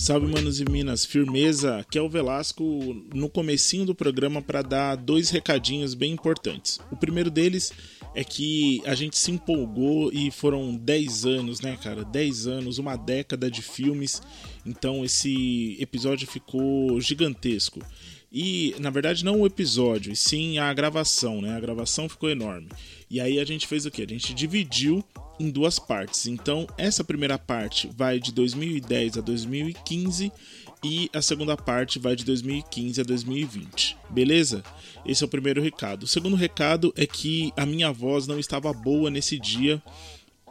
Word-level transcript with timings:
Salve, 0.00 0.26
manos 0.26 0.58
e 0.58 0.64
minas, 0.64 1.04
firmeza. 1.04 1.76
Aqui 1.76 1.98
é 1.98 2.00
o 2.00 2.08
Velasco 2.08 2.64
no 3.14 3.28
comecinho 3.28 3.84
do 3.84 3.94
programa 3.94 4.40
para 4.40 4.62
dar 4.62 4.96
dois 4.96 5.28
recadinhos 5.28 5.92
bem 5.92 6.10
importantes. 6.10 6.80
O 6.90 6.96
primeiro 6.96 7.30
deles 7.30 7.70
é 8.14 8.24
que 8.24 8.80
a 8.86 8.94
gente 8.94 9.18
se 9.18 9.30
empolgou 9.30 10.10
e 10.10 10.30
foram 10.30 10.74
10 10.74 11.26
anos, 11.26 11.60
né, 11.60 11.76
cara? 11.76 12.02
10 12.02 12.46
anos, 12.46 12.78
uma 12.78 12.96
década 12.96 13.50
de 13.50 13.60
filmes. 13.60 14.22
Então 14.64 15.04
esse 15.04 15.76
episódio 15.78 16.26
ficou 16.26 16.98
gigantesco. 16.98 17.80
E, 18.32 18.76
na 18.78 18.90
verdade, 18.90 19.24
não 19.24 19.40
o 19.40 19.46
episódio, 19.46 20.12
e 20.12 20.16
sim 20.16 20.58
a 20.58 20.72
gravação, 20.72 21.40
né? 21.40 21.56
A 21.56 21.60
gravação 21.60 22.08
ficou 22.08 22.30
enorme. 22.30 22.68
E 23.10 23.20
aí 23.20 23.40
a 23.40 23.44
gente 23.44 23.66
fez 23.66 23.86
o 23.86 23.90
quê? 23.90 24.02
A 24.02 24.12
gente 24.12 24.32
dividiu 24.32 25.04
em 25.40 25.50
duas 25.50 25.78
partes. 25.78 26.26
Então, 26.26 26.66
essa 26.78 27.02
primeira 27.02 27.38
parte 27.38 27.90
vai 27.96 28.20
de 28.20 28.30
2010 28.30 29.18
a 29.18 29.20
2015 29.20 30.30
e 30.82 31.10
a 31.12 31.20
segunda 31.20 31.56
parte 31.56 31.98
vai 31.98 32.14
de 32.14 32.24
2015 32.24 33.00
a 33.00 33.04
2020. 33.04 33.96
Beleza? 34.10 34.62
Esse 35.04 35.24
é 35.24 35.26
o 35.26 35.30
primeiro 35.30 35.60
recado. 35.60 36.04
O 36.04 36.06
segundo 36.06 36.36
recado 36.36 36.92
é 36.96 37.06
que 37.06 37.52
a 37.56 37.66
minha 37.66 37.90
voz 37.90 38.26
não 38.26 38.38
estava 38.38 38.72
boa 38.72 39.10
nesse 39.10 39.38
dia 39.38 39.82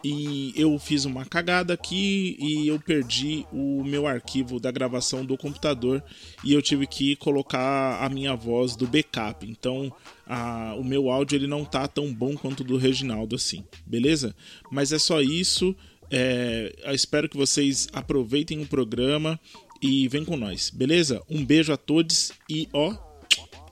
e 0.03 0.53
eu 0.55 0.77
fiz 0.79 1.05
uma 1.05 1.25
cagada 1.25 1.73
aqui 1.73 2.37
e 2.39 2.67
eu 2.67 2.79
perdi 2.79 3.45
o 3.51 3.83
meu 3.83 4.07
arquivo 4.07 4.59
da 4.59 4.71
gravação 4.71 5.25
do 5.25 5.37
computador 5.37 6.03
e 6.43 6.53
eu 6.53 6.61
tive 6.61 6.87
que 6.87 7.15
colocar 7.17 8.03
a 8.03 8.09
minha 8.09 8.35
voz 8.35 8.75
do 8.75 8.87
backup. 8.87 9.45
Então, 9.49 9.91
a, 10.25 10.73
o 10.77 10.83
meu 10.83 11.09
áudio 11.09 11.35
ele 11.35 11.47
não 11.47 11.65
tá 11.65 11.87
tão 11.87 12.13
bom 12.13 12.35
quanto 12.35 12.61
o 12.61 12.63
do 12.63 12.77
Reginaldo 12.77 13.35
assim, 13.35 13.63
beleza? 13.85 14.35
Mas 14.71 14.91
é 14.91 14.99
só 14.99 15.21
isso. 15.21 15.75
É, 16.11 16.73
espero 16.93 17.29
que 17.29 17.37
vocês 17.37 17.87
aproveitem 17.93 18.61
o 18.61 18.67
programa 18.67 19.39
e 19.81 20.07
vem 20.07 20.25
com 20.25 20.35
nós, 20.35 20.69
beleza? 20.69 21.21
Um 21.29 21.45
beijo 21.45 21.71
a 21.71 21.77
todos 21.77 22.31
e 22.49 22.67
ó, 22.73 22.95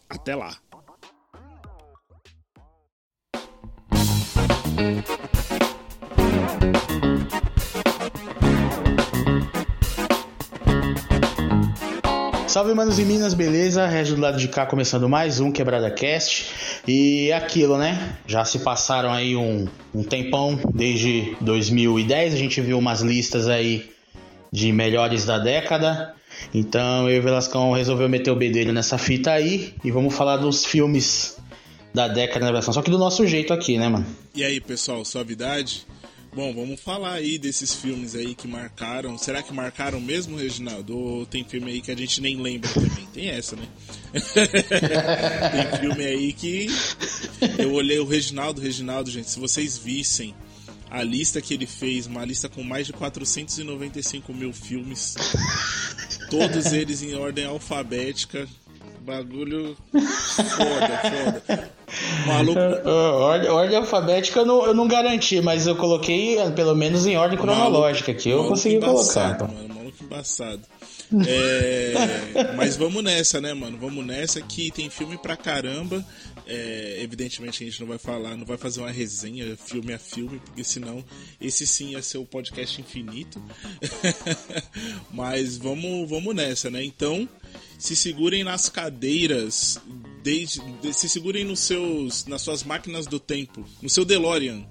até 0.09 0.35
lá. 0.35 0.57
Salve, 12.47 12.73
manos 12.73 12.97
e 12.97 13.03
minas, 13.03 13.33
beleza? 13.33 13.85
Regis 13.85 14.15
do 14.15 14.21
lado 14.21 14.37
de 14.37 14.47
cá 14.47 14.65
começando 14.65 15.09
mais 15.09 15.41
um 15.41 15.51
Quebrada 15.51 15.91
Cast. 15.91 16.49
E 16.87 17.29
é 17.29 17.35
aquilo, 17.35 17.77
né? 17.77 18.17
Já 18.25 18.45
se 18.45 18.59
passaram 18.59 19.11
aí 19.11 19.35
um, 19.35 19.67
um 19.93 20.01
tempão, 20.01 20.57
desde 20.73 21.35
2010, 21.41 22.33
a 22.33 22.37
gente 22.37 22.61
viu 22.61 22.79
umas 22.79 23.01
listas 23.01 23.49
aí 23.49 23.91
de 24.49 24.71
melhores 24.71 25.25
da 25.25 25.37
década. 25.37 26.15
Então 26.53 27.09
eu 27.09 27.17
e 27.17 27.19
o 27.19 27.23
Velascão 27.23 27.73
resolveu 27.73 28.07
meter 28.07 28.31
o 28.31 28.35
bedelho 28.35 28.71
nessa 28.71 28.97
fita 28.97 29.31
aí 29.33 29.73
e 29.83 29.91
vamos 29.91 30.15
falar 30.15 30.37
dos 30.37 30.65
filmes 30.65 31.37
da 31.93 32.07
década 32.07 32.45
da 32.45 32.51
versão, 32.53 32.73
só 32.73 32.81
que 32.81 32.91
do 32.91 32.97
nosso 32.97 33.25
jeito 33.25 33.51
aqui, 33.51 33.77
né, 33.77 33.89
mano? 33.89 34.05
E 34.33 34.43
aí, 34.43 34.61
pessoal, 34.61 35.03
suavidade? 35.03 35.85
Bom, 36.37 36.53
vamos 36.53 36.79
falar 36.79 37.13
aí 37.13 37.39
desses 37.39 37.73
filmes 37.73 38.13
aí 38.13 38.35
que 38.35 38.47
marcaram. 38.47 39.17
Será 39.17 39.41
que 39.41 39.51
marcaram 39.51 39.99
mesmo, 39.99 40.37
Reginaldo? 40.37 40.95
Ou 40.95 41.25
tem 41.25 41.43
filme 41.43 41.71
aí 41.71 41.81
que 41.81 41.89
a 41.89 41.97
gente 41.97 42.21
nem 42.21 42.39
lembra 42.39 42.69
também? 42.69 43.07
Tem 43.11 43.29
essa, 43.29 43.55
né? 43.55 43.67
tem 44.13 45.79
filme 45.79 46.05
aí 46.05 46.31
que 46.33 46.67
eu 47.57 47.73
olhei 47.73 47.97
o 47.97 48.05
Reginaldo, 48.05 48.61
Reginaldo, 48.61 49.09
gente, 49.09 49.31
se 49.31 49.39
vocês 49.39 49.79
vissem 49.79 50.35
a 50.91 51.01
lista 51.01 51.41
que 51.41 51.55
ele 51.55 51.65
fez, 51.65 52.05
uma 52.05 52.23
lista 52.23 52.47
com 52.47 52.61
mais 52.61 52.85
de 52.85 52.93
495 52.93 54.31
mil 54.31 54.53
filmes, 54.53 55.15
todos 56.29 56.67
eles 56.71 57.01
em 57.01 57.15
ordem 57.15 57.45
alfabética. 57.45 58.47
Bagulho 59.07 59.77
foda, 59.93 61.41
foda. 61.47 61.71
Maluco. 62.25 62.59
ordem, 62.89 63.49
ordem 63.49 63.77
alfabética 63.77 64.41
eu 64.41 64.45
não, 64.45 64.65
eu 64.65 64.73
não 64.73 64.85
garanti, 64.85 65.39
mas 65.39 65.65
eu 65.65 65.77
coloquei 65.77 66.35
pelo 66.51 66.75
menos 66.75 67.07
em 67.07 67.15
ordem 67.15 67.39
cronológica 67.39 68.11
aqui. 68.11 68.29
Eu 68.29 68.43
consegui 68.43 68.81
colocar. 68.81 69.31
Então. 69.31 69.47
Mano, 69.47 69.75
maluco 69.75 70.03
embaçado. 70.03 70.61
É, 71.25 71.93
mas 72.57 72.75
vamos 72.75 73.01
nessa, 73.01 73.39
né, 73.39 73.53
mano? 73.53 73.77
Vamos 73.77 74.05
nessa 74.05 74.41
que 74.41 74.69
tem 74.71 74.89
filme 74.89 75.17
pra 75.17 75.37
caramba. 75.37 76.05
É, 76.45 76.99
evidentemente 77.01 77.63
a 77.63 77.65
gente 77.65 77.79
não 77.79 77.87
vai 77.87 77.97
falar, 77.97 78.35
não 78.35 78.45
vai 78.45 78.57
fazer 78.57 78.81
uma 78.81 78.91
resenha 78.91 79.55
filme 79.57 79.93
a 79.93 79.99
filme, 79.99 80.39
porque 80.39 80.65
senão 80.65 81.03
esse 81.39 81.65
sim 81.65 81.91
ia 81.91 82.01
ser 82.01 82.17
o 82.17 82.25
podcast 82.25 82.81
infinito. 82.81 83.41
mas 85.11 85.57
vamos, 85.57 86.09
vamos 86.09 86.35
nessa, 86.35 86.69
né? 86.69 86.83
Então, 86.83 87.27
se 87.77 87.95
segurem 87.95 88.43
nas 88.43 88.69
cadeiras, 88.69 89.79
desde, 90.23 90.61
se 90.91 91.07
segurem 91.07 91.45
nos 91.45 91.59
seus, 91.59 92.25
nas 92.25 92.41
suas 92.41 92.63
máquinas 92.63 93.05
do 93.05 93.19
tempo, 93.19 93.63
no 93.81 93.89
seu 93.89 94.03
DeLorean. 94.03 94.65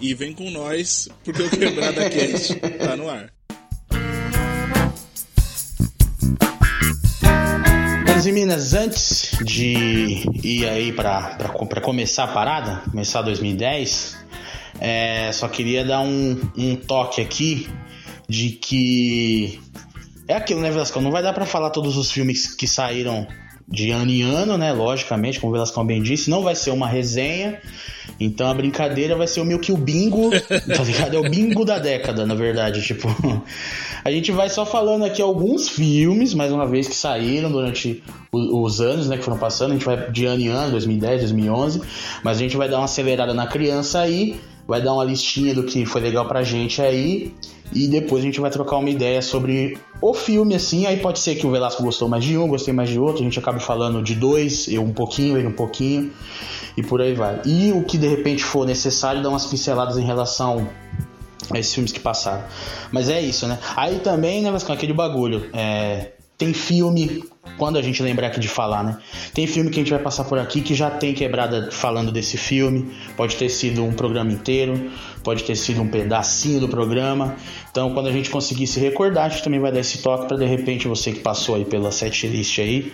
E 0.00 0.12
vem 0.12 0.32
com 0.32 0.50
nós, 0.50 1.08
porque 1.24 1.42
o 1.42 1.50
Quebrada 1.50 2.08
Cast 2.10 2.54
tá 2.78 2.96
no 2.96 3.08
ar. 3.08 3.32
Minas 8.24 8.26
e 8.26 8.32
Minas, 8.32 8.74
antes 8.74 9.38
de 9.44 10.24
ir 10.42 10.66
aí 10.66 10.92
para 10.92 11.80
começar 11.82 12.24
a 12.24 12.28
parada, 12.28 12.82
começar 12.90 13.22
2010, 13.22 14.16
é, 14.80 15.30
só 15.32 15.48
queria 15.48 15.84
dar 15.84 16.00
um, 16.00 16.40
um 16.56 16.76
toque 16.76 17.20
aqui 17.20 17.68
de 18.28 18.50
que 18.50 19.60
é 20.26 20.34
aquilo, 20.34 20.60
né, 20.60 20.70
Velascão? 20.70 21.02
Não 21.02 21.10
vai 21.10 21.22
dar 21.22 21.32
para 21.32 21.46
falar 21.46 21.70
todos 21.70 21.96
os 21.96 22.10
filmes 22.10 22.54
que 22.54 22.66
saíram 22.66 23.26
de 23.66 23.90
ano 23.90 24.10
em 24.10 24.22
ano, 24.22 24.58
né? 24.58 24.72
Logicamente, 24.72 25.40
como 25.40 25.50
o 25.50 25.54
Velascão 25.54 25.84
bem 25.84 26.02
disse, 26.02 26.28
não 26.28 26.42
vai 26.42 26.54
ser 26.54 26.70
uma 26.70 26.86
resenha. 26.86 27.58
Então 28.20 28.46
a 28.48 28.54
brincadeira 28.54 29.16
vai 29.16 29.26
ser 29.26 29.40
o 29.40 29.44
meio 29.44 29.58
que 29.58 29.72
o 29.72 29.76
bingo, 29.76 30.30
tá 30.76 30.82
ligado? 30.84 31.16
É 31.16 31.18
o 31.18 31.28
bingo 31.28 31.64
da 31.64 31.78
década, 31.78 32.26
na 32.26 32.34
verdade. 32.34 32.82
Tipo, 32.82 33.08
a 34.04 34.10
gente 34.10 34.30
vai 34.30 34.50
só 34.50 34.66
falando 34.66 35.04
aqui 35.04 35.22
alguns 35.22 35.68
filmes, 35.68 36.34
mais 36.34 36.52
uma 36.52 36.66
vez, 36.66 36.86
que 36.86 36.94
saíram 36.94 37.50
durante 37.50 38.02
os 38.32 38.80
anos, 38.80 39.08
né? 39.08 39.16
Que 39.16 39.24
foram 39.24 39.38
passando. 39.38 39.70
A 39.70 39.74
gente 39.74 39.86
vai 39.86 40.10
de 40.10 40.26
ano 40.26 40.42
em 40.42 40.48
ano, 40.48 40.72
2010, 40.72 41.22
2011. 41.22 41.82
Mas 42.22 42.36
a 42.36 42.40
gente 42.40 42.56
vai 42.56 42.68
dar 42.68 42.76
uma 42.76 42.84
acelerada 42.84 43.32
na 43.32 43.46
criança 43.46 44.00
aí, 44.00 44.38
vai 44.68 44.82
dar 44.82 44.92
uma 44.92 45.04
listinha 45.04 45.54
do 45.54 45.64
que 45.64 45.86
foi 45.86 46.02
legal 46.02 46.26
pra 46.28 46.42
gente 46.42 46.82
aí. 46.82 47.32
E 47.72 47.88
depois 47.88 48.22
a 48.22 48.26
gente 48.26 48.40
vai 48.40 48.50
trocar 48.50 48.76
uma 48.76 48.90
ideia 48.90 49.20
sobre 49.22 49.78
o 50.00 50.14
filme, 50.14 50.54
assim. 50.54 50.86
Aí 50.86 50.98
pode 50.98 51.18
ser 51.18 51.34
que 51.34 51.46
o 51.46 51.50
Velasco 51.50 51.82
gostou 51.82 52.08
mais 52.08 52.24
de 52.24 52.36
um, 52.36 52.46
gostei 52.46 52.72
mais 52.74 52.90
de 52.90 52.98
outro. 52.98 53.20
A 53.20 53.24
gente 53.24 53.38
acaba 53.38 53.58
falando 53.58 54.02
de 54.02 54.14
dois, 54.14 54.68
eu 54.68 54.82
um 54.82 54.92
pouquinho, 54.92 55.36
ele 55.36 55.48
um 55.48 55.52
pouquinho. 55.52 56.12
E 56.76 56.82
por 56.82 57.00
aí 57.00 57.14
vai. 57.14 57.40
E 57.44 57.72
o 57.72 57.82
que 57.82 57.96
de 57.96 58.08
repente 58.08 58.42
for 58.44 58.66
necessário, 58.66 59.22
dar 59.22 59.28
umas 59.28 59.46
pinceladas 59.46 59.96
em 59.96 60.04
relação 60.04 60.68
a 61.50 61.58
esses 61.58 61.74
filmes 61.74 61.92
que 61.92 62.00
passaram. 62.00 62.44
Mas 62.90 63.08
é 63.08 63.20
isso, 63.20 63.46
né? 63.46 63.58
Aí 63.76 63.98
também, 64.00 64.42
né, 64.42 64.50
Vascão, 64.50 64.74
aquele 64.74 64.92
bagulho. 64.92 65.48
É, 65.52 66.12
tem 66.36 66.52
filme, 66.52 67.22
quando 67.56 67.78
a 67.78 67.82
gente 67.82 68.02
lembrar 68.02 68.26
aqui 68.26 68.40
de 68.40 68.48
falar, 68.48 68.82
né? 68.82 68.98
Tem 69.32 69.46
filme 69.46 69.70
que 69.70 69.78
a 69.78 69.82
gente 69.82 69.92
vai 69.92 70.02
passar 70.02 70.24
por 70.24 70.38
aqui 70.38 70.60
que 70.60 70.74
já 70.74 70.90
tem 70.90 71.14
quebrada 71.14 71.70
falando 71.70 72.10
desse 72.10 72.36
filme. 72.36 72.92
Pode 73.16 73.36
ter 73.36 73.48
sido 73.48 73.84
um 73.84 73.92
programa 73.92 74.32
inteiro, 74.32 74.90
pode 75.22 75.44
ter 75.44 75.54
sido 75.54 75.80
um 75.82 75.88
pedacinho 75.88 76.60
do 76.60 76.68
programa. 76.68 77.36
Então, 77.70 77.94
quando 77.94 78.08
a 78.08 78.12
gente 78.12 78.30
conseguir 78.30 78.66
se 78.66 78.80
recordar, 78.80 79.26
a 79.26 79.28
gente 79.28 79.44
também 79.44 79.60
vai 79.60 79.70
dar 79.70 79.80
esse 79.80 79.98
toque 79.98 80.26
para 80.26 80.36
de 80.36 80.46
repente 80.46 80.88
você 80.88 81.12
que 81.12 81.20
passou 81.20 81.54
aí 81.54 81.64
pela 81.64 81.92
setlist 81.92 82.58
aí 82.58 82.92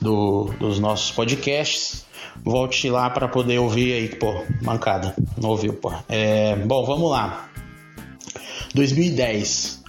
do, 0.00 0.52
dos 0.58 0.80
nossos 0.80 1.12
podcasts, 1.12 2.06
volte 2.42 2.88
lá 2.90 3.08
para 3.10 3.28
poder 3.28 3.58
ouvir 3.58 3.92
aí, 3.92 4.08
pô, 4.08 4.44
mancada. 4.62 5.14
Não 5.40 5.50
ouviu, 5.50 5.74
pô. 5.74 5.92
É, 6.08 6.56
bom, 6.56 6.84
vamos 6.84 7.08
lá. 7.10 7.48
2010. 8.74 9.80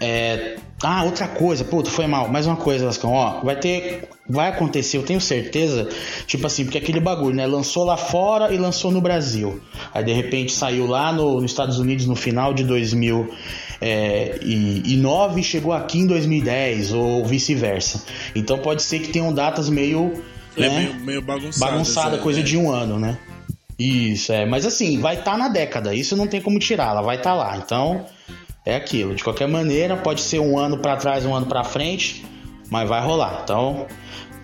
É, 0.00 0.56
ah, 0.82 1.04
outra 1.04 1.26
coisa, 1.26 1.64
puta, 1.64 1.90
foi 1.90 2.06
mal. 2.06 2.28
Mais 2.28 2.46
uma 2.46 2.56
coisa, 2.56 2.84
Lascão, 2.84 3.12
ó, 3.12 3.40
vai 3.40 3.56
ter. 3.56 4.08
Vai 4.28 4.48
acontecer, 4.48 4.98
eu 4.98 5.02
tenho 5.02 5.20
certeza. 5.20 5.88
Tipo 6.26 6.46
assim, 6.46 6.64
porque 6.64 6.76
aquele 6.76 7.00
bagulho, 7.00 7.34
né? 7.34 7.46
Lançou 7.46 7.84
lá 7.84 7.96
fora 7.96 8.52
e 8.52 8.58
lançou 8.58 8.90
no 8.90 9.00
Brasil. 9.00 9.60
Aí 9.94 10.04
de 10.04 10.12
repente 10.12 10.52
saiu 10.52 10.86
lá 10.86 11.12
no, 11.12 11.40
nos 11.40 11.50
Estados 11.50 11.78
Unidos 11.78 12.06
no 12.06 12.14
final 12.14 12.52
de 12.52 12.62
2009 12.64 13.30
é, 13.80 14.38
e, 14.42 14.82
e 15.40 15.42
chegou 15.42 15.72
aqui 15.72 16.00
em 16.00 16.06
2010, 16.06 16.92
ou 16.92 17.24
vice-versa. 17.24 18.04
Então 18.34 18.58
pode 18.58 18.82
ser 18.82 18.98
que 18.98 19.08
tenham 19.08 19.32
datas 19.32 19.70
meio. 19.70 20.22
É 20.56 20.60
né, 20.60 20.78
meio, 20.78 20.94
meio 21.00 21.22
bagunçada. 21.22 21.72
Bagunçada, 21.72 22.18
coisa 22.18 22.40
é. 22.40 22.42
de 22.42 22.56
um 22.56 22.70
ano, 22.70 22.98
né? 22.98 23.16
Isso, 23.78 24.30
é. 24.30 24.44
Mas 24.44 24.66
assim, 24.66 25.00
vai 25.00 25.18
estar 25.18 25.32
tá 25.32 25.38
na 25.38 25.48
década. 25.48 25.94
Isso 25.94 26.14
não 26.16 26.26
tem 26.26 26.42
como 26.42 26.58
tirar, 26.58 26.90
ela 26.90 27.02
vai 27.02 27.16
estar 27.16 27.30
tá 27.30 27.36
lá. 27.36 27.56
Então 27.56 28.04
é 28.66 28.74
aquilo. 28.74 29.14
De 29.14 29.22
qualquer 29.22 29.46
maneira, 29.46 29.96
pode 29.96 30.20
ser 30.20 30.40
um 30.40 30.58
ano 30.58 30.76
para 30.78 30.96
trás, 30.96 31.24
um 31.24 31.34
ano 31.34 31.46
para 31.46 31.62
frente, 31.62 32.26
mas 32.68 32.88
vai 32.88 33.00
rolar. 33.00 33.42
Então, 33.44 33.86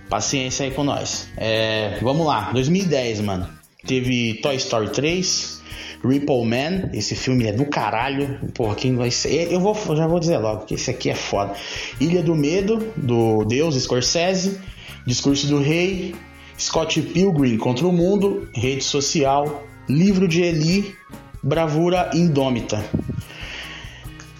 paciência 0.08 0.64
aí 0.64 0.70
com 0.70 0.84
nós. 0.84 1.28
É, 1.36 1.98
vamos 2.00 2.24
lá, 2.24 2.52
2010, 2.52 3.20
mano. 3.20 3.48
teve 3.84 4.34
Toy 4.34 4.54
Story 4.56 4.90
3, 4.90 5.60
Ripple 6.04 6.44
Man, 6.44 6.90
esse 6.92 7.16
filme 7.16 7.46
é 7.46 7.52
do 7.52 7.66
caralho. 7.66 8.38
Porra, 8.54 8.76
quem 8.76 8.94
vai 8.94 9.10
ser? 9.10 9.52
Eu 9.52 9.60
vou, 9.60 9.74
já 9.96 10.06
vou 10.06 10.20
dizer 10.20 10.38
logo 10.38 10.66
que 10.66 10.74
esse 10.74 10.90
aqui 10.90 11.10
é 11.10 11.14
foda. 11.16 11.54
Ilha 12.00 12.22
do 12.22 12.36
Medo, 12.36 12.92
do 12.96 13.44
Deus 13.44 13.74
Scorsese, 13.74 14.60
Discurso 15.04 15.48
do 15.48 15.60
Rei, 15.60 16.14
Scott 16.56 17.02
Pilgrim 17.02 17.58
contra 17.58 17.84
o 17.86 17.92
Mundo, 17.92 18.48
Rede 18.54 18.84
Social, 18.84 19.64
Livro 19.88 20.28
de 20.28 20.42
Eli, 20.42 20.94
Bravura 21.42 22.10
Indômita. 22.14 22.84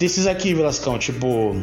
Desses 0.02 0.26
aqui, 0.26 0.52
Velascão, 0.52 0.99
tipo, 0.99 1.54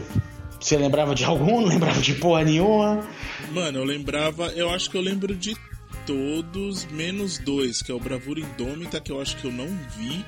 você 0.57 0.77
lembrava 0.77 1.13
de 1.13 1.25
algum? 1.25 1.59
Não 1.59 1.67
lembrava 1.67 1.99
de 1.99 2.13
porra 2.13 2.41
nenhuma? 2.45 3.05
Mano, 3.51 3.79
eu 3.79 3.83
lembrava, 3.83 4.47
eu 4.53 4.69
acho 4.69 4.89
que 4.89 4.95
eu 4.95 5.01
lembro 5.01 5.35
de 5.35 5.57
todos, 6.05 6.85
menos 6.85 7.37
dois, 7.37 7.81
que 7.81 7.91
é 7.91 7.93
o 7.93 7.99
Bravura 7.99 8.39
Indômita, 8.39 9.01
que 9.01 9.11
eu 9.11 9.19
acho 9.19 9.35
que 9.35 9.43
eu 9.43 9.51
não 9.51 9.67
vi. 9.97 10.23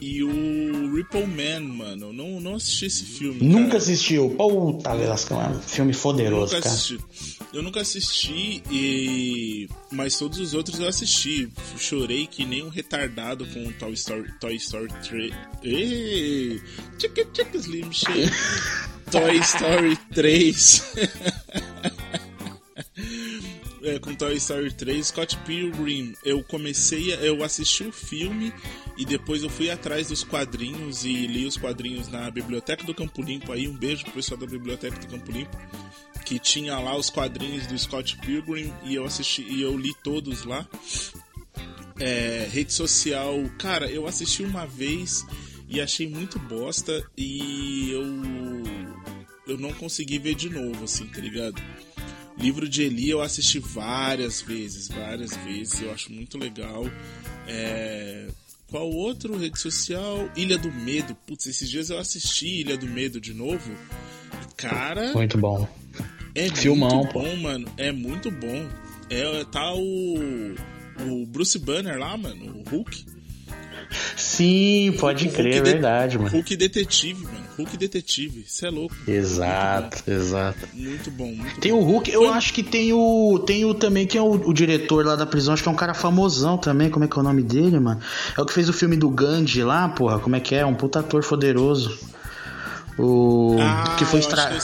E 0.00 0.22
o 0.22 0.94
Ripple 0.94 1.26
Man, 1.26 1.60
mano. 1.60 2.06
Eu 2.06 2.12
não, 2.12 2.40
não 2.40 2.54
assisti 2.56 2.86
esse 2.86 3.04
filme. 3.04 3.42
Nunca 3.42 3.66
cara. 3.66 3.78
assistiu. 3.78 4.30
Puta, 4.30 4.94
Velascão, 4.94 5.42
é 5.42 5.48
um 5.48 5.60
filme 5.60 5.92
foderoso, 5.92 6.54
eu 6.54 6.62
cara. 6.62 6.74
Assisti. 6.74 6.98
Eu 7.52 7.62
nunca 7.62 7.80
assisti, 7.80 8.62
e... 8.70 9.68
mas 9.90 10.18
todos 10.18 10.38
os 10.38 10.52
outros 10.52 10.78
eu 10.78 10.88
assisti. 10.88 11.48
Chorei 11.78 12.26
que 12.26 12.44
nem 12.44 12.62
um 12.62 12.68
retardado 12.68 13.46
com 13.46 13.72
Toy 13.72 13.92
Story, 13.94 14.30
Toy 14.40 14.56
Story 14.56 14.92
3. 15.04 15.32
Ei! 15.62 16.60
Tchica, 16.98 17.24
tchica, 17.32 17.56
Slim. 17.56 17.90
Toy 19.10 19.38
Story 19.38 19.96
3. 20.14 20.82
É, 23.86 23.98
com 24.00 24.14
Toy 24.14 24.34
Story 24.36 24.72
3, 24.72 25.06
Scott 25.06 25.38
Pilgrim, 25.38 26.14
eu 26.24 26.42
comecei, 26.42 27.12
a, 27.12 27.16
eu 27.16 27.44
assisti 27.44 27.84
o 27.84 27.92
filme 27.92 28.52
e 28.96 29.04
depois 29.04 29.42
eu 29.42 29.48
fui 29.48 29.70
atrás 29.70 30.08
dos 30.08 30.24
quadrinhos 30.24 31.04
e 31.04 31.26
li 31.26 31.46
os 31.46 31.56
quadrinhos 31.56 32.08
na 32.08 32.30
Biblioteca 32.30 32.84
do 32.84 32.94
Campo 32.94 33.22
Limpo. 33.22 33.52
Aí 33.52 33.68
um 33.68 33.76
beijo 33.76 34.02
pro 34.04 34.14
pessoal 34.14 34.40
da 34.40 34.46
Biblioteca 34.46 34.98
do 34.98 35.06
Campo 35.06 35.30
Limpo, 35.30 35.56
que 36.24 36.38
tinha 36.38 36.78
lá 36.78 36.96
os 36.96 37.10
quadrinhos 37.10 37.66
do 37.66 37.78
Scott 37.78 38.16
Pilgrim 38.18 38.72
e 38.84 38.94
eu 38.96 39.04
assisti 39.04 39.42
e 39.42 39.62
eu 39.62 39.76
li 39.76 39.94
todos 40.02 40.44
lá. 40.44 40.66
É, 41.98 42.48
rede 42.50 42.72
social, 42.72 43.36
cara, 43.58 43.90
eu 43.90 44.06
assisti 44.06 44.42
uma 44.42 44.66
vez 44.66 45.24
e 45.68 45.80
achei 45.80 46.08
muito 46.08 46.38
bosta 46.38 47.08
e 47.16 47.90
eu 47.90 48.04
eu 49.46 49.56
não 49.56 49.72
consegui 49.72 50.18
ver 50.18 50.34
de 50.34 50.50
novo, 50.50 50.84
assim, 50.84 51.06
tá 51.06 51.20
ligado? 51.20 51.62
Livro 52.38 52.68
de 52.68 52.82
Eli 52.82 53.10
eu 53.10 53.22
assisti 53.22 53.58
várias 53.58 54.42
vezes, 54.42 54.88
várias 54.88 55.36
vezes, 55.38 55.80
eu 55.80 55.92
acho 55.92 56.12
muito 56.12 56.38
legal. 56.38 56.84
É... 57.46 58.26
Qual 58.68 58.90
outro 58.90 59.38
rede 59.38 59.58
social? 59.58 60.28
Ilha 60.36 60.58
do 60.58 60.72
Medo. 60.72 61.14
Putz, 61.26 61.46
esses 61.46 61.70
dias 61.70 61.88
eu 61.88 61.98
assisti 61.98 62.60
Ilha 62.60 62.76
do 62.76 62.86
Medo 62.86 63.20
de 63.20 63.32
novo. 63.32 63.70
Cara. 64.56 65.12
Muito 65.14 65.38
bom. 65.38 65.68
É 66.34 66.50
Filmão, 66.50 67.02
muito 67.02 67.12
bom, 67.12 67.22
pô. 67.22 67.36
mano. 67.36 67.68
É 67.76 67.92
muito 67.92 68.30
bom. 68.30 68.68
É, 69.08 69.44
tá 69.44 69.72
o. 69.74 70.54
O 70.98 71.26
Bruce 71.26 71.58
Banner 71.58 71.98
lá, 71.98 72.16
mano, 72.16 72.62
o 72.64 72.70
Hulk. 72.70 73.04
Sim, 74.16 74.94
pode 74.98 75.28
crer, 75.28 75.56
é 75.56 75.60
verdade, 75.62 76.18
mano. 76.18 76.30
Hulk 76.30 76.56
Detetive, 76.56 77.22
mano. 77.22 77.45
Hulk 77.56 77.76
Detetive, 77.76 78.44
isso 78.46 78.66
é 78.66 78.70
louco. 78.70 78.94
Exato, 79.06 80.02
muito 80.06 80.10
exato. 80.10 80.68
Muito 80.74 81.10
bom, 81.10 81.26
muito 81.26 81.60
Tem 81.60 81.72
bom. 81.72 81.78
o 81.78 81.84
Hulk, 81.84 82.10
eu 82.10 82.24
Foi... 82.24 82.28
acho 82.30 82.52
que 82.52 82.62
tem 82.62 82.92
o. 82.92 83.38
Tem 83.46 83.64
o 83.64 83.72
também, 83.72 84.06
que 84.06 84.18
é 84.18 84.22
o, 84.22 84.32
o, 84.32 84.52
diretor 84.52 85.06
lá 85.06 85.16
da 85.16 85.24
prisão, 85.24 85.54
acho 85.54 85.62
que 85.62 85.68
é 85.68 85.72
um 85.72 85.76
cara 85.76 85.94
famosão 85.94 86.58
também. 86.58 86.90
Como 86.90 87.04
é 87.04 87.08
que 87.08 87.16
é 87.16 87.20
o 87.20 87.22
nome 87.22 87.42
dele, 87.42 87.80
mano? 87.80 88.00
É 88.36 88.40
o 88.40 88.44
que 88.44 88.52
fez 88.52 88.68
o 88.68 88.72
filme 88.72 88.96
do 88.96 89.08
Gandhi 89.08 89.62
lá, 89.62 89.88
porra. 89.88 90.18
Como 90.18 90.36
é 90.36 90.40
que 90.40 90.54
é? 90.54 90.66
Um 90.66 90.74
puta 90.74 91.00
ator 91.00 91.24
poderoso. 91.24 91.98
O. 92.98 93.56
Ah, 93.60 93.96
que 93.98 94.04
foi 94.04 94.20
estragado. 94.20 94.62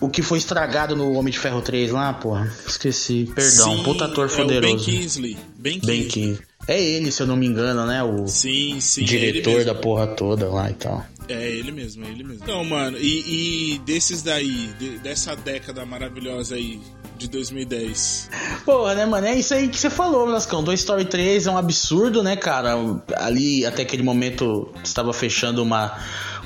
O 0.00 0.08
que 0.08 0.22
foi 0.22 0.38
estragado 0.38 0.96
no 0.96 1.12
Homem 1.12 1.32
de 1.32 1.38
Ferro 1.38 1.62
3 1.62 1.92
lá, 1.92 2.12
porra. 2.12 2.52
Esqueci. 2.66 3.30
Perdão, 3.34 3.76
Sim, 3.76 3.82
puta 3.84 4.06
ator 4.06 4.28
é 4.28 4.36
poderoso. 4.36 4.76
ben 4.76 4.84
Kingsley. 4.84 5.38
Ben 5.56 5.74
Kingsley. 5.74 5.98
Ben 5.98 6.08
Kingsley. 6.08 6.53
É 6.66 6.80
ele, 6.80 7.12
se 7.12 7.22
eu 7.22 7.26
não 7.26 7.36
me 7.36 7.46
engano, 7.46 7.86
né? 7.86 8.02
O 8.02 8.26
sim, 8.26 8.80
sim, 8.80 9.04
diretor 9.04 9.64
da 9.64 9.74
porra 9.74 10.06
toda 10.06 10.48
lá 10.48 10.70
e 10.70 10.74
tal. 10.74 11.04
É 11.28 11.48
ele 11.48 11.72
mesmo, 11.72 12.04
é 12.04 12.08
ele 12.08 12.22
mesmo. 12.22 12.42
Então, 12.42 12.64
mano, 12.64 12.98
e, 12.98 13.74
e 13.74 13.78
desses 13.78 14.22
daí, 14.22 14.70
de, 14.78 14.98
dessa 14.98 15.34
década 15.34 15.84
maravilhosa 15.86 16.54
aí, 16.54 16.80
de 17.16 17.28
2010. 17.28 18.30
Porra, 18.64 18.94
né, 18.94 19.06
mano? 19.06 19.26
É 19.26 19.34
isso 19.34 19.54
aí 19.54 19.68
que 19.68 19.78
você 19.78 19.88
falou, 19.88 20.26
Lascão. 20.26 20.62
Toy 20.62 20.74
Story 20.74 21.04
3 21.04 21.46
é 21.46 21.50
um 21.50 21.56
absurdo, 21.56 22.22
né, 22.22 22.36
cara? 22.36 22.74
Ali, 23.16 23.64
até 23.64 23.82
aquele 23.82 24.02
momento, 24.02 24.72
estava 24.82 25.12
fechando 25.12 25.62
uma 25.62 25.98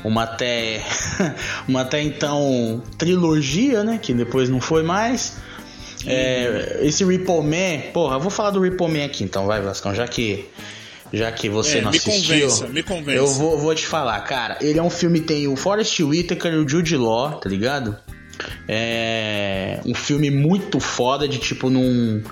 uma 0.04 0.22
até 0.22 0.84
uma 1.66 1.80
até 1.80 2.00
então 2.00 2.82
trilogia, 2.96 3.82
né, 3.82 3.98
que 3.98 4.14
depois 4.14 4.48
não 4.48 4.60
foi 4.60 4.82
mais. 4.82 5.36
É, 6.06 6.78
esse 6.82 7.04
Ripple 7.04 7.42
Man, 7.42 7.90
porra, 7.92 8.16
eu 8.16 8.20
vou 8.20 8.30
falar 8.30 8.50
do 8.50 8.60
Ripple 8.60 8.88
Man 8.88 9.04
aqui 9.04 9.24
então, 9.24 9.46
vai, 9.46 9.60
Vascão, 9.60 9.94
já 9.94 10.06
que 10.06 10.46
já 11.12 11.32
que 11.32 11.48
você 11.48 11.78
é, 11.78 11.80
não 11.80 11.90
me 11.90 11.96
assistiu. 11.96 12.40
Convença, 12.40 12.68
me 12.68 12.82
convença. 12.82 13.18
Eu 13.18 13.26
vou, 13.26 13.58
vou 13.58 13.74
te 13.74 13.86
falar, 13.86 14.20
cara. 14.20 14.58
Ele 14.60 14.78
é 14.78 14.82
um 14.82 14.90
filme 14.90 15.20
tem 15.20 15.48
o 15.48 15.56
Forrest 15.56 15.98
Whitaker 16.00 16.52
e 16.52 16.56
o 16.56 16.68
Jude 16.68 16.96
Law, 16.96 17.32
tá 17.40 17.48
ligado? 17.48 17.96
É 18.68 19.80
um 19.84 19.94
filme 19.94 20.30
muito 20.30 20.78
foda 20.78 21.26
de 21.26 21.38
tipo 21.38 21.70
num 21.70 22.22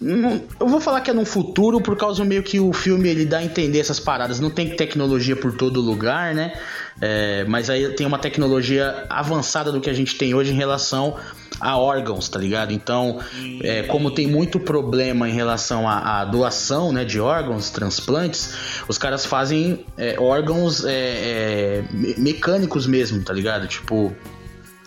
eu 0.00 0.68
vou 0.68 0.80
falar 0.80 1.00
que 1.00 1.10
é 1.10 1.12
num 1.12 1.24
futuro 1.24 1.80
por 1.80 1.96
causa 1.96 2.24
meio 2.24 2.42
que 2.42 2.60
o 2.60 2.72
filme 2.72 3.08
ele 3.08 3.24
dá 3.24 3.38
a 3.38 3.44
entender 3.44 3.80
essas 3.80 3.98
paradas. 3.98 4.38
Não 4.38 4.48
tem 4.48 4.76
tecnologia 4.76 5.34
por 5.34 5.52
todo 5.56 5.80
lugar, 5.80 6.34
né? 6.34 6.52
É, 7.00 7.44
mas 7.48 7.68
aí 7.68 7.88
tem 7.94 8.06
uma 8.06 8.18
tecnologia 8.18 9.06
avançada 9.10 9.72
do 9.72 9.80
que 9.80 9.90
a 9.90 9.92
gente 9.92 10.16
tem 10.16 10.34
hoje 10.34 10.52
em 10.52 10.56
relação 10.56 11.16
a 11.60 11.76
órgãos, 11.76 12.28
tá 12.28 12.38
ligado? 12.38 12.72
Então, 12.72 13.20
é, 13.62 13.82
como 13.84 14.10
tem 14.10 14.26
muito 14.26 14.60
problema 14.60 15.28
em 15.28 15.32
relação 15.32 15.88
à, 15.88 16.20
à, 16.20 16.24
doação 16.24 16.92
né, 16.92 17.04
de 17.04 17.20
órgãos, 17.20 17.70
transplantes, 17.70 18.54
os 18.88 18.98
caras 18.98 19.26
fazem 19.26 19.84
é, 19.96 20.16
órgãos 20.18 20.84
é, 20.84 20.92
é 20.92 21.84
mecânicos 22.16 22.86
mesmo, 22.86 23.22
tá 23.24 23.32
ligado? 23.32 23.66
Tipo, 23.66 24.14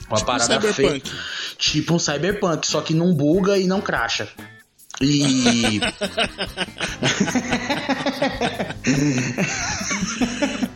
uma 0.08 0.18
tipo 0.18 0.26
parada 0.26 0.58
um 0.58 0.74
feita. 0.74 1.12
Tipo 1.58 1.96
um 1.96 2.00
cyberpunk, 2.00 2.66
só 2.66 2.82
que 2.82 2.94
não 2.94 3.14
buga 3.14 3.58
e 3.58 3.68
não 3.68 3.82
cracha. 3.82 4.28
E. 5.02 5.82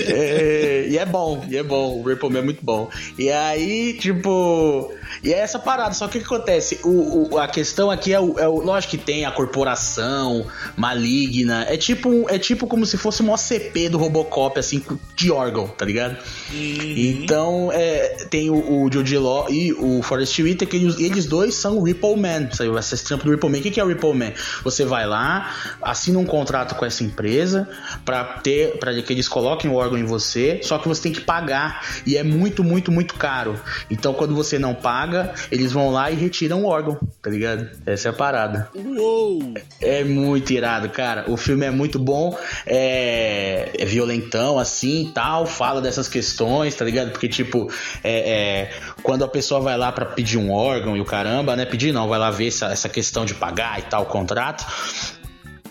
é, 0.00 0.86
e 0.88 0.98
é 0.98 1.04
bom, 1.04 1.44
e 1.48 1.56
é 1.56 1.62
bom. 1.62 2.00
O 2.00 2.02
Ripple 2.02 2.36
é 2.36 2.42
muito 2.42 2.64
bom. 2.64 2.90
E 3.18 3.30
aí, 3.30 3.94
tipo. 3.94 4.92
E 5.22 5.32
é 5.32 5.38
essa 5.38 5.58
parada. 5.58 5.94
Só 5.94 6.06
que 6.08 6.18
o 6.18 6.20
que 6.20 6.26
acontece? 6.26 6.80
O, 6.84 7.34
o, 7.34 7.38
a 7.38 7.48
questão 7.48 7.90
aqui 7.90 8.12
é 8.12 8.20
o, 8.20 8.38
é 8.38 8.48
o. 8.48 8.60
Lógico 8.60 8.92
que 8.92 8.98
tem 8.98 9.24
a 9.24 9.30
corporação 9.30 10.46
maligna. 10.76 11.64
É 11.68 11.76
tipo, 11.76 12.26
é 12.28 12.38
tipo 12.38 12.66
como 12.66 12.86
se 12.86 12.96
fosse 12.96 13.20
uma 13.20 13.34
OCP 13.34 13.88
do 13.88 13.98
Robocop, 13.98 14.58
assim, 14.58 14.82
de 15.14 15.30
órgão, 15.30 15.68
tá 15.68 15.84
ligado? 15.84 16.16
Uhum. 16.52 16.94
Então, 16.96 17.70
é, 17.72 18.26
tem 18.30 18.50
o, 18.50 18.84
o 18.84 18.92
Jude 18.92 19.18
Law 19.18 19.50
e 19.50 19.72
o 19.72 20.02
Forrest 20.02 20.38
Whitaker. 20.38 20.80
Eles, 20.80 20.98
eles 20.98 21.26
dois 21.26 21.54
são 21.54 21.78
o 21.78 21.82
Ripple 21.82 22.16
Man. 22.16 22.50
Saiu 22.52 22.78
essa 22.78 22.94
estampa 22.94 23.24
do 23.24 23.30
Ripple 23.30 23.50
Man. 23.50 23.58
O 23.58 23.62
que, 23.62 23.70
que 23.70 23.80
é 23.80 23.84
o 23.84 23.88
Ripple 23.88 24.14
Man? 24.14 24.32
Você 24.64 24.84
vai 24.84 25.06
lá, 25.06 25.54
assina 25.82 26.18
um 26.18 26.24
contrato 26.24 26.74
com 26.74 26.84
essa 26.84 27.04
empresa 27.08 27.68
para 28.04 28.24
ter, 28.24 28.78
para 28.78 28.94
que 29.02 29.12
eles 29.12 29.28
coloquem 29.28 29.70
o 29.70 29.74
órgão 29.74 29.98
em 29.98 30.04
você. 30.04 30.60
Só 30.62 30.78
que 30.78 30.88
você 30.88 31.02
tem 31.02 31.12
que 31.12 31.20
pagar 31.20 31.84
e 32.06 32.16
é 32.16 32.22
muito, 32.22 32.62
muito, 32.62 32.92
muito 32.92 33.14
caro. 33.14 33.60
Então, 33.90 34.14
quando 34.14 34.34
você 34.34 34.58
não 34.58 34.74
paga 34.74 35.34
eles 35.50 35.72
vão 35.72 35.90
lá 35.90 36.10
e 36.10 36.14
retiram 36.14 36.62
o 36.62 36.66
órgão, 36.66 36.98
tá 37.22 37.30
ligado? 37.30 37.68
Essa 37.86 38.08
é 38.08 38.10
a 38.10 38.14
parada. 38.14 38.68
Uou! 38.74 39.54
É 39.80 40.04
muito 40.04 40.52
irado, 40.52 40.88
cara. 40.90 41.24
O 41.28 41.36
filme 41.36 41.64
é 41.66 41.70
muito 41.70 41.98
bom, 41.98 42.36
é, 42.66 43.70
é 43.76 43.84
violentão 43.84 44.58
assim 44.58 45.10
tal, 45.14 45.46
fala 45.46 45.80
dessas 45.80 46.08
questões, 46.08 46.74
tá 46.74 46.84
ligado? 46.84 47.10
Porque, 47.10 47.28
tipo, 47.28 47.70
é, 48.02 48.30
é... 48.30 48.70
quando 49.02 49.24
a 49.24 49.28
pessoa 49.28 49.60
vai 49.60 49.76
lá 49.76 49.90
para 49.92 50.06
pedir 50.06 50.38
um 50.38 50.52
órgão 50.52 50.96
e 50.96 51.00
o 51.00 51.04
caramba, 51.04 51.56
né? 51.56 51.64
Pedir 51.64 51.92
não, 51.92 52.08
vai 52.08 52.18
lá 52.18 52.30
ver 52.30 52.48
essa, 52.48 52.66
essa 52.66 52.88
questão 52.88 53.24
de 53.24 53.34
pagar 53.34 53.78
e 53.78 53.82
tal, 53.82 54.02
o 54.02 54.06
contrato 54.06 54.66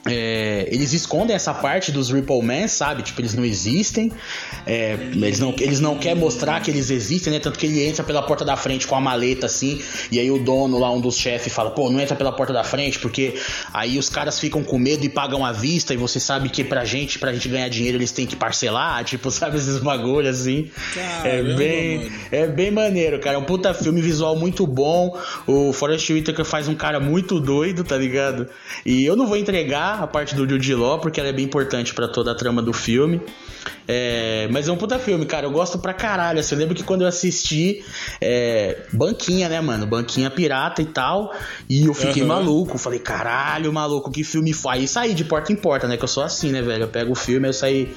é, 0.10 0.68
eles 0.72 0.94
escondem 0.94 1.36
essa 1.36 1.54
parte 1.54 1.92
dos 1.92 2.12
Ripple 2.12 2.42
Man, 2.42 2.68
sabe? 2.68 3.04
Tipo, 3.04 3.22
eles 3.22 3.34
não 3.34 3.46
existem. 3.46 4.12
É, 4.66 4.94
eles, 4.94 5.40
não, 5.40 5.54
eles 5.60 5.80
não 5.80 5.98
querem 5.98 6.18
mostrar 6.18 6.62
que 6.62 6.72
eles 6.72 6.90
existem, 6.90 7.34
né? 7.34 7.40
Tanto 7.40 7.58
que 7.60 7.66
ele 7.66 7.84
entra 7.84 8.04
pela 8.04 8.22
porta 8.22 8.46
da 8.46 8.56
frente 8.56 8.88
com 8.88 8.96
a 8.96 9.02
maleta 9.02 9.46
assim. 9.46 9.82
E 10.12 10.20
aí 10.20 10.30
o 10.32 10.40
dono 10.40 10.80
lá, 10.80 10.92
um 10.92 11.02
dos 11.02 11.18
chefes, 11.18 11.54
fala: 11.54 11.72
pô, 11.72 11.90
não 11.90 12.00
entra 12.00 12.16
pela 12.16 12.32
porta 12.32 12.54
da 12.54 12.64
frente, 12.64 13.00
porque 13.00 13.36
aí 13.74 13.98
os 13.98 14.10
caras 14.10 14.40
ficam 14.40 14.64
com 14.64 14.78
medo 14.78 15.06
e 15.06 15.10
pagam 15.10 15.46
à 15.46 15.52
vista. 15.52 15.94
E 15.94 15.98
você 15.98 16.20
sabe 16.20 16.50
que 16.50 16.64
pra 16.64 16.86
gente, 16.86 17.20
pra 17.20 17.34
gente 17.34 17.48
ganhar 17.50 17.70
dinheiro, 17.70 17.98
eles 17.98 18.12
têm 18.12 18.26
que 18.26 18.36
parcelar. 18.36 19.04
Tipo, 19.08 19.32
sabe? 19.32 19.58
Esses 19.58 19.80
bagulhos 19.80 20.42
assim. 20.42 20.70
Caramba, 20.94 21.28
é 21.28 21.56
bem, 21.56 21.98
mano. 21.98 22.12
é 22.32 22.48
bem 22.48 22.72
maneiro, 22.72 23.20
cara. 23.20 23.36
É 23.36 23.40
um 23.40 23.44
puta 23.44 23.74
filme 23.74 24.02
visual 24.02 24.36
muito 24.36 24.68
bom. 24.68 25.18
O 25.46 25.72
Forrest 25.72 26.10
Whitaker 26.10 26.46
faz 26.46 26.68
um 26.68 26.76
cara 26.76 27.00
muito 27.00 27.40
doido, 27.40 27.84
tá 27.84 27.98
ligado? 27.98 28.48
E 28.86 29.06
eu 29.06 29.16
não 29.16 29.26
vou 29.26 29.38
entregar 29.38 29.97
a 30.04 30.08
parte 30.08 30.36
do 30.36 30.48
Jude 30.48 30.76
Law, 30.76 31.00
porque 31.00 31.20
ela 31.20 31.30
é 31.30 31.34
bem 31.34 31.46
importante 31.46 31.94
para 31.94 32.08
toda 32.08 32.32
a 32.32 32.36
trama 32.36 32.62
do 32.62 32.74
filme. 32.74 33.22
É, 33.88 34.48
mas 34.52 34.68
é 34.68 34.72
um 34.72 34.78
puta 34.78 35.00
filme, 35.00 35.26
cara. 35.26 35.46
Eu 35.46 35.52
gosto 35.52 35.80
pra 35.80 35.94
caralho. 35.94 36.40
Assim, 36.40 36.56
eu 36.56 36.60
lembro 36.60 36.76
que 36.76 36.84
quando 36.84 37.02
eu 37.02 37.08
assisti, 37.08 37.84
é, 38.20 38.84
banquinha, 38.92 39.48
né, 39.48 39.62
mano? 39.62 39.88
Banquinha 39.88 40.30
pirata 40.30 40.82
e 40.82 40.86
tal. 40.86 41.34
E 41.70 41.86
eu 41.86 41.94
fiquei 41.94 42.22
uhum. 42.22 42.28
maluco. 42.28 42.78
Falei, 42.78 43.00
caralho, 43.00 43.72
maluco, 43.72 44.12
que 44.12 44.24
filme 44.24 44.52
faz? 44.52 44.84
E 44.84 44.88
saí 44.88 45.14
de 45.14 45.24
porta 45.24 45.54
em 45.54 45.56
porta, 45.56 45.88
né? 45.88 45.96
Que 45.96 46.04
eu 46.04 46.08
sou 46.08 46.24
assim, 46.24 46.52
né, 46.52 46.62
velho? 46.62 46.84
Eu 46.84 46.88
pego 46.90 47.14
o 47.14 47.16
filme, 47.16 47.48
eu 47.48 47.54
saí 47.54 47.94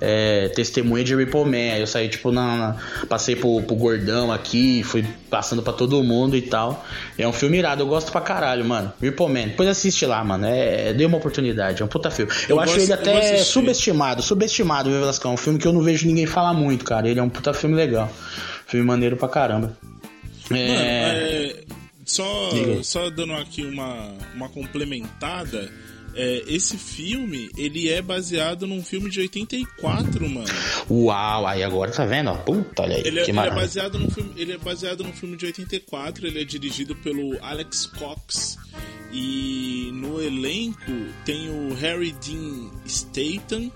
é, 0.00 0.48
testemunha 0.48 1.02
de 1.02 1.16
Ripple 1.16 1.44
Man. 1.44 1.74
Aí 1.74 1.80
eu 1.80 1.86
saí, 1.86 2.08
tipo, 2.08 2.30
na, 2.30 2.56
na 2.56 2.76
passei 3.08 3.34
pro, 3.34 3.62
pro, 3.62 3.74
gordão 3.74 4.30
aqui, 4.30 4.82
fui 4.84 5.04
passando 5.28 5.62
pra 5.62 5.72
todo 5.72 6.02
mundo 6.04 6.36
e 6.36 6.42
tal. 6.42 6.84
É 7.18 7.26
um 7.26 7.32
filme 7.32 7.58
irado, 7.58 7.82
eu 7.82 7.86
gosto 7.86 8.12
pra 8.12 8.20
caralho, 8.20 8.64
mano. 8.64 8.92
Ripple 9.00 9.28
Man. 9.28 9.48
Depois 9.48 9.68
assiste 9.68 10.06
lá, 10.06 10.22
mano. 10.22 10.46
É, 10.46 10.92
dê 10.92 11.04
uma 11.04 11.18
oportunidade, 11.18 11.82
é 11.82 11.84
um 11.84 11.88
puta 11.88 12.10
filme. 12.10 12.30
Eu, 12.48 12.56
eu 12.56 12.60
acho 12.60 12.74
gosto, 12.74 12.84
ele 12.84 12.92
até 12.92 13.38
subestimado, 13.38 14.22
subestimado, 14.22 14.88
viu, 14.88 15.00
Velascão? 15.00 15.31
É 15.32 15.34
um 15.34 15.38
filme 15.38 15.58
que 15.58 15.66
eu 15.66 15.72
não 15.72 15.80
vejo 15.80 16.06
ninguém 16.06 16.26
falar 16.26 16.52
muito, 16.52 16.84
cara. 16.84 17.08
Ele 17.08 17.18
é 17.18 17.22
um 17.22 17.30
puta 17.30 17.54
filme 17.54 17.74
legal. 17.74 18.12
Filme 18.66 18.86
maneiro 18.86 19.16
pra 19.16 19.28
caramba. 19.28 19.76
É... 20.50 20.54
Mano, 20.54 20.58
é... 20.58 21.64
Só, 22.04 22.50
só 22.82 23.08
dando 23.08 23.32
aqui 23.34 23.64
uma, 23.64 24.12
uma 24.34 24.48
complementada 24.48 25.70
é, 26.14 26.42
esse 26.46 26.76
filme, 26.76 27.48
ele 27.56 27.88
é 27.88 28.02
baseado 28.02 28.66
num 28.66 28.82
filme 28.82 29.08
de 29.08 29.20
84, 29.20 30.28
mano. 30.28 30.46
Uau, 30.90 31.46
aí 31.46 31.62
agora 31.62 31.90
tá 31.90 32.04
vendo? 32.04 32.34
Puta, 32.44 32.82
olha 32.82 32.96
aí, 32.96 33.02
ele, 33.06 33.20
é, 33.20 33.28
ele 33.28 33.38
é 33.38 33.50
baseado 33.50 33.98
num 33.98 34.10
filme, 34.10 34.32
ele 34.36 34.52
é 34.52 34.58
baseado 34.58 35.02
num 35.02 35.12
filme 35.12 35.36
de 35.36 35.46
84, 35.46 36.26
ele 36.26 36.42
é 36.42 36.44
dirigido 36.44 36.94
pelo 36.96 37.38
Alex 37.42 37.86
Cox. 37.86 38.58
E 39.10 39.90
no 39.92 40.22
elenco 40.22 40.92
tem 41.24 41.48
o 41.50 41.74
Harry 41.74 42.12
Dean 42.12 42.70
Statham, 42.86 43.70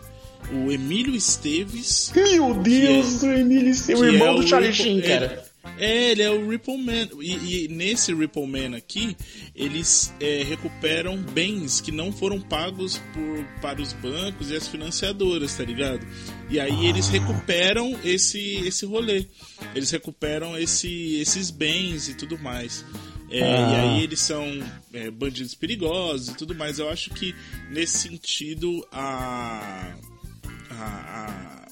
o 0.52 0.70
Emílio 0.70 1.14
Esteves. 1.14 2.12
Meu 2.14 2.54
Deus, 2.54 3.22
é, 3.22 3.26
o 3.26 3.32
Emílio 3.32 3.70
Esteves, 3.70 4.00
o 4.00 4.04
irmão 4.04 4.34
é 4.34 4.40
do 4.40 4.46
Charlie 4.46 4.72
Sheen, 4.72 5.00
cara. 5.00 5.44
É, 5.78 6.12
ele 6.12 6.22
é 6.22 6.30
o 6.30 6.48
Ripple 6.48 6.78
Man. 6.78 7.08
E, 7.20 7.64
e 7.64 7.68
nesse 7.68 8.14
Ripple 8.14 8.46
Man 8.46 8.76
aqui, 8.76 9.16
eles 9.54 10.12
é, 10.20 10.42
recuperam 10.42 11.16
bens 11.16 11.80
que 11.80 11.92
não 11.92 12.12
foram 12.12 12.40
pagos 12.40 12.98
por, 13.12 13.44
para 13.60 13.80
os 13.82 13.92
bancos 13.92 14.50
e 14.50 14.56
as 14.56 14.68
financiadoras, 14.68 15.56
tá 15.56 15.64
ligado? 15.64 16.06
E 16.48 16.60
aí 16.60 16.86
ah. 16.86 16.88
eles 16.88 17.08
recuperam 17.08 17.98
esse, 18.04 18.40
esse 18.66 18.86
rolê. 18.86 19.26
Eles 19.74 19.90
recuperam 19.90 20.56
esse, 20.56 21.16
esses 21.16 21.50
bens 21.50 22.08
e 22.08 22.14
tudo 22.14 22.38
mais. 22.38 22.84
É, 23.30 23.42
ah. 23.42 23.70
E 23.70 23.76
aí 23.76 24.02
eles 24.02 24.20
são 24.20 24.46
é, 24.92 25.10
bandidos 25.10 25.54
perigosos 25.54 26.28
e 26.28 26.36
tudo 26.36 26.54
mais. 26.54 26.78
Eu 26.78 26.88
acho 26.88 27.10
que 27.10 27.34
nesse 27.70 27.98
sentido 27.98 28.86
a, 28.90 29.94
a, 30.78 31.62
a 31.62 31.66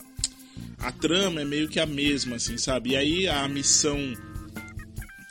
a 0.85 0.93
trama 0.93 1.41
é 1.41 1.45
meio 1.47 1.67
que 1.67 1.81
a 1.81 1.87
mesma, 1.87 2.37
assim, 2.37 2.59
sabe? 2.59 2.91
E 2.91 2.97
aí 2.97 3.27
a 3.27 3.49
missão 3.49 3.99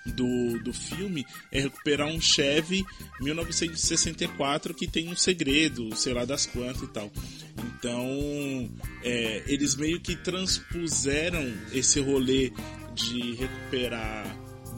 do, 0.03 0.59
do 0.63 0.73
filme 0.73 1.23
é 1.51 1.61
recuperar 1.61 2.07
um 2.07 2.19
Chevy 2.19 2.83
1964 3.21 4.73
que 4.73 4.87
tem 4.87 5.09
um 5.09 5.15
segredo, 5.15 5.95
sei 5.95 6.11
lá 6.13 6.25
das 6.25 6.47
quantas 6.47 6.81
e 6.81 6.87
tal. 6.87 7.11
Então, 7.57 8.69
é, 9.03 9.43
eles 9.45 9.75
meio 9.75 9.99
que 9.99 10.15
transpuseram 10.15 11.53
esse 11.71 11.99
rolê 11.99 12.51
de 12.95 13.35
recuperar 13.35 14.25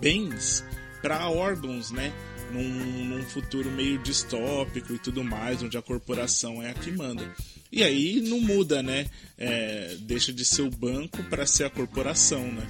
bens 0.02 0.62
para 1.02 1.30
órgãos, 1.30 1.92
né? 1.92 2.12
Num, 2.52 3.06
num 3.06 3.24
futuro 3.24 3.72
meio 3.72 3.98
distópico 4.00 4.94
e 4.94 5.00
tudo 5.00 5.24
mais, 5.24 5.64
onde 5.64 5.78
a 5.78 5.82
corporação 5.82 6.62
é 6.62 6.72
a 6.72 6.74
que 6.74 6.92
manda. 6.92 7.34
E 7.75 7.84
aí 7.84 8.22
não 8.22 8.39
muda, 8.39 8.82
né? 8.82 9.05
É, 9.38 9.96
deixa 10.00 10.32
de 10.32 10.46
ser 10.46 10.62
o 10.62 10.70
banco 10.70 11.22
para 11.24 11.46
ser 11.46 11.65
a 11.65 11.70
corporação, 11.70 12.39
né? 12.39 12.63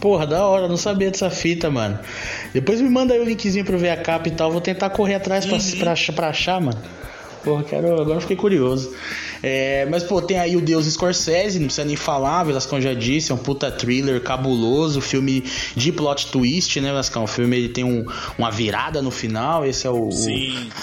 Porra, 0.00 0.24
da 0.24 0.46
hora, 0.46 0.68
não 0.68 0.76
sabia 0.76 1.10
dessa 1.10 1.28
fita, 1.28 1.68
mano. 1.68 1.98
Depois 2.54 2.80
me 2.80 2.88
manda 2.88 3.14
aí 3.14 3.18
o 3.18 3.24
linkzinho 3.24 3.64
pra 3.64 3.76
ver 3.76 3.90
a 3.90 3.96
capa 3.96 4.28
e 4.28 4.30
tal. 4.30 4.52
Vou 4.52 4.60
tentar 4.60 4.90
correr 4.90 5.14
atrás 5.14 5.44
uhum. 5.44 5.58
pra, 5.78 5.94
pra, 5.94 6.12
pra 6.14 6.28
achar, 6.28 6.60
mano. 6.60 6.80
Porra, 7.42 7.64
quero. 7.64 8.00
Agora 8.00 8.20
fiquei 8.20 8.36
curioso. 8.36 8.94
É, 9.48 9.86
mas, 9.88 10.02
pô, 10.02 10.20
tem 10.20 10.40
aí 10.40 10.56
o 10.56 10.60
Deus 10.60 10.86
Scorsese, 10.86 11.60
não 11.60 11.66
precisa 11.66 11.86
nem 11.86 11.94
falar, 11.94 12.42
Velascão 12.42 12.80
já 12.80 12.92
disse, 12.92 13.30
é 13.30 13.34
um 13.34 13.38
puta 13.38 13.70
thriller 13.70 14.20
cabuloso, 14.20 15.00
filme 15.00 15.44
de 15.76 15.92
plot 15.92 16.32
twist, 16.32 16.80
né, 16.80 16.88
Velascão? 16.88 17.22
O 17.22 17.26
filme 17.28 17.56
ele 17.56 17.68
tem 17.68 17.84
um, 17.84 18.04
uma 18.36 18.50
virada 18.50 19.00
no 19.00 19.12
final, 19.12 19.64
esse 19.64 19.86
é 19.86 19.90
o, 19.90 20.08
o 20.08 20.28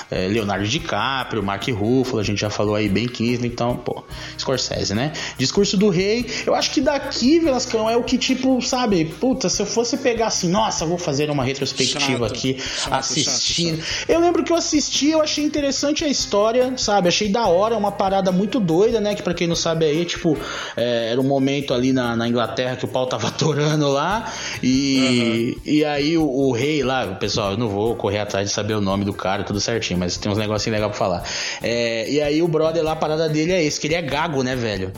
é, 0.09 0.27
Leonardo 0.29 0.65
DiCaprio, 0.65 1.43
Mark 1.43 1.67
Ruffalo, 1.67 2.21
a 2.21 2.23
gente 2.23 2.39
já 2.39 2.49
falou 2.49 2.75
aí 2.75 2.87
bem 2.87 3.05
15, 3.05 3.45
então, 3.45 3.75
pô, 3.75 4.01
Scorsese, 4.39 4.95
né? 4.95 5.11
Discurso 5.37 5.75
do 5.75 5.89
Rei, 5.89 6.25
eu 6.45 6.55
acho 6.55 6.71
que 6.71 6.79
daqui, 6.79 7.39
Velascão, 7.39 7.89
é 7.89 7.97
o 7.97 8.03
que, 8.03 8.17
tipo, 8.17 8.61
sabe, 8.61 9.03
puta, 9.03 9.49
se 9.49 9.61
eu 9.61 9.65
fosse 9.65 9.97
pegar 9.97 10.27
assim, 10.27 10.47
nossa, 10.47 10.85
vou 10.85 10.97
fazer 10.97 11.29
uma 11.29 11.43
retrospectiva 11.43 12.29
chato, 12.29 12.37
aqui, 12.37 12.57
chato, 12.57 12.93
assistindo. 12.93 13.81
Chato, 13.81 14.09
eu 14.09 14.21
lembro 14.21 14.41
que 14.41 14.53
eu 14.53 14.55
assisti, 14.55 15.09
eu 15.09 15.21
achei 15.21 15.43
interessante 15.43 16.05
a 16.05 16.07
história, 16.07 16.77
sabe? 16.77 17.09
Achei 17.09 17.27
da 17.27 17.45
hora, 17.47 17.75
uma 17.75 17.91
parada 17.91 18.31
muito 18.31 18.52
muito 18.53 18.59
doida, 18.59 18.99
né? 18.99 19.15
Que 19.15 19.23
para 19.23 19.33
quem 19.33 19.47
não 19.47 19.55
sabe 19.55 19.85
aí, 19.85 20.05
tipo, 20.05 20.37
é, 20.75 21.11
era 21.11 21.19
um 21.19 21.23
momento 21.23 21.73
ali 21.73 21.93
na, 21.93 22.15
na, 22.15 22.27
Inglaterra 22.27 22.75
que 22.75 22.85
o 22.85 22.87
pau 22.87 23.05
tava 23.07 23.27
atorando 23.29 23.89
lá. 23.89 24.31
E, 24.61 25.55
uhum. 25.55 25.61
e 25.65 25.85
aí 25.85 26.17
o, 26.17 26.27
o, 26.27 26.51
rei 26.51 26.83
lá, 26.83 27.07
pessoal, 27.15 27.51
eu 27.51 27.57
não 27.57 27.69
vou 27.69 27.95
correr 27.95 28.19
atrás 28.19 28.47
de 28.47 28.53
saber 28.53 28.75
o 28.75 28.81
nome 28.81 29.05
do 29.05 29.13
cara, 29.13 29.43
tudo 29.43 29.59
certinho, 29.59 29.99
mas 29.99 30.17
tem 30.17 30.31
uns 30.31 30.37
negocinhos 30.37 30.73
legais 30.75 30.91
pra 30.91 30.99
falar. 30.99 31.23
É, 31.61 32.09
e 32.09 32.21
aí 32.21 32.41
o 32.41 32.47
brother 32.47 32.83
lá, 32.83 32.93
a 32.93 32.95
parada 32.95 33.27
dele 33.29 33.51
é 33.51 33.63
esse, 33.63 33.79
que 33.79 33.87
ele 33.87 33.95
é 33.95 34.01
gago, 34.01 34.43
né, 34.43 34.55
velho? 34.55 34.91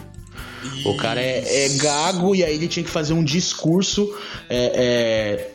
O 0.84 0.98
cara 0.98 1.22
é, 1.22 1.66
é, 1.66 1.70
gago 1.78 2.34
e 2.36 2.44
aí 2.44 2.56
ele 2.56 2.68
tinha 2.68 2.84
que 2.84 2.90
fazer 2.90 3.14
um 3.14 3.24
discurso 3.24 4.18
é, 4.50 4.72
é 4.76 5.55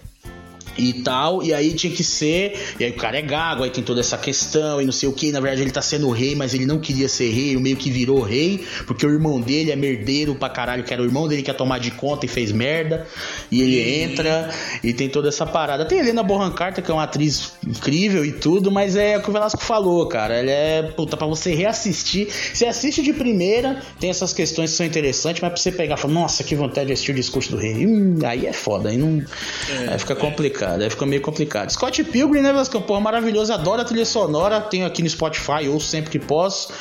e 0.81 1.03
tal, 1.03 1.43
e 1.43 1.53
aí 1.53 1.73
tinha 1.75 1.93
que 1.93 2.03
ser, 2.03 2.75
e 2.79 2.85
aí 2.85 2.91
o 2.91 2.97
cara 2.97 3.19
é 3.19 3.23
gago, 3.23 3.63
aí 3.63 3.71
tem 3.71 3.85
toda 3.85 4.01
essa 4.01 4.17
questão 4.17 4.81
e 4.81 4.85
não 4.85 4.93
sei 4.93 5.09
o 5.09 5.13
que, 5.13 5.31
na 5.31 5.41
verdade 5.41 5.63
ele 5.63 5.71
tá 5.71 5.83
sendo 5.83 6.09
rei, 6.11 6.35
mas 6.35 6.55
ele 6.55 6.65
não 6.65 6.79
queria 6.79 7.09
ser 7.09 7.31
rei, 7.31 7.57
meio 7.57 7.77
que 7.77 7.91
virou 7.91 8.21
rei, 8.23 8.65
porque 8.87 9.05
o 9.05 9.11
irmão 9.11 9.41
dele 9.41 9.71
é 9.71 9.77
merdeiro 9.77 10.35
pra 10.35 10.49
caralho, 10.49 10.83
que 10.83 10.93
era 10.93 11.03
o 11.03 11.05
irmão 11.05 11.29
dele 11.29 11.43
que 11.43 11.51
ia 11.51 11.55
tomar 11.55 11.79
de 11.79 11.91
conta 11.91 12.25
e 12.25 12.29
fez 12.29 12.51
merda, 12.51 13.07
e 13.51 13.61
ele 13.61 14.03
entra, 14.03 14.51
e 14.83 14.93
tem 14.93 15.09
toda 15.09 15.29
essa 15.29 15.45
parada. 15.45 15.85
Tem 15.85 15.99
Helena 15.99 16.23
Bonham 16.23 16.51
Carter, 16.53 16.83
que 16.83 16.91
é 16.91 16.95
uma 16.95 17.05
atriz 17.05 17.53
incrível 17.67 18.25
e 18.25 18.33
tudo, 18.33 18.71
mas 18.71 18.97
é 18.97 19.19
o 19.19 19.23
que 19.23 19.29
o 19.29 19.33
Velasco 19.33 19.63
falou, 19.63 20.07
cara, 20.07 20.35
ela 20.35 20.51
é, 20.51 20.83
puta, 20.83 21.17
pra 21.17 21.27
você 21.27 21.55
reassistir, 21.55 22.29
você 22.55 22.67
assiste 22.67 23.03
de 23.03 23.13
primeira, 23.13 23.83
tem 23.99 24.09
essas 24.09 24.33
questões 24.33 24.71
que 24.71 24.77
são 24.77 24.87
interessantes, 24.87 25.43
mas 25.43 25.51
pra 25.53 25.61
você 25.61 25.73
pegar 25.73 25.97
e 25.97 25.99
falar, 25.99 26.15
nossa, 26.15 26.43
que 26.43 26.55
vontade 26.55 26.87
de 26.87 26.93
assistir 26.93 27.13
o 27.13 27.15
discurso 27.15 27.51
do 27.51 27.57
rei, 27.57 27.87
hum, 27.87 28.19
aí 28.25 28.47
é 28.47 28.53
foda, 28.53 28.89
aí 28.89 28.97
não, 28.97 29.23
é, 29.69 29.93
aí 29.93 29.99
fica 29.99 30.15
é. 30.15 30.17
complicado 30.17 30.70
complicado, 30.71 30.83
aí 30.83 30.91
fica 30.91 31.07
meio 31.07 31.23
complicado. 31.23 31.71
Scott 31.71 32.05
Pilgrim, 32.05 32.41
né, 32.41 32.53
Vascão? 32.53 32.81
Porra, 32.81 33.01
maravilhoso, 33.01 33.53
adoro 33.53 33.83
a 33.83 33.85
trilha 33.85 34.05
sonora, 34.05 34.61
tenho 34.61 34.87
aqui 34.87 35.03
no 35.03 35.09
Spotify, 35.09 35.69
ouço 35.69 35.87
sempre 35.87 36.11
que 36.11 36.19
posso. 36.19 36.73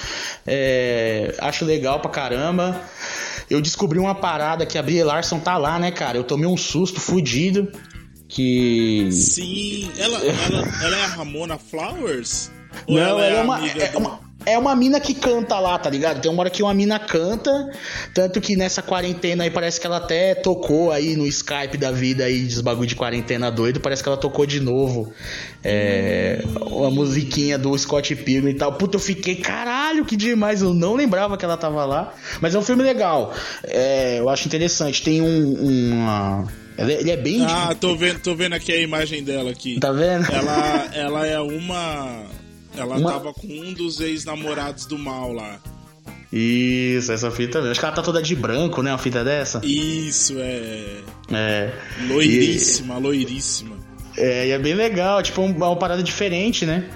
É, 0.46 1.36
acho 1.39 1.65
legal 1.65 2.00
pra 2.00 2.12
caramba. 2.12 2.79
Eu 3.50 3.62
descobri 3.62 3.98
uma 3.98 4.13
parada 4.13 4.65
que 4.65 4.77
a 4.77 4.84
Brie 4.84 5.03
Larson 5.03 5.39
tá 5.39 5.58
lá, 5.58 5.79
né, 5.79 5.91
cara? 5.91 6.17
Eu 6.17 6.24
tomei 6.24 6.48
um 6.48 6.58
susto 6.58 7.00
fudido. 7.00 7.72
Que. 8.27 9.10
Sim, 9.12 9.89
ela, 9.98 10.19
ela, 10.19 10.67
ela 10.84 10.98
é 10.98 11.03
a 11.03 11.08
Ramona 11.08 11.58
Flowers? 11.58 12.51
Ou 12.86 12.96
Não, 12.96 13.01
ela, 13.03 13.25
é, 13.25 13.34
é 13.34 13.41
uma, 13.41 13.67
é, 13.67 13.98
uma, 13.98 14.19
é 14.46 14.58
uma 14.58 14.75
mina 14.75 15.00
que 15.00 15.13
canta 15.13 15.60
lá, 15.60 15.77
tá 15.77 15.89
ligado? 15.89 16.22
Tem 16.22 16.31
uma 16.31 16.41
hora 16.41 16.50
que 16.50 16.63
uma 16.63 16.74
mina 16.74 16.98
canta, 16.98 17.69
tanto 18.13 18.39
que 18.39 18.55
nessa 18.55 18.81
quarentena 18.81 19.43
aí 19.43 19.51
parece 19.51 19.79
que 19.79 19.86
ela 19.86 19.98
até 19.98 20.34
tocou 20.34 20.91
aí 20.91 21.15
no 21.15 21.27
Skype 21.27 21.77
da 21.77 21.91
vida 21.91 22.24
aí, 22.24 22.43
dos 22.46 22.62
bagulho 22.62 22.88
de 22.88 22.96
quarentena 22.96 23.51
doido, 23.51 23.79
parece 23.79 24.01
que 24.01 24.10
ela 24.10 24.17
tocou 24.17 24.46
de 24.46 24.60
novo 24.60 25.13
é, 25.63 26.41
uma 26.62 26.89
musiquinha 26.89 27.58
do 27.58 27.77
Scott 27.77 28.15
Pilgrim 28.15 28.51
e 28.51 28.55
tal. 28.55 28.74
Puta, 28.74 28.96
eu 28.96 29.00
fiquei, 29.00 29.36
caralho, 29.36 30.05
que 30.05 30.15
demais, 30.15 30.62
eu 30.62 30.74
não 30.74 30.96
lembrava 30.96 31.38
que 31.38 31.43
ela 31.43 31.58
tava 31.58 31.86
lá. 31.86 32.13
Mas 32.39 32.55
é 32.55 32.60
um 32.60 32.63
filme 32.63 32.81
legal, 32.81 33.34
é, 33.63 34.19
eu 34.19 34.29
acho 34.29 34.48
interessante. 34.48 35.01
Tem 35.01 35.22
um, 35.22 35.53
uma... 35.53 36.48
Ele 36.77 37.12
é 37.12 37.17
bem. 37.17 37.46
Ah, 37.46 37.75
tô 37.77 37.93
vendo, 37.93 38.19
tô 38.22 38.34
vendo 38.34 38.53
aqui 38.53 38.72
a 38.72 38.79
imagem 38.79 39.22
dela 39.22 39.51
aqui. 39.51 39.77
Tá 39.81 39.91
vendo? 39.91 40.31
Ela, 40.31 40.89
ela 40.93 41.27
é 41.27 41.38
uma 41.38 42.24
Ela 42.75 42.97
uma... 42.97 43.11
tava 43.11 43.33
com 43.33 43.47
um 43.47 43.73
dos 43.73 43.99
ex-namorados 43.99 44.85
do 44.85 44.97
mal 44.97 45.33
lá. 45.33 45.59
Isso, 46.31 47.11
essa 47.11 47.31
fita 47.31 47.57
mesmo. 47.57 47.71
Acho 47.71 47.79
que 47.79 47.85
ela 47.85 47.95
tá 47.95 48.01
toda 48.03 48.21
de 48.21 48.35
branco, 48.35 48.83
né? 48.83 48.91
Uma 48.91 48.97
fita 48.97 49.23
dessa. 49.23 49.61
Isso, 49.63 50.35
é. 50.38 51.01
É. 51.31 51.73
Loiríssima, 52.07 52.97
e... 52.97 53.01
loiríssima. 53.01 53.75
É, 54.15 54.47
e 54.47 54.51
é 54.51 54.59
bem 54.59 54.75
legal, 54.75 55.23
tipo, 55.23 55.41
uma 55.41 55.75
parada 55.75 56.03
diferente, 56.03 56.65
né? 56.65 56.88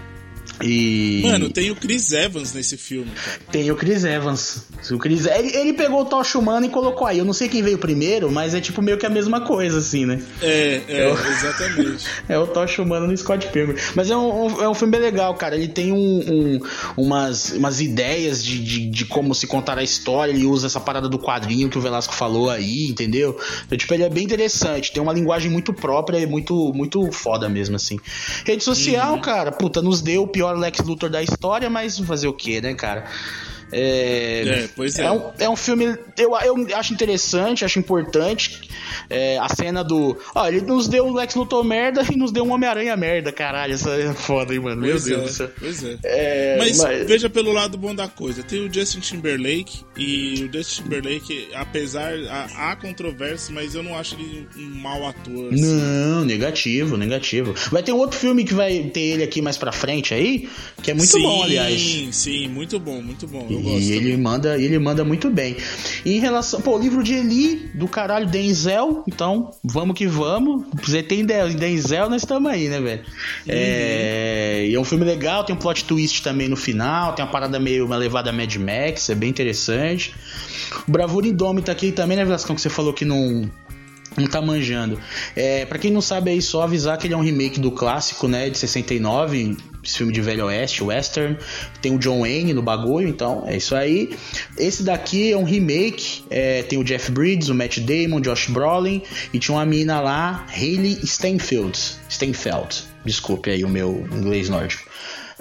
E... 0.61 1.21
Mano, 1.23 1.49
tem 1.49 1.71
o 1.71 1.75
Chris 1.75 2.11
Evans 2.11 2.53
nesse 2.53 2.77
filme, 2.77 3.11
cara. 3.11 3.39
Tem 3.51 3.71
o 3.71 3.75
Chris 3.75 4.03
Evans. 4.03 4.63
O 4.91 4.97
Chris... 4.97 5.25
Ele, 5.25 5.55
ele 5.55 5.73
pegou 5.73 6.01
o 6.01 6.05
Tocha 6.05 6.37
Humana 6.37 6.65
e 6.65 6.69
colocou 6.69 7.07
aí. 7.07 7.17
Eu 7.17 7.25
não 7.25 7.33
sei 7.33 7.49
quem 7.49 7.63
veio 7.63 7.77
primeiro, 7.77 8.31
mas 8.31 8.53
é 8.53 8.61
tipo 8.61 8.81
meio 8.81 8.97
que 8.97 9.05
a 9.05 9.09
mesma 9.09 9.41
coisa, 9.41 9.79
assim, 9.79 10.05
né? 10.05 10.21
É, 10.41 10.81
é, 10.87 11.01
é 11.01 11.07
o... 11.07 11.13
exatamente. 11.13 12.05
é 12.29 12.37
o 12.37 12.47
Tocha 12.47 12.81
Humana 12.81 13.07
no 13.07 13.17
Scott 13.17 13.47
Pilgrim. 13.47 13.77
Mas 13.95 14.09
é 14.09 14.15
um, 14.15 14.61
é 14.61 14.69
um 14.69 14.73
filme 14.73 14.91
bem 14.91 15.01
legal, 15.01 15.33
cara. 15.35 15.55
Ele 15.55 15.67
tem 15.67 15.91
um, 15.91 15.97
um, 15.97 16.59
umas, 16.97 17.51
umas 17.51 17.81
ideias 17.81 18.43
de, 18.43 18.63
de, 18.63 18.89
de, 18.89 19.05
como 19.05 19.33
se 19.33 19.47
contar 19.47 19.77
a 19.77 19.83
história. 19.83 20.31
Ele 20.31 20.45
usa 20.45 20.67
essa 20.67 20.79
parada 20.79 21.09
do 21.09 21.17
quadrinho 21.17 21.69
que 21.69 21.77
o 21.77 21.81
Velasco 21.81 22.13
falou 22.13 22.49
aí, 22.49 22.87
entendeu? 22.87 23.37
Então, 23.65 23.77
tipo, 23.77 23.93
ele 23.93 24.03
é 24.03 24.09
bem 24.09 24.23
interessante. 24.23 24.93
Tem 24.93 25.01
uma 25.01 25.13
linguagem 25.13 25.49
muito 25.49 25.73
própria 25.73 26.19
e 26.19 26.25
muito, 26.25 26.71
muito 26.73 27.11
foda 27.11 27.49
mesmo, 27.49 27.75
assim. 27.75 27.99
Rede 28.45 28.63
social, 28.63 29.15
uhum. 29.15 29.21
cara, 29.21 29.51
puta, 29.51 29.81
nos 29.81 30.01
deu 30.01 30.23
o 30.23 30.27
pior 30.27 30.42
pior 30.43 30.57
Lex 30.57 30.79
Luthor 30.81 31.09
da 31.09 31.23
história, 31.23 31.69
mas 31.69 31.97
fazer 31.99 32.27
o 32.27 32.33
quê, 32.33 32.59
né, 32.59 32.73
cara? 32.73 33.05
É, 33.71 34.43
é, 34.45 34.69
pois 34.75 34.97
é. 34.97 35.03
É 35.03 35.11
um, 35.11 35.31
é 35.39 35.49
um 35.49 35.55
filme, 35.55 35.97
eu, 36.17 36.35
eu 36.43 36.77
acho 36.77 36.93
interessante, 36.93 37.65
acho 37.65 37.79
importante. 37.79 38.69
É, 39.09 39.37
a 39.37 39.49
cena 39.49 39.83
do. 39.83 40.17
Ó, 40.35 40.47
ele 40.47 40.61
nos 40.61 40.87
deu 40.87 41.05
um 41.05 41.13
Lex 41.13 41.35
Luthor 41.35 41.63
merda 41.63 42.03
e 42.09 42.15
nos 42.15 42.31
deu 42.31 42.43
um 42.43 42.51
Homem-Aranha 42.51 42.95
merda, 42.95 43.31
caralho. 43.31 43.73
Essa 43.73 43.91
é 43.91 44.13
foda, 44.13 44.53
hein, 44.53 44.59
mano? 44.59 44.81
Pois 44.81 45.05
Meu 45.05 45.17
Deus 45.17 45.31
do 45.31 45.35
céu. 45.35 45.49
Pois 45.59 45.83
é. 45.83 45.97
é 46.03 46.55
mas, 46.57 46.77
mas, 46.79 47.07
veja 47.07 47.29
pelo 47.29 47.51
lado 47.51 47.77
bom 47.77 47.93
da 47.93 48.07
coisa: 48.07 48.43
tem 48.43 48.65
o 48.65 48.71
Justin 48.71 48.99
Timberlake, 48.99 49.83
e 49.97 50.49
o 50.49 50.53
Justin 50.53 50.83
Timberlake, 50.83 51.49
apesar. 51.53 52.13
Há, 52.29 52.71
há 52.71 52.75
controvérsia, 52.75 53.53
mas 53.53 53.75
eu 53.75 53.83
não 53.83 53.97
acho 53.97 54.15
ele 54.15 54.47
um 54.57 54.75
mau 54.79 55.07
ator. 55.07 55.53
Assim. 55.53 55.61
Não, 55.61 56.25
negativo, 56.25 56.97
negativo. 56.97 57.53
Vai 57.71 57.83
ter 57.83 57.91
um 57.91 57.97
outro 57.97 58.19
filme 58.19 58.43
que 58.43 58.53
vai 58.53 58.83
ter 58.83 59.01
ele 59.01 59.23
aqui 59.23 59.41
mais 59.41 59.57
pra 59.57 59.71
frente 59.71 60.13
aí, 60.13 60.49
que 60.81 60.91
é 60.91 60.93
muito 60.93 61.11
sim, 61.11 61.21
bom, 61.21 61.43
aliás. 61.43 61.79
Sim, 61.79 62.11
sim, 62.11 62.47
muito 62.47 62.79
bom, 62.79 63.01
muito 63.01 63.27
bom. 63.27 63.47
Eu 63.49 63.62
e 63.63 63.91
ele 63.91 64.17
manda, 64.17 64.57
ele 64.57 64.77
manda 64.79 65.03
muito 65.03 65.29
bem. 65.29 65.57
E 66.05 66.15
em 66.17 66.19
relação, 66.19 66.61
pô, 66.61 66.77
o 66.77 66.79
livro 66.79 67.03
de 67.03 67.13
Eli, 67.13 67.69
do 67.73 67.87
caralho 67.87 68.27
Denzel, 68.27 69.03
então 69.07 69.51
vamos 69.63 69.97
que 69.97 70.07
vamos. 70.07 70.65
Você 70.83 71.01
tem 71.01 71.25
Denzel, 71.25 72.09
nós 72.09 72.21
estamos 72.21 72.51
aí, 72.51 72.69
né, 72.69 72.79
velho? 72.79 73.01
Uhum. 73.01 73.47
É, 73.47 74.65
e 74.67 74.75
é 74.75 74.79
um 74.79 74.83
filme 74.83 75.05
legal, 75.05 75.43
tem 75.43 75.55
um 75.55 75.59
plot 75.59 75.85
twist 75.85 76.21
também 76.23 76.47
no 76.47 76.55
final, 76.55 77.13
tem 77.13 77.23
uma 77.23 77.31
parada 77.31 77.59
meio, 77.59 77.85
uma 77.85 77.97
levada 77.97 78.31
Mad 78.31 78.55
Max, 78.55 79.09
é 79.09 79.15
bem 79.15 79.29
interessante. 79.29 80.13
O 80.87 80.91
Bravura 80.91 81.27
Indômita 81.27 81.71
aqui 81.71 81.91
também, 81.91 82.17
né, 82.17 82.25
Velascão, 82.25 82.55
que 82.55 82.61
você 82.61 82.69
falou 82.69 82.93
que 82.93 83.05
não 83.05 83.49
não 84.15 84.27
tá 84.27 84.41
manjando. 84.41 84.99
É, 85.35 85.65
para 85.65 85.79
quem 85.79 85.91
não 85.91 86.01
sabe 86.01 86.31
aí, 86.31 86.41
só 86.41 86.61
avisar 86.61 86.97
que 86.97 87.07
ele 87.07 87.13
é 87.13 87.17
um 87.17 87.23
remake 87.23 87.59
do 87.59 87.71
clássico, 87.71 88.27
né, 88.27 88.49
de 88.49 88.57
69, 88.57 89.57
esse 89.83 89.97
filme 89.97 90.13
de 90.13 90.21
Velho 90.21 90.45
Oeste, 90.45 90.83
western. 90.83 91.37
Tem 91.81 91.93
o 91.93 91.99
John 91.99 92.21
Wayne 92.21 92.53
no 92.53 92.61
bagulho, 92.61 93.07
então 93.07 93.43
é 93.45 93.57
isso 93.57 93.75
aí. 93.75 94.15
Esse 94.57 94.83
daqui 94.83 95.31
é 95.31 95.37
um 95.37 95.43
remake, 95.43 96.23
é, 96.29 96.63
tem 96.63 96.79
o 96.79 96.83
Jeff 96.83 97.11
Bridges, 97.11 97.49
o 97.49 97.55
Matt 97.55 97.79
Damon, 97.79 98.21
Josh 98.21 98.47
Brolin 98.49 99.01
e 99.33 99.39
tinha 99.39 99.55
uma 99.55 99.65
mina 99.65 99.99
lá, 99.99 100.45
Hayley 100.49 100.99
Steinfeld. 101.05 101.77
Steinfeld. 102.09 102.83
Desculpe 103.05 103.49
aí 103.49 103.63
o 103.63 103.69
meu 103.69 104.07
inglês 104.11 104.47
nórdico. 104.47 104.92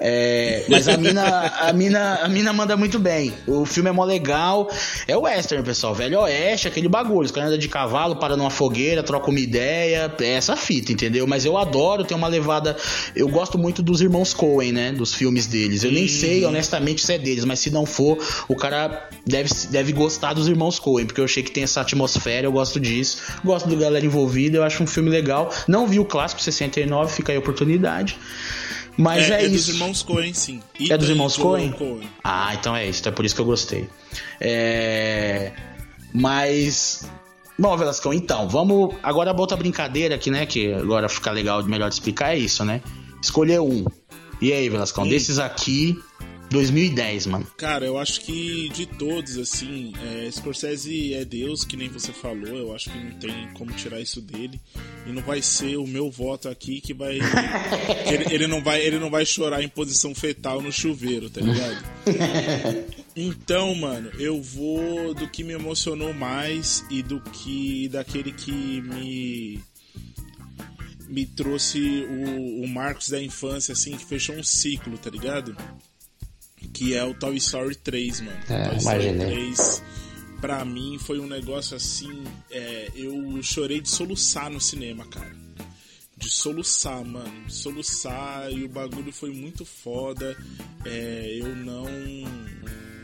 É, 0.05 0.65
mas 0.69 0.89
a 0.89 0.97
mina, 0.97 1.47
a, 1.61 1.73
mina, 1.73 2.15
a 2.25 2.29
mina 2.29 2.53
manda 2.53 2.77
muito 2.77 2.99
bem. 2.99 3.33
O 3.47 3.65
filme 3.65 3.89
é 3.89 3.93
mó 3.93 4.05
legal. 4.05 4.69
É 5.07 5.17
o 5.17 5.21
western, 5.21 5.65
pessoal. 5.65 5.95
Velho 5.95 6.19
oeste, 6.23 6.67
aquele 6.67 6.89
bagulho. 6.89 7.25
Os 7.25 7.31
caras 7.31 7.51
andam 7.51 7.59
de 7.59 7.69
cavalo, 7.69 8.17
para 8.17 8.37
numa 8.37 8.51
fogueira, 8.51 9.05
trocam 9.05 9.31
uma 9.31 9.39
ideia. 9.39 10.13
É 10.21 10.33
essa 10.33 10.57
fita, 10.57 10.91
entendeu? 10.91 11.25
Mas 11.29 11.45
eu 11.45 11.57
adoro, 11.57 12.03
tem 12.03 12.17
uma 12.17 12.27
levada. 12.27 12.77
Eu 13.15 13.29
gosto 13.29 13.57
muito 13.57 13.81
dos 13.81 14.01
irmãos 14.01 14.35
Coen, 14.35 14.73
né? 14.73 14.91
Dos 14.91 15.15
filmes 15.15 15.47
deles. 15.47 15.85
Eu 15.85 15.93
nem 15.93 16.09
sei, 16.09 16.45
honestamente, 16.45 17.07
se 17.07 17.13
é 17.13 17.19
deles, 17.19 17.45
mas 17.45 17.61
se 17.61 17.71
não 17.71 17.87
for, 17.87 18.19
o 18.49 18.57
cara 18.57 19.09
deve, 19.25 19.51
deve 19.71 19.93
gostar 19.93 20.33
dos 20.33 20.49
irmãos 20.49 20.81
Coen, 20.81 21.07
porque 21.07 21.21
eu 21.21 21.27
achei 21.27 21.45
que 21.45 21.53
tem 21.53 21.63
essa 21.63 21.81
atmosfera, 21.81 22.45
eu 22.45 22.53
gosto 22.53 22.81
disso. 22.81 23.19
Gosto 23.45 23.69
do 23.69 23.77
galera 23.77 24.05
envolvida, 24.05 24.57
eu 24.57 24.65
acho 24.65 24.83
um 24.83 24.87
filme 24.87 25.11
legal. 25.11 25.53
Não 25.69 25.87
vi 25.87 26.01
o 26.01 26.05
clássico 26.05 26.43
69, 26.43 27.13
fica 27.13 27.31
aí 27.31 27.37
a 27.37 27.39
oportunidade. 27.39 28.19
Mas 28.97 29.31
é, 29.31 29.35
é, 29.35 29.43
é 29.43 29.47
isso. 29.47 29.67
dos 29.67 29.69
irmãos 29.69 30.03
Coen, 30.03 30.35
sim. 30.35 30.61
E 30.79 30.93
é 30.93 30.99
dos 30.99 31.09
irmãos 31.09 31.37
Coen? 31.37 31.73
Coen? 31.73 32.09
Ah, 32.23 32.55
então 32.55 32.77
é 32.77 32.87
isso. 32.87 33.01
Então 33.01 33.13
é 33.13 33.15
por 33.15 33.25
isso 33.25 33.35
que 33.35 33.41
eu 33.41 33.47
gostei. 33.47 33.89
É... 34.41 35.53
Mas. 36.13 37.09
Bom, 37.59 37.77
Velascão, 37.77 38.13
então, 38.13 38.49
vamos. 38.49 38.95
Agora 39.03 39.31
a 39.31 39.35
outra 39.39 39.57
brincadeira 39.57 40.15
aqui, 40.15 40.31
né? 40.31 40.47
Que 40.47 40.73
agora 40.75 41.09
fica 41.09 41.31
legal, 41.31 41.63
melhor 41.65 41.89
de 41.89 41.95
explicar, 41.95 42.35
é 42.35 42.39
isso, 42.39 42.65
né? 42.65 42.83
Escolher 43.23 43.61
um. 43.61 43.85
E 44.41 44.53
aí, 44.53 44.69
Velascão, 44.69 45.07
desses 45.07 45.39
aqui, 45.39 45.97
2010, 46.53 47.27
mano. 47.27 47.47
Cara, 47.57 47.85
eu 47.85 47.99
acho 47.99 48.21
que 48.21 48.69
de 48.69 48.87
todos, 48.87 49.39
assim, 49.39 49.93
é, 50.05 50.31
Scorsese 50.31 51.15
é 51.15 51.25
Deus, 51.25 51.65
que 51.65 51.77
nem 51.77 51.89
você 51.89 52.13
falou. 52.13 52.57
Eu 52.57 52.75
acho 52.75 52.91
que 52.91 52.99
não 52.99 53.13
tem 53.19 53.49
como 53.55 53.73
tirar 53.73 54.01
isso 54.01 54.21
dele. 54.21 54.61
E 55.07 55.11
não 55.11 55.23
vai 55.23 55.43
ser 55.43 55.77
o 55.77 55.87
meu 55.87 56.11
voto 56.11 56.49
aqui 56.49 56.81
que 56.81 56.95
vai. 56.95 57.19
ele, 58.07 58.35
ele, 58.35 58.47
não 58.47 58.63
vai 58.63 58.81
ele 58.81 58.99
não 58.99 59.11
vai 59.11 59.27
chorar 59.27 59.63
em 59.63 59.69
posição 59.69 60.15
fetal 60.15 60.61
no 60.61 60.71
chuveiro, 60.71 61.29
tá 61.29 61.41
ligado? 61.41 61.83
Então, 63.15 63.75
mano, 63.75 64.11
eu 64.19 64.41
vou 64.41 65.13
do 65.13 65.29
que 65.29 65.45
me 65.45 65.53
emocionou 65.53 66.15
mais 66.15 66.83
e 66.91 67.03
do 67.03 67.21
que. 67.21 67.87
daquele 67.89 68.33
que 68.33 68.81
me 68.81 69.61
me 71.13 71.27
trouxe 71.27 72.07
o, 72.09 72.65
o 72.65 72.69
Marcos 72.69 73.11
da 73.11 73.23
infância, 73.23 73.73
assim, 73.73 73.95
que 73.99 74.05
fechou 74.07 74.35
um 74.35 74.43
ciclo, 74.43 74.97
tá 74.97 75.11
ligado? 75.11 75.55
Que 76.73 76.95
é 76.95 77.05
o 77.05 77.15
Toy 77.15 77.37
Story 77.37 77.75
3, 77.77 78.21
mano. 78.21 78.39
É, 78.49 78.69
Toy 78.69 78.79
Story 78.79 79.19
3, 79.19 79.83
pra 80.41 80.65
mim, 80.65 80.99
foi 80.99 81.21
um 81.21 81.27
negócio 81.27 81.77
assim. 81.77 82.25
É, 82.51 82.91
eu 82.95 83.43
chorei 83.43 83.81
de 83.81 83.89
soluçar 83.89 84.51
no 84.51 84.61
cinema, 84.61 85.07
cara. 85.07 85.35
De 86.17 86.29
soluçar, 86.29 87.05
mano. 87.05 87.47
De 87.47 87.55
soluçar 87.55 88.53
e 88.53 88.65
o 88.65 88.69
bagulho 88.69 89.13
foi 89.13 89.31
muito 89.31 89.65
foda. 89.65 90.37
É, 90.85 91.39
eu 91.41 91.55
não. 91.57 91.87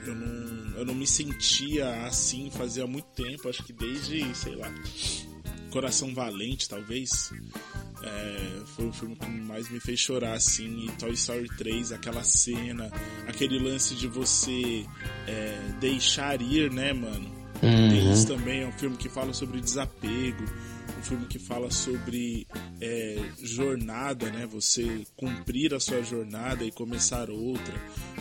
Eu 0.06 0.14
não, 0.14 0.78
eu 0.78 0.84
não 0.86 0.94
me 0.94 1.06
sentia 1.06 2.06
assim 2.06 2.50
fazia 2.50 2.86
muito 2.86 3.08
tempo, 3.08 3.48
acho 3.48 3.62
que 3.62 3.74
desde, 3.74 4.34
sei 4.34 4.54
lá, 4.54 4.72
Coração 5.70 6.14
Valente, 6.14 6.68
talvez. 6.68 7.30
É, 8.02 8.60
foi 8.76 8.86
o 8.86 8.92
filme 8.92 9.16
que 9.16 9.28
mais 9.28 9.68
me 9.70 9.80
fez 9.80 9.98
chorar, 9.98 10.34
assim. 10.34 10.86
E 10.86 10.92
Toy 10.92 11.12
Story 11.12 11.48
3, 11.56 11.92
aquela 11.92 12.22
cena, 12.22 12.90
aquele 13.26 13.58
lance 13.58 13.94
de 13.94 14.06
você 14.06 14.84
é, 15.26 15.58
deixar 15.80 16.40
ir, 16.40 16.70
né, 16.70 16.92
mano? 16.92 17.38
Uhum. 17.62 17.88
Tem 17.88 18.12
isso 18.12 18.26
também, 18.26 18.62
é 18.62 18.66
um 18.66 18.72
filme 18.72 18.96
que 18.96 19.08
fala 19.08 19.32
sobre 19.32 19.60
desapego, 19.60 20.44
um 20.96 21.02
filme 21.02 21.26
que 21.26 21.38
fala 21.38 21.70
sobre 21.70 22.46
é, 22.80 23.16
jornada, 23.42 24.30
né? 24.30 24.46
Você 24.46 25.04
cumprir 25.16 25.74
a 25.74 25.80
sua 25.80 26.02
jornada 26.02 26.64
e 26.64 26.70
começar 26.70 27.30
outra. 27.30 27.74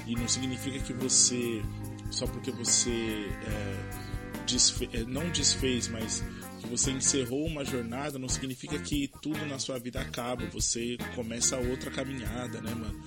E 0.07 0.15
não 0.15 0.27
significa 0.27 0.79
que 0.79 0.93
você, 0.93 1.61
só 2.09 2.25
porque 2.25 2.51
você 2.51 3.29
é, 3.45 4.43
desfe 4.47 4.89
é, 4.93 5.03
não 5.03 5.29
desfez, 5.29 5.87
mas 5.87 6.23
você 6.67 6.91
encerrou 6.91 7.45
uma 7.45 7.65
jornada 7.65 8.19
não 8.19 8.29
significa 8.29 8.77
que 8.79 9.09
tudo 9.21 9.45
na 9.45 9.59
sua 9.59 9.79
vida 9.79 9.99
acaba, 9.99 10.45
você 10.47 10.97
começa 11.15 11.57
outra 11.57 11.89
caminhada, 11.89 12.61
né, 12.61 12.73
mano? 12.73 13.03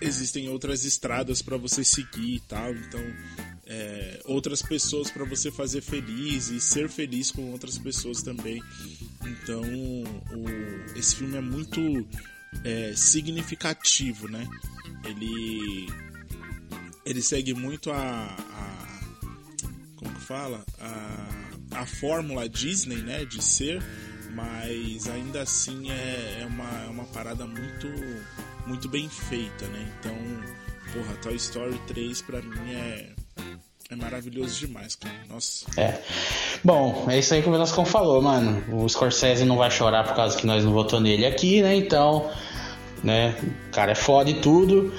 Existem 0.00 0.48
outras 0.48 0.84
estradas 0.84 1.42
para 1.42 1.56
você 1.56 1.82
seguir 1.82 2.36
e 2.36 2.40
tal, 2.40 2.72
então 2.72 3.00
é, 3.66 4.22
outras 4.24 4.62
pessoas 4.62 5.10
para 5.10 5.24
você 5.24 5.50
fazer 5.50 5.82
feliz 5.82 6.48
e 6.48 6.60
ser 6.60 6.88
feliz 6.88 7.30
com 7.30 7.50
outras 7.50 7.76
pessoas 7.76 8.22
também. 8.22 8.62
Então, 9.24 9.62
o, 9.62 10.98
esse 10.98 11.16
filme 11.16 11.36
é 11.36 11.40
muito 11.40 11.80
é, 12.64 12.94
significativo, 12.96 14.28
né? 14.28 14.46
Ele 15.04 15.86
ele 17.04 17.22
segue 17.22 17.54
muito 17.54 17.90
a, 17.90 18.26
a 18.26 18.78
como 19.96 20.14
que 20.14 20.20
fala 20.20 20.64
a 20.78 21.47
a 21.78 21.86
fórmula 21.86 22.48
Disney, 22.48 22.96
né, 22.96 23.24
de 23.24 23.42
ser, 23.42 23.82
mas 24.34 25.08
ainda 25.08 25.42
assim 25.42 25.90
é, 25.90 26.40
é, 26.42 26.46
uma, 26.46 26.84
é 26.84 26.88
uma 26.88 27.04
parada 27.04 27.46
muito, 27.46 27.88
muito 28.66 28.88
bem 28.88 29.08
feita, 29.08 29.66
né? 29.66 29.92
Então, 29.98 30.14
porra, 30.92 31.14
Toy 31.22 31.36
Story 31.36 31.80
3 31.86 32.22
pra 32.22 32.42
mim 32.42 32.72
é, 32.72 33.10
é 33.90 33.96
maravilhoso 33.96 34.58
demais, 34.58 34.96
cara. 34.96 35.14
Nossa. 35.28 35.66
É. 35.76 36.02
Bom, 36.64 37.06
é 37.08 37.18
isso 37.18 37.32
aí 37.32 37.42
que 37.42 37.48
o 37.48 37.52
Velascão 37.52 37.84
falou, 37.84 38.20
mano. 38.20 38.62
O 38.72 38.88
Scorsese 38.88 39.44
não 39.44 39.56
vai 39.56 39.70
chorar 39.70 40.04
por 40.04 40.14
causa 40.14 40.36
que 40.36 40.46
nós 40.46 40.64
não 40.64 40.72
votou 40.72 41.00
nele 41.00 41.24
aqui, 41.26 41.62
né? 41.62 41.76
Então, 41.76 42.30
né? 43.04 43.36
O 43.68 43.70
cara 43.70 43.92
é 43.92 43.94
foda 43.94 44.28
e 44.30 44.40
tudo. 44.40 44.92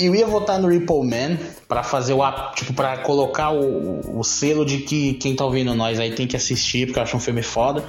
Eu 0.00 0.14
ia 0.14 0.26
votar 0.26 0.58
no 0.58 0.68
Ripple 0.68 1.04
Man 1.04 1.38
pra 1.66 1.82
fazer 1.82 2.12
o. 2.12 2.20
Tipo, 2.54 2.72
pra 2.72 2.98
colocar 2.98 3.50
o, 3.50 4.18
o 4.18 4.24
selo 4.24 4.64
de 4.64 4.78
que 4.78 5.14
quem 5.14 5.34
tá 5.34 5.44
ouvindo 5.44 5.74
nós 5.74 5.98
aí 5.98 6.14
tem 6.14 6.26
que 6.26 6.36
assistir, 6.36 6.86
porque 6.86 6.98
eu 6.98 7.02
acho 7.02 7.16
um 7.16 7.20
filme 7.20 7.42
foda. 7.42 7.84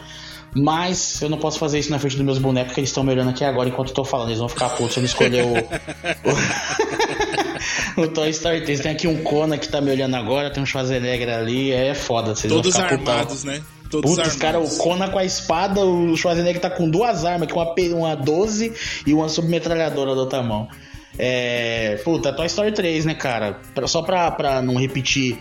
Mas 0.55 1.21
eu 1.21 1.29
não 1.29 1.37
posso 1.37 1.59
fazer 1.59 1.77
isso 1.77 1.91
na 1.91 1.99
frente 1.99 2.15
dos 2.15 2.25
meus 2.25 2.39
bonecos, 2.39 2.69
porque 2.69 2.81
eles 2.81 2.89
estão 2.89 3.03
me 3.03 3.11
olhando 3.11 3.29
aqui 3.29 3.43
agora 3.43 3.69
enquanto 3.69 3.89
eu 3.89 3.93
tô 3.93 4.03
falando. 4.03 4.29
Eles 4.29 4.39
vão 4.39 4.49
ficar 4.49 4.69
putos 4.69 4.93
se 4.93 4.99
eu 4.99 5.01
não 5.01 5.07
escolher 5.07 5.45
o. 5.45 5.53
o, 7.99 8.01
o 8.05 8.07
Toy 8.07 8.29
Story 8.29 8.61
3. 8.61 8.79
Tem 8.79 8.91
aqui 8.91 9.07
um 9.07 9.23
Kona 9.23 9.57
que 9.57 9.67
tá 9.67 9.79
me 9.79 9.91
olhando 9.91 10.15
agora, 10.15 10.49
tem 10.51 10.63
um 10.63 10.65
Schwarzenegger 10.65 11.29
ali. 11.29 11.71
É 11.71 11.93
foda. 11.93 12.33
Vocês 12.33 12.51
Todos 12.51 12.73
vão 12.73 12.83
ficar 12.83 12.95
armados, 12.95 13.41
putão. 13.41 13.53
né? 13.53 13.61
Todos 13.89 14.15
Putz, 14.15 14.35
cara, 14.35 14.59
o 14.59 14.77
Kona 14.77 15.09
com 15.09 15.17
a 15.17 15.25
espada, 15.25 15.81
o 15.81 16.15
Schwarzenegger 16.15 16.61
tá 16.61 16.69
com 16.69 16.89
duas 16.89 17.25
armas, 17.25 17.47
que 17.47 17.53
uma, 17.53 17.73
uma 17.95 18.15
12 18.15 18.71
e 19.05 19.13
uma 19.13 19.27
submetralhadora 19.27 20.13
da 20.13 20.21
outra 20.21 20.43
mão. 20.43 20.67
É. 21.17 21.99
Puta, 22.03 22.33
Toy 22.33 22.45
Story 22.47 22.71
3, 22.71 23.05
né, 23.05 23.15
cara? 23.15 23.59
Só 23.87 24.01
pra, 24.01 24.31
pra 24.31 24.61
não 24.61 24.75
repetir 24.75 25.37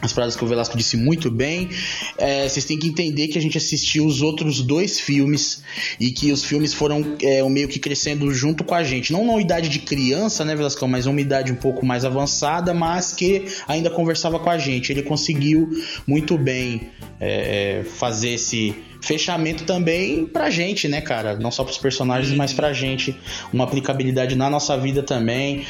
as 0.00 0.12
frases 0.12 0.36
que 0.36 0.44
o 0.44 0.46
Velasco 0.46 0.76
disse 0.76 0.96
muito 0.96 1.30
bem. 1.30 1.68
É, 2.16 2.48
vocês 2.48 2.64
têm 2.64 2.78
que 2.78 2.86
entender 2.86 3.28
que 3.28 3.38
a 3.38 3.40
gente 3.40 3.58
assistiu 3.58 4.06
os 4.06 4.22
outros 4.22 4.62
dois 4.62 5.00
filmes 5.00 5.62
e 5.98 6.10
que 6.10 6.30
os 6.30 6.44
filmes 6.44 6.72
foram 6.72 7.16
é, 7.20 7.42
meio 7.48 7.68
que 7.68 7.78
crescendo 7.78 8.32
junto 8.32 8.62
com 8.62 8.74
a 8.74 8.84
gente. 8.84 9.12
Não 9.12 9.24
numa 9.24 9.40
idade 9.40 9.68
de 9.68 9.80
criança, 9.80 10.44
né, 10.44 10.54
Velasco, 10.54 10.86
mas 10.86 11.06
uma 11.06 11.20
idade 11.20 11.50
um 11.50 11.56
pouco 11.56 11.84
mais 11.84 12.04
avançada, 12.04 12.72
mas 12.72 13.12
que 13.12 13.46
ainda 13.66 13.90
conversava 13.90 14.38
com 14.38 14.50
a 14.50 14.58
gente. 14.58 14.92
Ele 14.92 15.02
conseguiu 15.02 15.68
muito 16.06 16.38
bem 16.38 16.82
é, 17.20 17.84
fazer 17.96 18.30
esse 18.30 18.74
fechamento 19.00 19.64
também 19.64 20.26
pra 20.26 20.50
gente, 20.50 20.88
né, 20.88 21.00
cara? 21.00 21.36
Não 21.36 21.50
só 21.50 21.64
pros 21.64 21.78
personagens, 21.78 22.36
mas 22.36 22.52
pra 22.52 22.72
gente. 22.72 23.16
Uma 23.52 23.64
aplicabilidade 23.64 24.34
na 24.34 24.48
nossa 24.50 24.76
vida 24.76 25.02
também. 25.02 25.66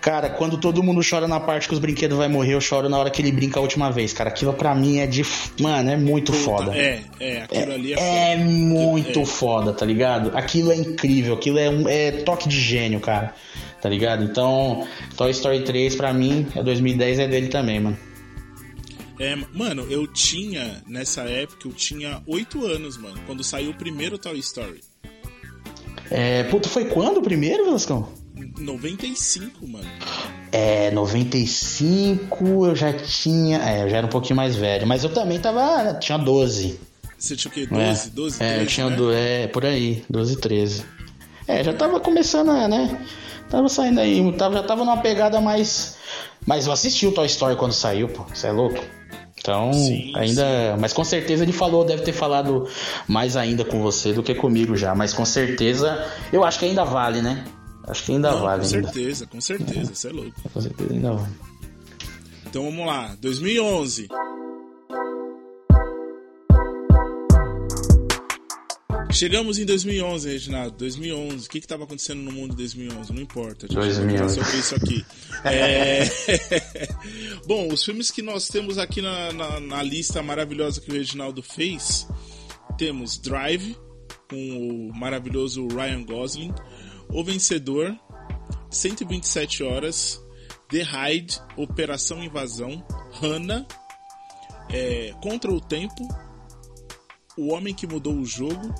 Cara, 0.00 0.28
quando 0.28 0.58
todo 0.58 0.82
mundo 0.82 1.00
chora 1.08 1.28
na 1.28 1.38
parte 1.38 1.68
que 1.68 1.74
os 1.74 1.78
brinquedos 1.78 2.18
vai 2.18 2.26
morrer, 2.26 2.54
eu 2.54 2.60
choro 2.60 2.88
na 2.88 2.98
hora 2.98 3.08
que 3.08 3.22
ele 3.22 3.30
brinca 3.30 3.60
a 3.60 3.62
última 3.62 3.88
vez, 3.88 4.12
cara. 4.12 4.30
Aquilo 4.30 4.52
pra 4.52 4.74
mim 4.74 4.98
é 4.98 5.06
de. 5.06 5.24
Mano, 5.60 5.90
é 5.90 5.96
muito 5.96 6.32
Puta, 6.32 6.44
foda. 6.44 6.76
É, 6.76 7.02
é, 7.20 7.42
aquilo 7.42 7.70
é, 7.70 7.74
ali 7.74 7.94
é, 7.94 8.32
é 8.32 8.36
muito 8.36 9.20
É. 9.20 9.24
foda, 9.24 9.72
tá 9.72 9.86
ligado? 9.86 10.32
Aquilo 10.36 10.72
é 10.72 10.76
incrível, 10.76 11.34
aquilo 11.34 11.56
é, 11.56 11.70
um, 11.70 11.88
é 11.88 12.10
toque 12.10 12.48
de 12.48 12.60
gênio, 12.60 12.98
cara. 12.98 13.32
Tá 13.80 13.88
ligado? 13.88 14.24
Então, 14.24 14.84
Toy 15.16 15.30
Story 15.30 15.60
3 15.62 15.94
pra 15.94 16.12
mim, 16.12 16.48
é 16.56 16.62
2010 16.64 17.20
é 17.20 17.28
dele 17.28 17.46
também, 17.46 17.78
mano. 17.78 17.96
É, 19.22 19.36
mano, 19.52 19.86
eu 19.88 20.04
tinha, 20.04 20.82
nessa 20.84 21.22
época, 21.22 21.68
eu 21.68 21.72
tinha 21.72 22.20
8 22.26 22.66
anos, 22.66 22.96
mano, 22.96 23.20
quando 23.24 23.44
saiu 23.44 23.70
o 23.70 23.74
primeiro 23.74 24.18
Toy 24.18 24.36
Story. 24.40 24.80
É, 26.10 26.42
puta, 26.42 26.68
foi 26.68 26.86
quando 26.86 27.18
o 27.18 27.22
primeiro, 27.22 27.64
Velascão? 27.64 28.08
95, 28.58 29.64
mano. 29.68 29.88
É, 30.50 30.90
95 30.90 32.66
eu 32.66 32.74
já 32.74 32.92
tinha. 32.92 33.58
É, 33.58 33.84
eu 33.84 33.88
já 33.88 33.98
era 33.98 34.06
um 34.08 34.10
pouquinho 34.10 34.36
mais 34.36 34.56
velho. 34.56 34.88
Mas 34.88 35.04
eu 35.04 35.10
também 35.14 35.38
tava. 35.38 35.94
Tinha 36.00 36.18
12. 36.18 36.80
Você 37.16 37.36
tinha 37.36 37.48
o 37.48 37.54
quê? 37.54 37.64
12? 37.64 38.10
12, 38.10 38.42
é, 38.42 38.48
13, 38.54 38.60
eu 38.60 38.66
tinha 38.66 38.90
né? 38.90 38.96
do, 38.96 39.12
é, 39.12 39.46
por 39.46 39.64
aí, 39.64 40.04
12, 40.10 40.36
13. 40.40 40.84
É, 41.46 41.62
já 41.62 41.72
tava 41.72 42.00
começando, 42.00 42.50
a, 42.50 42.66
né? 42.66 43.06
Tava 43.48 43.68
saindo 43.68 44.00
aí, 44.00 44.32
tava, 44.32 44.56
já 44.56 44.62
tava 44.64 44.84
numa 44.84 45.00
pegada 45.00 45.40
mais. 45.40 45.96
Mas 46.44 46.66
eu 46.66 46.72
assisti 46.72 47.06
o 47.06 47.12
Toy 47.12 47.26
Story 47.26 47.54
quando 47.54 47.72
saiu, 47.72 48.08
pô. 48.08 48.24
Você 48.24 48.48
é 48.48 48.50
louco? 48.50 48.82
Então, 49.42 49.72
Sim, 49.72 50.12
ainda. 50.14 50.76
Mas 50.78 50.92
com 50.92 51.02
certeza 51.02 51.42
ele 51.42 51.52
falou, 51.52 51.84
deve 51.84 52.02
ter 52.02 52.12
falado 52.12 52.68
mais 53.08 53.36
ainda 53.36 53.64
com 53.64 53.82
você 53.82 54.12
do 54.12 54.22
que 54.22 54.34
comigo 54.36 54.76
já. 54.76 54.94
Mas 54.94 55.12
com 55.12 55.24
certeza, 55.24 56.06
eu 56.32 56.44
acho 56.44 56.60
que 56.60 56.64
ainda 56.66 56.84
vale, 56.84 57.20
né? 57.20 57.44
Acho 57.88 58.04
que 58.04 58.12
ainda 58.12 58.30
Não, 58.30 58.40
vale. 58.42 58.62
com 58.62 58.74
ainda. 58.76 58.88
certeza, 58.92 59.26
com 59.26 59.40
certeza, 59.40 59.92
você 59.94 60.08
é 60.08 60.12
louco. 60.12 60.32
Com 60.52 60.60
certeza 60.60 60.92
ainda 60.92 61.12
vale. 61.12 61.32
Então 62.46 62.64
vamos 62.64 62.86
lá, 62.86 63.16
2011. 63.20 64.08
Chegamos 69.12 69.58
em 69.58 69.66
2011, 69.66 70.30
Reginaldo. 70.30 70.76
2011. 70.78 71.46
O 71.46 71.50
que 71.50 71.58
estava 71.58 71.84
acontecendo 71.84 72.20
no 72.22 72.32
mundo 72.32 72.54
em 72.54 72.56
2011? 72.56 73.12
Não 73.12 73.20
importa. 73.20 73.66
A 73.66 73.68
gente 73.68 73.76
vai 73.76 73.88
2011. 73.88 74.34
falar 74.34 74.46
sobre 74.46 74.58
isso 74.58 74.74
aqui. 74.74 75.06
É... 75.44 76.08
Bom, 77.46 77.68
os 77.72 77.84
filmes 77.84 78.10
que 78.10 78.22
nós 78.22 78.48
temos 78.48 78.78
aqui 78.78 79.02
na, 79.02 79.32
na, 79.32 79.60
na 79.60 79.82
lista 79.82 80.22
maravilhosa 80.22 80.80
que 80.80 80.90
o 80.90 80.94
Reginaldo 80.94 81.42
fez, 81.42 82.08
temos 82.78 83.18
Drive, 83.18 83.76
com 84.30 84.88
o 84.88 84.96
maravilhoso 84.96 85.68
Ryan 85.68 86.04
Gosling, 86.04 86.54
O 87.10 87.22
Vencedor, 87.22 87.94
127 88.70 89.62
Horas, 89.62 90.20
The 90.70 90.82
Raid, 90.82 91.38
Operação 91.56 92.24
Invasão, 92.24 92.82
Hannah, 93.20 93.66
é, 94.70 95.12
Contra 95.22 95.52
o 95.52 95.60
Tempo, 95.60 96.08
O 97.36 97.52
Homem 97.52 97.74
que 97.74 97.86
Mudou 97.86 98.14
o 98.14 98.24
Jogo, 98.24 98.74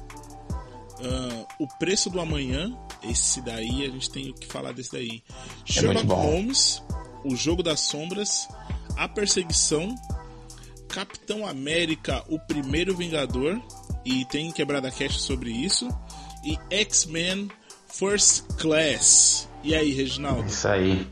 ah, 1.02 1.46
O 1.58 1.66
Preço 1.78 2.08
do 2.08 2.20
Amanhã, 2.20 2.76
esse 3.02 3.40
daí 3.40 3.84
a 3.84 3.90
gente 3.90 4.10
tem 4.10 4.32
que 4.32 4.46
falar 4.46 4.72
desse 4.72 4.92
daí. 4.92 5.22
Sherlock 5.64 6.06
bom. 6.06 6.14
Holmes, 6.14 6.82
O 7.24 7.34
Jogo 7.34 7.62
das 7.62 7.80
Sombras, 7.80 8.48
A 8.96 9.08
Perseguição, 9.08 9.94
Capitão 10.88 11.46
América, 11.46 12.22
O 12.28 12.38
Primeiro 12.38 12.96
Vingador, 12.96 13.60
e 14.04 14.24
tem 14.26 14.50
quebrada 14.52 14.90
cash 14.90 15.20
sobre 15.20 15.50
isso, 15.50 15.88
e 16.44 16.58
X-Men 16.70 17.48
First 17.88 18.44
Class. 18.58 19.48
E 19.62 19.74
aí, 19.74 19.92
Reginaldo? 19.92 20.46
Isso 20.46 20.66
aí. 20.66 21.06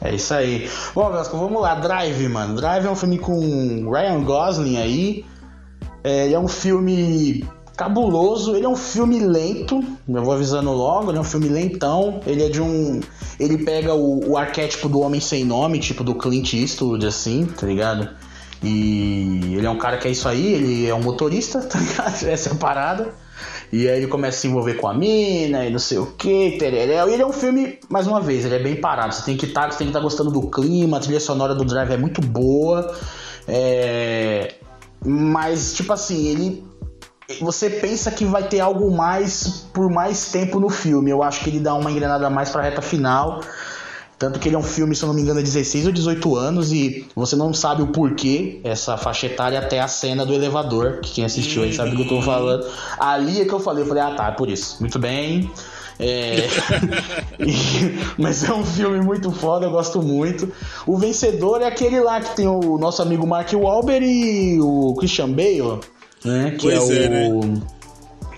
É 0.00 0.14
isso 0.14 0.34
aí. 0.34 0.70
Bom, 0.94 1.08
Velasco, 1.10 1.36
vamos 1.38 1.62
lá. 1.62 1.74
Drive, 1.76 2.28
mano. 2.28 2.56
Drive 2.56 2.84
é 2.84 2.90
um 2.90 2.94
filme 2.94 3.18
com 3.18 3.90
Ryan 3.90 4.22
Gosling 4.22 4.76
aí. 4.76 5.24
É, 6.04 6.30
é 6.30 6.38
um 6.38 6.46
filme 6.46 7.42
cabuloso. 7.76 8.56
Ele 8.56 8.66
é 8.66 8.68
um 8.68 8.76
filme 8.76 9.18
lento. 9.18 9.82
Eu 10.08 10.24
vou 10.24 10.34
avisando 10.34 10.72
logo. 10.72 11.10
Ele 11.10 11.18
é 11.18 11.20
um 11.20 11.24
filme 11.24 11.48
lentão. 11.48 12.20
Ele 12.26 12.44
é 12.44 12.48
de 12.48 12.60
um. 12.60 13.00
Ele 13.38 13.58
pega 13.58 13.94
o, 13.94 14.30
o 14.30 14.36
arquétipo 14.36 14.88
do 14.88 15.00
homem 15.00 15.20
sem 15.20 15.44
nome, 15.44 15.78
tipo 15.78 16.04
do 16.04 16.14
Clint 16.14 16.54
Eastwood, 16.54 17.06
assim, 17.06 17.46
tá 17.46 17.66
ligado? 17.66 18.08
E 18.62 19.56
ele 19.56 19.66
é 19.66 19.70
um 19.70 19.78
cara 19.78 19.98
que 19.98 20.08
é 20.08 20.10
isso 20.10 20.28
aí. 20.28 20.54
Ele 20.54 20.86
é 20.86 20.94
um 20.94 21.02
motorista, 21.02 21.60
tá 21.66 21.78
ligado? 21.78 22.24
Essa 22.24 22.50
é 22.50 22.52
a 22.52 22.56
parada. 22.56 23.14
E 23.72 23.88
aí 23.88 23.98
ele 23.98 24.06
começa 24.06 24.38
a 24.38 24.40
se 24.40 24.46
envolver 24.46 24.74
com 24.74 24.86
a 24.86 24.94
mina 24.94 25.64
e 25.64 25.70
não 25.70 25.80
sei 25.80 25.98
o 25.98 26.06
que, 26.06 26.56
tereréu. 26.58 27.08
E 27.08 27.14
ele 27.14 27.22
é 27.22 27.26
um 27.26 27.32
filme, 27.32 27.78
mais 27.88 28.06
uma 28.06 28.20
vez, 28.20 28.44
ele 28.44 28.54
é 28.54 28.58
bem 28.58 28.76
parado. 28.76 29.14
Você 29.14 29.24
tem 29.24 29.36
que 29.36 29.46
estar 29.46 29.70
você 29.70 29.78
tem 29.78 29.88
que 29.88 29.90
estar 29.90 30.00
gostando 30.00 30.30
do 30.30 30.48
clima, 30.48 30.98
a 30.98 31.00
trilha 31.00 31.18
sonora 31.18 31.54
do 31.54 31.64
Drive 31.64 31.90
é 31.90 31.96
muito 31.96 32.20
boa. 32.20 32.94
É... 33.48 34.54
Mas, 35.04 35.74
tipo 35.74 35.92
assim, 35.92 36.28
ele. 36.28 36.64
Você 37.40 37.70
pensa 37.70 38.10
que 38.10 38.24
vai 38.24 38.46
ter 38.46 38.60
algo 38.60 38.90
mais 38.90 39.66
por 39.72 39.90
mais 39.90 40.30
tempo 40.30 40.60
no 40.60 40.68
filme. 40.68 41.10
Eu 41.10 41.22
acho 41.22 41.42
que 41.42 41.50
ele 41.50 41.60
dá 41.60 41.74
uma 41.74 41.90
engrenada 41.90 42.26
a 42.26 42.30
mais 42.30 42.50
pra 42.50 42.62
reta 42.62 42.82
final. 42.82 43.40
Tanto 44.18 44.38
que 44.38 44.48
ele 44.48 44.56
é 44.56 44.58
um 44.58 44.62
filme, 44.62 44.94
se 44.94 45.02
eu 45.02 45.08
não 45.08 45.14
me 45.14 45.22
engano, 45.22 45.40
é 45.40 45.42
16 45.42 45.86
ou 45.86 45.92
18 45.92 46.36
anos 46.36 46.72
e 46.72 47.06
você 47.16 47.34
não 47.34 47.52
sabe 47.52 47.82
o 47.82 47.88
porquê 47.88 48.60
essa 48.62 48.96
faixa 48.96 49.26
etária 49.26 49.58
até 49.58 49.80
a 49.80 49.88
cena 49.88 50.24
do 50.24 50.32
elevador, 50.32 51.00
que 51.00 51.12
quem 51.12 51.24
assistiu 51.24 51.62
aí 51.62 51.72
sabe 51.74 51.90
do 51.90 51.96
que 51.96 52.02
eu 52.02 52.08
tô 52.08 52.22
falando. 52.22 52.64
Ali 52.98 53.40
é 53.40 53.44
que 53.44 53.52
eu 53.52 53.58
falei, 53.58 53.82
eu 53.82 53.88
falei, 53.88 54.02
ah 54.02 54.14
tá, 54.14 54.28
é 54.28 54.30
por 54.30 54.48
isso. 54.48 54.76
Muito 54.80 54.98
bem. 54.98 55.50
É... 55.98 56.46
Mas 58.16 58.44
é 58.44 58.52
um 58.52 58.64
filme 58.64 59.00
muito 59.00 59.30
foda, 59.30 59.66
eu 59.66 59.70
gosto 59.70 60.00
muito. 60.00 60.50
O 60.86 60.96
vencedor 60.96 61.60
é 61.60 61.66
aquele 61.66 62.00
lá 62.00 62.20
que 62.20 62.36
tem 62.36 62.46
o 62.46 62.78
nosso 62.78 63.02
amigo 63.02 63.26
Mark 63.26 63.52
Wahlberg 63.52 64.06
e 64.06 64.60
o 64.60 64.94
Christian 64.98 65.30
Bale, 65.30 65.80
né? 66.24 66.52
Que 66.52 66.68
Pois 66.68 66.90
é, 66.90 67.04
é, 67.04 67.08
né? 67.08 67.28
o. 67.28 67.74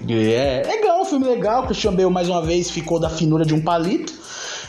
É, 0.09 0.62
legal, 0.66 1.03
um 1.03 1.05
filme 1.05 1.27
legal. 1.27 1.62
O 1.62 1.66
Christian 1.66 1.94
Bale 1.94 2.11
mais 2.11 2.29
uma 2.29 2.42
vez 2.42 2.70
ficou 2.70 2.99
da 2.99 3.09
finura 3.09 3.44
de 3.44 3.55
um 3.55 3.61
palito, 3.61 4.12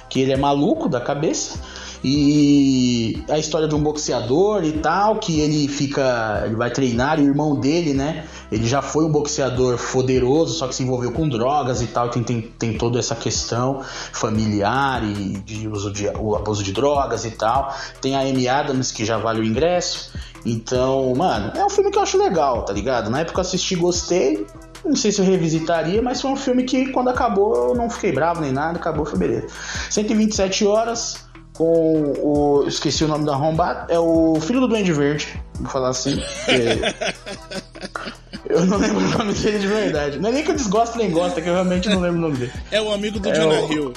que 0.10 0.22
ele 0.22 0.32
é 0.32 0.38
maluco 0.38 0.88
da 0.88 1.02
cabeça. 1.02 1.60
E 2.04 3.24
a 3.28 3.40
história 3.40 3.68
de 3.68 3.74
um 3.74 3.82
boxeador 3.82 4.64
e 4.64 4.74
tal, 4.74 5.18
que 5.18 5.40
ele 5.40 5.68
fica. 5.68 6.44
Ele 6.46 6.56
vai 6.56 6.70
treinar, 6.70 7.20
e 7.20 7.24
o 7.24 7.26
irmão 7.26 7.60
dele, 7.60 7.94
né? 7.94 8.26
Ele 8.52 8.66
já 8.68 8.82
foi 8.82 9.04
um 9.04 9.12
boxeador 9.12 9.78
poderoso, 9.92 10.54
só 10.54 10.68
que 10.68 10.76
se 10.76 10.84
envolveu 10.84 11.12
com 11.12 11.28
drogas 11.28 11.82
e 11.82 11.88
tal. 11.88 12.10
Tem, 12.10 12.24
tem, 12.24 12.42
tem 12.42 12.78
toda 12.78 13.00
essa 13.00 13.16
questão 13.16 13.82
familiar 14.14 15.04
e 15.04 15.40
de 15.40 15.68
uso 15.68 15.92
de, 15.92 16.08
o 16.08 16.36
abuso 16.36 16.64
de 16.64 16.72
drogas 16.72 17.26
e 17.26 17.32
tal. 17.32 17.76
Tem 18.00 18.16
a 18.16 18.22
Amy 18.22 18.48
Adams, 18.48 18.92
que 18.92 19.04
já 19.04 19.18
vale 19.18 19.42
o 19.42 19.44
ingresso. 19.44 20.12
Então, 20.46 21.14
mano, 21.16 21.52
é 21.56 21.66
um 21.66 21.70
filme 21.70 21.92
que 21.92 21.98
eu 21.98 22.02
acho 22.02 22.18
legal, 22.18 22.64
tá 22.64 22.74
ligado? 22.74 23.10
Na 23.10 23.22
época 23.22 23.40
eu 23.40 23.42
assisti, 23.42 23.76
gostei. 23.76 24.46
Não 24.86 24.96
sei 24.96 25.12
se 25.12 25.20
eu 25.20 25.26
revisitaria, 25.26 26.02
mas 26.02 26.22
foi 26.22 26.32
um 26.32 26.36
filme 26.36 26.64
que 26.64 26.92
quando 26.92 27.10
acabou 27.10 27.70
eu 27.70 27.76
não 27.76 27.90
fiquei 27.90 28.12
bravo 28.12 28.42
nem 28.42 28.52
nada, 28.52 28.78
acabou, 28.78 29.06
foi 29.06 29.20
beleza. 29.20 29.48
127 29.90 30.66
horas 30.66 31.28
com 31.54 32.14
o. 32.22 32.66
Esqueci 32.68 33.04
o 33.04 33.08
nome 33.08 33.26
da 33.26 33.34
arrombado. 33.34 33.92
É 33.92 34.00
o 34.00 34.40
filho 34.40 34.62
do 34.62 34.68
Duende 34.68 34.94
Verde, 34.94 35.42
vou 35.56 35.70
falar 35.70 35.90
assim. 35.90 36.22
É, 36.48 36.94
Eu 38.50 38.66
não 38.66 38.78
lembro 38.78 38.98
o 38.98 39.18
nome 39.18 39.34
dele 39.34 39.60
de 39.60 39.68
verdade. 39.68 40.20
Não 40.20 40.30
é 40.30 40.32
nem 40.32 40.44
que 40.44 40.52
eu 40.52 40.56
desgosto 40.56 40.98
nem 40.98 41.12
gosto, 41.12 41.38
é 41.40 41.42
que 41.42 41.50
eu 41.50 41.54
realmente 41.54 41.90
não 41.90 42.00
lembro 42.00 42.20
o 42.20 42.22
nome 42.22 42.38
dele. 42.38 42.52
É 42.72 42.82
o 42.82 42.92
amigo 42.94 43.20
do 43.20 43.30
é 43.30 43.34
Jonah 43.34 43.62
o... 43.62 43.74
Hill. 43.74 43.94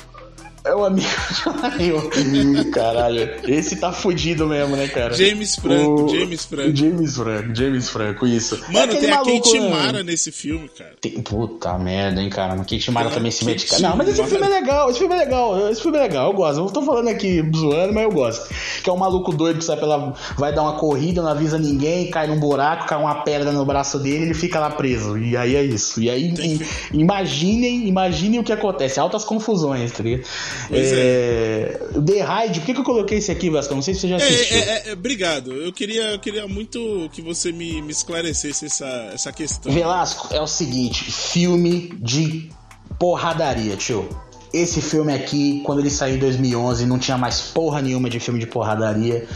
É 0.63 0.75
o 0.75 0.85
amigo 0.85 1.09
de 2.13 2.71
Caralho, 2.71 3.31
esse 3.49 3.77
tá 3.77 3.93
fudido 3.93 4.47
mesmo, 4.47 4.77
né, 4.77 4.89
cara? 4.89 5.15
James 5.15 5.57
Franco, 5.57 6.05
o... 6.05 6.09
James 6.09 6.45
Franco. 6.45 6.77
James 6.77 7.17
Franco, 7.17 7.55
James 7.55 7.89
Franco, 7.89 8.27
isso. 8.27 8.61
Mano, 8.69 8.93
é 8.93 8.97
tem 8.97 9.11
a 9.11 9.19
Kate 9.19 9.59
né? 9.59 9.71
Mara 9.71 10.03
nesse 10.05 10.31
filme, 10.31 10.69
cara. 10.69 10.93
Tem... 11.01 11.13
Puta 11.23 11.79
merda, 11.79 12.21
hein, 12.21 12.29
cara. 12.29 12.53
A 12.53 12.59
Kate 12.59 12.91
Mara 12.91 13.09
também 13.09 13.31
se 13.31 13.45
mete. 13.45 13.81
Não, 13.81 13.97
mas 13.97 14.09
esse 14.09 14.23
filme 14.25 14.47
é 14.47 14.51
legal, 14.51 14.91
esse 14.91 14.99
filme 14.99 15.15
é 15.15 15.19
legal, 15.19 15.71
esse 15.71 15.81
filme 15.81 15.97
é 15.97 16.03
legal, 16.03 16.31
eu 16.31 16.37
gosto. 16.37 16.61
Eu 16.61 16.67
tô 16.67 16.83
falando 16.83 17.09
aqui 17.09 17.43
zoando, 17.57 17.95
mas 17.95 18.03
eu 18.05 18.13
gosto. 18.13 18.55
Que 18.83 18.91
é 18.91 18.93
um 18.93 18.99
maluco 18.99 19.33
doido 19.33 19.59
que 19.59 19.65
sai 19.65 19.79
pela. 19.79 20.15
vai 20.37 20.55
dar 20.55 20.63
uma 20.63 20.75
corrida, 20.75 21.23
não 21.23 21.31
avisa 21.31 21.59
ninguém, 21.59 22.11
cai 22.11 22.27
num 22.27 22.39
buraco, 22.39 22.87
cai 22.87 22.99
uma 22.99 23.23
pedra 23.23 23.51
no 23.51 23.65
braço 23.65 23.99
dele 23.99 24.19
e 24.19 24.23
ele 24.25 24.35
fica 24.35 24.61
lá 24.61 24.71
preso. 24.71 25.17
E 25.17 25.39
aí 25.39 25.57
é 25.57 25.63
isso. 25.63 26.03
E 26.03 26.11
aí, 26.11 26.33
que... 26.33 26.61
imaginem, 26.93 27.89
imaginem 27.89 28.41
o 28.41 28.45
que 28.45 28.53
acontece. 28.53 29.01
Altas 29.01 29.25
confusões, 29.25 29.91
tá 29.93 30.03
ligado? 30.03 30.29
É, 30.71 31.79
é. 31.95 32.01
The 32.01 32.23
Raid, 32.23 32.61
por 32.61 32.67
que, 32.67 32.75
que 32.75 32.81
eu 32.81 32.85
coloquei 32.85 33.19
esse 33.19 33.31
aqui, 33.31 33.51
Vasco? 33.51 33.75
Não 33.75 33.83
sei 33.83 33.95
se 33.95 34.01
você 34.01 34.09
já 34.09 34.17
é, 34.17 34.19
assistiu. 34.19 34.57
É, 34.59 34.89
é, 34.89 34.93
obrigado. 34.93 35.53
Eu 35.53 35.73
queria, 35.73 36.13
eu 36.13 36.19
queria 36.19 36.47
muito 36.47 37.09
que 37.13 37.23
você 37.23 37.53
me, 37.53 37.83
me 37.83 37.93
esclarecesse 37.93 38.67
essa, 38.67 39.11
essa 39.13 39.33
questão. 39.33 39.73
Velasco, 39.73 40.29
é 40.35 40.41
o 40.41 40.47
seguinte: 40.47 41.11
filme 41.11 41.93
de 41.99 42.51
porradaria, 42.99 43.77
tio. 43.77 44.09
Esse 44.53 44.81
filme 44.81 45.15
aqui, 45.15 45.63
quando 45.65 45.79
ele 45.79 45.91
saiu 45.91 46.17
em 46.17 46.19
2011, 46.19 46.85
não 46.85 46.99
tinha 46.99 47.17
mais 47.17 47.41
porra 47.41 47.81
nenhuma 47.81 48.11
de 48.11 48.19
filme 48.19 48.41
de 48.41 48.47
porradaria. 48.47 49.27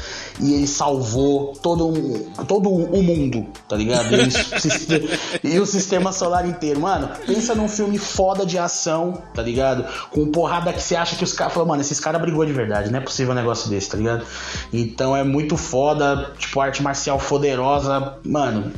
E 0.40 0.54
ele 0.54 0.66
salvou 0.66 1.52
todo, 1.62 1.88
um, 1.88 2.44
todo 2.46 2.68
o 2.68 3.02
mundo, 3.02 3.46
tá 3.68 3.76
ligado? 3.76 4.08
E 4.12 5.48
o, 5.48 5.54
e 5.54 5.60
o 5.60 5.66
sistema 5.66 6.12
solar 6.12 6.48
inteiro. 6.48 6.80
Mano, 6.80 7.08
pensa 7.24 7.54
num 7.54 7.68
filme 7.68 7.96
foda 7.98 8.44
de 8.44 8.58
ação, 8.58 9.22
tá 9.32 9.42
ligado? 9.42 9.84
Com 10.10 10.26
porrada 10.32 10.72
que 10.72 10.82
você 10.82 10.96
acha 10.96 11.14
que 11.14 11.22
os 11.22 11.32
caras. 11.32 11.54
Falou, 11.54 11.68
mano, 11.68 11.80
esses 11.80 12.00
caras 12.00 12.20
brigou 12.20 12.44
de 12.44 12.52
verdade, 12.52 12.90
não 12.90 12.98
é 12.98 13.02
possível 13.02 13.32
um 13.32 13.36
negócio 13.36 13.70
desse, 13.70 13.90
tá 13.90 13.96
ligado? 13.96 14.26
Então 14.72 15.16
é 15.16 15.22
muito 15.22 15.56
foda, 15.56 16.32
tipo, 16.36 16.60
arte 16.60 16.82
marcial 16.82 17.18
poderosa. 17.18 18.18
Mano, 18.24 18.72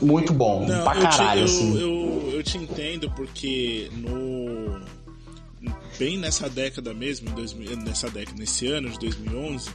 muito 0.00 0.32
bom, 0.32 0.66
não, 0.66 0.84
pra 0.84 0.94
caralho, 0.94 1.40
eu 1.40 1.46
te, 1.46 1.52
eu, 1.52 1.56
assim. 1.56 1.80
Eu, 1.80 2.30
eu, 2.34 2.42
te 2.42 2.58
entendo, 2.58 3.10
porque 3.10 3.90
no 3.94 4.80
bem 5.98 6.18
nessa 6.18 6.48
década 6.48 6.92
mesmo, 6.94 7.30
2000, 7.34 7.76
nessa 7.78 8.10
década, 8.10 8.38
nesse 8.38 8.66
ano 8.66 8.90
de 8.90 8.98
2011, 8.98 9.70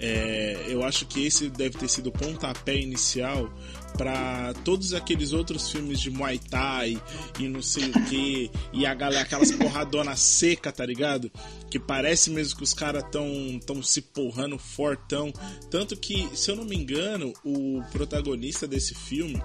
é, 0.00 0.66
eu 0.68 0.84
acho 0.84 1.06
que 1.06 1.24
esse 1.24 1.48
deve 1.48 1.78
ter 1.78 1.88
sido 1.88 2.08
o 2.08 2.12
pontapé 2.12 2.76
inicial 2.76 3.48
para 3.96 4.52
todos 4.64 4.92
aqueles 4.92 5.32
outros 5.32 5.70
filmes 5.70 6.00
de 6.00 6.10
Muay 6.10 6.38
Thai 6.38 7.00
e 7.38 7.48
não 7.48 7.62
sei 7.62 7.90
o 7.90 8.04
que, 8.06 8.50
e 8.72 8.84
a 8.84 8.92
galera, 8.92 9.22
aquelas 9.22 9.52
porradonas 9.52 10.18
seca, 10.18 10.72
tá 10.72 10.84
ligado? 10.84 11.30
Que 11.70 11.78
parece 11.78 12.30
mesmo 12.30 12.56
que 12.56 12.64
os 12.64 12.74
caras 12.74 13.04
tão, 13.10 13.60
tão 13.64 13.82
se 13.82 14.02
porrando 14.02 14.58
fortão. 14.58 15.32
Tanto 15.70 15.96
que, 15.96 16.28
se 16.34 16.50
eu 16.50 16.56
não 16.56 16.64
me 16.64 16.76
engano, 16.76 17.32
o 17.44 17.82
protagonista 17.92 18.66
desse 18.66 18.94
filme, 18.94 19.40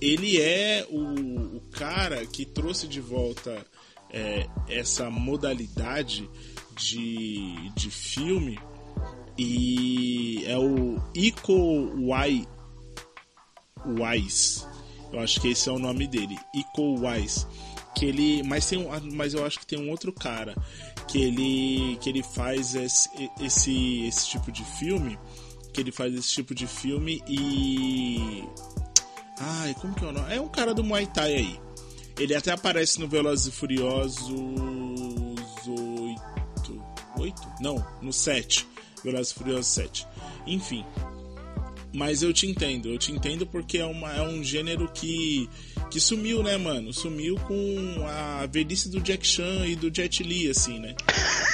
ele 0.00 0.38
é 0.38 0.86
o, 0.90 1.56
o 1.56 1.60
cara 1.72 2.26
que 2.26 2.44
trouxe 2.44 2.86
de 2.86 3.00
volta 3.00 3.64
é, 4.16 4.46
essa 4.66 5.10
modalidade 5.10 6.28
de, 6.74 7.70
de 7.74 7.90
filme 7.90 8.58
e 9.36 10.42
é 10.46 10.56
o 10.56 10.98
Iko 11.14 12.08
Wai, 12.08 12.48
Wise. 13.84 14.64
Eu 15.12 15.20
acho 15.20 15.40
que 15.40 15.48
esse 15.48 15.68
é 15.68 15.72
o 15.72 15.78
nome 15.78 16.06
dele, 16.06 16.36
Iko 16.54 17.06
Wise. 17.06 17.46
Que 17.94 18.06
ele, 18.06 18.42
mas 18.42 18.66
tem, 18.66 18.86
mas 19.12 19.34
eu 19.34 19.44
acho 19.44 19.58
que 19.58 19.66
tem 19.66 19.78
um 19.78 19.90
outro 19.90 20.12
cara 20.12 20.54
que 21.08 21.18
ele 21.18 21.96
que 22.00 22.08
ele 22.10 22.22
faz 22.22 22.74
esse, 22.74 23.08
esse 23.40 24.06
esse 24.06 24.28
tipo 24.28 24.50
de 24.50 24.64
filme, 24.64 25.18
que 25.72 25.80
ele 25.80 25.92
faz 25.92 26.14
esse 26.14 26.28
tipo 26.28 26.54
de 26.54 26.66
filme 26.66 27.22
e 27.28 28.44
Ai, 29.38 29.74
como 29.80 29.94
que 29.94 30.04
é 30.04 30.08
o 30.08 30.12
nome? 30.12 30.34
É 30.34 30.40
um 30.40 30.48
cara 30.48 30.72
do 30.72 30.82
Muay 30.82 31.06
Thai 31.06 31.34
aí. 31.34 31.65
Ele 32.18 32.34
até 32.34 32.50
aparece 32.52 32.98
no 32.98 33.06
Velozes 33.06 33.46
e 33.46 33.50
Furiosos 33.50 34.28
8. 35.68 36.84
8? 37.18 37.42
Não, 37.60 37.86
no 38.00 38.12
7. 38.12 38.66
Velozes 39.04 39.32
e 39.32 39.34
Furiosos 39.34 39.66
7. 39.66 40.06
Enfim. 40.46 40.84
Mas 41.92 42.22
eu 42.22 42.32
te 42.32 42.46
entendo, 42.46 42.88
eu 42.88 42.98
te 42.98 43.12
entendo 43.12 43.46
porque 43.46 43.78
é, 43.78 43.84
uma, 43.84 44.12
é 44.12 44.22
um 44.22 44.42
gênero 44.42 44.90
que, 44.92 45.48
que 45.90 46.00
sumiu, 46.00 46.42
né, 46.42 46.56
mano? 46.56 46.92
Sumiu 46.92 47.36
com 47.46 48.06
a 48.08 48.46
velhice 48.46 48.88
do 48.88 49.00
Jack 49.00 49.26
Chan 49.26 49.66
e 49.66 49.76
do 49.76 49.94
Jet 49.94 50.22
Li, 50.22 50.50
assim, 50.50 50.78
né? 50.78 50.94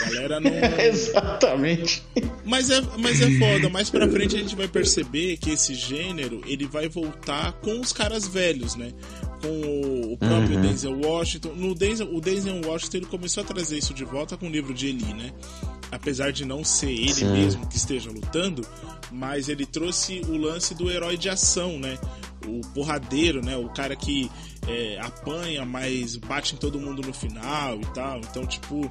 A 0.01 0.11
galera 0.11 0.41
não. 0.41 0.51
Exatamente. 0.81 2.03
Mas 2.45 2.71
é, 2.71 2.81
mas 2.99 3.21
é 3.21 3.31
foda, 3.39 3.69
mais 3.69 3.91
pra 3.91 4.09
frente 4.09 4.37
a 4.37 4.39
gente 4.39 4.57
vai 4.57 4.69
perceber 4.69 5.37
que 5.37 5.51
esse 5.51 5.75
gênero 5.75 6.43
ele 6.47 6.67
vai 6.67 6.89
voltar 6.89 7.53
com 7.55 7.81
os 7.81 7.93
caras 7.93 8.27
velhos, 8.27 8.75
né? 8.75 8.93
com 9.43 10.13
o 10.13 10.17
próprio 10.17 10.57
uhum. 10.57 10.63
Denzel 10.63 11.01
Washington. 11.01 11.53
No 11.57 11.75
Denzel, 11.75 12.15
o 12.15 12.21
Denzel 12.21 12.61
Washington 12.65 12.97
ele 12.99 13.07
começou 13.07 13.43
a 13.43 13.47
trazer 13.47 13.77
isso 13.77 13.93
de 13.93 14.05
volta 14.05 14.37
com 14.37 14.47
o 14.47 14.51
livro 14.51 14.73
de 14.73 14.87
Eli, 14.87 15.13
né? 15.13 15.33
Apesar 15.93 16.33
de 16.33 16.45
não 16.45 16.65
ser 16.65 16.91
ele 16.91 17.13
Sim. 17.13 17.31
mesmo 17.33 17.67
que 17.67 17.77
esteja 17.77 18.11
lutando, 18.11 18.67
mas 19.11 19.49
ele 19.49 19.67
trouxe 19.67 20.23
o 20.27 20.37
lance 20.39 20.75
do 20.75 20.91
herói 20.91 21.19
de 21.19 21.29
ação, 21.29 21.79
né? 21.79 21.99
O 22.47 22.63
porradeiro, 22.73 23.45
né? 23.45 23.57
O 23.57 23.69
cara 23.69 23.95
que 23.95 24.31
é, 24.67 24.99
apanha, 25.01 25.65
mas 25.67 26.17
bate 26.17 26.55
em 26.55 26.59
todo 26.59 26.81
mundo 26.81 27.03
no 27.03 27.13
final 27.13 27.79
e 27.79 27.87
tal. 27.93 28.19
Então, 28.21 28.47
tipo, 28.47 28.91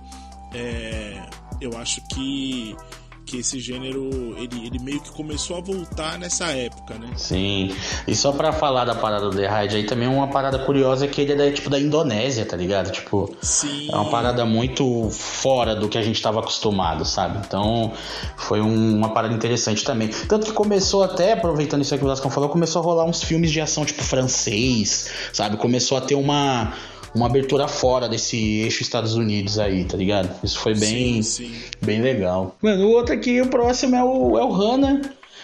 é, 0.54 1.28
eu 1.60 1.78
acho 1.78 2.02
que 2.10 2.76
que 3.26 3.38
esse 3.38 3.60
gênero 3.60 4.10
ele, 4.38 4.66
ele 4.66 4.80
meio 4.80 5.00
que 5.00 5.12
começou 5.12 5.58
a 5.58 5.62
voltar 5.62 6.18
nessa 6.18 6.46
época, 6.48 6.96
né? 6.98 7.12
Sim. 7.16 7.76
E 8.08 8.16
só 8.16 8.32
para 8.32 8.52
falar 8.52 8.86
da 8.86 8.96
parada 8.96 9.30
do 9.30 9.36
The 9.36 9.48
Raid 9.48 9.76
aí 9.76 9.86
também 9.86 10.08
uma 10.08 10.28
parada 10.28 10.60
curiosa 10.60 11.06
é 11.06 11.08
que 11.08 11.22
ele 11.22 11.34
é 11.34 11.36
da, 11.36 11.52
tipo 11.52 11.70
da 11.70 11.80
Indonésia, 11.80 12.46
tá 12.46 12.58
ligado? 12.58 12.92
Tipo, 12.92 13.36
Sim. 13.42 13.90
é 13.92 13.96
uma 13.96 14.10
parada 14.10 14.46
muito 14.46 15.10
fora 15.12 15.76
do 15.76 15.88
que 15.88 15.98
a 15.98 16.02
gente 16.02 16.22
tava 16.22 16.40
acostumado, 16.40 17.06
sabe? 17.06 17.40
Então, 17.46 17.94
foi 18.36 18.62
um, 18.62 18.98
uma 18.98 19.14
parada 19.14 19.34
interessante 19.34 19.84
também. 19.84 20.10
Tanto 20.28 20.48
que 20.48 20.54
começou 20.54 21.04
até, 21.04 21.34
aproveitando 21.34 21.82
isso 21.82 21.94
aí 21.94 22.00
que 22.00 22.06
o 22.06 22.08
Lascão 22.08 22.30
falou, 22.32 22.50
começou 22.50 22.82
a 22.82 22.86
rolar 22.86 23.06
uns 23.06 23.24
filmes 23.24 23.52
de 23.52 23.62
ação 23.62 23.86
tipo 23.86 24.04
francês, 24.04 25.10
sabe? 25.32 25.58
Começou 25.58 25.98
a 25.98 26.02
ter 26.02 26.16
uma 26.16 26.74
uma 27.14 27.26
abertura 27.26 27.68
fora 27.68 28.08
desse 28.08 28.62
eixo 28.62 28.82
Estados 28.82 29.16
Unidos 29.16 29.60
aí, 29.60 29.84
tá 29.84 29.98
ligado? 29.98 30.30
Isso 30.44 30.60
foi 30.60 30.74
bem, 30.74 31.22
sim, 31.22 31.46
sim. 31.48 31.56
bem 31.82 32.02
legal. 32.02 32.56
Mano, 32.62 32.88
o 32.88 32.92
outro 32.92 33.14
aqui, 33.14 33.42
o 33.42 33.48
próximo 33.48 33.96
é 33.96 34.04
o, 34.04 34.38
é 34.38 34.44
o 34.44 34.52
Hannah 34.52 35.02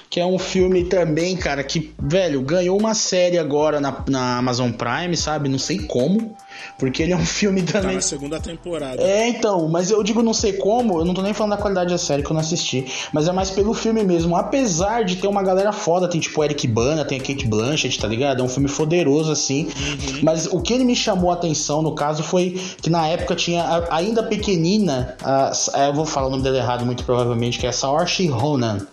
que 0.09 0.19
é 0.19 0.25
um 0.25 0.39
filme 0.39 0.85
também, 0.85 1.35
cara, 1.35 1.63
que, 1.63 1.93
velho, 1.99 2.41
ganhou 2.41 2.79
uma 2.79 2.93
série 2.93 3.37
agora 3.37 3.81
na, 3.81 4.05
na 4.07 4.37
Amazon 4.37 4.71
Prime, 4.71 5.17
sabe? 5.17 5.49
Não 5.49 5.59
sei 5.59 5.79
como. 5.79 6.35
Porque 6.77 7.03
ele 7.03 7.13
é 7.13 7.15
um 7.15 7.25
filme 7.25 7.63
também. 7.63 7.89
Tá 7.89 7.95
na 7.95 8.01
segunda 8.01 8.39
temporada. 8.39 9.01
É, 9.01 9.27
então, 9.29 9.67
mas 9.67 9.91
eu 9.91 10.03
digo 10.03 10.21
não 10.21 10.33
sei 10.33 10.53
como, 10.53 10.99
eu 10.99 11.05
não 11.05 11.13
tô 11.13 11.21
nem 11.21 11.33
falando 11.33 11.51
da 11.51 11.57
qualidade 11.57 11.91
da 11.91 11.97
série 11.97 12.23
que 12.23 12.29
eu 12.29 12.33
não 12.33 12.41
assisti. 12.41 12.85
Mas 13.11 13.27
é 13.27 13.31
mais 13.31 13.49
pelo 13.49 13.73
filme 13.73 14.03
mesmo. 14.03 14.35
Apesar 14.35 15.03
de 15.03 15.15
ter 15.17 15.27
uma 15.27 15.43
galera 15.43 15.71
foda, 15.71 16.07
tem 16.07 16.19
tipo 16.19 16.43
Eric 16.43 16.67
Bana, 16.67 17.05
tem 17.05 17.19
a 17.19 17.21
Kate 17.21 17.47
Blanchett, 17.47 17.99
tá 17.99 18.07
ligado? 18.07 18.41
É 18.41 18.43
um 18.43 18.49
filme 18.49 18.69
poderoso, 18.69 19.31
assim. 19.31 19.65
Uhum. 19.65 20.19
Mas 20.23 20.47
o 20.47 20.61
que 20.61 20.73
ele 20.73 20.83
me 20.83 20.95
chamou 20.95 21.31
a 21.31 21.33
atenção, 21.33 21.81
no 21.81 21.93
caso, 21.93 22.23
foi 22.23 22.59
que 22.81 22.89
na 22.89 23.07
época 23.07 23.35
tinha 23.35 23.85
ainda 23.89 24.23
pequenina, 24.23 25.15
a, 25.23 25.51
eu 25.87 25.93
vou 25.93 26.05
falar 26.05 26.27
o 26.27 26.29
nome 26.29 26.43
dela 26.43 26.57
errado 26.57 26.85
muito 26.85 27.03
provavelmente, 27.03 27.59
que 27.59 27.65
é 27.65 27.69
a 27.69 27.73
Saoirse 27.73 28.27
Ronan 28.27 28.85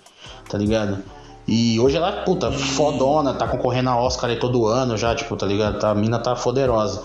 tá 0.49 0.59
ligado? 0.59 1.03
E 1.47 1.79
hoje 1.79 1.97
ela, 1.97 2.25
puta, 2.25 2.51
fodona, 2.51 3.35
tá 3.35 3.47
concorrendo 3.47 3.91
a 3.91 4.01
Oscar 4.01 4.31
aí 4.31 4.39
todo 4.39 4.67
ano 4.67 4.97
já, 4.97 5.15
tipo, 5.15 5.37
tá 5.37 5.45
ligado? 5.45 5.79
Tá, 5.79 5.91
a 5.91 5.95
mina 5.95 6.19
tá 6.19 6.35
poderosa. 6.35 7.03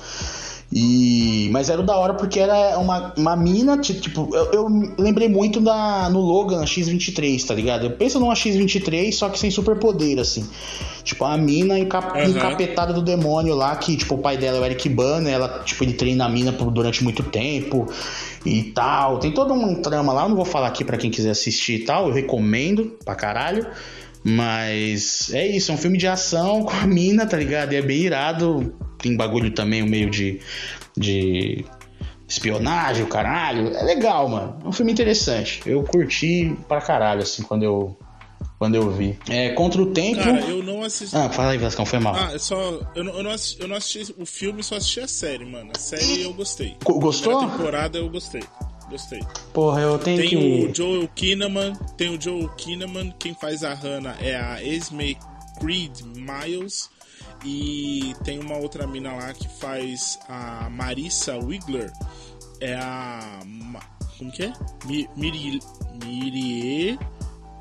E, 0.71 1.49
mas 1.51 1.67
era 1.67 1.81
da 1.81 1.97
hora 1.97 2.13
porque 2.13 2.39
era 2.39 2.77
uma, 2.77 3.11
uma 3.17 3.35
mina, 3.35 3.75
tipo, 3.79 4.29
eu, 4.35 4.51
eu, 4.51 4.93
lembrei 4.99 5.27
muito 5.27 5.59
da, 5.59 6.07
no 6.09 6.19
Logan 6.19 6.63
X23, 6.63 7.43
tá 7.43 7.55
ligado? 7.55 7.87
Eu 7.87 7.91
penso 7.91 8.19
numa 8.19 8.35
X23, 8.35 9.11
só 9.11 9.29
que 9.29 9.39
sem 9.39 9.49
superpoder, 9.49 10.19
assim. 10.19 10.47
Tipo, 11.03 11.25
a 11.25 11.35
mina 11.35 11.79
encap, 11.79 12.15
uhum. 12.15 12.29
encapetada 12.29 12.93
do 12.93 13.01
demônio 13.01 13.55
lá, 13.55 13.75
que, 13.77 13.97
tipo, 13.97 14.13
o 14.13 14.17
pai 14.19 14.37
dela 14.37 14.57
é 14.57 14.61
o 14.61 14.65
Eric 14.65 14.87
Bana, 14.89 15.27
ela, 15.27 15.63
tipo, 15.65 15.83
ele 15.83 15.93
treina 15.93 16.25
a 16.25 16.29
mina 16.29 16.53
por, 16.53 16.69
durante 16.69 17.03
muito 17.03 17.23
tempo 17.23 17.91
e 18.45 18.61
tal. 18.61 19.17
Tem 19.17 19.31
todo 19.31 19.51
um 19.53 19.73
trama 19.81 20.13
lá, 20.13 20.23
eu 20.23 20.29
não 20.29 20.35
vou 20.35 20.45
falar 20.45 20.67
aqui 20.67 20.85
para 20.85 20.97
quem 20.97 21.09
quiser 21.09 21.31
assistir 21.31 21.81
e 21.81 21.85
tal, 21.85 22.09
eu 22.09 22.13
recomendo 22.13 22.95
pra 23.03 23.15
caralho. 23.15 23.65
Mas 24.23 25.33
é 25.33 25.47
isso, 25.47 25.71
é 25.71 25.73
um 25.73 25.77
filme 25.77 25.97
de 25.97 26.05
ação 26.05 26.61
com 26.63 26.75
a 26.75 26.85
mina, 26.85 27.25
tá 27.25 27.37
ligado? 27.37 27.73
E 27.73 27.75
é 27.75 27.81
bem 27.81 28.01
irado. 28.01 28.71
Tem 29.01 29.15
bagulho 29.15 29.51
também, 29.51 29.81
um 29.81 29.87
meio 29.87 30.09
de, 30.09 30.39
de 30.95 31.65
espionagem, 32.27 33.03
o 33.03 33.07
caralho. 33.07 33.75
É 33.75 33.83
legal, 33.83 34.29
mano. 34.29 34.59
É 34.63 34.67
um 34.67 34.71
filme 34.71 34.91
interessante. 34.91 35.61
Eu 35.65 35.83
curti 35.83 36.55
pra 36.67 36.79
caralho, 36.79 37.23
assim, 37.23 37.41
quando 37.41 37.63
eu, 37.63 37.97
quando 38.59 38.75
eu 38.75 38.91
vi. 38.91 39.17
É, 39.27 39.49
contra 39.49 39.81
o 39.81 39.87
tempo. 39.87 40.21
Cara, 40.21 40.41
eu 40.41 40.61
não 40.61 40.83
assisti. 40.83 41.15
Ah, 41.15 41.29
fala 41.29 41.51
aí, 41.51 41.57
Vascão, 41.57 41.85
foi 41.85 41.99
mal. 41.99 42.15
Ah, 42.15 42.37
só. 42.37 42.81
Eu 42.93 43.03
não, 43.03 43.13
eu, 43.15 43.23
não 43.23 43.31
assisti, 43.31 43.61
eu 43.61 43.67
não 43.67 43.75
assisti 43.75 44.15
o 44.17 44.25
filme, 44.25 44.61
só 44.61 44.75
assisti 44.75 44.99
a 44.99 45.07
série, 45.07 45.45
mano. 45.45 45.71
A 45.75 45.79
série 45.79 46.21
eu 46.21 46.33
gostei. 46.33 46.75
Gostou? 46.83 47.39
A 47.39 47.47
temporada 47.47 47.97
eu 47.97 48.09
gostei. 48.09 48.43
Gostei. 48.89 49.19
Porra, 49.53 49.81
eu 49.81 49.97
tenho 49.97 50.17
tem 50.19 50.29
que. 50.29 50.35
Tem 50.35 50.71
o 50.71 50.75
Joel 50.75 51.07
Kinnaman. 51.15 51.73
Tem 51.95 52.15
o 52.15 52.21
Joel 52.21 52.49
Kinnaman. 52.49 53.11
Quem 53.19 53.33
faz 53.33 53.63
a 53.63 53.73
Hannah 53.73 54.17
é 54.19 54.35
a 54.35 54.63
Esme 54.63 55.17
Creed 55.59 56.01
Miles. 56.01 56.89
E 57.45 58.13
tem 58.23 58.39
uma 58.39 58.57
outra 58.57 58.85
mina 58.85 59.13
lá 59.13 59.33
que 59.33 59.47
faz 59.47 60.19
a 60.27 60.69
Marissa 60.69 61.37
Wigler. 61.37 61.91
É 62.59 62.75
a. 62.75 63.39
Como 64.17 64.31
que 64.31 64.43
é? 64.43 64.53
Miri, 65.15 65.59
Mirie 66.03 66.99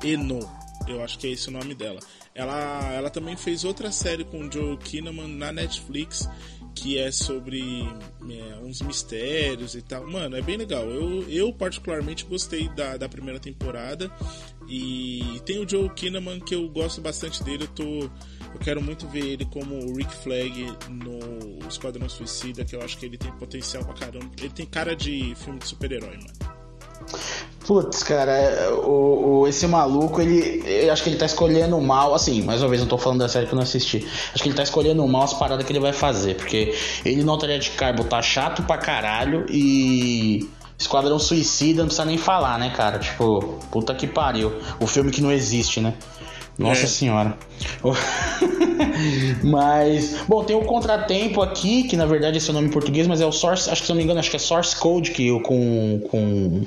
Eno. 0.03 0.39
Eu 0.87 1.03
acho 1.03 1.17
que 1.17 1.27
é 1.27 1.31
esse 1.31 1.47
o 1.47 1.51
nome 1.51 1.73
dela. 1.73 1.99
Ela, 2.35 2.93
ela 2.93 3.09
também 3.09 3.35
fez 3.35 3.63
outra 3.63 3.91
série 3.91 4.23
com 4.23 4.39
o 4.39 4.51
Joe 4.51 4.77
Kinnaman 4.77 5.27
na 5.27 5.51
Netflix 5.51 6.27
que 6.79 6.97
é 6.97 7.11
sobre 7.11 7.61
é, 7.61 8.55
uns 8.63 8.81
mistérios 8.81 9.75
e 9.75 9.81
tal. 9.81 10.07
Mano, 10.07 10.37
é 10.37 10.41
bem 10.41 10.57
legal. 10.57 10.85
Eu, 10.85 11.27
eu 11.29 11.53
particularmente 11.53 12.25
gostei 12.25 12.69
da, 12.69 12.95
da 12.95 13.09
primeira 13.09 13.39
temporada. 13.39 14.09
E 14.67 15.41
tem 15.45 15.59
o 15.59 15.67
Joe 15.67 15.89
Kinnaman 15.89 16.39
que 16.39 16.55
eu 16.55 16.69
gosto 16.69 17.01
bastante 17.01 17.43
dele. 17.43 17.65
Eu, 17.65 17.67
tô, 17.67 18.11
eu 18.53 18.59
quero 18.59 18.81
muito 18.81 19.07
ver 19.07 19.25
ele 19.25 19.45
como 19.45 19.75
o 19.75 19.95
Rick 19.95 20.13
Flag 20.15 20.73
no 20.89 21.67
Esquadrão 21.67 22.09
Suicida, 22.09 22.65
que 22.65 22.75
eu 22.75 22.81
acho 22.81 22.97
que 22.97 23.05
ele 23.05 23.17
tem 23.17 23.31
potencial 23.33 23.83
pra 23.83 23.93
caramba. 23.93 24.29
Ele 24.39 24.49
tem 24.49 24.65
cara 24.65 24.95
de 24.95 25.33
filme 25.35 25.59
de 25.59 25.67
super-herói, 25.67 26.17
mano. 26.17 26.59
Putz, 27.65 28.01
cara, 28.01 28.73
o, 28.83 29.41
o, 29.41 29.47
esse 29.47 29.67
maluco, 29.67 30.19
ele. 30.19 30.63
Eu 30.65 30.91
acho 30.91 31.03
que 31.03 31.09
ele 31.09 31.17
tá 31.17 31.25
escolhendo 31.25 31.79
mal, 31.79 32.15
assim, 32.15 32.41
mais 32.41 32.61
uma 32.61 32.69
vez, 32.69 32.81
não 32.81 32.87
tô 32.87 32.97
falando 32.97 33.19
da 33.19 33.29
série 33.29 33.45
que 33.45 33.53
eu 33.53 33.55
não 33.55 33.63
assisti. 33.63 34.07
Acho 34.33 34.41
que 34.41 34.49
ele 34.49 34.55
tá 34.55 34.63
escolhendo 34.63 35.07
mal 35.07 35.23
as 35.23 35.33
paradas 35.33 35.65
que 35.65 35.71
ele 35.71 35.79
vai 35.79 35.93
fazer. 35.93 36.35
Porque 36.35 36.75
ele 37.05 37.17
não 37.17 37.29
Notaria 37.29 37.59
de 37.59 37.69
Carbo 37.71 38.03
tá 38.03 38.21
chato 38.21 38.63
pra 38.63 38.77
caralho 38.77 39.45
e. 39.49 40.49
Esquadrão 40.79 41.19
Suicida, 41.19 41.81
não 41.81 41.87
precisa 41.87 42.05
nem 42.05 42.17
falar, 42.17 42.57
né, 42.57 42.69
cara? 42.69 42.97
Tipo, 42.99 43.59
puta 43.69 43.93
que 43.93 44.07
pariu. 44.07 44.53
O 44.79 44.87
filme 44.87 45.11
que 45.11 45.21
não 45.21 45.29
existe, 45.29 45.81
né? 45.81 45.93
Nossa 46.59 46.83
é. 46.83 46.87
senhora. 46.87 47.37
mas, 49.43 50.17
bom, 50.27 50.43
tem 50.43 50.55
o 50.55 50.61
Contratempo 50.61 51.41
aqui, 51.41 51.83
que 51.83 51.95
na 51.95 52.05
verdade 52.05 52.37
esse 52.37 52.49
é 52.49 52.51
o 52.51 52.53
nome 52.53 52.67
em 52.67 52.71
português, 52.71 53.07
mas 53.07 53.21
é 53.21 53.25
o 53.25 53.31
Source, 53.31 53.69
acho 53.69 53.81
que 53.81 53.87
se 53.87 53.91
não 53.91 53.97
me 53.97 54.03
engano, 54.03 54.19
acho 54.19 54.29
que 54.29 54.35
é 54.35 54.39
Source 54.39 54.75
Code, 54.75 55.11
que 55.11 55.27
eu 55.27 55.41
com, 55.41 56.01
com 56.11 56.65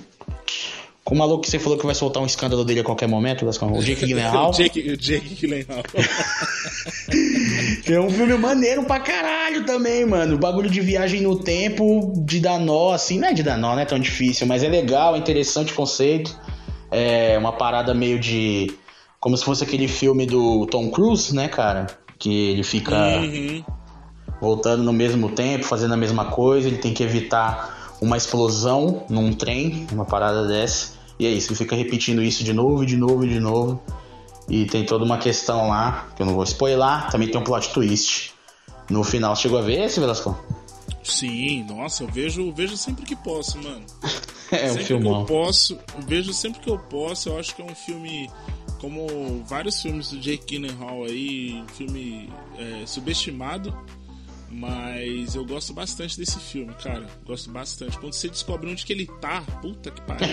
com 1.04 1.16
o 1.16 1.18
maluco 1.18 1.42
que 1.42 1.50
você 1.50 1.58
falou 1.58 1.76
que 1.76 1.84
vai 1.84 1.96
soltar 1.96 2.22
um 2.22 2.26
escândalo 2.26 2.64
dele 2.64 2.80
a 2.80 2.84
qualquer 2.84 3.08
momento, 3.08 3.44
o 3.44 3.82
Jake 3.82 4.06
Gyllenhaal. 4.06 4.50
o 4.50 4.52
Jake, 4.52 4.92
o 4.92 4.96
Jake 4.96 5.34
Gyllenhaal. 5.34 5.82
é 7.86 8.00
um 8.00 8.08
filme 8.08 8.34
maneiro 8.34 8.84
pra 8.84 9.00
caralho 9.00 9.66
também, 9.66 10.06
mano. 10.06 10.36
O 10.36 10.38
bagulho 10.38 10.70
de 10.70 10.80
viagem 10.80 11.20
no 11.20 11.36
tempo, 11.36 12.12
de 12.24 12.38
dar 12.38 12.60
nó, 12.60 12.92
assim, 12.92 13.18
não 13.18 13.28
é 13.28 13.32
de 13.32 13.42
dar 13.42 13.58
nó, 13.58 13.74
não 13.74 13.82
é 13.82 13.84
tão 13.84 13.98
difícil, 13.98 14.46
mas 14.46 14.62
é 14.62 14.68
legal, 14.68 15.16
é 15.16 15.18
interessante 15.18 15.72
o 15.72 15.76
conceito. 15.76 16.38
É 16.90 17.36
uma 17.36 17.52
parada 17.52 17.92
meio 17.92 18.18
de. 18.18 18.72
Como 19.22 19.36
se 19.36 19.44
fosse 19.44 19.62
aquele 19.62 19.86
filme 19.86 20.26
do 20.26 20.66
Tom 20.66 20.90
Cruise, 20.90 21.32
né, 21.32 21.46
cara? 21.46 21.86
Que 22.18 22.50
ele 22.50 22.64
fica 22.64 23.20
uhum. 23.20 23.62
voltando 24.40 24.82
no 24.82 24.92
mesmo 24.92 25.30
tempo, 25.30 25.64
fazendo 25.64 25.94
a 25.94 25.96
mesma 25.96 26.24
coisa, 26.24 26.66
ele 26.66 26.78
tem 26.78 26.92
que 26.92 27.04
evitar 27.04 27.94
uma 28.00 28.16
explosão 28.16 29.04
num 29.08 29.32
trem, 29.32 29.86
uma 29.92 30.04
parada 30.04 30.48
dessa. 30.48 30.94
E 31.20 31.26
é 31.26 31.30
isso, 31.30 31.50
ele 31.52 31.56
fica 31.56 31.76
repetindo 31.76 32.20
isso 32.20 32.42
de 32.42 32.52
novo, 32.52 32.84
de 32.84 32.96
novo, 32.96 33.24
de 33.24 33.38
novo. 33.38 33.80
E 34.48 34.66
tem 34.66 34.84
toda 34.84 35.04
uma 35.04 35.18
questão 35.18 35.68
lá, 35.68 36.08
que 36.16 36.22
eu 36.22 36.26
não 36.26 36.34
vou 36.34 36.42
spoiler, 36.42 37.08
também 37.08 37.28
tem 37.28 37.40
um 37.40 37.44
plot 37.44 37.72
twist. 37.72 38.32
No 38.90 39.04
final, 39.04 39.36
chegou 39.36 39.56
a 39.56 39.62
ver 39.62 39.84
esse, 39.84 40.00
Velasco? 40.00 40.36
Sim, 41.04 41.62
nossa, 41.68 42.02
eu 42.02 42.08
vejo, 42.08 42.52
vejo 42.52 42.76
sempre 42.76 43.04
que 43.04 43.14
posso, 43.14 43.56
mano. 43.58 43.86
é 44.50 44.72
um 44.72 44.78
filme. 44.78 45.08
Eu 45.08 45.24
posso, 45.26 45.74
eu 45.74 46.02
vejo 46.04 46.32
sempre 46.32 46.60
que 46.60 46.68
eu 46.68 46.76
posso, 46.76 47.28
eu 47.28 47.38
acho 47.38 47.54
que 47.54 47.62
é 47.62 47.64
um 47.64 47.74
filme 47.74 48.28
como 48.82 49.42
vários 49.48 49.80
filmes 49.80 50.10
do 50.10 50.18
Jake 50.18 50.44
Gyllenhaal 50.44 51.04
aí, 51.04 51.64
filme 51.76 52.28
é, 52.58 52.84
subestimado 52.84 53.72
mas 54.54 55.34
eu 55.34 55.46
gosto 55.46 55.72
bastante 55.72 56.18
desse 56.18 56.38
filme, 56.38 56.74
cara. 56.82 57.06
Gosto 57.26 57.50
bastante. 57.50 57.98
Quando 57.98 58.12
você 58.12 58.28
descobre 58.28 58.70
onde 58.70 58.84
que 58.84 58.92
ele 58.92 59.06
tá, 59.18 59.42
puta 59.62 59.90
que 59.90 60.02
pariu. 60.02 60.26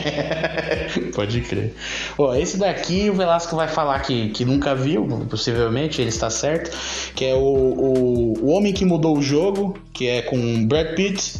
Pode 1.15 1.39
crer. 1.39 1.73
Ó, 2.17 2.35
esse 2.35 2.57
daqui 2.57 3.09
o 3.09 3.13
Velasco 3.13 3.55
vai 3.55 3.69
falar 3.69 4.01
que, 4.01 4.29
que 4.31 4.43
nunca 4.43 4.75
viu, 4.75 5.07
possivelmente, 5.29 6.01
ele 6.01 6.09
está 6.09 6.29
certo. 6.29 6.75
Que 7.15 7.25
é 7.25 7.33
o, 7.33 7.39
o, 7.39 8.33
o 8.41 8.49
Homem 8.49 8.73
que 8.73 8.83
Mudou 8.83 9.17
o 9.17 9.21
Jogo, 9.21 9.77
que 9.93 10.07
é 10.07 10.21
com 10.21 10.67
Brad 10.67 10.95
Pitt. 10.95 11.35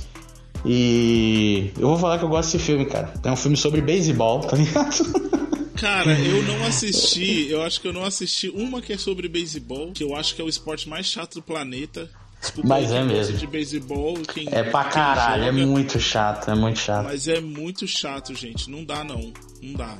E 0.66 1.72
eu 1.78 1.90
vou 1.90 1.98
falar 1.98 2.18
que 2.18 2.24
eu 2.24 2.30
gosto 2.30 2.54
desse 2.54 2.64
filme, 2.64 2.86
cara. 2.86 3.14
É 3.26 3.30
um 3.30 3.36
filme 3.36 3.58
sobre 3.58 3.82
beisebol, 3.82 4.40
tá 4.40 4.56
ligado? 4.56 5.50
Cara, 5.80 6.12
eu 6.20 6.44
não 6.44 6.66
assisti, 6.66 7.48
eu 7.50 7.62
acho 7.62 7.80
que 7.80 7.88
eu 7.88 7.94
não 7.94 8.04
assisti 8.04 8.50
uma 8.50 8.82
que 8.82 8.94
é 8.94 8.98
sobre 8.98 9.28
beisebol, 9.28 9.92
que 9.92 10.04
eu 10.04 10.16
acho 10.16 10.36
que 10.36 10.42
é 10.42 10.44
o 10.44 10.50
esporte 10.50 10.90
mais 10.90 11.06
chato 11.06 11.36
do 11.36 11.42
planeta. 11.42 12.10
Desculpa 12.40 12.70
mas 12.70 12.92
é 12.92 13.04
mesmo. 13.04 13.38
De 13.38 13.48
beisebol, 13.48 14.18
quem, 14.34 14.48
é 14.52 14.64
pra 14.64 14.86
caralho, 14.86 15.44
é 15.44 15.46
joga, 15.48 15.62
é 15.62 15.66
muito 15.66 16.00
chato, 16.00 16.52
é 16.52 16.56
muito 16.56 16.80
chato. 16.80 17.06
Mas 17.06 17.28
é 17.28 17.42
muito 17.42 17.88
chato, 17.88 18.34
gente. 18.34 18.70
Não 18.70 18.84
dá, 18.84 19.04
não. 19.04 19.34
Não 19.62 19.74
dá. 19.74 19.98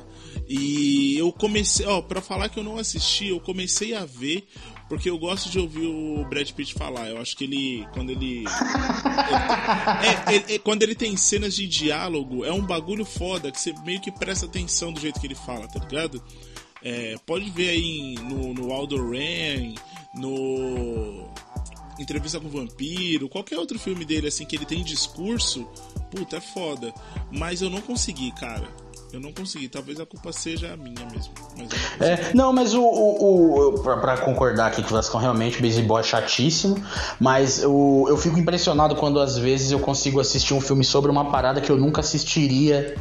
E 0.48 1.16
eu 1.18 1.32
comecei, 1.32 1.86
ó, 1.86 2.00
pra 2.00 2.20
falar 2.20 2.48
que 2.48 2.58
eu 2.58 2.64
não 2.64 2.78
assisti, 2.78 3.28
eu 3.28 3.40
comecei 3.40 3.94
a 3.94 4.04
ver 4.04 4.48
porque 4.90 5.08
eu 5.08 5.16
gosto 5.16 5.48
de 5.48 5.56
ouvir 5.56 5.86
o 5.86 6.24
Brad 6.24 6.50
Pitt 6.50 6.74
falar. 6.74 7.08
Eu 7.08 7.18
acho 7.18 7.36
que 7.36 7.44
ele, 7.44 7.86
quando 7.92 8.10
ele, 8.10 8.38
ele 8.38 8.48
é, 10.50 10.54
é, 10.56 10.58
quando 10.58 10.82
ele 10.82 10.96
tem 10.96 11.16
cenas 11.16 11.54
de 11.54 11.68
diálogo, 11.68 12.44
é 12.44 12.52
um 12.52 12.60
bagulho 12.60 13.04
foda 13.04 13.52
que 13.52 13.60
você 13.60 13.72
meio 13.84 14.00
que 14.00 14.10
presta 14.10 14.46
atenção 14.46 14.92
do 14.92 15.00
jeito 15.00 15.20
que 15.20 15.28
ele 15.28 15.36
fala, 15.36 15.68
tá 15.68 15.78
ligado? 15.78 16.20
É, 16.82 17.14
pode 17.24 17.48
ver 17.50 17.68
aí 17.68 18.16
no, 18.16 18.52
no 18.52 18.72
Aldo 18.72 19.10
Rain, 19.10 19.76
no 20.12 21.30
Entrevista 21.96 22.40
com 22.40 22.48
o 22.48 22.50
Vampiro, 22.50 23.28
qualquer 23.28 23.60
outro 23.60 23.78
filme 23.78 24.04
dele, 24.04 24.26
assim, 24.26 24.44
que 24.44 24.56
ele 24.56 24.66
tem 24.66 24.82
discurso, 24.82 25.68
puta, 26.10 26.38
é 26.38 26.40
foda. 26.40 26.92
Mas 27.30 27.62
eu 27.62 27.70
não 27.70 27.80
consegui, 27.80 28.32
cara. 28.32 28.68
Eu 29.12 29.20
não 29.20 29.32
consegui, 29.32 29.68
talvez 29.68 29.98
a 29.98 30.06
culpa 30.06 30.32
seja 30.32 30.72
a 30.72 30.76
minha 30.76 31.04
mesmo. 31.12 31.32
Não, 31.56 32.06
é, 32.06 32.30
não, 32.32 32.52
mas 32.52 32.74
o. 32.74 32.82
o, 32.82 33.74
o 33.74 33.82
pra, 33.82 33.96
pra, 33.96 34.16
concordar 34.18 34.68
aqui 34.68 34.82
que 34.82 34.88
o 34.88 34.94
Vascão 34.94 35.20
realmente, 35.20 35.58
o 35.58 35.62
beisebol 35.62 35.98
é 35.98 36.02
chatíssimo. 36.02 36.76
Mas 37.18 37.64
o, 37.64 38.06
eu 38.08 38.16
fico 38.16 38.38
impressionado 38.38 38.94
quando 38.94 39.18
às 39.18 39.36
vezes 39.36 39.72
eu 39.72 39.80
consigo 39.80 40.20
assistir 40.20 40.54
um 40.54 40.60
filme 40.60 40.84
sobre 40.84 41.10
uma 41.10 41.30
parada 41.30 41.60
que 41.60 41.70
eu 41.70 41.76
nunca 41.76 42.00
assistiria 42.00 42.94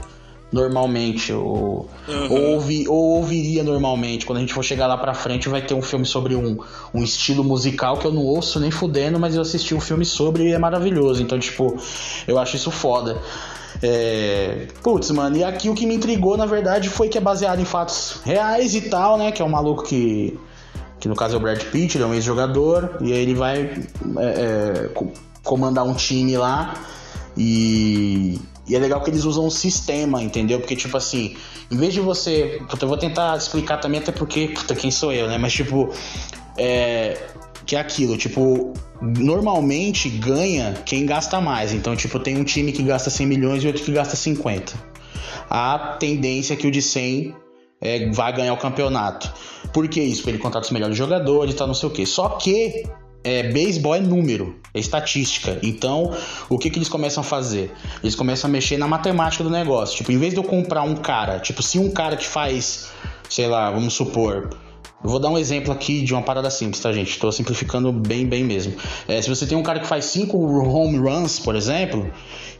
normalmente, 0.52 1.32
ou, 1.32 1.88
uhum. 2.08 2.32
ou, 2.32 2.42
ouvi, 2.54 2.88
ou, 2.88 3.18
ouviria 3.18 3.64
normalmente. 3.64 4.26
Quando 4.26 4.38
a 4.38 4.42
gente 4.42 4.54
for 4.54 4.64
chegar 4.64 4.88
lá 4.88 4.98
pra 4.98 5.14
frente, 5.14 5.48
vai 5.48 5.62
ter 5.62 5.76
um 5.76 5.82
filme 5.82 6.06
sobre 6.06 6.36
um, 6.36 6.58
um 6.94 7.04
estilo 7.04 7.44
musical 7.44 7.98
que 7.98 8.06
eu 8.06 8.12
não 8.12 8.24
ouço 8.24 8.60
nem 8.60 8.72
fudendo, 8.72 9.20
mas 9.20 9.36
eu 9.36 9.42
assisti 9.42 9.76
um 9.76 9.80
filme 9.80 10.06
sobre 10.06 10.50
e 10.50 10.54
é 10.54 10.58
maravilhoso. 10.58 11.22
Então, 11.22 11.38
tipo, 11.38 11.78
eu 12.28 12.40
acho 12.40 12.56
isso 12.56 12.72
foda. 12.72 13.18
É... 13.82 14.68
Putz, 14.84 15.10
mano, 15.12 15.38
e 15.38 15.44
aqui 15.44 15.70
o 15.70 15.76
que 15.76 15.86
me 15.86 15.96
intrigou, 15.96 16.36
na 16.38 16.46
verdade, 16.46 16.90
foi 16.90 17.08
que 17.08 17.18
é 17.18 17.22
baseado 17.22 17.60
em 17.60 17.66
fatos 17.66 18.20
reais 18.24 18.76
e 18.76 18.82
tal, 18.82 19.18
né? 19.18 19.32
Que 19.32 19.42
é 19.42 19.46
um 19.46 19.50
maluco 19.50 19.84
que. 19.84 20.38
Que 21.00 21.08
no 21.08 21.16
caso 21.16 21.36
é 21.36 21.38
o 21.38 21.40
Brad 21.40 21.64
Pitt, 21.64 21.96
ele 21.96 22.04
é 22.04 22.08
um 22.08 22.14
ex-jogador, 22.14 22.98
e 23.00 23.14
aí 23.14 23.20
ele 23.20 23.34
vai 23.34 23.62
é, 24.18 24.22
é, 24.22 24.90
comandar 25.44 25.86
um 25.86 25.94
time 25.94 26.36
lá. 26.36 26.74
E, 27.38 28.38
e 28.68 28.76
é 28.76 28.80
legal 28.80 29.02
que 29.02 29.10
eles 29.10 29.24
usam 29.24 29.46
um 29.46 29.50
sistema, 29.50 30.22
entendeu? 30.22 30.60
Porque, 30.60 30.76
tipo 30.76 30.98
assim, 30.98 31.38
em 31.72 31.78
vez 31.78 31.94
de 31.94 32.02
você. 32.02 32.62
Eu 32.82 32.88
vou 32.88 32.98
tentar 32.98 33.38
explicar 33.38 33.78
também, 33.78 34.02
até 34.02 34.12
porque, 34.12 34.50
puta, 34.50 34.76
quem 34.76 34.92
sou 34.92 35.14
eu, 35.14 35.28
né? 35.28 35.38
Mas, 35.38 35.54
tipo, 35.54 35.90
é. 36.58 37.18
Que 37.70 37.76
é 37.76 37.80
aquilo, 37.80 38.18
tipo, 38.18 38.74
normalmente 39.00 40.10
ganha 40.10 40.74
quem 40.84 41.06
gasta 41.06 41.40
mais. 41.40 41.72
Então, 41.72 41.96
tipo, 41.96 42.18
tem 42.18 42.36
um 42.36 42.44
time 42.44 42.72
que 42.72 42.82
gasta 42.82 43.12
100 43.12 43.28
milhões 43.28 43.64
e 43.64 43.68
outro 43.68 43.84
que 43.84 43.92
gasta 43.92 44.16
50. 44.16 44.74
A 45.48 45.96
tendência 46.00 46.56
é 46.56 46.58
que 46.58 46.66
o 46.66 46.72
de 46.72 46.82
100 46.82 47.36
é, 47.80 48.10
vai 48.10 48.36
ganhar 48.36 48.54
o 48.54 48.58
campeonato. 48.58 49.32
Por 49.72 49.88
que 49.88 50.02
isso? 50.02 50.22
Porque 50.22 50.32
ele 50.32 50.40
contrata 50.40 50.66
os 50.66 50.72
melhores 50.72 50.98
jogadores 50.98 51.54
tal, 51.54 51.68
não 51.68 51.76
sei 51.76 51.90
o 51.90 51.92
quê. 51.92 52.08
Só 52.08 52.30
que 52.30 52.82
é, 53.24 53.44
beisebol 53.44 53.94
é 53.94 54.00
número, 54.00 54.60
é 54.74 54.80
estatística. 54.80 55.60
Então, 55.62 56.12
o 56.50 56.58
que, 56.58 56.72
que 56.72 56.80
eles 56.80 56.90
começam 56.90 57.22
a 57.22 57.24
fazer? 57.24 57.72
Eles 58.02 58.16
começam 58.16 58.50
a 58.50 58.52
mexer 58.52 58.78
na 58.78 58.88
matemática 58.88 59.44
do 59.44 59.50
negócio. 59.52 59.96
Tipo, 59.96 60.12
em 60.12 60.18
vez 60.18 60.34
de 60.34 60.40
eu 60.40 60.44
comprar 60.44 60.82
um 60.82 60.96
cara, 60.96 61.38
tipo, 61.38 61.62
se 61.62 61.78
um 61.78 61.92
cara 61.92 62.18
que 62.18 62.26
faz, 62.26 62.90
sei 63.30 63.46
lá, 63.46 63.70
vamos 63.70 63.94
supor. 63.94 64.50
Eu 65.02 65.10
vou 65.10 65.20
dar 65.20 65.30
um 65.30 65.38
exemplo 65.38 65.72
aqui 65.72 66.02
de 66.02 66.14
uma 66.14 66.22
parada 66.22 66.50
simples, 66.50 66.82
tá, 66.82 66.92
gente? 66.92 67.12
Estou 67.12 67.32
simplificando 67.32 67.92
bem, 67.92 68.26
bem 68.26 68.44
mesmo. 68.44 68.76
É, 69.08 69.22
se 69.22 69.30
você 69.30 69.48
tem 69.48 69.58
um 69.58 69.64
cara 69.64 69.80
que 69.80 69.88
faz 69.88 70.06
5 70.06 70.38
home 70.38 70.98
runs, 70.98 71.40
por 71.40 71.56
exemplo, 71.56 72.12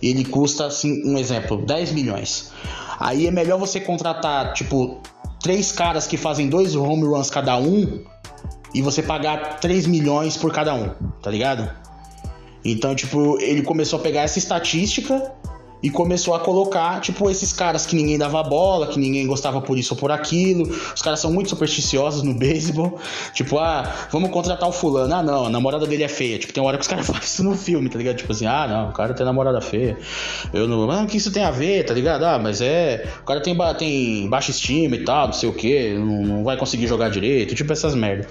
e 0.02 0.10
ele 0.10 0.24
custa, 0.24 0.66
assim, 0.66 1.04
um 1.06 1.18
exemplo, 1.18 1.58
10 1.58 1.92
milhões. 1.92 2.52
Aí 2.98 3.28
é 3.28 3.32
melhor 3.32 3.60
você 3.60 3.82
contratar, 3.82 4.54
tipo, 4.54 5.02
três 5.42 5.72
caras 5.74 6.08
que 6.08 6.16
fazem 6.16 6.48
dois 6.48 6.76
home 6.76 7.04
runs 7.04 7.30
cada 7.30 7.58
um 7.58 8.04
e 8.74 8.82
você 8.82 9.04
pagar 9.04 9.60
3 9.60 9.86
milhões 9.86 10.38
por 10.38 10.54
cada 10.54 10.74
um, 10.74 10.90
tá 11.22 11.30
ligado? 11.30 11.70
Então, 12.64 12.96
tipo, 12.96 13.38
ele 13.42 13.64
começou 13.64 14.00
a 14.00 14.02
pegar 14.02 14.22
essa 14.22 14.40
estatística 14.40 15.34
e 15.82 15.90
começou 15.90 16.34
a 16.36 16.40
colocar, 16.40 17.00
tipo, 17.00 17.30
esses 17.30 17.54
caras 17.54 17.86
que 17.86 17.96
ninguém 17.96 18.18
dava 18.18 18.42
bola, 18.44 18.88
que 18.88 19.00
ninguém 19.00 19.26
gostava 19.26 19.62
por 19.62 19.78
isso 19.78 19.94
ou 19.94 20.00
por 20.00 20.12
aquilo. 20.12 20.64
Os 20.64 21.02
caras 21.02 21.20
são 21.20 21.32
muito 21.32 21.50
supersticiosos 21.50 22.24
no 22.24 22.34
beisebol. 22.34 23.00
Tipo, 23.34 23.58
ah, 23.60 24.08
vamos 24.12 24.32
contratar 24.32 24.68
o 24.68 24.72
fulano. 24.72 25.14
Ah, 25.14 25.24
não, 25.24 25.46
a 25.46 25.50
namorada 25.50 25.86
dele 25.86 26.04
é 26.04 26.08
feia. 26.08 26.38
Tipo, 26.38 26.52
tem 26.52 26.62
uma 26.62 26.68
hora 26.68 26.78
que 26.78 26.82
os 26.82 26.88
caras 26.90 27.06
fazem 27.06 27.24
isso 27.24 27.44
no 27.44 27.56
filme, 27.56 27.90
tá 27.90 27.98
ligado? 27.98 28.18
Tipo 28.18 28.32
assim, 28.32 28.46
ah, 28.46 28.68
não, 28.68 28.90
o 28.90 28.94
cara 28.94 29.14
tem 29.14 29.26
namorada 29.26 29.62
feia. 29.62 29.98
Eu 30.54 30.68
não. 30.68 30.90
Ah, 30.92 31.04
o 31.04 31.08
que 31.08 31.18
isso 31.18 31.32
tem 31.32 31.44
a 31.44 31.52
ver, 31.52 31.86
tá 31.86 31.94
ligado? 31.94 32.24
Ah, 32.24 32.40
mas 32.40 32.62
é. 32.62 33.08
O 33.22 33.26
cara 33.26 33.42
tem, 33.42 33.56
ba... 33.56 33.74
tem 33.74 34.28
baixa 34.28 34.52
estima 34.52 34.96
e 34.96 35.04
tal, 35.04 35.28
não 35.28 35.34
sei 35.34 35.48
o 35.48 35.54
que, 35.54 35.94
não, 35.94 36.24
não 36.24 36.44
vai 36.44 36.58
conseguir 36.58 36.88
jogar 36.88 37.10
direito, 37.10 37.56
tipo 37.56 37.72
essas 37.72 37.96
merda. 37.96 38.28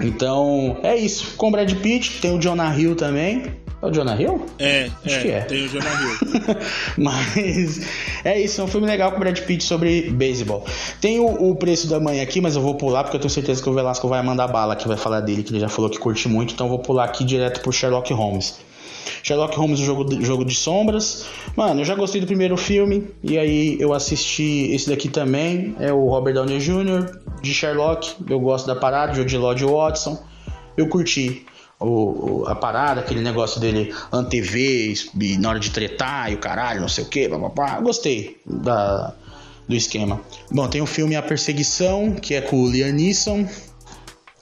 Então, 0.00 0.78
é 0.82 0.96
isso. 0.96 1.34
Com 1.36 1.48
o 1.48 1.50
Brad 1.50 1.72
Pitt, 1.74 2.20
tem 2.20 2.34
o 2.36 2.40
Jonah 2.40 2.76
Hill 2.76 2.96
também. 2.96 3.60
É 3.82 3.86
o 3.86 3.90
Jonah 3.90 4.20
Hill? 4.20 4.46
É, 4.60 4.88
Acho 5.04 5.16
é, 5.16 5.20
que 5.20 5.30
é. 5.30 5.40
Tem 5.40 5.64
o 5.64 5.68
Jonah 5.68 5.90
Hill. 5.90 6.56
mas 6.98 7.80
é 8.24 8.40
isso, 8.40 8.60
é 8.60 8.64
um 8.64 8.68
filme 8.68 8.86
legal 8.86 9.10
com 9.10 9.16
o 9.16 9.20
Brad 9.20 9.38
Pitt 9.40 9.64
sobre 9.64 10.10
beisebol. 10.10 10.64
Tem 11.00 11.18
o, 11.18 11.50
o, 11.50 11.56
preço 11.56 11.88
da 11.88 11.98
manhã 11.98 12.22
aqui, 12.22 12.40
mas 12.40 12.54
eu 12.54 12.62
vou 12.62 12.76
pular 12.76 13.02
porque 13.02 13.16
eu 13.16 13.20
tenho 13.20 13.30
certeza 13.30 13.60
que 13.60 13.68
o 13.68 13.74
Velasco 13.74 14.06
vai 14.06 14.22
mandar 14.22 14.46
bala 14.46 14.76
que 14.76 14.86
vai 14.86 14.96
falar 14.96 15.20
dele, 15.20 15.42
que 15.42 15.52
ele 15.52 15.60
já 15.60 15.68
falou 15.68 15.90
que 15.90 15.98
curte 15.98 16.28
muito, 16.28 16.54
então 16.54 16.66
eu 16.66 16.70
vou 16.70 16.78
pular 16.78 17.04
aqui 17.04 17.24
direto 17.24 17.60
pro 17.60 17.72
Sherlock 17.72 18.12
Holmes. 18.12 18.60
Sherlock 19.22 19.56
Holmes, 19.56 19.80
o 19.80 19.84
jogo, 19.84 20.24
jogo 20.24 20.44
de 20.44 20.54
sombras. 20.54 21.26
Mano, 21.56 21.80
eu 21.80 21.84
já 21.84 21.94
gostei 21.94 22.20
do 22.20 22.26
primeiro 22.26 22.56
filme, 22.56 23.08
e 23.22 23.38
aí 23.38 23.76
eu 23.80 23.92
assisti 23.92 24.70
esse 24.72 24.88
daqui 24.88 25.08
também, 25.08 25.76
é 25.78 25.92
o 25.92 26.08
Robert 26.08 26.34
Downey 26.34 26.58
Jr. 26.58 27.20
de 27.40 27.54
Sherlock. 27.54 28.14
Eu 28.28 28.40
gosto 28.40 28.66
da 28.66 28.74
parada, 28.74 29.24
de 29.24 29.36
Lodge 29.36 29.64
Watson. 29.64 30.22
Eu 30.76 30.88
curti 30.88 31.46
o, 31.78 32.44
a 32.46 32.54
parada, 32.54 33.00
aquele 33.00 33.20
negócio 33.20 33.60
dele 33.60 33.94
antever 34.12 34.94
e 35.20 35.36
na 35.36 35.50
hora 35.50 35.60
de 35.60 35.70
tretar 35.70 36.30
e 36.30 36.34
o 36.34 36.38
caralho, 36.38 36.80
não 36.80 36.88
sei 36.88 37.04
o 37.04 37.08
que, 37.08 37.28
papapá. 37.28 37.80
Gostei 37.80 38.40
da, 38.46 39.14
do 39.68 39.74
esquema. 39.74 40.20
Bom, 40.50 40.68
tem 40.68 40.80
o 40.80 40.86
filme 40.86 41.16
A 41.16 41.22
Perseguição, 41.22 42.12
que 42.12 42.34
é 42.34 42.40
com 42.40 42.62
o 42.62 42.70
Liam 42.70 42.92
Neeson. 42.92 43.46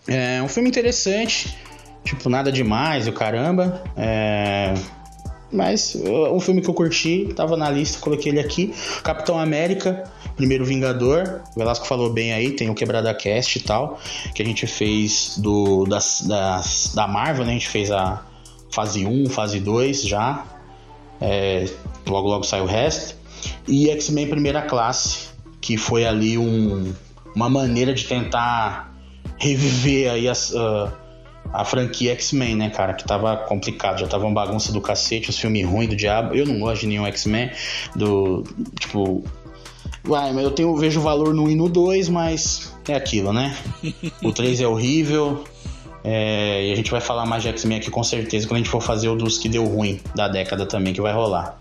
É 0.06 0.42
um 0.42 0.48
filme 0.48 0.68
interessante, 0.68 1.56
tipo, 2.04 2.28
nada 2.28 2.50
demais, 2.50 3.06
o 3.06 3.12
caramba. 3.12 3.82
É 3.96 4.74
mas 5.52 5.96
um 5.96 6.38
filme 6.38 6.60
que 6.60 6.70
eu 6.70 6.74
curti, 6.74 7.28
tava 7.34 7.56
na 7.56 7.68
lista, 7.68 8.00
coloquei 8.00 8.30
ele 8.30 8.38
aqui. 8.38 8.72
Capitão 9.02 9.38
América, 9.38 10.04
Primeiro 10.36 10.64
Vingador. 10.64 11.40
O 11.56 11.58
Velasco 11.58 11.86
falou 11.86 12.10
bem 12.10 12.32
aí, 12.32 12.52
tem 12.52 12.70
o 12.70 12.74
Quebrada 12.74 13.12
Cast 13.12 13.58
e 13.58 13.62
tal. 13.62 13.98
Que 14.34 14.42
a 14.42 14.44
gente 14.44 14.66
fez 14.66 15.38
do 15.38 15.84
das, 15.86 16.22
das, 16.22 16.92
da 16.94 17.08
Marvel, 17.08 17.44
né? 17.44 17.50
A 17.50 17.54
gente 17.54 17.68
fez 17.68 17.90
a 17.90 18.22
fase 18.70 19.04
1, 19.04 19.28
fase 19.30 19.58
2 19.58 20.02
já. 20.02 20.44
É, 21.20 21.68
logo 22.06 22.28
logo 22.28 22.44
sai 22.44 22.60
o 22.60 22.66
resto. 22.66 23.16
E 23.66 23.90
X-Men 23.90 24.28
Primeira 24.28 24.62
Classe, 24.62 25.30
que 25.60 25.76
foi 25.76 26.06
ali 26.06 26.38
um, 26.38 26.92
uma 27.34 27.50
maneira 27.50 27.92
de 27.92 28.04
tentar 28.04 28.94
reviver 29.36 30.12
aí 30.12 30.28
as. 30.28 30.52
Uh, 30.52 31.00
a 31.52 31.64
franquia 31.64 32.12
X-Men, 32.12 32.56
né, 32.56 32.70
cara? 32.70 32.94
Que 32.94 33.04
tava 33.04 33.36
complicado, 33.36 34.00
já 34.00 34.06
tava 34.06 34.24
uma 34.24 34.34
bagunça 34.34 34.72
do 34.72 34.80
cacete, 34.80 35.30
os 35.30 35.38
filmes 35.38 35.66
ruins 35.66 35.88
do 35.88 35.96
diabo. 35.96 36.34
Eu 36.34 36.46
não 36.46 36.58
gosto 36.60 36.82
de 36.82 36.86
nenhum 36.86 37.06
X-Men, 37.06 37.50
do. 37.94 38.44
Tipo. 38.78 39.24
Uai, 40.06 40.32
mas 40.32 40.44
eu 40.44 40.50
tenho, 40.50 40.74
vejo 40.76 41.00
valor 41.00 41.34
no 41.34 41.44
1 41.44 41.50
e 41.50 41.54
no 41.54 41.68
2, 41.68 42.08
mas 42.08 42.72
é 42.88 42.94
aquilo, 42.94 43.32
né? 43.32 43.54
O 44.22 44.32
3 44.32 44.60
é 44.60 44.66
horrível. 44.66 45.44
É, 46.02 46.68
e 46.68 46.72
a 46.72 46.76
gente 46.76 46.90
vai 46.90 47.00
falar 47.00 47.26
mais 47.26 47.42
de 47.42 47.50
X-Men 47.50 47.78
aqui 47.78 47.90
com 47.90 48.02
certeza 48.02 48.46
quando 48.46 48.56
a 48.56 48.58
gente 48.58 48.70
for 48.70 48.80
fazer 48.80 49.08
o 49.08 49.16
dos 49.16 49.36
que 49.36 49.50
deu 49.50 49.66
ruim 49.66 50.00
da 50.14 50.28
década 50.28 50.64
também, 50.64 50.94
que 50.94 51.00
vai 51.00 51.12
rolar. 51.12 51.60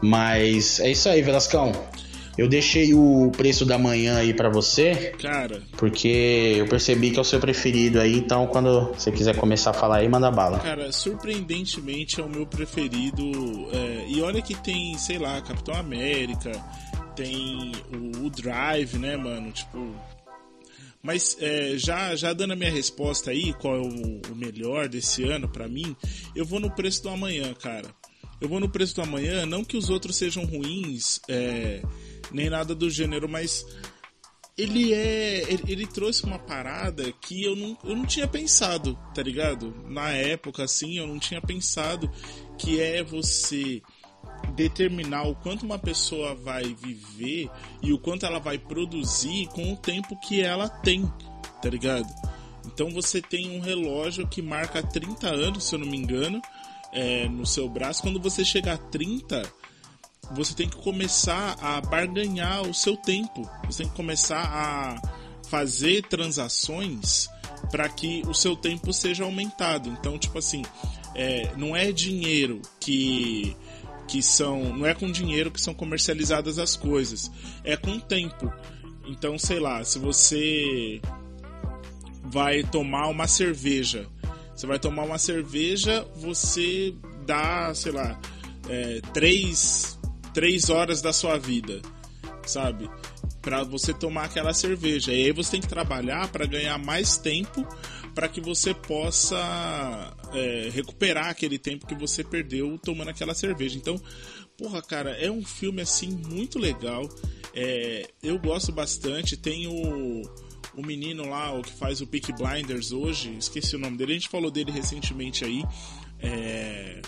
Mas 0.00 0.80
é 0.80 0.90
isso 0.90 1.08
aí, 1.08 1.20
Velascão. 1.20 1.72
Eu 2.38 2.46
deixei 2.46 2.94
o 2.94 3.32
preço 3.36 3.66
da 3.66 3.76
manhã 3.76 4.16
aí 4.16 4.32
para 4.32 4.48
você. 4.48 5.12
Cara. 5.20 5.60
Porque 5.72 6.54
eu 6.56 6.68
percebi 6.68 7.10
que 7.10 7.18
é 7.18 7.20
o 7.20 7.24
seu 7.24 7.40
preferido 7.40 8.00
aí, 8.00 8.16
então 8.16 8.46
quando 8.46 8.92
você 8.92 9.10
quiser 9.10 9.36
começar 9.36 9.70
a 9.70 9.74
falar 9.74 9.96
aí, 9.96 10.08
manda 10.08 10.30
bala. 10.30 10.60
Cara, 10.60 10.92
surpreendentemente 10.92 12.20
é 12.20 12.24
o 12.24 12.30
meu 12.30 12.46
preferido. 12.46 13.24
É, 13.72 14.06
e 14.08 14.22
olha 14.22 14.40
que 14.40 14.54
tem, 14.54 14.96
sei 14.96 15.18
lá, 15.18 15.42
Capitão 15.42 15.74
América, 15.74 16.52
tem 17.16 17.72
o, 17.92 18.26
o 18.26 18.30
Drive, 18.30 18.94
né, 18.98 19.16
mano? 19.16 19.50
Tipo, 19.50 19.92
mas 21.02 21.36
é, 21.40 21.76
já, 21.76 22.14
já 22.14 22.32
dando 22.32 22.52
a 22.52 22.56
minha 22.56 22.70
resposta 22.70 23.32
aí, 23.32 23.52
qual 23.54 23.74
é 23.74 23.80
o, 23.80 24.32
o 24.32 24.36
melhor 24.36 24.88
desse 24.88 25.24
ano 25.24 25.48
para 25.48 25.66
mim, 25.66 25.96
eu 26.36 26.44
vou 26.44 26.60
no 26.60 26.70
preço 26.70 27.02
do 27.02 27.08
amanhã, 27.08 27.52
cara. 27.54 27.88
Eu 28.40 28.48
vou 28.48 28.60
no 28.60 28.68
preço 28.68 28.94
do 28.94 29.02
amanhã, 29.02 29.44
não 29.44 29.64
que 29.64 29.76
os 29.76 29.90
outros 29.90 30.16
sejam 30.16 30.44
ruins, 30.44 31.20
é, 31.28 31.82
nem 32.32 32.50
nada 32.50 32.74
do 32.74 32.90
gênero, 32.90 33.28
mas 33.28 33.64
ele 34.56 34.92
é. 34.92 35.44
Ele, 35.48 35.62
ele, 35.68 35.86
trouxe 35.86 36.24
uma 36.24 36.38
parada 36.38 37.12
que 37.12 37.44
eu 37.44 37.54
não, 37.54 37.78
eu 37.84 37.94
não 37.94 38.04
tinha 38.04 38.26
pensado, 38.26 38.98
tá 39.14 39.22
ligado? 39.22 39.72
Na 39.86 40.10
época, 40.10 40.64
assim, 40.64 40.98
eu 40.98 41.06
não 41.06 41.18
tinha 41.18 41.40
pensado 41.40 42.10
que 42.58 42.80
é 42.80 43.02
você 43.02 43.80
determinar 44.54 45.28
o 45.28 45.34
quanto 45.36 45.64
uma 45.64 45.78
pessoa 45.78 46.34
vai 46.34 46.74
viver 46.74 47.48
e 47.82 47.92
o 47.92 47.98
quanto 47.98 48.26
ela 48.26 48.40
vai 48.40 48.58
produzir 48.58 49.46
com 49.48 49.72
o 49.72 49.76
tempo 49.76 50.18
que 50.20 50.40
ela 50.40 50.68
tem, 50.68 51.06
tá 51.62 51.68
ligado? 51.68 52.08
Então 52.66 52.90
você 52.90 53.22
tem 53.22 53.56
um 53.56 53.60
relógio 53.60 54.26
que 54.26 54.42
marca 54.42 54.82
30 54.82 55.28
anos, 55.28 55.64
se 55.64 55.74
eu 55.74 55.78
não 55.78 55.86
me 55.86 55.96
engano, 55.96 56.42
é, 56.92 57.28
no 57.28 57.46
seu 57.46 57.68
braço. 57.68 58.02
Quando 58.02 58.20
você 58.20 58.44
chegar 58.44 58.74
a 58.74 58.78
30, 58.78 59.42
você 60.30 60.54
tem 60.54 60.68
que 60.68 60.76
começar 60.76 61.56
a 61.60 61.80
barganhar 61.80 62.62
o 62.62 62.74
seu 62.74 62.96
tempo. 62.96 63.48
Você 63.66 63.82
tem 63.82 63.90
que 63.90 63.96
começar 63.96 64.42
a 64.42 65.00
fazer 65.48 66.02
transações 66.06 67.28
para 67.70 67.88
que 67.88 68.22
o 68.26 68.34
seu 68.34 68.54
tempo 68.54 68.92
seja 68.92 69.24
aumentado. 69.24 69.88
Então, 69.88 70.18
tipo 70.18 70.38
assim, 70.38 70.62
é, 71.14 71.52
não 71.56 71.76
é 71.76 71.92
dinheiro 71.92 72.60
que 72.80 73.56
que 74.06 74.22
são, 74.22 74.74
não 74.74 74.86
é 74.86 74.94
com 74.94 75.12
dinheiro 75.12 75.50
que 75.50 75.60
são 75.60 75.74
comercializadas 75.74 76.58
as 76.58 76.74
coisas, 76.74 77.30
é 77.62 77.76
com 77.76 78.00
tempo. 78.00 78.50
Então, 79.06 79.38
sei 79.38 79.60
lá, 79.60 79.84
se 79.84 79.98
você 79.98 80.98
vai 82.24 82.62
tomar 82.62 83.08
uma 83.08 83.28
cerveja, 83.28 84.08
você 84.54 84.66
vai 84.66 84.78
tomar 84.78 85.02
uma 85.02 85.18
cerveja, 85.18 86.06
você 86.16 86.94
dá, 87.26 87.74
sei 87.74 87.92
lá, 87.92 88.18
é, 88.66 89.02
três 89.12 89.97
três 90.32 90.70
horas 90.70 91.00
da 91.00 91.12
sua 91.12 91.38
vida, 91.38 91.80
sabe? 92.46 92.88
Para 93.40 93.62
você 93.64 93.92
tomar 93.92 94.24
aquela 94.24 94.52
cerveja. 94.52 95.12
E 95.12 95.26
aí 95.26 95.32
você 95.32 95.52
tem 95.52 95.60
que 95.60 95.68
trabalhar 95.68 96.28
para 96.28 96.46
ganhar 96.46 96.78
mais 96.78 97.16
tempo 97.16 97.66
para 98.14 98.28
que 98.28 98.40
você 98.40 98.74
possa 98.74 99.36
é, 100.34 100.70
recuperar 100.72 101.28
aquele 101.28 101.58
tempo 101.58 101.86
que 101.86 101.94
você 101.94 102.24
perdeu 102.24 102.78
tomando 102.78 103.10
aquela 103.10 103.34
cerveja. 103.34 103.78
Então, 103.78 104.00
porra, 104.56 104.82
cara, 104.82 105.10
é 105.12 105.30
um 105.30 105.44
filme 105.44 105.80
assim 105.80 106.10
muito 106.10 106.58
legal. 106.58 107.08
É, 107.54 108.10
eu 108.22 108.38
gosto 108.38 108.72
bastante. 108.72 109.36
Tem 109.36 109.68
o, 109.68 110.22
o 110.74 110.84
menino 110.84 111.28
lá, 111.28 111.52
o 111.52 111.62
que 111.62 111.72
faz 111.72 112.00
o 112.00 112.06
Peak 112.06 112.32
Blinders 112.32 112.92
hoje, 112.92 113.36
esqueci 113.38 113.76
o 113.76 113.78
nome 113.78 113.96
dele, 113.96 114.12
a 114.12 114.14
gente 114.14 114.28
falou 114.28 114.50
dele 114.50 114.70
recentemente 114.70 115.44
aí. 115.44 115.64
É, 116.20 117.00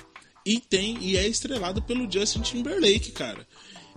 e 0.44 0.58
tem 0.60 0.98
e 1.00 1.16
é 1.16 1.26
estrelado 1.26 1.82
pelo 1.82 2.10
Justin 2.10 2.40
Timberlake, 2.40 3.12
cara. 3.12 3.46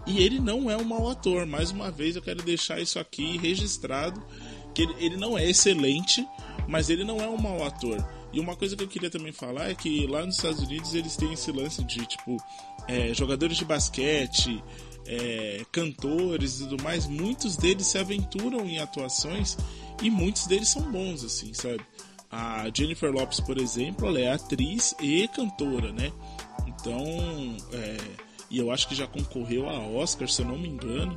E 0.05 0.19
ele 0.19 0.39
não 0.39 0.69
é 0.69 0.75
um 0.75 0.83
mau 0.83 1.09
ator. 1.09 1.45
Mais 1.45 1.71
uma 1.71 1.89
vez 1.89 2.15
eu 2.15 2.21
quero 2.21 2.43
deixar 2.43 2.79
isso 2.81 2.99
aqui 2.99 3.37
registrado 3.37 4.21
que 4.73 4.81
ele, 4.81 4.95
ele 4.99 5.17
não 5.17 5.37
é 5.37 5.49
excelente, 5.49 6.25
mas 6.67 6.89
ele 6.89 7.03
não 7.03 7.21
é 7.21 7.27
um 7.27 7.37
mau 7.37 7.63
ator. 7.63 8.03
E 8.33 8.39
uma 8.39 8.55
coisa 8.55 8.75
que 8.75 8.83
eu 8.83 8.87
queria 8.87 9.09
também 9.09 9.31
falar 9.31 9.69
é 9.69 9.75
que 9.75 10.07
lá 10.07 10.25
nos 10.25 10.35
Estados 10.35 10.61
Unidos 10.61 10.95
eles 10.95 11.15
têm 11.15 11.33
esse 11.33 11.51
lance 11.51 11.83
de 11.83 12.05
tipo 12.05 12.37
é, 12.87 13.13
jogadores 13.13 13.57
de 13.57 13.63
basquete, 13.63 14.61
é, 15.05 15.63
cantores 15.71 16.59
e 16.59 16.67
tudo 16.67 16.83
mais. 16.83 17.05
Muitos 17.05 17.55
deles 17.55 17.85
se 17.85 17.97
aventuram 17.97 18.65
em 18.65 18.79
atuações 18.79 19.55
e 20.01 20.09
muitos 20.09 20.47
deles 20.47 20.69
são 20.69 20.81
bons, 20.91 21.23
assim, 21.23 21.53
sabe? 21.53 21.81
A 22.31 22.67
Jennifer 22.73 23.11
Lopes, 23.11 23.39
por 23.39 23.59
exemplo, 23.59 24.07
ela 24.07 24.19
é 24.19 24.31
atriz 24.31 24.95
e 24.99 25.27
cantora, 25.27 25.93
né? 25.93 26.11
Então, 26.83 27.55
é, 27.71 27.97
e 28.51 28.59
eu 28.59 28.69
acho 28.69 28.89
que 28.89 28.93
já 28.93 29.07
concorreu 29.07 29.69
a 29.69 29.79
Oscar, 29.79 30.27
se 30.27 30.41
eu 30.41 30.47
não 30.47 30.57
me 30.57 30.67
engano. 30.67 31.15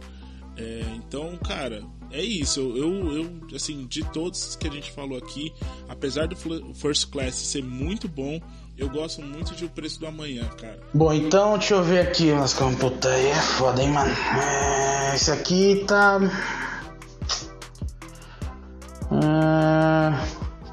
É, 0.57 0.85
então, 0.95 1.37
cara, 1.37 1.83
é 2.13 2.23
isso. 2.23 2.61
Eu, 2.61 2.77
eu, 2.77 3.17
eu, 3.17 3.57
assim, 3.57 3.85
de 3.85 4.05
todos 4.13 4.55
que 4.55 4.69
a 4.69 4.71
gente 4.71 4.93
falou 4.93 5.19
aqui, 5.19 5.53
apesar 5.89 6.29
do 6.29 6.37
First 6.75 7.11
Class 7.11 7.35
ser 7.35 7.65
muito 7.65 8.09
bom, 8.09 8.41
eu 8.79 8.89
gosto 8.89 9.23
muito 9.23 9.57
de 9.57 9.65
O 9.65 9.69
Preço 9.69 9.99
do 9.99 10.07
Amanhã, 10.07 10.45
cara. 10.61 10.81
Bom, 10.95 11.13
então, 11.13 11.59
deixa 11.59 11.75
eu 11.75 11.83
ver 11.83 12.07
aqui, 12.07 12.33
mas 12.33 12.55
como 12.55 12.77
puta 12.77 13.09
aí 13.09 13.27
é 13.27 13.35
foda, 13.35 13.83
hein, 13.83 13.91
mano. 13.91 14.15
É, 14.41 15.17
esse 15.17 15.33
aqui 15.33 15.85
tá. 15.87 16.21
Ah, 19.11 20.25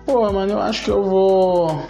pô, 0.06 0.32
mano, 0.32 0.52
eu 0.54 0.62
acho 0.62 0.84
que 0.84 0.91
eu 0.91 1.04
vou. 1.04 1.88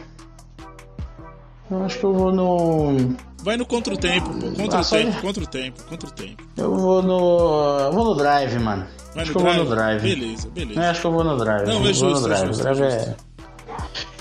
Eu 1.74 1.84
acho 1.86 1.98
que 1.98 2.04
eu 2.04 2.14
vou 2.14 2.32
no. 2.32 3.16
Vai 3.44 3.58
no 3.58 3.66
contra 3.66 3.94
o 3.94 3.98
tempo, 3.98 4.30
pô. 4.30 4.52
Contra 4.52 4.78
ah, 4.78 4.82
o 4.82 4.86
tempo, 4.86 5.22
contra 5.22 5.44
o 5.44 5.48
tempo, 5.48 5.84
contra 5.84 6.08
o 6.08 6.12
tempo. 6.12 6.44
Eu 6.56 6.76
vou 6.76 7.02
no. 7.02 7.80
Eu 7.80 7.92
vou 7.92 8.06
no 8.06 8.16
drive, 8.16 8.60
mano. 8.60 8.86
Vai 9.14 9.24
acho 9.24 9.34
no 9.34 9.40
que 9.40 9.44
drive? 9.44 9.58
eu 9.58 9.66
vou 9.66 9.70
no 9.70 9.70
drive. 9.76 10.02
Beleza, 10.02 10.50
beleza. 10.50 10.80
É, 10.80 10.90
acho 10.90 11.02
que 11.02 11.08
eu 11.08 11.12
vou 11.12 11.24
no 11.24 11.38
drive. 11.38 11.68
Não, 11.68 11.82
é 11.82 11.86
justo, 11.88 12.06
vou 12.06 12.14
no 12.14 12.22
drive. 12.22 12.44
é 12.44 12.48
justo, 12.48 12.64
drive 12.64 12.82
é. 12.84 13.16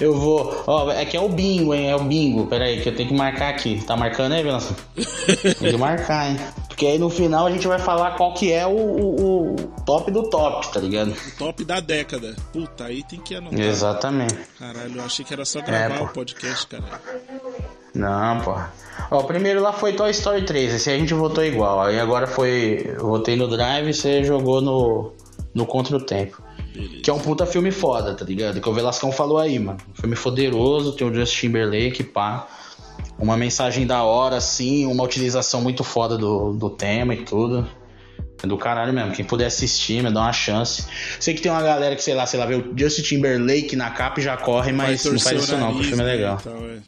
Eu 0.00 0.18
vou. 0.18 0.64
Ó, 0.66 0.90
é 0.90 1.04
que 1.04 1.16
é 1.16 1.20
o 1.20 1.28
bingo, 1.28 1.74
hein? 1.74 1.90
É 1.90 1.94
o 1.94 2.02
bingo. 2.02 2.46
Pera 2.46 2.64
aí, 2.64 2.80
que 2.80 2.88
eu 2.88 2.96
tenho 2.96 3.10
que 3.10 3.14
marcar 3.14 3.50
aqui. 3.50 3.82
Tá 3.86 3.96
marcando 3.96 4.32
aí, 4.32 4.42
Velança? 4.42 4.74
Tem 4.96 5.70
que 5.70 5.76
marcar, 5.76 6.30
hein? 6.30 6.38
Porque 6.72 6.86
aí 6.86 6.98
no 6.98 7.10
final 7.10 7.46
a 7.46 7.50
gente 7.50 7.68
vai 7.68 7.78
falar 7.78 8.12
qual 8.12 8.32
que 8.32 8.50
é 8.50 8.66
o, 8.66 8.70
o, 8.70 9.52
o 9.52 9.56
top 9.84 10.10
do 10.10 10.30
top, 10.30 10.72
tá 10.72 10.80
ligado? 10.80 11.10
O 11.12 11.38
top 11.38 11.64
da 11.66 11.80
década. 11.80 12.34
Puta, 12.50 12.84
aí 12.86 13.02
tem 13.02 13.20
que 13.20 13.34
anotar. 13.34 13.60
Exatamente. 13.60 14.34
Caralho, 14.58 14.96
eu 14.96 15.04
achei 15.04 15.22
que 15.22 15.34
era 15.34 15.44
só 15.44 15.60
gravar 15.60 15.94
É, 15.94 16.02
o 16.02 16.06
pô. 16.06 16.14
podcast, 16.14 16.66
caralho. 16.66 16.98
Não, 17.94 18.40
porra. 18.40 18.72
Ó, 19.10 19.20
o 19.20 19.24
primeiro 19.24 19.60
lá 19.60 19.70
foi 19.72 19.92
Toy 19.92 20.10
Story 20.12 20.46
3. 20.46 20.72
Esse 20.74 20.88
aí 20.88 20.96
a 20.96 20.98
gente 20.98 21.12
votou 21.12 21.44
igual. 21.44 21.82
Aí 21.82 22.00
agora 22.00 22.26
foi. 22.26 22.94
Eu 22.96 23.06
votei 23.06 23.36
no 23.36 23.46
Drive 23.48 23.88
e 23.90 23.94
você 23.94 24.24
jogou 24.24 24.62
no. 24.62 25.12
No 25.54 25.66
Contra 25.66 25.94
o 25.98 26.00
Tempo. 26.00 26.42
Beleza. 26.74 27.02
Que 27.02 27.10
é 27.10 27.12
um 27.12 27.18
puta 27.18 27.44
filme 27.44 27.70
foda, 27.70 28.14
tá 28.14 28.24
ligado? 28.24 28.58
Que 28.58 28.66
o 28.68 28.72
Velascão 28.72 29.12
falou 29.12 29.36
aí, 29.36 29.58
mano. 29.58 29.76
Um 29.90 30.00
filme 30.00 30.16
poderoso, 30.16 30.92
tem 30.96 31.06
o 31.06 31.12
Justin 31.14 31.48
Timberlake, 31.48 32.02
pá. 32.02 32.48
Uma 33.18 33.36
mensagem 33.36 33.86
da 33.86 34.02
hora, 34.02 34.36
assim, 34.36 34.86
uma 34.86 35.04
utilização 35.04 35.60
muito 35.60 35.84
foda 35.84 36.18
do, 36.18 36.52
do 36.54 36.70
tema 36.70 37.14
e 37.14 37.24
tudo. 37.24 37.68
É 38.42 38.46
do 38.46 38.58
caralho 38.58 38.92
mesmo. 38.92 39.12
Quem 39.12 39.24
puder 39.24 39.46
assistir, 39.46 40.02
me 40.02 40.10
dá 40.10 40.22
uma 40.22 40.32
chance. 40.32 40.84
Sei 41.20 41.32
que 41.32 41.40
tem 41.40 41.52
uma 41.52 41.62
galera 41.62 41.94
que, 41.94 42.02
sei 42.02 42.14
lá, 42.14 42.26
sei 42.26 42.40
lá, 42.40 42.46
vê 42.46 42.56
o 42.56 42.74
Justin 42.76 43.02
Timberlake 43.02 43.76
na 43.76 43.90
capa 43.90 44.18
e 44.18 44.22
já 44.22 44.36
corre, 44.36 44.72
mas 44.72 45.04
não 45.04 45.18
faz 45.18 45.42
isso 45.42 45.56
não, 45.56 45.68
porque 45.68 45.82
o 45.82 45.88
filme 45.88 46.02
é 46.02 46.06
né, 46.06 46.12
legal. 46.12 46.38
e 46.40 46.44
tal, 46.44 46.56
é. 46.56 46.82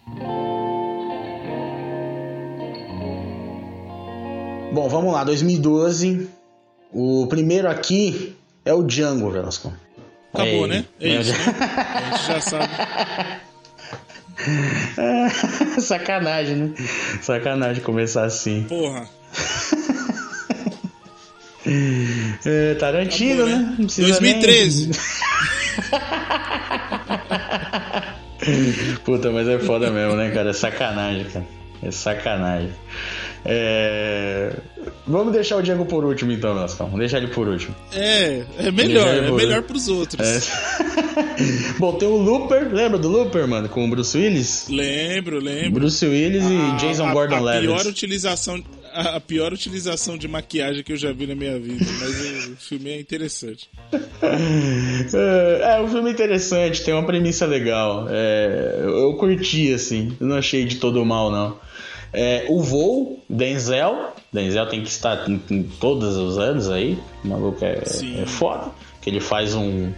Bom, 4.73 4.89
vamos 4.89 5.13
lá, 5.13 5.23
2012. 5.23 6.29
O 6.93 7.29
primeiro 7.29 7.71
aqui 7.71 8.35
é 8.65 8.75
o 8.75 8.83
Django, 8.83 9.31
Velasco. 9.31 9.73
Acabou, 10.33 10.65
Ei, 10.65 10.67
né? 10.67 10.85
É 11.01 11.09
meu 11.09 11.21
isso, 11.21 11.33
né? 11.33 11.39
A 11.95 12.17
gente 12.17 12.27
já 12.27 12.41
sabe. 12.41 12.69
Sacanagem, 15.81 16.57
né? 16.57 16.71
Sacanagem 17.23 17.83
começar 17.83 18.25
assim. 18.25 18.65
Porra. 18.69 19.09
É, 22.45 22.75
Tarantino, 22.75 23.45
Acabou, 23.45 23.59
né? 23.59 23.65
né? 23.65 23.75
Não 23.79 23.87
precisa 23.87 24.09
2013. 24.21 24.91
nem- 24.91 25.01
Puta, 29.05 29.31
mas 29.31 29.49
é 29.49 29.59
foda 29.59 29.91
mesmo, 29.91 30.15
né, 30.15 30.31
cara? 30.31 30.51
É 30.51 30.53
sacanagem, 30.53 31.25
cara. 31.25 31.47
É 31.83 31.91
sacanagem. 31.91 32.71
É... 33.47 34.53
Vamos 35.07 35.33
deixar 35.33 35.57
o 35.57 35.63
Django 35.63 35.87
por 35.87 36.05
último, 36.05 36.33
então, 36.33 36.53
Velascão. 36.55 36.85
Vamos 36.87 37.01
deixar 37.01 37.17
ele 37.19 37.29
por 37.29 37.49
último. 37.49 37.75
É, 37.93 38.43
é 38.59 38.71
melhor, 38.71 39.09
é 39.09 39.31
melhor 39.31 39.63
pros 39.63 39.89
outros. 39.89 40.21
É. 40.21 40.41
Bom, 41.79 41.93
tem 41.95 42.09
o 42.09 42.17
Looper, 42.17 42.73
lembra 42.73 42.99
do 42.99 43.09
Looper, 43.09 43.47
mano? 43.49 43.69
Com 43.69 43.85
o 43.87 43.91
Bruce 43.91 44.17
Willis? 44.17 44.67
Lembro, 44.69 45.39
lembro. 45.41 45.73
Bruce 45.81 46.05
Willis 46.07 46.45
e 46.45 46.57
A- 46.57 46.77
Jason 46.77 47.07
a- 47.07 47.13
Gordon-Levitt. 47.13 47.73
A 47.73 47.77
pior 47.77 47.87
utilização, 47.91 48.65
a, 48.93 49.21
pior 49.21 49.53
utilização 49.53 50.17
de 50.17 50.29
maquiagem 50.29 50.83
que 50.83 50.93
eu 50.93 50.97
já 50.97 51.13
vi 51.13 51.27
na 51.27 51.35
minha 51.35 51.59
vida, 51.59 51.85
mas 52.01 52.47
o 52.49 52.57
filme 52.57 52.91
é 52.91 53.01
interessante. 53.01 53.69
É, 55.13 55.77
é 55.77 55.81
um 55.83 55.89
filme 55.89 56.11
interessante, 56.11 56.83
tem 56.83 56.95
uma 56.95 57.03
premissa 57.05 57.47
legal. 57.47 58.07
É, 58.11 58.79
eu, 58.83 58.91
eu 58.99 59.15
curti, 59.15 59.73
assim. 59.73 60.17
Eu 60.21 60.27
não 60.27 60.37
achei 60.37 60.65
de 60.65 60.77
todo 60.77 61.05
mal, 61.05 61.31
não. 61.31 61.57
É, 62.13 62.47
o 62.49 62.61
Voo, 62.63 63.23
Denzel. 63.29 64.15
Denzel 64.33 64.67
tem 64.69 64.83
que 64.83 64.89
estar 64.89 65.29
em, 65.29 65.41
em 65.51 65.63
todos 65.63 66.17
os 66.17 66.39
anos 66.39 66.71
aí. 66.71 66.99
O 67.25 67.29
maluco 67.29 67.65
é, 67.65 67.83
é 68.23 68.27
foda. 68.27 68.71
Que 69.03 69.11
ele 69.11 69.21
faz 69.21 69.55
um, 69.55 69.93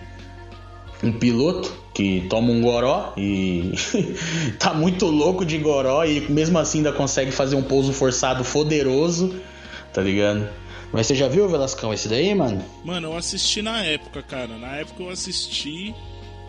um 1.06 1.12
piloto 1.12 1.72
que 1.94 2.26
toma 2.28 2.50
um 2.50 2.60
goró 2.60 3.12
e 3.16 3.72
tá 4.58 4.74
muito 4.74 5.06
louco 5.06 5.44
de 5.44 5.56
goró 5.58 6.04
e 6.04 6.20
mesmo 6.30 6.58
assim 6.58 6.78
ainda 6.78 6.92
consegue 6.92 7.30
fazer 7.32 7.56
um 7.56 7.62
pouso 7.62 7.92
forçado 7.92 8.44
foderoso, 8.44 9.34
tá 9.92 10.02
ligado? 10.02 10.48
Mas 10.92 11.06
você 11.06 11.14
já 11.14 11.26
viu, 11.28 11.48
Velascão, 11.48 11.92
esse 11.92 12.08
daí, 12.08 12.34
mano? 12.34 12.64
Mano, 12.84 13.08
eu 13.08 13.16
assisti 13.16 13.60
na 13.60 13.82
época, 13.82 14.22
cara. 14.22 14.56
Na 14.56 14.76
época 14.76 15.02
eu 15.02 15.10
assisti 15.10 15.92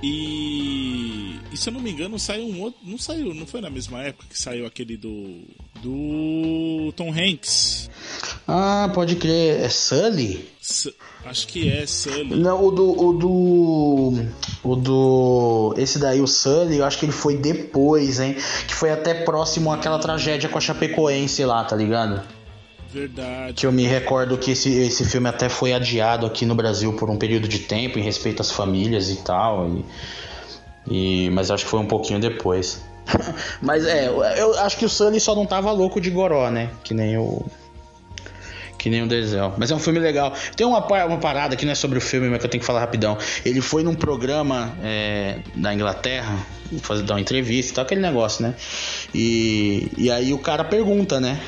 e. 0.04 1.36
E 1.52 1.58
se 1.58 1.70
eu 1.70 1.74
não 1.74 1.80
me 1.82 1.92
engano, 1.92 2.20
saiu 2.20 2.46
um 2.48 2.62
outro. 2.62 2.80
Não 2.84 2.98
saiu, 2.98 3.34
não 3.34 3.46
foi 3.48 3.62
na 3.62 3.70
mesma 3.70 4.02
época 4.04 4.28
que 4.30 4.40
saiu 4.40 4.66
aquele 4.66 4.96
do. 4.96 5.42
Do 5.82 6.92
Tom 6.96 7.12
Hanks. 7.12 7.90
Ah, 8.48 8.90
pode 8.94 9.16
crer. 9.16 9.60
É 9.62 9.70
Sully? 9.70 10.48
S- 10.62 10.94
Acho 11.30 11.48
que 11.48 11.70
é 11.70 11.86
Sully. 11.86 12.36
Não, 12.36 12.64
o 12.64 12.72
do. 12.72 13.06
O 13.06 13.14
do. 13.14 14.26
O 14.64 14.76
do. 14.76 15.74
Esse 15.78 16.00
daí, 16.00 16.22
o 16.22 16.28
Sully, 16.28 16.78
eu 16.78 16.86
acho 16.86 16.98
que 16.98 17.06
ele 17.06 17.12
foi 17.12 17.36
depois, 17.36 18.20
hein? 18.20 18.36
Que 18.68 18.74
foi 18.74 18.92
até 18.92 19.14
próximo 19.14 19.72
àquela 19.72 20.00
tragédia 20.00 20.48
com 20.50 20.58
a 20.58 20.62
Chapecoense 20.62 21.44
lá, 21.44 21.64
tá 21.66 21.76
ligado? 21.76 22.22
Verdade. 22.90 23.54
Que 23.54 23.66
eu 23.66 23.72
me 23.72 23.86
recordo 23.86 24.38
que 24.38 24.52
esse, 24.52 24.70
esse 24.80 25.04
filme 25.04 25.28
até 25.28 25.50
foi 25.50 25.74
adiado 25.74 26.26
aqui 26.26 26.46
no 26.46 26.56
Brasil 26.56 26.94
por 26.94 27.10
um 27.10 27.18
período 27.18 27.48
de 27.48 27.60
tempo, 27.60 28.00
em 28.00 28.02
respeito 28.02 28.42
às 28.42 28.50
famílias 28.50 29.10
e 29.10 29.18
tal. 29.18 29.68
E, 30.88 31.26
e- 31.26 31.30
mas 31.32 31.52
acho 31.52 31.66
que 31.66 31.70
foi 31.70 31.82
um 31.82 31.86
pouquinho 31.88 32.20
depois. 32.20 32.82
mas 33.62 33.86
é, 33.86 34.08
eu, 34.08 34.24
eu 34.24 34.60
acho 34.60 34.78
que 34.78 34.86
o 34.86 34.90
Sully 34.90 35.20
só 35.20 35.36
não 35.36 35.46
tava 35.46 35.72
louco 35.72 36.00
de 36.00 36.10
goró, 36.10 36.50
né? 36.50 36.70
Que 36.84 36.94
nem 36.94 37.18
o. 37.18 37.46
Que 38.78 38.90
nem 38.90 39.02
o 39.04 39.08
Denzel. 39.08 39.54
Mas 39.58 39.72
é 39.72 39.76
um 39.76 39.80
filme 39.80 40.00
legal. 40.00 40.34
Tem 40.56 40.66
uma, 40.66 40.80
uma 41.06 41.18
parada 41.18 41.56
que 41.56 41.66
não 41.66 41.72
é 41.72 41.76
sobre 41.76 41.98
o 41.98 42.02
filme, 42.02 42.30
mas 42.30 42.40
que 42.40 42.46
eu 42.46 42.50
tenho 42.50 42.62
que 42.62 42.68
falar 42.68 42.80
rapidão. 42.82 43.18
Ele 43.44 43.60
foi 43.60 43.82
num 43.84 43.96
programa 43.96 44.78
é, 44.84 45.40
da 45.56 45.74
Inglaterra, 45.74 46.38
fazer, 46.82 47.04
dar 47.04 47.16
uma 47.16 47.22
entrevista 47.22 47.72
e 47.72 47.76
tal, 47.76 47.86
aquele 47.86 48.02
negócio, 48.02 48.44
né? 48.44 48.54
E, 49.14 49.90
e 49.98 50.12
aí 50.12 50.32
o 50.34 50.38
cara 50.38 50.64
pergunta, 50.64 51.20
né? 51.20 51.40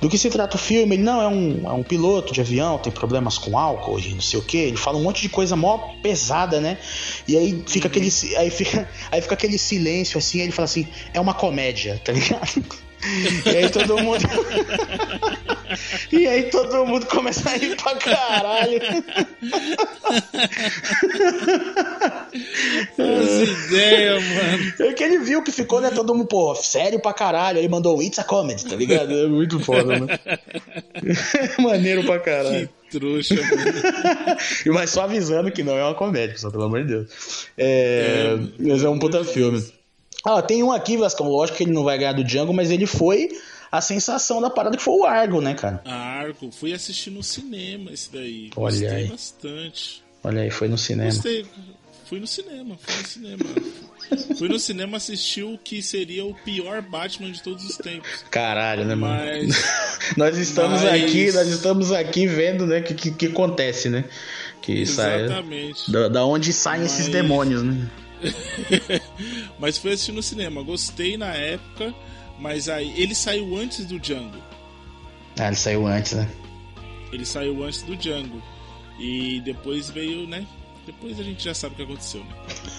Do 0.00 0.08
que 0.10 0.18
se 0.18 0.28
trata 0.28 0.56
o 0.56 0.58
filme? 0.58 0.96
Ele 0.96 1.02
não 1.02 1.20
é 1.20 1.26
um, 1.26 1.62
é 1.66 1.72
um 1.72 1.82
piloto 1.82 2.32
de 2.34 2.40
avião, 2.40 2.76
tem 2.78 2.92
problemas 2.92 3.38
com 3.38 3.58
álcool 3.58 3.98
e 3.98 4.12
não 4.12 4.20
sei 4.20 4.38
o 4.38 4.42
que. 4.42 4.58
Ele 4.58 4.76
fala 4.76 4.98
um 4.98 5.02
monte 5.02 5.22
de 5.22 5.30
coisa 5.30 5.56
mó 5.56 5.78
pesada, 6.02 6.60
né? 6.60 6.76
E 7.26 7.36
aí 7.38 7.64
fica 7.66 7.88
aquele, 7.88 8.10
si- 8.10 8.36
aí 8.36 8.50
fica, 8.50 8.86
aí 9.10 9.22
fica 9.22 9.32
aquele 9.34 9.56
silêncio 9.56 10.18
assim. 10.18 10.40
Aí 10.40 10.44
ele 10.44 10.52
fala 10.52 10.66
assim: 10.66 10.86
é 11.14 11.18
uma 11.18 11.32
comédia, 11.32 11.98
tá 12.04 12.12
ligado? 12.12 12.62
E 13.46 13.56
aí 13.56 13.70
todo 13.70 13.98
mundo. 13.98 14.24
e 16.12 16.26
aí 16.26 16.44
todo 16.44 16.86
mundo 16.86 17.06
começa 17.06 17.50
a 17.50 17.56
rir 17.56 17.76
pra 17.76 17.94
caralho. 17.96 18.80
As 22.98 23.48
ideias, 23.48 24.22
mano. 24.24 24.72
É 24.80 24.92
que 24.92 25.04
ele 25.04 25.18
viu 25.18 25.42
que 25.42 25.52
ficou, 25.52 25.80
né? 25.80 25.90
Todo 25.90 26.14
mundo, 26.14 26.26
pô, 26.26 26.54
sério 26.54 27.00
pra 27.00 27.12
caralho. 27.12 27.58
Aí 27.58 27.68
mandou 27.68 28.02
It's 28.02 28.18
a 28.18 28.24
Comedy, 28.24 28.64
tá 28.64 28.76
ligado? 28.76 29.14
É 29.24 29.26
muito 29.26 29.60
foda, 29.60 29.98
né? 30.00 30.18
Maneiro 31.58 32.04
pra 32.04 32.18
caralho. 32.18 32.68
Que 32.90 32.98
trouxa, 32.98 33.34
mano. 33.34 33.52
Mas 34.74 34.90
só 34.90 35.02
avisando 35.02 35.50
que 35.50 35.62
não 35.62 35.76
é 35.76 35.84
uma 35.84 35.94
comédia, 35.94 36.36
só 36.36 36.50
pelo 36.50 36.64
amor 36.64 36.82
de 36.82 36.88
Deus. 36.88 37.46
É, 37.56 38.36
mas 38.58 38.82
é 38.82 38.88
um 38.88 38.98
puta 38.98 39.24
filme. 39.24 39.62
Ah, 40.26 40.40
tem 40.42 40.62
um 40.62 40.72
aqui, 40.72 40.96
Vascão. 40.96 41.28
Lógico 41.28 41.58
que 41.58 41.64
ele 41.64 41.72
não 41.72 41.84
vai 41.84 41.98
ganhar 41.98 42.12
do 42.12 42.24
Django, 42.24 42.52
mas 42.54 42.70
ele 42.70 42.86
foi 42.86 43.28
a 43.70 43.80
sensação 43.80 44.40
da 44.40 44.48
parada 44.48 44.76
que 44.76 44.82
foi 44.82 44.94
o 44.94 45.04
Argo, 45.04 45.40
né, 45.40 45.54
cara? 45.54 45.82
A 45.84 45.94
Argo, 45.94 46.50
fui 46.52 46.72
assistir 46.72 47.10
no 47.10 47.22
cinema 47.22 47.92
esse 47.92 48.10
daí. 48.12 48.50
Olha 48.56 48.70
Gostei 48.70 48.88
aí. 48.88 49.08
bastante. 49.08 50.02
Olha 50.22 50.42
aí, 50.42 50.50
foi 50.50 50.68
no 50.68 50.78
cinema. 50.78 51.10
Gostei. 51.10 51.44
Fui 52.06 52.20
no 52.20 52.26
cinema, 52.26 52.76
fui 52.80 52.96
no 53.02 53.06
cinema. 53.08 53.44
fui 54.38 54.48
no 54.48 54.58
cinema 54.58 54.96
assistir 54.98 55.42
o 55.42 55.58
que 55.58 55.82
seria 55.82 56.24
o 56.24 56.34
pior 56.34 56.80
Batman 56.82 57.30
de 57.32 57.42
todos 57.42 57.64
os 57.64 57.76
tempos. 57.76 58.24
Caralho, 58.30 58.84
né, 58.84 58.94
mano? 58.94 59.14
Mas. 59.24 59.64
nós 60.16 60.38
estamos 60.38 60.82
mas- 60.82 61.02
aqui, 61.02 61.32
nós 61.32 61.48
estamos 61.48 61.92
aqui 61.92 62.26
vendo, 62.26 62.66
né, 62.66 62.80
o 62.80 62.82
que, 62.84 62.94
que, 62.94 63.10
que 63.10 63.26
acontece, 63.26 63.88
né? 63.90 64.04
Que 64.62 64.86
sai. 64.86 65.24
Exatamente. 65.24 65.90
Da, 65.90 66.08
da 66.08 66.24
onde 66.24 66.52
saem 66.52 66.84
esses 66.84 67.06
Mas- 67.08 67.12
demônios, 67.12 67.62
né? 67.62 67.90
mas 69.58 69.78
fui 69.78 69.92
assistir 69.92 70.12
no 70.12 70.22
cinema. 70.22 70.62
Gostei 70.62 71.16
na 71.16 71.32
época, 71.34 71.94
mas 72.38 72.68
aí 72.68 72.92
ele 72.96 73.14
saiu 73.14 73.56
antes 73.56 73.84
do 73.84 73.98
Django. 73.98 74.38
Ah, 75.38 75.48
ele 75.48 75.56
saiu 75.56 75.86
antes, 75.86 76.12
né? 76.12 76.30
Ele 77.12 77.24
saiu 77.24 77.62
antes 77.64 77.82
do 77.82 77.96
Django. 77.96 78.42
E 78.98 79.40
depois 79.44 79.90
veio, 79.90 80.26
né? 80.26 80.46
Depois 80.86 81.18
a 81.18 81.22
gente 81.22 81.42
já 81.42 81.54
sabe 81.54 81.74
o 81.74 81.76
que 81.76 81.82
aconteceu, 81.82 82.22
né? 82.22 82.34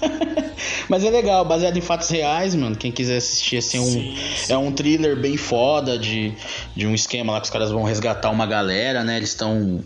Mas 0.88 1.04
é 1.04 1.10
legal, 1.10 1.44
baseado 1.44 1.76
em 1.76 1.82
fatos 1.82 2.08
reais, 2.10 2.54
mano. 2.54 2.76
Quem 2.76 2.92
quiser 2.92 3.18
assistir, 3.18 3.58
assim, 3.58 3.78
é 3.78 3.82
um, 3.82 3.86
Sim, 3.86 4.18
sim. 4.38 4.54
é 4.54 4.58
um 4.58 4.72
thriller 4.72 5.20
bem 5.20 5.36
foda 5.38 5.98
de, 5.98 6.32
de 6.76 6.86
um 6.86 6.94
esquema 6.94 7.34
lá 7.34 7.40
que 7.40 7.46
os 7.46 7.52
caras 7.52 7.72
vão 7.72 7.84
resgatar 7.84 8.30
uma 8.30 8.46
galera, 8.46 9.04
né? 9.04 9.18
Eles 9.18 9.30
estão 9.30 9.84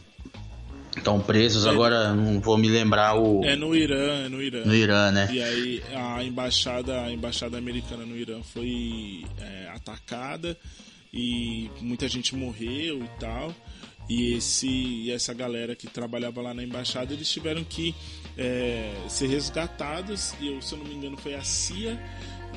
Estão 0.99 1.19
presos, 1.19 1.65
é, 1.65 1.69
agora 1.69 2.13
não 2.13 2.39
vou 2.39 2.57
me 2.57 2.69
lembrar 2.69 3.19
o. 3.19 3.43
É 3.43 3.55
no 3.55 3.75
Irã, 3.75 4.25
é 4.25 4.29
no 4.29 4.41
Irã. 4.41 4.63
No 4.63 4.75
Irã, 4.75 5.11
né? 5.11 5.29
E 5.31 5.41
aí 5.41 5.83
a 5.93 6.23
embaixada, 6.23 7.01
a 7.01 7.11
embaixada 7.11 7.57
americana 7.57 8.05
no 8.05 8.15
Irã 8.15 8.41
foi 8.43 9.25
é, 9.39 9.69
atacada 9.73 10.57
e 11.13 11.69
muita 11.81 12.07
gente 12.07 12.35
morreu 12.35 13.03
e 13.03 13.19
tal. 13.19 13.53
E 14.09 14.33
esse, 14.33 15.11
essa 15.11 15.33
galera 15.35 15.75
que 15.75 15.85
trabalhava 15.85 16.41
lá 16.41 16.51
na 16.51 16.63
embaixada, 16.63 17.13
eles 17.13 17.29
tiveram 17.29 17.63
que 17.63 17.93
é, 18.35 18.91
ser 19.07 19.27
resgatados. 19.27 20.33
E 20.41 20.47
eu, 20.47 20.61
se 20.61 20.73
eu 20.73 20.79
não 20.79 20.85
me 20.85 20.95
engano, 20.95 21.15
foi 21.15 21.35
a 21.35 21.43
CIA, 21.43 21.99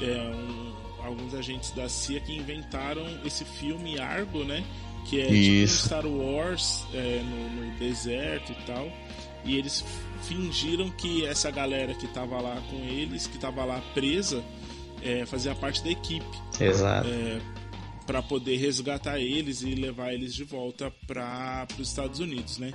é, 0.00 0.34
um, 0.34 1.04
alguns 1.04 1.34
agentes 1.34 1.70
da 1.72 1.90
CIA 1.90 2.20
que 2.20 2.32
inventaram 2.32 3.04
esse 3.24 3.44
filme 3.44 3.98
Argo, 3.98 4.44
né? 4.44 4.64
Que 5.08 5.20
é 5.20 5.30
Isso. 5.30 5.82
tipo 5.82 5.86
Star 5.88 6.06
Wars 6.06 6.84
é, 6.94 7.22
no, 7.22 7.50
no 7.50 7.78
deserto 7.78 8.52
e 8.52 8.66
tal. 8.66 8.90
E 9.44 9.56
eles 9.56 9.84
fingiram 10.22 10.90
que 10.90 11.26
essa 11.26 11.50
galera 11.50 11.94
que 11.94 12.06
tava 12.06 12.40
lá 12.40 12.62
com 12.70 12.76
eles, 12.76 13.26
que 13.26 13.38
tava 13.38 13.64
lá 13.64 13.80
presa, 13.92 14.42
é, 15.02 15.26
fazia 15.26 15.54
parte 15.54 15.82
da 15.82 15.90
equipe. 15.90 16.24
Exato. 16.60 17.08
É, 17.08 17.40
para 18.06 18.22
poder 18.22 18.56
resgatar 18.56 19.18
eles 19.18 19.62
e 19.62 19.74
levar 19.74 20.12
eles 20.12 20.34
de 20.34 20.44
volta 20.44 20.92
para 21.06 21.66
os 21.78 21.88
Estados 21.88 22.20
Unidos, 22.20 22.58
né? 22.58 22.72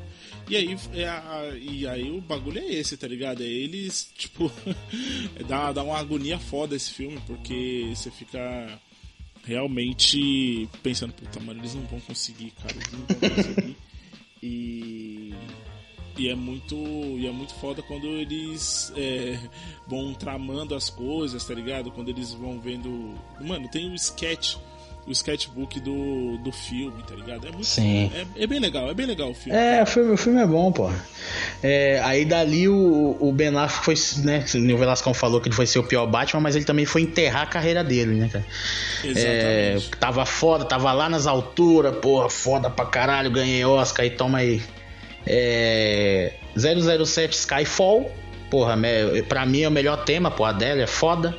E 0.49 0.55
aí, 0.55 0.77
é 0.93 1.07
a, 1.07 1.51
e 1.59 1.87
aí 1.87 2.09
o 2.09 2.21
bagulho 2.21 2.59
é 2.59 2.65
esse, 2.65 2.97
tá 2.97 3.07
ligado? 3.07 3.43
É 3.43 3.45
eles, 3.45 4.11
tipo, 4.17 4.51
dá, 5.47 5.71
dá 5.71 5.83
uma 5.83 5.97
agonia 5.97 6.39
foda 6.39 6.75
esse 6.75 6.91
filme, 6.91 7.19
porque 7.25 7.91
você 7.93 8.09
fica 8.09 8.79
realmente 9.47 10.67
pensando, 10.83 11.13
puta, 11.13 11.39
mano, 11.39 11.61
eles 11.61 11.73
não 11.73 11.83
vão 11.83 12.01
conseguir, 12.01 12.51
cara, 12.51 12.75
eles 12.75 12.91
não 12.91 12.99
vão 12.99 13.29
conseguir. 13.29 13.77
e, 14.43 15.33
e 16.17 16.27
é 16.27 16.35
muito 16.35 16.75
e 16.75 17.25
é 17.25 17.31
muito 17.31 17.53
foda 17.55 17.81
quando 17.81 18.07
eles 18.07 18.91
é, 18.97 19.39
vão 19.87 20.13
tramando 20.13 20.75
as 20.75 20.89
coisas, 20.89 21.45
tá 21.45 21.53
ligado? 21.53 21.91
Quando 21.91 22.09
eles 22.09 22.33
vão 22.33 22.59
vendo. 22.59 23.15
Mano, 23.39 23.69
tem 23.69 23.87
o 23.87 23.91
um 23.91 23.95
sketch 23.95 24.57
o 25.07 25.11
sketchbook 25.11 25.79
do, 25.79 26.37
do 26.37 26.51
filme, 26.51 27.01
tá 27.07 27.15
ligado? 27.15 27.47
É 27.47 27.51
muito 27.51 27.65
Sim. 27.65 28.11
É, 28.13 28.43
é 28.43 28.47
bem 28.47 28.59
legal, 28.59 28.89
é 28.89 28.93
bem 28.93 29.05
legal 29.05 29.31
o 29.31 29.33
filme. 29.33 29.57
É, 29.57 29.81
o 29.81 29.85
filme, 29.85 30.11
o 30.11 30.17
filme 30.17 30.41
é 30.41 30.45
bom, 30.45 30.71
pô. 30.71 30.91
É, 31.63 32.01
aí 32.03 32.25
dali 32.25 32.67
o, 32.67 33.15
o 33.19 33.31
Ben 33.31 33.55
Affleck 33.57 33.83
foi, 33.83 34.21
né? 34.23 34.43
O 34.73 34.77
Velascão 34.77 35.13
falou 35.13 35.39
que 35.39 35.47
ele 35.47 35.55
foi 35.55 35.65
ser 35.65 35.79
o 35.79 35.83
pior 35.83 36.05
Batman, 36.05 36.41
mas 36.41 36.57
ele 36.57 36.65
também 36.65 36.85
foi 36.85 37.03
enterrar 37.03 37.43
a 37.43 37.45
carreira 37.45 37.83
dele, 37.83 38.15
né, 38.15 38.29
cara? 38.31 38.45
Exatamente. 39.03 39.25
É, 39.25 39.77
tava 39.97 40.25
foda, 40.25 40.65
tava 40.65 40.91
lá 40.91 41.07
nas 41.07 41.25
alturas, 41.25 41.95
porra, 41.97 42.29
foda 42.29 42.69
pra 42.69 42.85
caralho, 42.85 43.31
ganhei 43.31 43.63
Oscar 43.63 44.05
e 44.05 44.09
toma 44.09 44.39
aí. 44.39 44.61
É, 45.25 46.33
007 46.57 47.33
Skyfall, 47.33 48.11
porra, 48.49 48.77
pra 49.29 49.45
mim 49.45 49.61
é 49.61 49.67
o 49.69 49.71
melhor 49.71 50.03
tema, 50.03 50.29
pô, 50.29 50.43
a 50.43 50.51
dela 50.51 50.81
é 50.81 50.87
foda. 50.87 51.37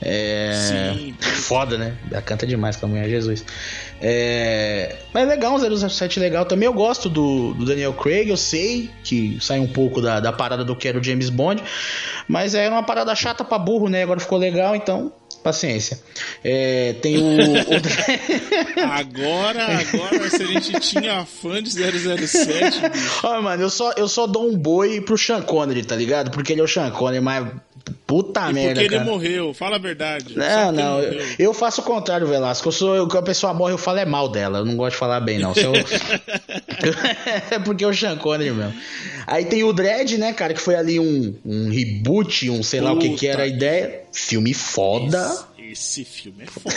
É. 0.00 0.52
Sim. 0.54 1.14
Foda, 1.20 1.76
né? 1.76 1.96
Ela 2.10 2.22
canta 2.22 2.46
demais 2.46 2.76
com 2.76 2.86
a 2.86 2.88
mulher 2.88 3.08
Jesus. 3.08 3.44
É... 4.00 4.96
Mas 5.12 5.24
é 5.24 5.26
legal, 5.26 5.54
um 5.54 5.88
007 5.88 6.20
legal 6.20 6.44
também. 6.44 6.66
Eu 6.66 6.72
gosto 6.72 7.08
do, 7.08 7.54
do, 7.54 7.64
Daniel 7.64 7.92
Craig, 7.94 8.28
eu 8.28 8.36
sei 8.36 8.90
que 9.02 9.38
sai 9.40 9.58
um 9.58 9.66
pouco 9.66 10.00
da, 10.00 10.20
da 10.20 10.32
parada 10.32 10.64
do 10.64 10.76
que 10.76 10.86
era 10.86 10.98
o 10.98 11.02
James 11.02 11.30
Bond, 11.30 11.62
mas 12.28 12.54
é 12.54 12.68
uma 12.68 12.82
parada 12.82 13.14
chata 13.14 13.44
pra 13.44 13.58
burro, 13.58 13.88
né? 13.88 14.02
Agora 14.02 14.20
ficou 14.20 14.38
legal, 14.38 14.76
então 14.76 15.12
paciência. 15.42 15.98
É, 16.44 16.94
tem 17.00 17.16
o. 17.16 17.22
o... 17.22 18.84
agora, 18.92 19.64
agora, 19.64 20.30
se 20.30 20.42
a 20.42 20.46
gente 20.46 20.80
tinha 20.80 21.24
fã 21.24 21.62
de 21.62 21.70
007. 21.70 22.80
Olha, 23.22 23.42
mano, 23.42 23.62
eu 23.62 23.70
só, 23.70 23.92
eu 23.92 24.08
só 24.08 24.26
dou 24.26 24.48
um 24.48 24.56
boi 24.56 25.00
pro 25.00 25.16
Sean 25.16 25.42
Connery, 25.42 25.84
tá 25.84 25.96
ligado? 25.96 26.30
Porque 26.30 26.52
ele 26.52 26.60
é 26.60 26.64
o 26.64 26.68
Sean 26.68 26.90
Connery, 26.90 27.22
mas 27.22 27.46
Puta 28.08 28.48
e 28.48 28.54
merda. 28.54 28.80
Porque 28.80 28.88
cara. 28.88 29.02
ele 29.02 29.10
morreu, 29.10 29.52
fala 29.52 29.76
a 29.76 29.78
verdade. 29.78 30.34
Não, 30.34 30.72
não. 30.72 30.98
Eu, 30.98 31.26
eu, 31.38 31.52
faço 31.52 31.82
o 31.82 31.84
contrário, 31.84 32.26
Velasco. 32.26 32.66
Eu 32.66 32.72
sou, 32.72 32.96
eu, 32.96 33.06
quando 33.06 33.18
a 33.18 33.26
pessoa 33.26 33.52
morre, 33.52 33.74
eu 33.74 33.78
falo 33.78 33.98
é 33.98 34.06
mal 34.06 34.30
dela. 34.30 34.60
Eu 34.60 34.64
não 34.64 34.76
gosto 34.76 34.92
de 34.92 34.98
falar 34.98 35.20
bem, 35.20 35.38
não. 35.38 35.52
Eu... 35.52 35.74
é 37.50 37.58
porque 37.62 37.84
o 37.84 37.92
Sean 37.92 38.16
Connery 38.16 38.50
mesmo. 38.52 38.72
Aí 39.26 39.44
tem 39.44 39.62
o 39.62 39.74
Dredd, 39.74 40.16
né, 40.16 40.32
cara, 40.32 40.54
que 40.54 40.60
foi 40.60 40.74
ali 40.74 40.98
um, 40.98 41.36
um 41.44 41.68
reboot, 41.68 42.48
um 42.48 42.62
sei 42.62 42.80
Puta 42.80 42.92
lá 42.92 42.96
o 42.96 42.98
que 42.98 43.10
que 43.10 43.26
era 43.26 43.42
a 43.42 43.46
ideia. 43.46 44.04
Filme 44.10 44.54
foda. 44.54 45.30
Esse, 45.58 46.00
esse 46.00 46.04
filme 46.06 46.44
é 46.44 46.46
foda. 46.46 46.74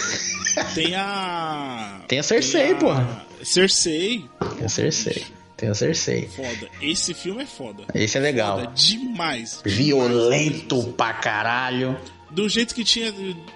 tem 0.75 0.95
a. 0.95 2.01
Tem 2.09 2.19
a 2.19 2.23
Cersei, 2.23 2.61
tem 2.61 2.71
a... 2.73 2.75
porra. 2.75 3.25
Cersei. 3.41 4.25
Tem 4.57 4.65
a 4.65 4.69
Cersei. 4.69 5.23
Tem 5.61 5.69
a 5.69 5.75
Cersei. 5.75 6.27
Foda. 6.27 6.67
Esse 6.81 7.13
filme 7.13 7.43
é 7.43 7.45
foda. 7.45 7.83
Esse 7.93 8.17
é 8.17 8.19
legal. 8.19 8.61
Foda 8.61 8.71
demais. 8.73 9.61
Violento 9.63 10.75
demais. 10.77 10.95
pra 10.95 11.13
caralho. 11.13 11.95
Do 12.31 12.49
jeito 12.49 12.73
que 12.73 12.83
tinha, 12.83 13.13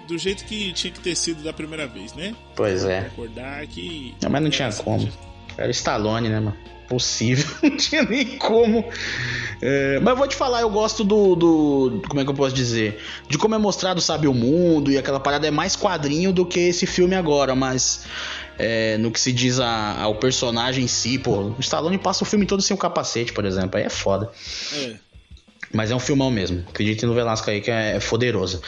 do 0.07 0.15
jeito 0.15 0.45
que 0.45 0.71
tinha 0.73 0.93
que 0.93 0.99
ter 0.99 1.15
sido 1.15 1.41
da 1.41 1.51
primeira 1.51 1.87
vez, 1.87 2.13
né? 2.13 2.35
Pois 2.55 2.85
é. 2.85 2.99
Recordar 2.99 3.65
que. 3.65 4.13
Não, 4.21 4.29
mas 4.29 4.43
não 4.43 4.51
tinha 4.51 4.71
como. 4.71 5.09
Era 5.57 5.71
Stallone, 5.71 6.29
né, 6.29 6.39
mano? 6.39 6.55
Possível, 6.87 7.47
não 7.63 7.75
tinha 7.75 8.03
nem 8.03 8.37
como. 8.37 8.85
É, 9.59 9.99
mas 9.99 10.09
eu 10.09 10.15
vou 10.15 10.27
te 10.27 10.35
falar, 10.35 10.61
eu 10.61 10.69
gosto 10.69 11.03
do, 11.03 11.35
do. 11.35 12.01
Como 12.07 12.21
é 12.21 12.23
que 12.23 12.29
eu 12.29 12.35
posso 12.35 12.53
dizer? 12.53 13.01
De 13.27 13.39
como 13.39 13.55
é 13.55 13.57
mostrado, 13.57 13.99
sabe, 13.99 14.27
o 14.27 14.33
mundo 14.33 14.91
e 14.91 14.97
aquela 14.99 15.19
parada 15.19 15.47
é 15.47 15.51
mais 15.51 15.75
quadrinho 15.75 16.31
do 16.31 16.45
que 16.45 16.59
esse 16.59 16.85
filme 16.85 17.15
agora, 17.15 17.55
mas 17.55 18.05
é, 18.57 18.97
no 18.97 19.11
que 19.11 19.19
se 19.19 19.31
diz 19.31 19.59
a, 19.59 20.01
ao 20.01 20.15
personagem 20.15 20.85
em 20.85 20.87
si, 20.87 21.17
pô. 21.17 21.53
O 21.57 21.59
Stallone 21.59 21.97
passa 21.97 22.23
o 22.23 22.27
filme 22.27 22.45
todo 22.45 22.61
sem 22.61 22.75
o 22.75 22.79
capacete, 22.79 23.33
por 23.33 23.45
exemplo. 23.45 23.77
Aí 23.77 23.85
é 23.85 23.89
foda. 23.89 24.29
É. 24.73 24.95
Mas 25.75 25.91
é 25.91 25.95
um 25.95 25.99
filmão 25.99 26.31
mesmo. 26.31 26.63
Acreditem 26.69 27.07
no 27.07 27.13
Velasco 27.13 27.49
aí 27.49 27.59
que 27.59 27.69
é, 27.69 27.97
é 27.97 27.99
poderoso. 27.99 28.61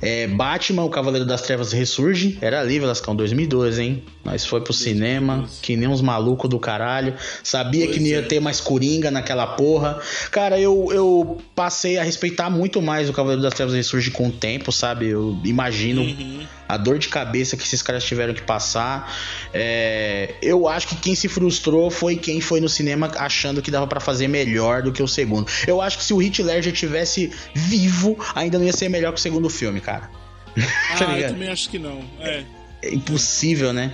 É, 0.00 0.26
Batman, 0.26 0.84
o 0.84 0.88
Cavaleiro 0.88 1.26
das 1.26 1.42
Trevas 1.42 1.72
ressurge. 1.72 2.38
Era 2.40 2.60
ali, 2.60 2.78
Velascão, 2.78 3.14
2012, 3.14 3.82
hein? 3.82 4.02
Mas 4.24 4.46
foi 4.46 4.60
pro 4.60 4.72
2012. 4.72 4.82
cinema, 4.82 5.48
que 5.60 5.76
nem 5.76 5.86
uns 5.86 6.00
malucos 6.00 6.48
do 6.48 6.58
caralho. 6.58 7.14
Sabia 7.42 7.84
pois 7.84 7.94
que 7.94 8.00
não 8.00 8.08
ia 8.08 8.20
é. 8.20 8.22
ter 8.22 8.40
mais 8.40 8.62
Coringa 8.62 9.10
naquela 9.10 9.46
porra. 9.46 10.00
Cara, 10.30 10.58
eu, 10.58 10.88
eu 10.90 11.38
passei 11.54 11.98
a 11.98 12.02
respeitar 12.02 12.48
muito 12.48 12.80
mais 12.80 13.10
o 13.10 13.12
Cavaleiro 13.12 13.42
das 13.42 13.52
Trevas 13.52 13.74
ressurge 13.74 14.10
com 14.10 14.28
o 14.28 14.32
tempo, 14.32 14.72
sabe? 14.72 15.08
Eu 15.08 15.38
imagino 15.44 16.00
uhum. 16.00 16.46
a 16.66 16.78
dor 16.78 16.98
de 16.98 17.08
cabeça 17.08 17.58
que 17.58 17.62
esses 17.62 17.82
caras 17.82 18.04
tiveram 18.04 18.32
que 18.32 18.42
passar. 18.42 19.14
É, 19.52 20.34
eu 20.40 20.66
acho 20.66 20.88
que 20.88 20.96
quem 20.96 21.14
se 21.14 21.28
frustrou 21.28 21.90
foi 21.90 22.16
quem 22.16 22.40
foi 22.40 22.58
no 22.58 22.70
cinema 22.70 23.10
achando 23.16 23.60
que 23.60 23.70
dava 23.70 23.86
para 23.86 24.00
fazer 24.00 24.28
melhor 24.28 24.82
do 24.82 24.92
que 24.92 25.02
o 25.02 25.08
segundo. 25.08 25.46
Eu 25.66 25.82
acho 25.82 25.98
que 25.98 26.04
se 26.04 26.14
o 26.14 26.22
Hitler 26.22 26.53
Ledger 26.54 26.72
tivesse 26.72 27.32
vivo, 27.54 28.16
ainda 28.34 28.58
não 28.58 28.66
ia 28.66 28.72
ser 28.72 28.88
melhor 28.88 29.12
que 29.12 29.18
o 29.18 29.22
segundo 29.22 29.48
filme, 29.50 29.80
cara. 29.80 30.10
Tá 30.98 31.10
ah, 31.10 31.18
eu 31.18 31.30
também 31.30 31.48
acho 31.48 31.68
que 31.68 31.80
não. 31.80 32.00
É, 32.20 32.44
é 32.82 32.94
impossível, 32.94 33.72
né? 33.72 33.92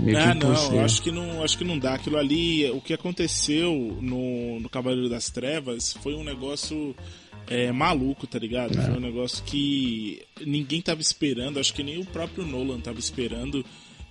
Meio 0.00 0.18
ah, 0.18 0.32
não, 0.32 0.84
acho 0.84 1.02
que 1.02 1.10
não, 1.10 1.42
acho 1.42 1.58
que 1.58 1.64
não 1.64 1.78
dá. 1.78 1.94
Aquilo 1.94 2.16
ali, 2.16 2.70
o 2.70 2.80
que 2.80 2.94
aconteceu 2.94 3.98
no, 4.00 4.60
no 4.60 4.68
Cavaleiro 4.68 5.08
das 5.08 5.28
Trevas 5.28 5.92
foi 6.00 6.14
um 6.14 6.22
negócio 6.22 6.94
é, 7.48 7.72
maluco, 7.72 8.26
tá 8.26 8.38
ligado? 8.38 8.78
É. 8.78 8.82
Foi 8.82 8.94
um 8.94 9.00
negócio 9.00 9.42
que 9.44 10.22
ninguém 10.40 10.80
tava 10.80 11.00
esperando, 11.00 11.58
acho 11.58 11.74
que 11.74 11.82
nem 11.82 11.98
o 11.98 12.04
próprio 12.04 12.46
Nolan 12.46 12.80
tava 12.80 12.98
esperando 12.98 13.64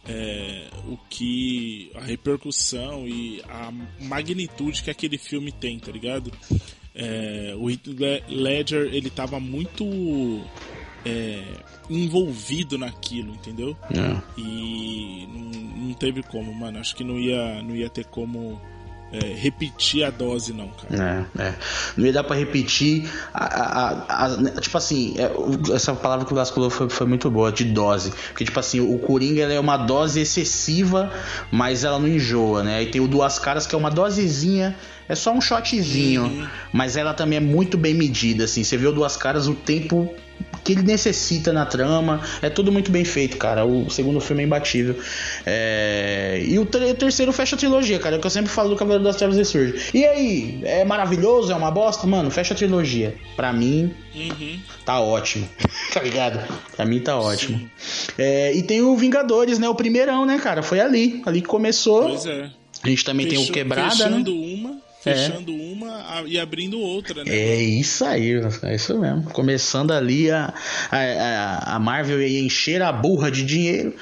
é, 0.08 0.68
o 0.88 0.98
que. 1.10 1.92
a 1.96 2.02
repercussão 2.02 3.08
e 3.08 3.42
a 3.48 3.72
magnitude 4.00 4.84
que 4.84 4.90
aquele 4.90 5.18
filme 5.18 5.52
tem, 5.52 5.80
tá 5.80 5.92
ligado? 5.92 6.32
É, 7.00 7.54
o 7.56 7.70
Heath 7.70 7.88
Ledger 8.28 8.90
ele 8.92 9.12
tava 9.12 9.40
muito 9.40 9.86
é, 11.06 11.44
envolvido 11.88 12.76
naquilo, 12.76 13.36
entendeu? 13.36 13.78
É. 13.92 14.18
E 14.36 15.28
não, 15.32 15.88
não, 15.88 15.94
teve 15.94 16.24
como, 16.24 16.52
mano. 16.54 16.80
Acho 16.80 16.96
que 16.96 17.04
não 17.04 17.20
ia, 17.20 17.62
não 17.62 17.76
ia 17.76 17.88
ter 17.88 18.06
como 18.06 18.60
é, 19.12 19.34
repetir 19.36 20.04
a 20.04 20.10
dose, 20.10 20.52
não, 20.54 20.70
cara. 20.70 21.30
É. 21.38 21.54
Não 21.96 22.06
ia 22.06 22.14
dar 22.14 22.24
pra 22.24 22.36
repetir. 22.36 23.08
A, 23.32 23.46
a, 23.46 24.26
a, 24.26 24.60
tipo 24.60 24.78
assim, 24.78 25.16
essa 25.74 25.94
palavra 25.94 26.26
que 26.26 26.34
o 26.34 26.36
Vasco 26.36 26.68
foi, 26.72 26.90
foi 26.90 27.06
muito 27.06 27.30
boa, 27.30 27.52
de 27.52 27.64
dose. 27.64 28.12
Porque, 28.30 28.44
tipo 28.44 28.60
assim, 28.60 28.80
o 28.80 28.98
Coringa 28.98 29.44
é 29.44 29.60
uma 29.60 29.78
dose 29.78 30.20
excessiva, 30.20 31.12
mas 31.52 31.84
ela 31.84 32.00
não 32.00 32.08
enjoa, 32.08 32.64
né? 32.64 32.82
E 32.82 32.88
tem 32.88 33.00
o 33.00 33.08
Duas 33.08 33.38
Caras, 33.38 33.68
que 33.68 33.76
é 33.76 33.78
uma 33.78 33.92
dosezinha 33.92 34.76
é 35.10 35.16
só 35.16 35.32
um 35.32 35.42
shotzinho, 35.42 36.24
uhum. 36.24 36.48
mas 36.74 36.98
ela 36.98 37.14
também 37.14 37.38
é 37.38 37.42
muito 37.42 37.78
bem 37.78 37.94
medida, 37.94 38.44
assim. 38.44 38.64
Você 38.64 38.76
o 38.78 38.92
Duas 38.92 39.18
Caras, 39.18 39.48
o 39.48 39.54
tempo 39.54 40.14
que 40.64 40.74
ele 40.74 40.82
necessita 40.82 41.54
na 41.54 41.66
trama. 41.66 42.22
É 42.42 42.50
tudo 42.50 42.72
muito 42.72 42.92
bem 42.92 43.06
feito, 43.06 43.38
cara. 43.38 43.66
O 43.66 43.90
segundo 43.90 44.20
filme 44.20 44.44
é 44.44 44.46
imbatível. 44.46 44.96
É... 45.46 46.44
E 46.46 46.60
o, 46.60 46.66
ter 46.66 46.94
terceiro 46.96 47.32
fecha 47.32 47.56
a 47.56 47.60
trilogia, 47.60 47.98
cara. 48.00 48.16
É 48.16 48.18
o 48.18 48.22
que 48.22 48.28
eu 48.28 48.32
sempre 48.32 48.52
falo 48.52 48.70
do 48.70 48.76
Cavaleiro 48.76 49.04
das 49.04 49.16
Trevas 49.16 49.38
Ressurge. 49.38 49.76
E 49.94 50.06
aí? 50.06 50.60
É 50.64 50.84
maravilhoso? 50.84 51.54
É 51.54 51.56
uma 51.56 51.72
bosta? 51.72 52.06
Mano, 52.06 52.30
fecha 52.30 52.54
a 52.54 52.58
trilogia. 52.58 53.16
Pra 53.36 53.54
mim, 53.54 53.94
uhum. 54.14 54.60
tá 54.84 55.00
ótimo. 55.00 55.48
tá 55.94 56.02
ligado? 56.02 56.46
Pra 56.76 56.86
mim 56.86 57.00
tá 57.00 57.18
ótimo. 57.18 57.70
É... 58.18 58.54
E 58.54 58.62
tem 58.62 58.82
o 58.82 58.96
Vingadores, 58.98 59.60
né? 59.60 59.70
O 59.70 59.76
primeirão, 59.76 60.26
né, 60.26 60.38
cara? 60.38 60.62
Foi 60.62 60.82
ali. 60.82 61.22
Ali 61.26 61.42
que 61.42 61.48
começou. 61.48 62.10
Pois 62.10 62.26
é. 62.26 62.50
A 62.84 62.90
gente 62.90 63.04
também 63.04 63.26
Fechou, 63.28 63.44
tem 63.44 63.52
o 63.52 63.54
Quebrada, 63.54 64.10
né? 64.10 64.24
uma 64.28 64.67
fechando 65.14 65.52
é. 65.52 65.56
uma 65.56 66.24
e 66.26 66.40
abrindo 66.40 66.80
outra, 66.80 67.24
né? 67.24 67.36
É 67.36 67.62
isso 67.62 68.06
aí, 68.06 68.34
é 68.64 68.76
isso 68.76 68.98
mesmo. 68.98 69.24
Começando 69.32 69.92
ali 69.92 70.32
a, 70.32 70.54
a, 70.92 71.76
a 71.76 71.80
Marvel 71.80 72.22
ia 72.22 72.40
encher 72.40 72.82
a 72.82 72.92
burra 72.92 73.30
de 73.30 73.44
dinheiro 73.44 73.94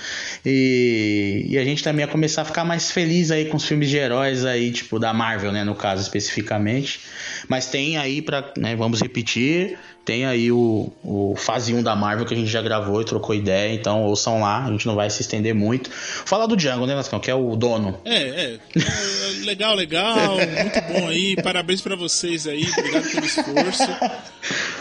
e, 0.46 1.46
e 1.50 1.58
a 1.58 1.64
gente 1.64 1.84
também 1.84 2.06
ia 2.06 2.12
começar 2.12 2.44
a 2.44 2.46
ficar 2.46 2.64
mais 2.64 2.92
feliz 2.92 3.32
aí 3.32 3.46
com 3.46 3.58
os 3.58 3.66
filmes 3.66 3.90
de 3.90 3.98
heróis 3.98 4.46
aí, 4.46 4.72
tipo 4.72 5.00
da 5.00 5.14
Marvel, 5.14 5.52
né, 5.52 5.64
no 5.64 5.76
caso 5.76 6.02
especificamente. 6.02 7.02
Mas 7.48 7.68
tem 7.68 7.98
aí 7.98 8.22
para, 8.22 8.54
né, 8.58 8.76
vamos 8.76 9.02
repetir, 9.02 9.78
tem 10.06 10.24
aí 10.24 10.52
o, 10.52 10.94
o 11.04 11.36
fase 11.36 11.74
1 11.74 11.82
da 11.82 11.96
Marvel 11.96 12.28
que 12.28 12.34
a 12.34 12.38
gente 12.38 12.50
já 12.50 12.62
gravou 12.62 13.02
e 13.02 13.06
trocou 13.06 13.34
ideia, 13.34 13.74
então 13.74 14.04
ouçam 14.04 14.40
lá, 14.40 14.64
a 14.64 14.72
gente 14.72 14.86
não 14.86 14.94
vai 14.94 15.10
se 15.10 15.22
estender 15.22 15.56
muito. 15.56 15.90
Fala 15.92 16.48
do 16.48 16.56
Django, 16.56 16.86
né, 16.86 16.94
Lascão, 16.94 17.20
que 17.20 17.32
é 17.32 17.34
o 17.34 17.56
dono. 17.56 18.00
É, 18.06 18.16
é. 18.16 18.60
é 18.76 19.46
legal, 19.46 19.74
legal, 19.74 20.36
muito 20.38 20.82
bom 20.88 20.95
aí. 21.08 21.36
Parabéns 21.36 21.82
para 21.82 21.96
vocês 21.96 22.48
aí, 22.48 22.66
obrigado 22.78 23.12
pelo 23.12 23.26
esforço. 23.26 23.84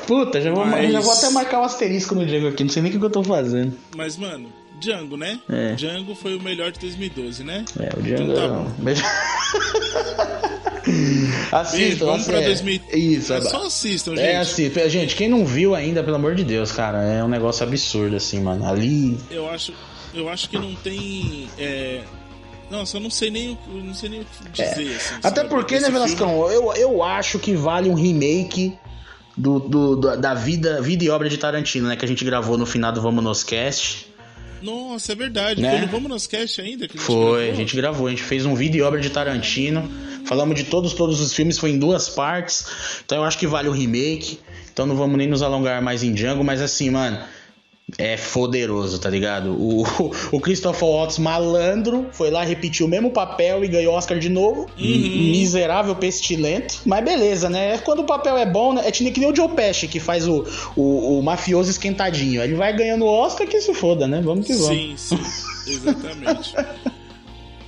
Puta, 0.06 0.40
já 0.40 0.52
vou, 0.52 0.64
Mas... 0.64 0.92
já 0.92 1.00
vou 1.00 1.12
até 1.12 1.30
marcar 1.30 1.60
um 1.60 1.64
asterisco 1.64 2.14
no 2.14 2.24
Django 2.26 2.48
aqui, 2.48 2.64
não 2.64 2.70
sei 2.70 2.82
nem 2.82 2.94
o 2.94 2.98
que 2.98 3.04
eu 3.04 3.10
tô 3.10 3.22
fazendo. 3.22 3.76
Mas, 3.96 4.16
mano, 4.16 4.52
Django, 4.80 5.16
né? 5.16 5.38
É. 5.48 5.74
Django 5.74 6.14
foi 6.14 6.36
o 6.36 6.42
melhor 6.42 6.72
de 6.72 6.80
2012, 6.80 7.44
né? 7.44 7.64
É, 7.78 7.98
o 7.98 8.02
Django. 8.02 8.32
Então, 8.32 8.34
tá 8.34 8.48
bom. 8.48 8.72
assistam, 11.52 12.06
vamos 12.06 12.26
pra 12.26 12.40
2000... 12.40 12.80
Isso, 12.92 13.32
é 13.32 13.40
só 13.40 13.66
assistam, 13.66 14.12
é, 14.12 14.16
gente. 14.16 14.26
É, 14.26 14.36
assistam. 14.36 14.88
Gente, 14.88 15.16
quem 15.16 15.28
não 15.28 15.46
viu 15.46 15.74
ainda, 15.74 16.02
pelo 16.02 16.16
amor 16.16 16.34
de 16.34 16.44
Deus, 16.44 16.72
cara, 16.72 17.02
é 17.02 17.24
um 17.24 17.28
negócio 17.28 17.66
absurdo, 17.66 18.16
assim, 18.16 18.40
mano. 18.40 18.66
Ali. 18.66 19.18
Eu 19.30 19.48
acho, 19.48 19.72
eu 20.12 20.28
acho 20.28 20.48
que 20.48 20.58
não 20.58 20.74
tem. 20.74 21.48
É... 21.58 22.02
Nossa, 22.74 22.96
eu 22.96 23.00
não 23.00 23.10
sei 23.10 23.30
nem, 23.30 23.56
não 23.68 23.94
sei 23.94 24.08
nem 24.08 24.20
o 24.22 24.24
que 24.24 24.50
dizer, 24.50 24.92
é. 24.92 24.96
assim, 24.96 25.14
Até 25.22 25.44
porque, 25.44 25.78
né, 25.78 25.88
Velascão, 25.88 26.50
eu, 26.50 26.72
eu 26.74 27.02
acho 27.04 27.38
que 27.38 27.54
vale 27.54 27.88
um 27.88 27.94
remake 27.94 28.76
do, 29.36 29.60
do, 29.60 30.16
da 30.16 30.34
vida, 30.34 30.82
vida 30.82 31.04
e 31.04 31.08
obra 31.08 31.28
de 31.28 31.38
Tarantino, 31.38 31.86
né? 31.86 31.94
Que 31.94 32.04
a 32.04 32.08
gente 32.08 32.24
gravou 32.24 32.58
no 32.58 32.66
final 32.66 32.90
do 32.90 33.00
Vamos 33.00 33.22
Nos 33.22 33.44
Cast. 33.44 34.12
Nossa, 34.60 35.12
é 35.12 35.14
verdade. 35.14 35.62
Né? 35.62 35.70
Foi 35.70 35.80
no 35.82 35.86
Vamos 35.86 36.10
Nos 36.10 36.26
Cast 36.26 36.60
ainda 36.60 36.88
que 36.88 36.98
a 36.98 37.00
Foi, 37.00 37.14
gravou? 37.14 37.52
a 37.52 37.54
gente 37.54 37.76
gravou. 37.76 38.06
A 38.08 38.10
gente 38.10 38.22
fez 38.24 38.44
um 38.44 38.56
vídeo 38.56 38.80
e 38.80 38.82
obra 38.82 39.00
de 39.00 39.10
Tarantino. 39.10 39.88
Falamos 40.24 40.56
de 40.56 40.64
todos, 40.64 40.94
todos 40.94 41.20
os 41.20 41.32
filmes, 41.32 41.58
foi 41.58 41.70
em 41.70 41.78
duas 41.78 42.08
partes. 42.08 42.66
Então 43.04 43.18
eu 43.18 43.24
acho 43.24 43.38
que 43.38 43.46
vale 43.46 43.68
o 43.68 43.72
remake. 43.72 44.40
Então 44.72 44.84
não 44.84 44.96
vamos 44.96 45.16
nem 45.16 45.28
nos 45.28 45.42
alongar 45.42 45.80
mais 45.80 46.02
em 46.02 46.12
Django, 46.12 46.42
mas 46.42 46.60
assim, 46.60 46.90
mano, 46.90 47.22
é 47.99 48.16
poderoso, 48.16 48.99
tá 48.99 49.11
ligado? 49.11 49.51
O, 49.51 49.85
o 50.32 50.41
Christopher 50.41 50.89
Watts 50.89 51.18
malandro 51.18 52.07
foi 52.12 52.30
lá, 52.30 52.43
repetiu 52.43 52.87
o 52.87 52.89
mesmo 52.89 53.11
papel 53.11 53.64
e 53.64 53.68
ganhou 53.68 53.95
Oscar 53.95 54.18
de 54.18 54.28
novo. 54.28 54.62
Uhum. 54.78 55.30
Miserável, 55.32 55.95
pestilento. 55.95 56.80
Mas 56.87 57.05
beleza, 57.05 57.49
né? 57.51 57.78
Quando 57.78 58.01
o 58.01 58.05
papel 58.05 58.37
é 58.37 58.47
bom, 58.47 58.72
né? 58.72 58.82
É 58.87 58.91
que 58.91 59.20
nem 59.20 59.30
o 59.30 59.37
Joe 59.37 59.49
Pesci 59.49 59.87
que 59.87 60.01
faz 60.01 60.26
o, 60.26 60.47
o, 60.74 61.18
o 61.18 61.22
mafioso 61.22 61.70
esquentadinho. 61.70 62.43
Ele 62.43 62.55
vai 62.55 62.74
ganhando 62.74 63.07
Oscar 63.07 63.47
que 63.47 63.61
se 63.61 63.74
foda, 63.74 64.07
né? 64.07 64.20
Vamos 64.22 64.47
que 64.47 64.55
vamos. 64.55 64.68
Sim, 64.68 64.95
sim. 64.97 65.18
Exatamente. 65.66 66.55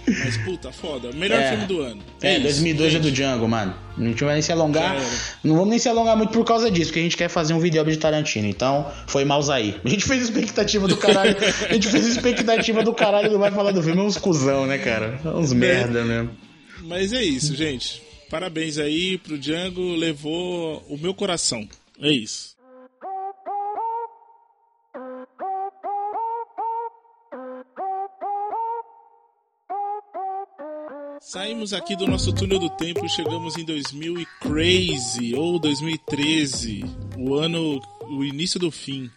Mas 0.07 0.37
puta, 0.39 0.71
foda. 0.71 1.11
Melhor 1.13 1.41
é. 1.41 1.51
filme 1.51 1.67
do 1.67 1.81
ano. 1.81 2.03
É, 2.23 2.37
é 2.37 2.41
2002 2.41 2.95
é 2.95 2.99
do 2.99 3.11
Django, 3.11 3.49
mano. 3.49 3.75
Não 3.97 4.07
a 4.07 4.09
gente 4.11 4.25
vai 4.25 4.35
nem 4.35 4.43
se 4.43 4.53
alongar. 4.53 4.97
Não 5.43 5.55
vamos 5.55 5.71
nem 5.71 5.79
se 5.79 5.89
alongar 5.89 6.17
muito 6.17 6.31
por 6.31 6.45
causa 6.45 6.71
disso, 6.71 6.91
porque 6.91 7.01
a 7.01 7.03
gente 7.03 7.17
quer 7.17 7.29
fazer 7.29 7.55
um 7.55 7.59
vídeo 7.59 7.85
de 7.85 7.97
Tarantino. 7.97 8.47
Então, 8.47 8.91
foi 9.07 9.25
mal 9.25 9.41
aí. 9.51 9.81
A 9.85 9.89
gente 9.89 10.05
fez 10.05 10.23
expectativa 10.23 10.87
do 10.87 10.97
caralho. 10.97 11.37
a 11.69 11.73
gente 11.73 11.89
fez 11.89 12.07
expectativa 12.07 12.83
do 12.83 12.93
caralho 12.93 13.31
não 13.33 13.39
vai 13.39 13.51
falar 13.51 13.73
do 13.73 13.83
filme. 13.83 14.01
É 14.01 14.05
uns 14.05 14.17
cuzão, 14.17 14.67
né, 14.67 14.79
cara? 14.79 15.21
É 15.25 15.29
uns 15.29 15.53
merda 15.53 16.05
mesmo. 16.05 16.31
Mas 16.83 17.13
é 17.13 17.23
isso, 17.23 17.55
gente. 17.55 18.03
Parabéns 18.31 18.79
aí 18.79 19.19
pro 19.19 19.39
Django. 19.39 19.95
Levou 19.95 20.85
o 20.89 20.97
meu 20.97 21.15
coração. 21.15 21.69
É 22.01 22.11
isso. 22.11 22.56
Saímos 31.27 31.73
aqui 31.73 31.97
do 31.97 32.07
nosso 32.07 32.33
túnel 32.33 32.61
do 32.61 32.71
tempo 32.71 33.05
e 33.05 33.09
chegamos 33.09 33.59
em 33.59 33.65
2000 33.65 34.21
e 34.21 34.27
crazy 34.41 35.35
ou 35.35 35.59
2013, 35.59 36.85
o 37.19 37.35
ano, 37.35 37.81
o 38.09 38.23
início 38.23 38.61
do 38.61 38.71
fim. 38.71 39.11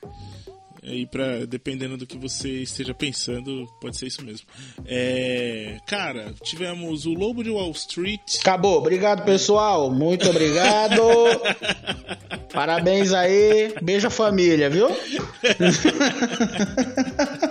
Aí 0.81 1.05
para 1.05 1.45
dependendo 1.45 1.97
do 1.97 2.07
que 2.07 2.17
você 2.17 2.63
esteja 2.63 2.95
pensando, 2.95 3.67
pode 3.79 3.95
ser 3.95 4.07
isso 4.07 4.25
mesmo. 4.25 4.47
É, 4.87 5.77
cara, 5.85 6.33
tivemos 6.41 7.05
o 7.05 7.13
Lobo 7.13 7.43
de 7.43 7.51
Wall 7.51 7.69
Street. 7.73 8.37
Acabou. 8.41 8.79
Obrigado, 8.79 9.23
pessoal. 9.23 9.91
Muito 9.91 10.27
obrigado. 10.27 10.99
Parabéns 12.51 13.13
aí. 13.13 13.75
Beijo 13.83 14.07
a 14.07 14.09
família, 14.09 14.67
viu? 14.67 14.87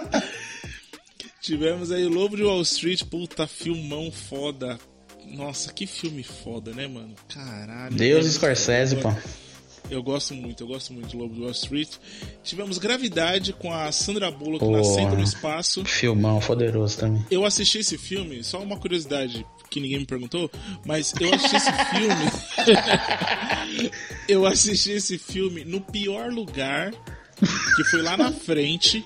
Tivemos 1.48 1.90
aí 1.90 2.04
Lobo 2.04 2.36
de 2.36 2.42
Wall 2.42 2.60
Street, 2.60 3.04
puta, 3.04 3.46
filmão 3.46 4.12
foda. 4.12 4.78
Nossa, 5.24 5.72
que 5.72 5.86
filme 5.86 6.22
foda, 6.22 6.74
né, 6.74 6.86
mano? 6.86 7.14
Caralho. 7.26 7.96
Deus 7.96 8.26
é 8.26 8.28
Scorsese, 8.28 8.96
pô. 8.96 9.08
Eu 9.90 10.02
gosto 10.02 10.34
muito, 10.34 10.62
eu 10.62 10.66
gosto 10.66 10.92
muito 10.92 11.08
de 11.08 11.16
Lobo 11.16 11.34
de 11.34 11.40
Wall 11.40 11.52
Street. 11.52 11.88
Tivemos 12.44 12.76
Gravidade 12.76 13.54
com 13.54 13.72
a 13.72 13.90
Sandra 13.90 14.30
Bullock 14.30 14.62
oh, 14.62 14.72
nascendo 14.72 15.16
no 15.16 15.22
espaço. 15.22 15.82
Filmão 15.86 16.38
poderoso 16.38 16.98
também. 16.98 17.24
Eu 17.30 17.46
assisti 17.46 17.78
esse 17.78 17.96
filme, 17.96 18.44
só 18.44 18.62
uma 18.62 18.76
curiosidade 18.76 19.46
que 19.70 19.80
ninguém 19.80 20.00
me 20.00 20.06
perguntou, 20.06 20.50
mas 20.84 21.14
eu 21.18 21.32
assisti 21.32 21.56
esse 21.56 21.72
filme. 21.96 23.90
eu 24.28 24.44
assisti 24.44 24.90
esse 24.90 25.16
filme 25.16 25.64
no 25.64 25.80
pior 25.80 26.30
lugar 26.30 26.92
que 27.76 27.84
foi 27.84 28.02
lá 28.02 28.16
na 28.16 28.32
frente, 28.32 29.04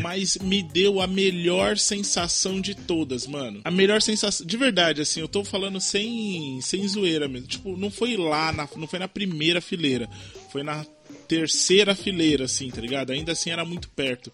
mas 0.00 0.36
me 0.38 0.62
deu 0.62 1.00
a 1.00 1.06
melhor 1.06 1.76
sensação 1.76 2.60
de 2.60 2.74
todas, 2.74 3.26
mano. 3.26 3.60
A 3.64 3.70
melhor 3.70 4.00
sensação, 4.00 4.46
de 4.46 4.56
verdade, 4.56 5.00
assim, 5.00 5.20
eu 5.20 5.28
tô 5.28 5.44
falando 5.44 5.80
sem, 5.80 6.60
sem 6.62 6.86
zoeira 6.86 7.28
mesmo. 7.28 7.48
Tipo, 7.48 7.76
não 7.76 7.90
foi 7.90 8.16
lá, 8.16 8.52
na, 8.52 8.68
não 8.76 8.86
foi 8.86 8.98
na 8.98 9.08
primeira 9.08 9.60
fileira, 9.60 10.08
foi 10.50 10.62
na 10.62 10.84
terceira 11.26 11.94
fileira, 11.94 12.44
assim, 12.44 12.70
tá 12.70 12.80
ligado? 12.80 13.10
Ainda 13.10 13.32
assim 13.32 13.50
era 13.50 13.64
muito 13.64 13.88
perto. 13.88 14.32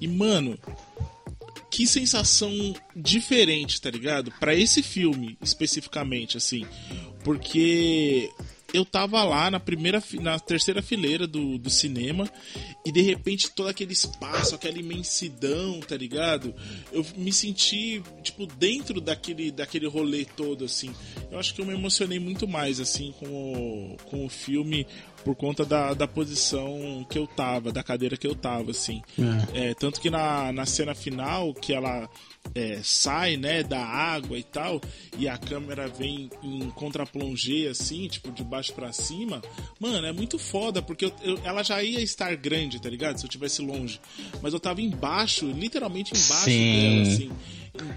E, 0.00 0.06
mano, 0.06 0.58
que 1.70 1.86
sensação 1.86 2.74
diferente, 2.94 3.80
tá 3.80 3.90
ligado? 3.90 4.32
Para 4.38 4.54
esse 4.54 4.82
filme 4.82 5.36
especificamente, 5.42 6.36
assim, 6.36 6.64
porque 7.24 8.30
eu 8.76 8.84
tava 8.84 9.22
lá 9.24 9.50
na 9.50 9.58
primeira, 9.58 10.02
na 10.20 10.38
terceira 10.38 10.82
fileira 10.82 11.26
do, 11.26 11.58
do 11.58 11.70
cinema 11.70 12.30
e 12.84 12.92
de 12.92 13.00
repente 13.00 13.50
todo 13.50 13.68
aquele 13.68 13.92
espaço, 13.92 14.54
aquela 14.54 14.78
imensidão, 14.78 15.80
tá 15.80 15.96
ligado? 15.96 16.54
Eu 16.92 17.04
me 17.16 17.32
senti, 17.32 18.02
tipo, 18.22 18.46
dentro 18.46 19.00
daquele, 19.00 19.50
daquele 19.50 19.88
rolê 19.88 20.24
todo, 20.24 20.64
assim. 20.64 20.94
Eu 21.30 21.38
acho 21.38 21.54
que 21.54 21.60
eu 21.60 21.66
me 21.66 21.74
emocionei 21.74 22.18
muito 22.18 22.46
mais, 22.46 22.78
assim, 22.80 23.12
com 23.18 23.26
o, 23.26 23.96
com 24.04 24.26
o 24.26 24.28
filme 24.28 24.86
por 25.24 25.34
conta 25.34 25.64
da, 25.64 25.92
da 25.92 26.06
posição 26.06 27.04
que 27.10 27.18
eu 27.18 27.26
tava, 27.26 27.72
da 27.72 27.82
cadeira 27.82 28.16
que 28.16 28.26
eu 28.26 28.34
tava, 28.34 28.70
assim. 28.70 29.02
É. 29.54 29.70
É, 29.70 29.74
tanto 29.74 30.00
que 30.00 30.10
na, 30.10 30.52
na 30.52 30.66
cena 30.66 30.94
final, 30.94 31.52
que 31.54 31.72
ela 31.72 32.08
é, 32.54 32.80
sai, 32.82 33.36
né, 33.36 33.62
da 33.62 33.84
água 33.84 34.38
e 34.38 34.42
tal, 34.42 34.80
e 35.18 35.28
a 35.28 35.36
câmera 35.36 35.88
vem 35.88 36.30
em 36.42 36.70
contraplongé, 36.70 37.68
assim, 37.68 38.08
tipo, 38.08 38.30
de 38.30 38.42
baixo 38.42 38.72
para 38.72 38.92
cima, 38.92 39.42
mano, 39.78 40.06
é 40.06 40.12
muito 40.12 40.38
foda, 40.38 40.80
porque 40.80 41.06
eu, 41.06 41.12
eu, 41.22 41.40
ela 41.44 41.62
já 41.62 41.82
ia 41.82 42.00
estar 42.00 42.34
grande, 42.36 42.80
tá 42.80 42.88
ligado? 42.88 43.18
Se 43.18 43.24
eu 43.24 43.30
tivesse 43.30 43.62
longe. 43.62 44.00
Mas 44.42 44.52
eu 44.52 44.60
tava 44.60 44.80
embaixo, 44.80 45.46
literalmente 45.46 46.12
embaixo 46.12 46.44
Sim. 46.44 46.80
dela, 46.80 47.02
assim. 47.02 47.30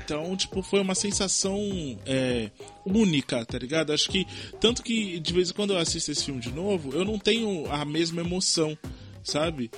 Então, 0.04 0.36
tipo, 0.36 0.62
foi 0.62 0.82
uma 0.82 0.96
sensação 0.96 1.58
é, 2.06 2.52
única, 2.86 3.46
tá 3.46 3.58
ligado? 3.58 3.94
Acho 3.94 4.10
que, 4.10 4.26
tanto 4.60 4.84
que 4.84 5.20
de 5.20 5.34
vez 5.34 5.50
em 5.50 5.54
quando 5.54 5.74
eu 5.74 5.78
assisto 5.78 6.12
esse 6.12 6.26
filme 6.26 6.42
de 6.42 6.52
novo, 6.52 6.92
eu 6.94 7.06
não 7.06 7.18
tenho 7.18 7.72
a 7.72 7.86
mesma 7.86 8.22
emoção, 8.22 8.78
sabe? 9.24 9.72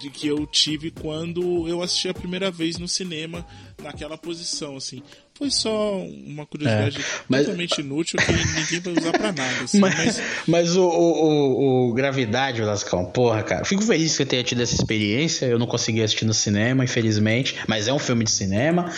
De 0.00 0.10
que 0.10 0.26
eu 0.26 0.46
tive 0.46 0.90
quando 0.90 1.68
eu 1.68 1.82
assisti 1.82 2.08
a 2.08 2.14
primeira 2.14 2.50
vez 2.50 2.78
no 2.78 2.88
cinema, 2.88 3.46
naquela 3.82 4.16
posição, 4.16 4.76
assim 4.76 5.02
foi 5.36 5.50
só 5.50 5.98
uma 5.98 6.46
curiosidade 6.46 6.98
é, 6.98 7.04
mas... 7.28 7.42
totalmente 7.42 7.80
inútil 7.80 8.18
que 8.18 8.32
ninguém 8.32 8.80
vai 8.80 9.02
usar 9.02 9.12
pra 9.12 9.32
nada. 9.32 9.64
Assim, 9.64 9.78
mas, 9.78 9.94
mas... 9.96 10.22
mas 10.46 10.76
o, 10.76 10.84
o, 10.84 11.88
o, 11.88 11.92
Gravidade, 11.92 12.62
Lascão, 12.62 13.04
porra, 13.04 13.42
cara. 13.42 13.64
Fico 13.64 13.82
feliz 13.82 14.12
que 14.12 14.18
você 14.18 14.26
tenha 14.26 14.44
tido 14.44 14.62
essa 14.62 14.74
experiência. 14.74 15.46
Eu 15.46 15.58
não 15.58 15.66
consegui 15.66 16.02
assistir 16.02 16.24
no 16.24 16.32
cinema, 16.32 16.84
infelizmente. 16.84 17.56
Mas 17.66 17.88
é 17.88 17.92
um 17.92 17.98
filme 17.98 18.24
de 18.24 18.30
cinema. 18.30 18.90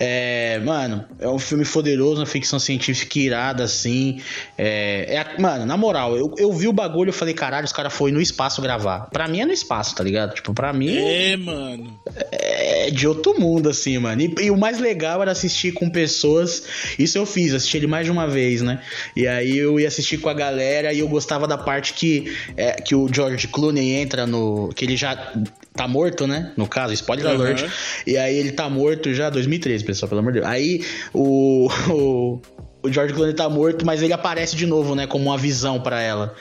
É, 0.00 0.58
mano, 0.64 1.04
é 1.20 1.28
um 1.28 1.38
filme 1.38 1.64
poderoso, 1.64 2.20
uma 2.20 2.26
ficção 2.26 2.58
científica 2.58 3.18
irada, 3.18 3.62
assim. 3.62 4.20
É, 4.58 5.14
é, 5.16 5.40
mano, 5.40 5.64
na 5.64 5.76
moral, 5.76 6.16
eu, 6.16 6.34
eu 6.36 6.52
vi 6.52 6.66
o 6.66 6.72
bagulho 6.72 7.10
e 7.10 7.12
falei, 7.12 7.34
caralho, 7.34 7.66
os 7.66 7.72
caras 7.72 7.92
foram 7.92 8.14
no 8.14 8.20
espaço 8.20 8.60
gravar. 8.60 9.10
Pra 9.10 9.28
mim 9.28 9.42
é 9.42 9.46
no 9.46 9.52
espaço, 9.52 9.94
tá 9.94 10.02
ligado? 10.02 10.34
Tipo, 10.34 10.52
pra 10.52 10.72
mim. 10.72 10.96
É, 10.96 11.36
mano. 11.36 12.00
É 12.32 12.90
de 12.90 13.06
outro 13.08 13.38
mundo, 13.38 13.68
assim, 13.68 13.98
mano. 13.98 14.22
E, 14.22 14.34
e, 14.42 14.50
o 14.50 14.56
mais 14.56 14.78
legal 14.78 15.20
era 15.22 15.32
assistir 15.32 15.72
com 15.72 15.83
pessoas. 15.90 16.64
Isso 16.98 17.18
eu 17.18 17.26
fiz, 17.26 17.54
assisti 17.54 17.76
ele 17.76 17.86
mais 17.86 18.06
de 18.06 18.12
uma 18.12 18.26
vez, 18.26 18.62
né? 18.62 18.80
E 19.16 19.26
aí 19.26 19.56
eu 19.56 19.78
ia 19.78 19.88
assistir 19.88 20.18
com 20.18 20.28
a 20.28 20.34
galera 20.34 20.92
e 20.92 20.98
eu 20.98 21.08
gostava 21.08 21.46
da 21.46 21.58
parte 21.58 21.94
que, 21.94 22.34
é, 22.56 22.72
que 22.72 22.94
o 22.94 23.08
George 23.12 23.48
Clooney 23.48 23.92
entra 23.92 24.26
no. 24.26 24.70
que 24.74 24.84
ele 24.84 24.96
já 24.96 25.34
tá 25.74 25.88
morto, 25.88 26.26
né? 26.26 26.52
No 26.56 26.66
caso, 26.66 26.92
spoiler 26.94 27.26
uhum. 27.26 27.32
alert. 27.32 27.70
E 28.06 28.16
aí 28.16 28.36
ele 28.36 28.52
tá 28.52 28.68
morto 28.68 29.12
já 29.12 29.30
2013, 29.30 29.84
pessoal, 29.84 30.08
pelo 30.08 30.20
amor 30.20 30.32
de 30.32 30.40
Deus. 30.40 30.50
Aí 30.50 30.84
o, 31.12 31.68
o 31.90 32.40
o 32.84 32.92
George 32.92 33.14
Clooney 33.14 33.34
tá 33.34 33.48
morto, 33.48 33.84
mas 33.86 34.02
ele 34.02 34.12
aparece 34.12 34.54
de 34.54 34.66
novo, 34.66 34.94
né? 34.94 35.06
Como 35.06 35.24
uma 35.24 35.38
visão 35.38 35.80
para 35.80 36.02
ela. 36.02 36.34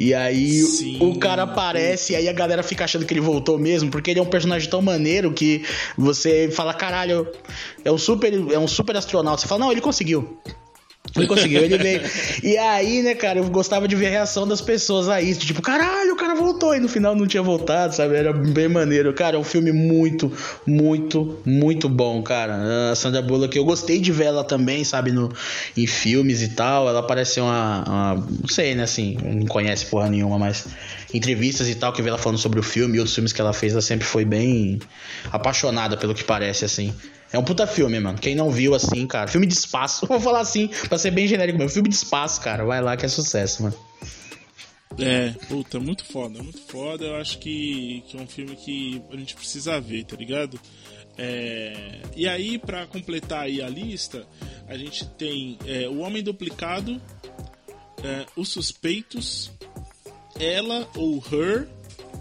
E 0.00 0.12
aí 0.12 0.60
Sim. 0.62 0.98
o 1.00 1.16
cara 1.16 1.44
aparece 1.44 2.12
e 2.12 2.16
aí 2.16 2.28
a 2.28 2.32
galera 2.32 2.62
fica 2.64 2.84
achando 2.84 3.06
que 3.06 3.14
ele 3.14 3.20
voltou 3.20 3.56
mesmo, 3.56 3.88
porque 3.88 4.10
ele 4.10 4.18
é 4.18 4.22
um 4.22 4.26
personagem 4.26 4.68
tão 4.68 4.82
maneiro 4.82 5.32
que 5.32 5.64
você 5.96 6.50
fala, 6.50 6.74
caralho, 6.74 7.28
é 7.84 7.92
um 7.92 7.96
super, 7.96 8.32
é 8.52 8.58
um 8.58 8.66
super 8.66 8.96
astronauta. 8.96 9.42
Você 9.42 9.46
fala, 9.46 9.60
não, 9.60 9.70
ele 9.70 9.80
conseguiu. 9.80 10.36
Ele 11.16 11.26
conseguiu, 11.26 11.62
ele 11.62 11.78
veio. 11.78 12.02
E 12.42 12.56
aí, 12.58 13.02
né, 13.02 13.14
cara, 13.14 13.38
eu 13.38 13.44
gostava 13.48 13.88
de 13.88 13.96
ver 13.96 14.06
a 14.06 14.10
reação 14.10 14.46
das 14.46 14.60
pessoas 14.60 15.08
a 15.08 15.20
isso. 15.20 15.40
Tipo, 15.40 15.62
caralho, 15.62 16.12
o 16.12 16.16
cara 16.16 16.34
voltou. 16.34 16.74
E 16.74 16.80
no 16.80 16.88
final 16.88 17.14
não 17.14 17.26
tinha 17.26 17.42
voltado, 17.42 17.94
sabe? 17.94 18.16
Era 18.16 18.32
bem 18.32 18.68
maneiro. 18.68 19.12
Cara, 19.12 19.36
é 19.36 19.38
um 19.38 19.44
filme 19.44 19.72
muito, 19.72 20.32
muito, 20.66 21.38
muito 21.44 21.88
bom, 21.88 22.22
cara. 22.22 22.90
A 22.92 22.94
Sandra 22.94 23.22
Bullock, 23.22 23.56
eu 23.56 23.64
gostei 23.64 24.00
de 24.00 24.12
ver 24.12 24.26
ela 24.26 24.44
também, 24.44 24.84
sabe? 24.84 25.12
No, 25.12 25.32
em 25.76 25.86
filmes 25.86 26.42
e 26.42 26.48
tal. 26.48 26.88
Ela 26.88 27.02
parece 27.02 27.40
uma, 27.40 27.84
uma. 27.86 28.14
Não 28.14 28.48
sei, 28.48 28.74
né, 28.74 28.82
assim. 28.82 29.16
Não 29.22 29.46
conhece 29.46 29.86
porra 29.86 30.08
nenhuma, 30.08 30.38
mas. 30.38 30.66
Entrevistas 31.16 31.68
e 31.68 31.74
tal, 31.74 31.92
que 31.92 32.02
vê 32.02 32.08
ela 32.08 32.18
falando 32.18 32.38
sobre 32.38 32.60
o 32.60 32.62
filme 32.62 32.96
e 32.96 32.98
outros 32.98 33.14
filmes 33.14 33.32
que 33.32 33.40
ela 33.40 33.52
fez, 33.52 33.72
ela 33.72 33.82
sempre 33.82 34.06
foi 34.06 34.24
bem 34.24 34.78
apaixonada 35.32 35.96
pelo 35.96 36.14
que 36.14 36.24
parece, 36.24 36.64
assim. 36.64 36.94
É 37.32 37.38
um 37.38 37.44
puta 37.44 37.66
filme, 37.66 37.98
mano. 37.98 38.18
Quem 38.18 38.34
não 38.34 38.50
viu 38.50 38.74
assim, 38.74 39.06
cara. 39.06 39.28
Filme 39.28 39.46
de 39.46 39.54
espaço. 39.54 40.06
Vou 40.08 40.20
falar 40.20 40.40
assim, 40.40 40.68
pra 40.88 40.98
ser 40.98 41.10
bem 41.10 41.26
genérico 41.26 41.58
mesmo. 41.58 41.72
Filme 41.72 41.88
de 41.88 41.94
espaço, 41.94 42.40
cara. 42.40 42.64
Vai 42.64 42.80
lá 42.80 42.96
que 42.96 43.04
é 43.04 43.08
sucesso, 43.08 43.62
mano. 43.62 43.76
É, 44.98 45.30
puta, 45.48 45.78
muito 45.78 46.04
foda, 46.04 46.42
muito 46.42 46.60
foda. 46.62 47.04
Eu 47.04 47.16
acho 47.16 47.38
que, 47.38 48.02
que 48.06 48.16
é 48.16 48.20
um 48.20 48.26
filme 48.26 48.56
que 48.56 49.02
a 49.12 49.16
gente 49.16 49.34
precisa 49.34 49.80
ver, 49.80 50.04
tá 50.04 50.16
ligado? 50.16 50.58
É, 51.18 52.00
e 52.14 52.28
aí, 52.28 52.58
para 52.58 52.86
completar 52.86 53.42
aí 53.42 53.62
a 53.62 53.68
lista, 53.68 54.26
a 54.68 54.76
gente 54.76 55.06
tem 55.10 55.58
é, 55.66 55.88
O 55.88 55.98
Homem 55.98 56.22
Duplicado, 56.22 57.00
é, 58.02 58.26
Os 58.36 58.48
Suspeitos, 58.50 59.50
Ela 60.38 60.88
ou 60.96 61.22
Her, 61.32 61.66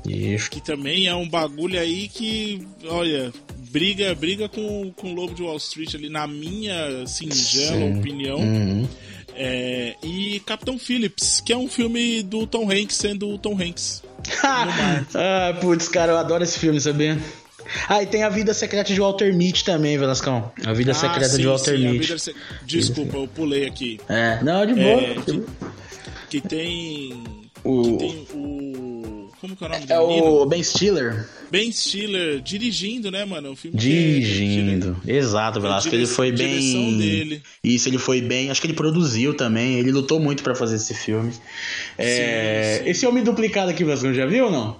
Isso. 0.07 0.49
que 0.49 0.61
também 0.61 1.07
é 1.07 1.15
um 1.15 1.27
bagulho 1.27 1.79
aí 1.79 2.07
que, 2.07 2.65
olha, 2.87 3.33
briga, 3.69 4.13
briga 4.15 4.47
com, 4.47 4.91
com 4.95 5.11
o 5.11 5.13
Lobo 5.13 5.33
de 5.33 5.43
Wall 5.43 5.57
Street 5.57 5.95
ali, 5.95 6.09
na 6.09 6.27
minha 6.27 7.05
singela 7.07 7.77
Sim. 7.77 7.99
opinião. 7.99 8.37
Uhum. 8.39 8.87
É, 9.37 9.95
e 10.01 10.39
Capitão 10.45 10.79
Phillips, 10.79 11.41
que 11.41 11.51
é 11.51 11.57
um 11.57 11.67
filme 11.67 12.23
do 12.23 12.47
Tom 12.47 12.71
Hanks 12.71 12.95
sendo 12.95 13.29
o 13.29 13.37
Tom 13.37 13.59
Hanks. 13.61 14.01
ah, 14.43 15.57
putz, 15.59 15.89
cara, 15.89 16.13
eu 16.13 16.17
adoro 16.17 16.43
esse 16.43 16.57
filme, 16.57 16.79
sabia? 16.79 17.17
Ah, 17.89 18.01
e 18.01 18.05
tem 18.05 18.23
a 18.23 18.29
Vida 18.29 18.53
Secreta 18.53 18.93
de 18.93 18.99
Walter 18.99 19.33
Mitty 19.33 19.63
também, 19.63 19.97
Velascão. 19.97 20.51
A 20.65 20.73
Vida 20.73 20.91
ah, 20.91 20.95
Secreta 20.95 21.29
sim, 21.29 21.41
de 21.41 21.47
Walter 21.47 21.77
sim, 21.77 21.87
Mitty. 21.89 22.19
Se... 22.19 22.35
Desculpa, 22.65 23.17
eu 23.17 23.27
pulei 23.27 23.65
aqui. 23.65 23.99
É, 24.07 24.41
não, 24.43 24.65
de 24.65 24.73
boa. 24.73 25.01
É, 25.01 25.15
que, 25.15 25.43
que, 26.29 26.41
tem. 26.47 27.44
O... 27.65 27.97
Tem 27.97 28.27
o 28.33 28.65
como 29.45 29.55
que 29.55 29.63
é 29.63 29.67
o 29.67 29.69
nome 29.69 29.85
do 29.85 29.93
É 29.93 30.07
menino? 30.07 30.27
o 30.41 30.45
Ben 30.45 30.63
Stiller. 30.63 31.29
Ben 31.51 31.71
Stiller 31.71 32.41
dirigindo, 32.41 33.11
né, 33.11 33.25
mano? 33.25 33.51
O 33.51 33.55
filme 33.55 33.77
dirigindo. 33.77 34.97
É, 35.05 35.17
Exato, 35.17 35.61
Velasco. 35.61 35.93
Ele 35.93 36.07
foi 36.07 36.31
bem. 36.31 36.97
Dele. 36.97 37.43
Isso, 37.63 37.87
ele 37.87 37.99
foi 37.99 38.21
bem. 38.21 38.49
Acho 38.49 38.59
que 38.59 38.65
ele 38.67 38.73
produziu 38.73 39.35
também. 39.35 39.75
Ele 39.75 39.91
lutou 39.91 40.19
muito 40.19 40.41
para 40.41 40.55
fazer 40.55 40.77
esse 40.77 40.95
filme. 40.95 41.31
É... 41.97 42.77
Sim, 42.77 42.83
sim. 42.83 42.89
Esse 42.89 43.05
Homem 43.05 43.23
Duplicado 43.23 43.69
aqui, 43.69 43.83
Velasco, 43.83 44.11
já 44.13 44.25
viu 44.25 44.45
ou 44.45 44.51
não? 44.51 44.79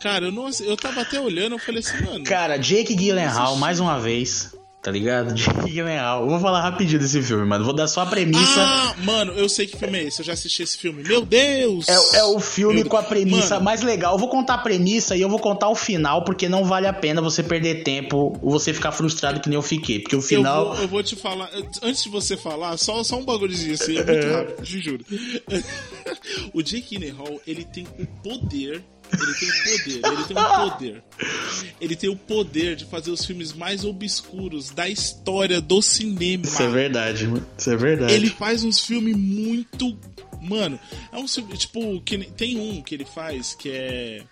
Cara, 0.00 0.26
eu, 0.26 0.32
não, 0.32 0.48
eu 0.60 0.76
tava 0.76 1.00
até 1.00 1.20
olhando, 1.20 1.54
eu 1.54 1.58
falei 1.58 1.80
assim, 1.80 2.04
mano. 2.04 2.24
Cara, 2.24 2.56
Jake 2.56 2.94
Gyllenhaal, 2.94 3.56
mais 3.56 3.80
uma 3.80 3.98
vez 3.98 4.57
tá 4.88 4.92
ligado? 4.92 5.34
Jake 5.34 5.70
Gyllenhaal. 5.70 6.22
Eu 6.22 6.30
vou 6.30 6.40
falar 6.40 6.62
rapidinho 6.62 6.98
desse 6.98 7.22
filme, 7.22 7.44
mano. 7.44 7.62
Vou 7.62 7.74
dar 7.74 7.86
só 7.86 8.00
a 8.00 8.06
premissa. 8.06 8.58
Ah, 8.58 8.94
mano, 9.04 9.32
eu 9.34 9.46
sei 9.46 9.66
que 9.66 9.76
filme 9.76 9.98
é 9.98 10.04
esse. 10.04 10.20
Eu 10.20 10.24
já 10.24 10.32
assisti 10.32 10.62
esse 10.62 10.78
filme. 10.78 11.02
Meu 11.02 11.26
Deus! 11.26 11.86
É, 11.86 12.20
é 12.20 12.24
o 12.24 12.40
filme 12.40 12.82
com 12.84 12.96
a 12.96 13.02
premissa 13.02 13.56
mano. 13.56 13.66
mais 13.66 13.82
legal. 13.82 14.14
Eu 14.14 14.18
vou 14.18 14.30
contar 14.30 14.54
a 14.54 14.58
premissa 14.58 15.14
e 15.14 15.20
eu 15.20 15.28
vou 15.28 15.38
contar 15.38 15.68
o 15.68 15.74
final, 15.74 16.24
porque 16.24 16.48
não 16.48 16.64
vale 16.64 16.86
a 16.86 16.92
pena 16.92 17.20
você 17.20 17.42
perder 17.42 17.82
tempo 17.82 18.38
ou 18.40 18.50
você 18.50 18.72
ficar 18.72 18.90
frustrado 18.92 19.40
que 19.40 19.48
nem 19.50 19.56
eu 19.56 19.62
fiquei. 19.62 20.00
Porque 20.00 20.16
o 20.16 20.22
final. 20.22 20.68
Eu 20.68 20.72
vou, 20.72 20.82
eu 20.82 20.88
vou 20.88 21.02
te 21.02 21.16
falar. 21.16 21.50
Antes 21.82 22.04
de 22.04 22.08
você 22.08 22.34
falar, 22.34 22.78
só, 22.78 23.04
só 23.04 23.18
um 23.18 23.24
bagulhozinho 23.26 23.74
assim, 23.74 23.98
é 23.98 24.04
muito 24.04 24.26
rápido, 24.26 24.62
te 24.62 24.80
juro. 24.80 25.04
o 26.54 26.62
Jake 26.62 26.96
Gyllenhaal, 26.96 27.38
ele 27.46 27.64
tem 27.64 27.86
o 27.98 28.06
poder 28.22 28.82
ele 29.12 29.34
tem 29.34 29.48
poder, 29.48 30.12
ele 30.12 30.24
tem 30.24 30.36
um 30.36 30.70
poder. 30.70 31.04
Ele 31.80 31.96
tem 31.96 32.10
o 32.10 32.16
poder 32.16 32.76
de 32.76 32.84
fazer 32.84 33.10
os 33.10 33.24
filmes 33.24 33.52
mais 33.52 33.84
obscuros 33.84 34.70
da 34.70 34.88
história 34.88 35.60
do 35.60 35.80
cinema. 35.80 36.44
Isso 36.44 36.62
é 36.62 36.68
verdade, 36.68 37.26
mano. 37.26 37.46
Isso 37.56 37.70
é 37.70 37.76
verdade. 37.76 38.12
Ele 38.12 38.30
faz 38.30 38.64
uns 38.64 38.80
filmes 38.80 39.16
muito. 39.16 39.98
Mano, 40.40 40.78
é 41.12 41.16
um 41.16 41.24
tipo. 41.24 42.00
Que, 42.02 42.18
tem 42.18 42.58
um 42.58 42.82
que 42.82 42.94
ele 42.94 43.04
faz 43.04 43.54
que 43.54 43.70
é, 43.70 44.22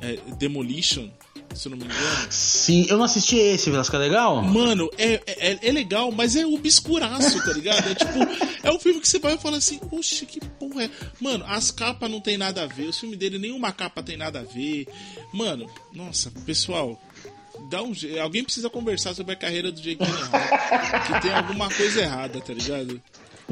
é 0.00 0.18
Demolition 0.38 1.08
se 1.54 1.68
eu 1.68 1.70
não 1.70 1.78
me 1.78 1.84
engano. 1.84 2.26
Sim, 2.30 2.86
eu 2.88 2.96
não 2.96 3.04
assisti 3.04 3.36
esse, 3.36 3.70
Velasco, 3.70 3.94
é 3.96 3.98
legal? 3.98 4.42
Mano, 4.42 4.90
é, 4.98 5.20
é, 5.26 5.58
é, 5.62 5.72
legal, 5.72 6.10
mas 6.10 6.36
é 6.36 6.46
obscuraço, 6.46 7.44
tá 7.44 7.52
ligado? 7.52 7.88
É 7.90 7.94
tipo, 7.94 8.18
é 8.62 8.70
um 8.70 8.78
filme 8.78 9.00
que 9.00 9.08
você 9.08 9.18
vai 9.18 9.34
e 9.34 9.38
fala 9.38 9.56
assim, 9.58 9.80
oxe, 9.90 10.26
que 10.26 10.40
porra 10.40 10.84
é. 10.84 10.90
Mano, 11.20 11.44
as 11.46 11.70
capas 11.70 12.10
não 12.10 12.20
tem 12.20 12.36
nada 12.36 12.62
a 12.62 12.66
ver, 12.66 12.88
o 12.88 12.92
filme 12.92 13.16
dele 13.16 13.38
nenhuma 13.38 13.72
capa 13.72 14.02
tem 14.02 14.16
nada 14.16 14.40
a 14.40 14.42
ver. 14.42 14.86
Mano, 15.32 15.70
nossa, 15.92 16.30
pessoal, 16.44 17.00
dá 17.68 17.82
um 17.82 17.92
Alguém 18.22 18.44
precisa 18.44 18.70
conversar 18.70 19.14
sobre 19.14 19.34
a 19.34 19.36
carreira 19.36 19.70
do 19.70 19.80
Jake 19.80 20.04
Gyllenhaal. 20.04 21.02
que 21.06 21.20
tem 21.20 21.32
alguma 21.32 21.68
coisa 21.68 22.00
errada, 22.00 22.40
tá 22.40 22.52
ligado? 22.52 23.00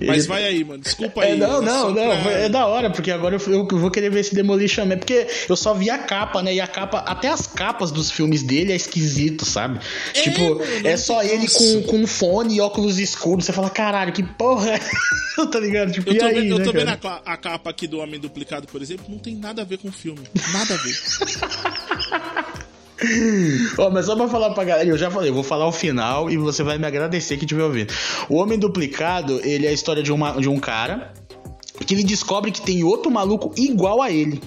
Mas 0.01 0.27
vai 0.27 0.45
aí, 0.45 0.65
mano. 0.65 0.83
Desculpa 0.83 1.23
é, 1.23 1.27
aí. 1.27 1.33
É, 1.33 1.37
não, 1.37 1.61
não, 1.61 1.91
não. 1.93 2.23
Pra... 2.23 2.33
É 2.33 2.49
da 2.49 2.67
hora, 2.67 2.91
porque 2.91 3.11
agora 3.11 3.37
eu, 3.37 3.53
eu, 3.53 3.79
vou 3.79 3.91
querer 3.91 4.11
ver 4.11 4.21
esse 4.21 4.35
Demolition 4.35 4.87
Man. 4.87 4.99
Porque 4.99 5.27
eu 5.49 5.57
só 5.57 5.75
vi 5.75 5.91
a 5.91 5.99
capa, 5.99 6.43
né? 6.43 6.55
E 6.55 6.61
a 6.61 6.67
capa, 6.67 6.99
até 6.99 7.29
as 7.29 7.47
capas 7.47 7.91
dos 7.91 8.11
filmes 8.11 8.43
dele 8.43 8.73
é 8.73 8.77
esquisito, 8.77 9.45
sabe? 9.45 9.81
É, 10.15 10.23
tipo, 10.23 10.41
mano, 10.41 10.63
é 10.85 10.97
só 10.97 11.23
ele 11.23 11.47
com, 11.49 11.83
com 11.83 12.07
fone 12.07 12.57
e 12.57 12.61
óculos 12.61 12.99
escuros. 12.99 13.45
Você 13.45 13.53
fala, 13.53 13.71
caralho, 13.71 14.13
que 14.13 14.23
porra 14.23 14.71
é? 14.71 14.81
tá 15.47 15.61
ligado? 15.61 15.93
Tipo, 15.93 16.11
eu 16.11 16.19
tô, 16.19 16.25
aí, 16.25 16.35
vendo, 16.35 16.59
né, 16.59 16.61
eu 16.61 16.65
tô 16.65 16.73
vendo 16.73 16.89
a, 16.89 17.23
a, 17.25 17.37
capa 17.37 17.71
aqui 17.71 17.87
do 17.87 17.99
Homem 17.99 18.21
Duplicado, 18.21 18.67
por 18.67 18.81
exemplo, 18.83 19.07
não 19.09 19.19
tem 19.19 19.35
nada 19.35 19.63
a 19.63 19.65
ver 19.65 19.79
com 19.79 19.89
o 19.89 19.93
filme. 19.93 20.23
Nada 20.53 20.75
a 20.75 20.77
ver. 20.77 21.90
oh, 23.79 23.91
mas 23.91 24.07
só 24.07 24.17
pra 24.17 24.29
falar 24.29 24.51
pra 24.51 24.65
galera, 24.65 24.89
eu 24.89 24.99
já 24.99 25.11
falei, 25.11 25.31
eu 25.31 25.35
vou 25.35 25.43
falar 25.43 25.67
o 25.67 25.73
final 25.73 26.31
e 26.31 26.37
você 26.37 26.63
vai 26.63 26.79
me 26.79 26.87
agradecer 26.87 27.37
que 27.37 27.47
tiver 27.47 27.65
ouvindo. 27.65 27.93
O 28.29 28.37
Homem 28.37 28.59
Duplicado, 28.59 29.41
ele 29.43 29.67
é 29.67 29.71
a 29.71 29.73
história 29.73 30.03
de, 30.03 30.13
uma, 30.13 30.33
de 30.33 30.49
um 30.49 30.59
cara 30.59 31.13
que 31.87 31.95
ele 31.95 32.05
descobre 32.05 32.51
que 32.51 32.61
tem 32.61 32.85
outro 32.85 33.11
maluco 33.11 33.53
igual 33.57 34.03
a 34.03 34.11
ele. 34.11 34.41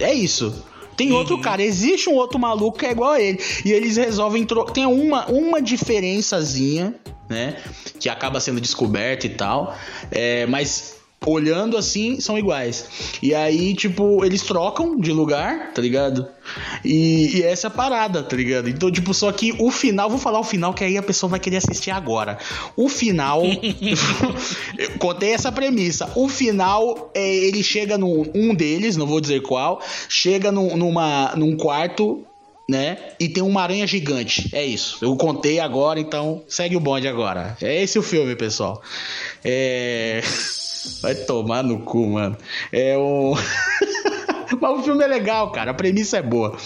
É 0.00 0.12
isso. 0.12 0.64
Tem 0.96 1.10
uhum. 1.10 1.18
outro 1.18 1.40
cara, 1.40 1.62
existe 1.62 2.08
um 2.08 2.14
outro 2.14 2.38
maluco 2.38 2.78
que 2.78 2.86
é 2.86 2.92
igual 2.92 3.12
a 3.12 3.20
ele. 3.20 3.40
E 3.64 3.72
eles 3.72 3.96
resolvem 3.96 4.44
trocar. 4.44 4.72
Tem 4.72 4.86
uma, 4.86 5.26
uma 5.26 5.60
diferençazinha, 5.60 6.94
né? 7.28 7.56
Que 7.98 8.08
acaba 8.08 8.40
sendo 8.40 8.60
descoberta 8.60 9.26
e 9.26 9.30
tal. 9.30 9.74
É, 10.10 10.46
mas 10.46 11.01
olhando 11.26 11.76
assim, 11.76 12.20
são 12.20 12.38
iguais. 12.38 12.86
E 13.22 13.34
aí, 13.34 13.74
tipo, 13.74 14.24
eles 14.24 14.42
trocam 14.42 14.98
de 14.98 15.12
lugar, 15.12 15.72
tá 15.72 15.80
ligado? 15.82 16.26
E, 16.84 17.38
e, 17.38 17.42
essa 17.42 17.66
é 17.66 17.68
a 17.68 17.70
parada, 17.70 18.22
tá 18.22 18.36
ligado? 18.36 18.68
Então, 18.68 18.90
tipo, 18.90 19.14
só 19.14 19.30
que 19.32 19.54
o 19.58 19.70
final, 19.70 20.10
vou 20.10 20.18
falar 20.18 20.40
o 20.40 20.44
final, 20.44 20.74
que 20.74 20.84
aí 20.84 20.96
a 20.96 21.02
pessoa 21.02 21.30
vai 21.30 21.40
querer 21.40 21.58
assistir 21.58 21.90
agora. 21.90 22.38
O 22.76 22.88
final. 22.88 23.42
contei 24.98 25.32
essa 25.32 25.52
premissa. 25.52 26.10
O 26.14 26.28
final, 26.28 27.10
é, 27.14 27.34
ele 27.34 27.62
chega 27.62 27.96
num. 27.96 28.24
Um 28.34 28.54
deles, 28.54 28.96
não 28.96 29.06
vou 29.06 29.20
dizer 29.20 29.42
qual, 29.42 29.80
chega 30.08 30.50
num, 30.50 30.76
numa, 30.76 31.34
num 31.36 31.56
quarto 31.56 32.24
né? 32.68 32.96
E 33.20 33.28
tem 33.28 33.42
uma 33.42 33.62
aranha 33.62 33.86
gigante. 33.86 34.48
É 34.52 34.64
isso. 34.64 34.98
Eu 35.02 35.14
contei 35.16 35.60
agora, 35.60 36.00
então 36.00 36.42
segue 36.48 36.76
o 36.76 36.80
bonde 36.80 37.06
agora. 37.06 37.56
É 37.60 37.82
esse 37.82 37.98
o 37.98 38.02
filme, 38.02 38.34
pessoal. 38.34 38.80
É. 39.44 40.22
Vai 41.00 41.14
tomar 41.14 41.62
no 41.62 41.80
cu, 41.80 42.06
mano. 42.06 42.36
É 42.72 42.96
um. 42.96 43.34
Mas 44.60 44.78
o 44.78 44.82
filme 44.82 45.02
é 45.02 45.06
legal, 45.06 45.50
cara. 45.50 45.70
A 45.70 45.74
premissa 45.74 46.18
é 46.18 46.22
boa. 46.22 46.56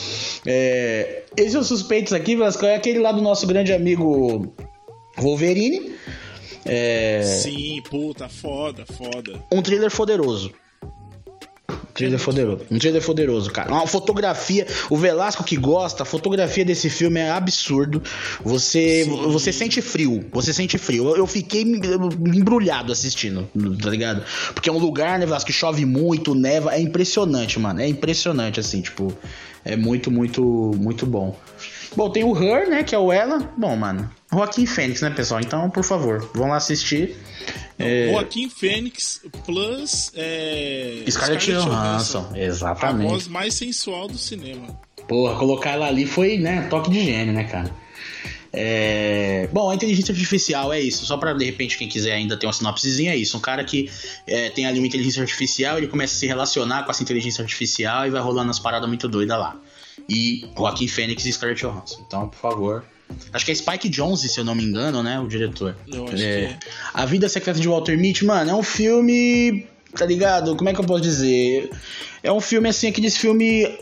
É... 0.44 1.22
Esses 1.36 1.52
são 1.52 1.62
suspeitos 1.62 2.12
aqui, 2.12 2.36
Vasco, 2.36 2.64
é 2.66 2.74
aquele 2.74 2.98
lá 2.98 3.12
do 3.12 3.22
nosso 3.22 3.46
grande 3.46 3.72
amigo 3.72 4.52
Wolverine. 5.16 5.92
É... 6.64 7.22
Sim, 7.22 7.80
puta, 7.88 8.28
foda, 8.28 8.84
foda. 8.86 9.42
Um 9.52 9.62
thriller 9.62 9.94
poderoso. 9.94 10.52
Trailer 11.96 12.20
é 12.20 12.22
poderoso. 12.22 12.60
Um 12.70 12.78
trailer 12.78 13.04
poderoso, 13.04 13.50
cara. 13.50 13.72
Uma 13.72 13.86
fotografia. 13.86 14.66
O 14.90 14.96
Velasco 14.96 15.42
que 15.42 15.56
gosta, 15.56 16.02
a 16.02 16.06
fotografia 16.06 16.64
desse 16.64 16.90
filme 16.90 17.20
é 17.20 17.30
absurdo. 17.30 18.02
Você, 18.44 19.04
você 19.04 19.52
sente 19.52 19.80
frio. 19.80 20.24
Você 20.32 20.52
sente 20.52 20.78
frio. 20.78 21.08
Eu, 21.08 21.16
eu 21.16 21.26
fiquei 21.26 21.62
embrulhado 21.62 22.92
assistindo, 22.92 23.48
tá 23.82 23.90
ligado? 23.90 24.22
Porque 24.54 24.68
é 24.68 24.72
um 24.72 24.78
lugar, 24.78 25.18
né, 25.18 25.26
Velasco, 25.26 25.46
que 25.46 25.52
chove 25.52 25.84
muito, 25.84 26.34
neva. 26.34 26.74
É 26.74 26.80
impressionante, 26.80 27.58
mano. 27.58 27.80
É 27.80 27.88
impressionante, 27.88 28.60
assim, 28.60 28.80
tipo. 28.80 29.16
É 29.64 29.74
muito, 29.74 30.12
muito, 30.12 30.42
muito 30.78 31.04
bom. 31.04 31.36
Bom, 31.96 32.08
tem 32.10 32.22
o 32.22 32.36
Her, 32.36 32.68
né? 32.68 32.84
Que 32.84 32.94
é 32.94 32.98
o 32.98 33.10
Ela. 33.10 33.52
Bom, 33.56 33.74
mano. 33.74 34.08
Joaquim 34.32 34.66
Fênix, 34.66 35.00
né, 35.02 35.10
pessoal? 35.10 35.40
Então, 35.40 35.70
por 35.70 35.84
favor, 35.84 36.28
vão 36.34 36.48
lá 36.48 36.56
assistir. 36.56 37.16
É... 37.78 38.10
Joaquim 38.10 38.50
Fênix 38.50 39.20
plus 39.44 40.10
é... 40.14 41.04
Scarlett, 41.08 41.52
Johansson. 41.52 42.32
Exatamente. 42.34 43.06
A 43.06 43.10
voz 43.10 43.28
mais 43.28 43.54
sensual 43.54 44.08
do 44.08 44.18
cinema. 44.18 44.78
Porra, 45.06 45.38
colocar 45.38 45.70
ela 45.70 45.86
ali 45.86 46.06
foi, 46.06 46.38
né, 46.38 46.66
toque 46.68 46.90
de 46.90 47.04
gênio, 47.04 47.32
né, 47.32 47.44
cara? 47.44 47.70
É... 48.52 49.48
Bom, 49.52 49.70
a 49.70 49.74
inteligência 49.74 50.12
artificial 50.12 50.72
é 50.72 50.80
isso. 50.80 51.04
Só 51.04 51.16
para 51.18 51.32
de 51.34 51.44
repente 51.44 51.76
quem 51.76 51.88
quiser 51.88 52.12
ainda 52.12 52.36
ter 52.36 52.46
uma 52.46 52.52
sinopsezinha 52.52 53.12
é 53.12 53.16
isso. 53.16 53.36
Um 53.36 53.40
cara 53.40 53.62
que 53.62 53.90
é, 54.26 54.48
tem 54.50 54.66
ali 54.66 54.78
uma 54.78 54.86
inteligência 54.86 55.22
artificial, 55.22 55.76
ele 55.78 55.86
começa 55.86 56.16
a 56.16 56.18
se 56.18 56.26
relacionar 56.26 56.84
com 56.84 56.90
essa 56.90 57.02
inteligência 57.02 57.42
artificial 57.42 58.06
e 58.06 58.10
vai 58.10 58.20
rolando 58.20 58.50
as 58.50 58.58
paradas 58.58 58.88
muito 58.88 59.06
doidas 59.06 59.38
lá. 59.38 59.56
E 60.08 60.48
Joaquim 60.56 60.88
Fênix 60.88 61.24
e 61.26 61.32
Scarlett 61.32 61.60
Johansson. 61.60 62.02
Então, 62.06 62.28
por 62.28 62.38
favor, 62.38 62.84
Acho 63.32 63.44
que 63.44 63.52
é 63.52 63.54
Spike 63.54 63.88
Jonze, 63.88 64.28
se 64.28 64.40
eu 64.40 64.44
não 64.44 64.54
me 64.54 64.64
engano, 64.64 65.02
né? 65.02 65.18
O 65.20 65.26
diretor. 65.26 65.76
Eu 65.86 66.04
acho 66.04 66.14
é, 66.14 66.18
que 66.18 66.24
é. 66.24 66.58
A 66.94 67.04
Vida 67.04 67.28
Secreta 67.28 67.60
de 67.60 67.68
Walter 67.68 67.96
Mitty, 67.96 68.24
mano, 68.24 68.50
é 68.50 68.54
um 68.54 68.62
filme. 68.62 69.66
Tá 69.96 70.04
ligado? 70.04 70.56
Como 70.56 70.68
é 70.68 70.74
que 70.74 70.80
eu 70.80 70.84
posso 70.84 71.02
dizer? 71.02 71.70
É 72.22 72.30
um 72.30 72.40
filme 72.40 72.68
assim, 72.68 72.88
aqueles 72.88 73.16
filme 73.16 73.78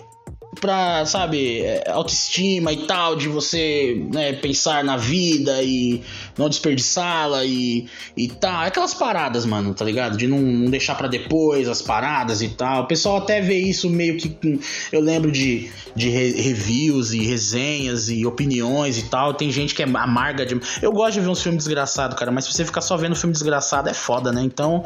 pra, 0.61 1.05
sabe, 1.07 1.61
é, 1.61 1.91
autoestima 1.91 2.73
e 2.73 2.87
tal, 2.87 3.17
de 3.17 3.29
você 3.29 4.07
né, 4.13 4.33
pensar 4.33 4.85
na 4.85 4.97
vida 4.97 5.63
e 5.63 6.03
não 6.37 6.49
desperdiçá-la 6.49 7.45
e, 7.45 7.87
e 8.17 8.29
tal. 8.29 8.63
Aquelas 8.63 8.95
paradas, 8.95 9.45
mano, 9.45 9.75
tá 9.75 9.85
ligado? 9.85 10.17
De 10.17 10.27
não, 10.27 10.41
não 10.41 10.71
deixar 10.71 10.95
para 10.95 11.09
depois 11.09 11.69
as 11.69 11.83
paradas 11.83 12.43
e 12.43 12.49
tal. 12.49 12.85
O 12.85 12.87
pessoal 12.87 13.19
até 13.19 13.41
vê 13.41 13.59
isso 13.59 13.89
meio 13.91 14.17
que. 14.17 14.61
Eu 14.93 15.01
lembro 15.01 15.31
de, 15.31 15.71
de 15.95 16.09
reviews 16.09 17.13
e 17.13 17.25
resenhas 17.25 18.09
e 18.09 18.25
opiniões 18.25 18.99
e 18.99 19.05
tal. 19.05 19.35
Tem 19.35 19.51
gente 19.51 19.75
que 19.75 19.83
é 19.83 19.87
amarga 19.87 20.47
de. 20.47 20.61
Eu 20.81 20.93
gosto 20.93 21.15
de 21.15 21.21
ver 21.21 21.29
uns 21.29 21.43
filmes 21.43 21.65
desgraçados, 21.65 22.19
cara, 22.19 22.31
mas 22.31 22.45
se 22.45 22.53
você 22.53 22.65
ficar 22.65 22.81
só 22.81 22.97
vendo 22.97 23.17
filme 23.17 23.33
desgraçado 23.33 23.89
é 23.89 23.95
foda, 23.95 24.33
né? 24.33 24.43
Então. 24.43 24.85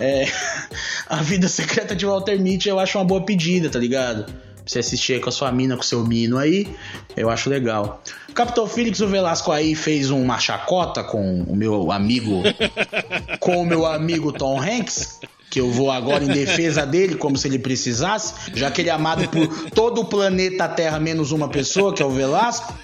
É, 0.00 0.26
a 1.08 1.22
vida 1.22 1.46
secreta 1.46 1.94
de 1.94 2.04
Walter 2.04 2.40
Mitty 2.40 2.68
eu 2.68 2.80
acho 2.80 2.98
uma 2.98 3.04
boa 3.04 3.24
pedida, 3.24 3.70
tá 3.70 3.78
ligado? 3.78 4.26
Você 4.66 4.78
assistir 4.78 5.20
com 5.20 5.28
a 5.28 5.32
sua 5.32 5.52
mina, 5.52 5.76
com 5.76 5.82
o 5.82 5.84
seu 5.84 6.04
mino 6.04 6.38
aí, 6.38 6.68
eu 7.16 7.30
acho 7.30 7.50
legal. 7.50 8.02
Capitão 8.34 8.66
Felix, 8.66 9.00
o 9.00 9.08
Velasco 9.08 9.52
aí 9.52 9.74
fez 9.74 10.10
uma 10.10 10.38
chacota 10.38 11.04
com 11.04 11.42
o 11.42 11.54
meu 11.54 11.92
amigo, 11.92 12.42
com 13.40 13.62
o 13.62 13.66
meu 13.66 13.86
amigo 13.86 14.32
Tom 14.32 14.60
Hanks, 14.60 15.20
que 15.54 15.60
eu 15.60 15.70
vou 15.70 15.88
agora 15.88 16.24
em 16.24 16.26
defesa 16.26 16.84
dele, 16.84 17.14
como 17.14 17.38
se 17.38 17.46
ele 17.46 17.60
precisasse, 17.60 18.34
já 18.56 18.72
que 18.72 18.80
ele 18.80 18.90
é 18.90 18.92
amado 18.92 19.28
por 19.28 19.70
todo 19.70 20.00
o 20.00 20.04
planeta 20.04 20.66
Terra, 20.66 20.98
menos 20.98 21.30
uma 21.30 21.48
pessoa, 21.48 21.94
que 21.94 22.02
é 22.02 22.04
o 22.04 22.10
Velasco. 22.10 22.74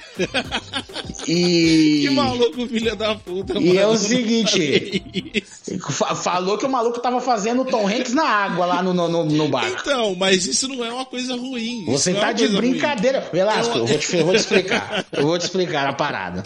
E. 1.26 2.02
Que 2.06 2.10
maluco, 2.10 2.68
filha 2.68 2.94
da 2.94 3.16
puta, 3.16 3.58
E 3.58 3.76
é 3.76 3.84
o 3.84 3.96
seguinte: 3.96 5.02
falou 6.22 6.56
que 6.58 6.64
o 6.64 6.70
maluco 6.70 7.00
tava 7.00 7.20
fazendo 7.20 7.62
o 7.62 7.64
Tom 7.64 7.88
Hanks 7.88 8.14
na 8.14 8.22
água 8.22 8.66
lá 8.66 8.82
no, 8.84 8.94
no, 8.94 9.24
no 9.24 9.48
bar. 9.48 9.66
Então, 9.66 10.14
mas 10.14 10.46
isso 10.46 10.68
não 10.68 10.84
é 10.84 10.92
uma 10.92 11.04
coisa 11.04 11.34
ruim. 11.34 11.86
Você 11.86 12.12
é 12.12 12.14
tá 12.14 12.30
é 12.30 12.34
de 12.34 12.46
brincadeira. 12.46 13.18
Ruim. 13.18 13.30
Velasco, 13.32 13.78
eu... 13.78 13.80
eu, 13.80 13.86
vou 13.88 13.98
te, 13.98 14.16
eu 14.16 14.26
vou 14.26 14.34
te 14.34 14.40
explicar. 14.40 15.06
Eu 15.10 15.26
vou 15.26 15.38
te 15.38 15.42
explicar 15.42 15.88
a 15.88 15.92
parada. 15.92 16.44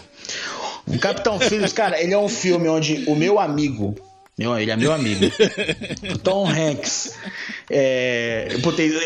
O 0.87 0.99
Capitão 0.99 1.39
Phillips, 1.39 1.75
cara, 1.75 2.01
ele 2.01 2.15
é 2.15 2.19
um 2.19 2.31
filme 2.31 2.67
onde 2.67 3.05
o 3.07 3.15
meu 3.15 3.39
amigo 3.39 3.95
meu, 4.37 4.59
ele 4.59 4.71
é 4.71 4.77
meu 4.77 4.93
amigo. 4.93 5.27
Tom 6.25 6.49
Hanks. 6.49 7.15
É, 7.71 8.49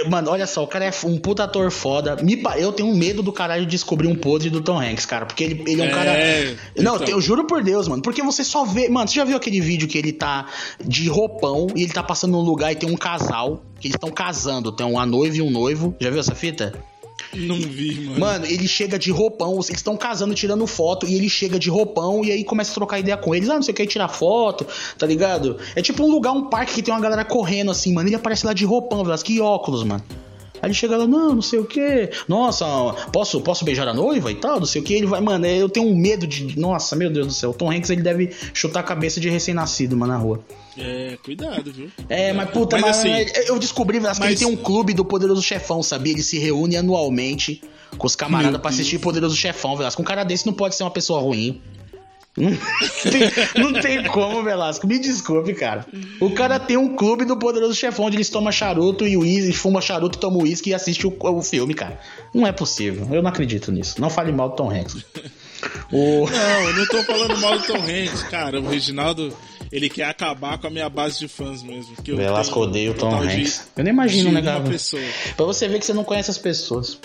mano, 0.09 0.31
olha 0.31 0.47
só, 0.47 0.65
o 0.65 0.67
cara 0.67 0.87
é 0.87 0.91
um 1.05 1.19
puta 1.19 1.45
ator 1.45 1.71
foda. 1.71 2.17
Me, 2.17 2.43
eu 2.57 2.73
tenho 2.73 2.95
medo 2.95 3.23
do 3.23 3.31
caralho 3.31 3.67
de 3.67 3.71
descobrir 3.71 4.09
um 4.09 4.15
podre 4.15 4.49
do 4.49 4.63
Tom 4.63 4.81
Hanks, 4.81 5.05
cara. 5.05 5.27
Porque 5.27 5.45
ele, 5.45 5.65
ele 5.67 5.83
é 5.83 5.85
um 5.85 5.89
é, 5.89 5.91
cara. 5.91 6.13
Não, 6.79 6.97
então. 6.97 7.09
eu 7.09 7.21
juro 7.21 7.47
por 7.47 7.63
Deus, 7.63 7.87
mano. 7.89 8.01
Porque 8.03 8.23
você 8.23 8.43
só 8.43 8.65
vê. 8.65 8.89
Mano, 8.89 9.07
você 9.07 9.17
já 9.17 9.25
viu 9.25 9.37
aquele 9.37 9.61
vídeo 9.61 9.87
que 9.87 9.99
ele 9.99 10.13
tá 10.13 10.47
de 10.83 11.09
roupão 11.09 11.67
e 11.77 11.83
ele 11.83 11.93
tá 11.93 12.03
passando 12.03 12.33
num 12.33 12.43
lugar 12.43 12.73
e 12.73 12.77
tem 12.77 12.91
um 12.91 12.97
casal. 12.97 13.63
Que 13.79 13.89
eles 13.89 13.97
estão 13.97 14.11
casando. 14.11 14.73
Tem 14.73 14.87
uma 14.87 15.05
noiva 15.05 15.37
e 15.37 15.43
um 15.43 15.51
noivo. 15.51 15.95
Já 16.01 16.09
viu 16.09 16.21
essa 16.21 16.35
fita? 16.35 16.73
Não 17.35 17.57
vi, 17.57 18.01
mano. 18.01 18.21
Mano, 18.21 18.47
ele 18.47 18.67
chega 18.67 18.99
de 18.99 19.11
roupão, 19.11 19.55
eles 19.55 19.71
estão 19.71 19.97
casando, 19.97 20.35
tirando 20.35 20.67
foto, 20.67 21.07
e 21.07 21.15
ele 21.15 21.29
chega 21.29 21.59
de 21.59 21.69
roupão 21.69 22.25
e 22.25 22.33
aí 22.33 22.45
começa 22.45 22.71
a 22.71 22.75
trocar 22.75 22.99
ideia 22.99 23.17
com 23.17 23.35
eles. 23.35 23.49
Ah, 23.49 23.55
não 23.55 23.63
sei 23.63 23.73
o 23.73 23.77
que, 23.77 23.87
tirar 23.87 24.09
foto, 24.09 24.67
tá 24.97 25.07
ligado? 25.07 25.59
É 25.75 25.83
tipo 25.83 26.05
um 26.05 26.11
lugar, 26.11 26.33
um 26.33 26.49
parque 26.49 26.75
que 26.75 26.83
tem 26.83 26.93
uma 26.93 27.01
galera 27.01 27.25
correndo 27.25 27.71
assim, 27.71 27.93
mano. 27.93 28.09
Ele 28.09 28.17
aparece 28.17 28.47
lá 28.47 28.53
de 28.53 28.65
roupão, 28.65 29.05
velho, 29.05 29.19
que 29.19 29.41
óculos, 29.41 29.85
mano. 29.85 30.03
Aí 30.63 30.69
ele 30.69 30.75
chega 30.75 30.97
lá, 30.97 31.07
não, 31.07 31.35
não 31.35 31.43
sei 31.43 31.59
o 31.59 31.65
que. 31.65 32.11
Nossa, 32.27 32.67
posso, 33.13 33.41
posso 33.41 33.65
beijar 33.65 33.89
a 33.89 33.95
noiva 33.95 34.31
e 34.31 34.35
tal, 34.35 34.59
não 34.59 34.67
sei 34.67 34.81
o 34.81 34.85
que. 34.85 34.95
Ele 34.95 35.07
vai, 35.07 35.21
mano, 35.21 35.47
eu 35.47 35.69
tenho 35.69 35.87
um 35.87 35.97
medo 35.97 36.27
de. 36.27 36.59
Nossa, 36.59 36.97
meu 36.97 37.11
Deus 37.11 37.27
do 37.27 37.33
céu. 37.33 37.51
O 37.51 37.55
Tom 37.55 37.71
Hanks 37.71 37.91
ele 37.91 38.03
deve 38.03 38.31
chutar 38.53 38.81
a 38.81 38.83
cabeça 38.83 39.21
de 39.21 39.29
recém-nascido, 39.29 39.97
mano, 39.97 40.13
na 40.13 40.19
rua. 40.19 40.45
É, 40.77 41.19
cuidado, 41.23 41.73
viu? 41.73 41.91
É, 42.09 42.33
mas 42.33 42.51
puta, 42.51 42.77
mas, 42.79 42.85
mas 42.85 42.99
assim, 42.99 43.43
eu 43.47 43.59
descobri 43.59 43.99
mas... 43.99 44.19
que 44.19 44.25
ele 44.25 44.37
tem 44.37 44.47
um 44.47 44.57
clube 44.57 44.95
do 44.95 45.05
Poderoso 45.05 45.43
Chefão, 45.43 45.83
sabia? 45.83 46.13
Ele 46.13 46.23
se 46.23 46.39
reúne 46.39 46.77
anualmente 46.77 47.63
com 47.97 48.07
os 48.07 48.15
camaradas 48.15 48.61
pra 48.61 48.71
assistir 48.71 48.99
Poderoso 48.99 49.37
Chefão, 49.37 49.77
Velasco. 49.77 50.01
Um 50.01 50.05
cara 50.05 50.25
desse 50.25 50.47
não 50.47 50.53
pode 50.53 50.75
ser 50.75 50.85
uma 50.85 50.91
pessoa 50.91 51.21
ruim. 51.21 51.61
Não 52.37 52.51
tem, 53.11 53.63
não 53.63 53.81
tem 53.81 54.05
como, 54.05 54.43
Velasco. 54.43 54.87
Me 54.87 54.99
desculpe, 54.99 55.55
cara. 55.55 55.85
O 56.21 56.31
cara 56.31 56.59
tem 56.59 56.77
um 56.77 56.95
clube 56.95 57.25
do 57.25 57.37
Poderoso 57.37 57.75
Chefão 57.75 58.07
onde 58.07 58.17
eles 58.17 58.31
tomam 58.31 58.53
charuto 58.53 59.07
e 59.07 59.17
uísque, 59.17 59.53
fuma 59.53 59.81
charuto, 59.81 60.19
toma 60.19 60.39
uísque 60.39 60.71
e 60.71 60.75
assiste 60.75 61.07
o, 61.07 61.17
o, 61.19 61.43
filme, 61.43 61.75
cara. 61.75 62.01
Não 62.33 62.47
é 62.47 62.53
possível. 62.53 63.09
Eu 63.11 63.23
não 63.23 63.31
acredito 63.31 63.73
nisso. 63.73 64.01
Não 64.01 64.09
fale 64.09 64.31
mal 64.33 64.51
do 64.51 64.57
Tom 64.57 64.71
Hanks. 64.71 65.05
O... 65.93 66.29
Não, 66.31 66.63
eu 66.69 66.77
não 66.77 66.87
tô 66.87 67.03
falando 67.03 67.37
mal 67.39 67.59
do 67.59 67.67
Tom 67.67 67.79
Hanks, 67.79 68.23
cara. 68.25 68.61
O 68.61 68.69
Reginaldo, 68.69 69.37
ele 69.73 69.89
quer 69.89 70.05
acabar 70.05 70.59
com 70.59 70.69
a 70.69 70.71
minha 70.71 70.89
base 70.89 71.19
de 71.19 71.27
fãs 71.27 71.63
mesmo. 71.63 71.97
Que 71.97 72.15
Velasco 72.15 72.61
odeia 72.61 72.93
o 72.93 72.95
Tom 72.95 73.21
Hanks. 73.21 73.69
Eu 73.77 73.83
nem 73.83 73.93
imagino, 73.93 74.31
né, 74.31 74.41
cara? 74.43 74.63
Pra 75.37 75.47
você 75.47 75.67
ver 75.67 75.81
que 75.81 75.87
você 75.87 75.93
não 75.93 76.05
conhece 76.05 76.31
as 76.31 76.39
pessoas. 76.39 76.99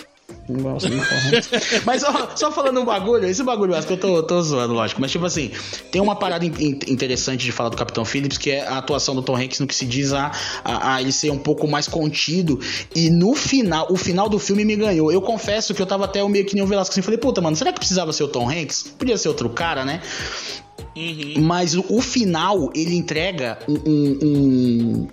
Nossa, 0.48 0.88
mas 1.86 2.02
só, 2.02 2.36
só 2.36 2.52
falando 2.52 2.80
um 2.80 2.84
bagulho, 2.84 3.26
esse 3.26 3.42
bagulho, 3.42 3.74
acho 3.74 3.86
que 3.86 3.94
eu 3.94 3.98
tô, 3.98 4.22
tô 4.22 4.42
zoando, 4.42 4.74
lógico. 4.74 5.00
Mas, 5.00 5.10
tipo 5.10 5.24
assim, 5.24 5.50
tem 5.90 6.02
uma 6.02 6.14
parada 6.16 6.44
in, 6.44 6.52
interessante 6.86 7.44
de 7.44 7.52
falar 7.52 7.70
do 7.70 7.76
Capitão 7.76 8.04
Phillips, 8.04 8.36
que 8.36 8.50
é 8.50 8.66
a 8.66 8.78
atuação 8.78 9.14
do 9.14 9.22
Tom 9.22 9.36
Hanks 9.36 9.60
no 9.60 9.66
que 9.66 9.74
se 9.74 9.86
diz 9.86 10.12
a, 10.12 10.32
a, 10.62 10.94
a, 10.94 11.00
ele 11.00 11.12
ser 11.12 11.30
um 11.30 11.38
pouco 11.38 11.66
mais 11.66 11.88
contido. 11.88 12.60
E 12.94 13.08
no 13.08 13.34
final, 13.34 13.86
o 13.90 13.96
final 13.96 14.28
do 14.28 14.38
filme 14.38 14.64
me 14.64 14.76
ganhou. 14.76 15.10
Eu 15.10 15.22
confesso 15.22 15.72
que 15.72 15.80
eu 15.80 15.86
tava 15.86 16.04
até 16.04 16.22
meio 16.28 16.44
que 16.44 16.54
nem 16.54 16.62
o 16.62 16.66
Velasco 16.66 16.92
assim. 16.92 17.02
Falei, 17.02 17.18
puta, 17.18 17.40
mano, 17.40 17.56
será 17.56 17.72
que 17.72 17.78
precisava 17.78 18.12
ser 18.12 18.24
o 18.24 18.28
Tom 18.28 18.48
Hanks? 18.48 18.82
Podia 18.98 19.16
ser 19.16 19.28
outro 19.28 19.48
cara, 19.48 19.84
né? 19.84 20.02
Uhum. 20.96 21.34
Mas 21.38 21.74
o, 21.74 21.84
o, 21.88 22.00
final, 22.00 22.70
ele 22.74 22.94
entrega 22.94 23.58
um, 23.66 23.74
um, 23.74 24.18
um 24.22 25.08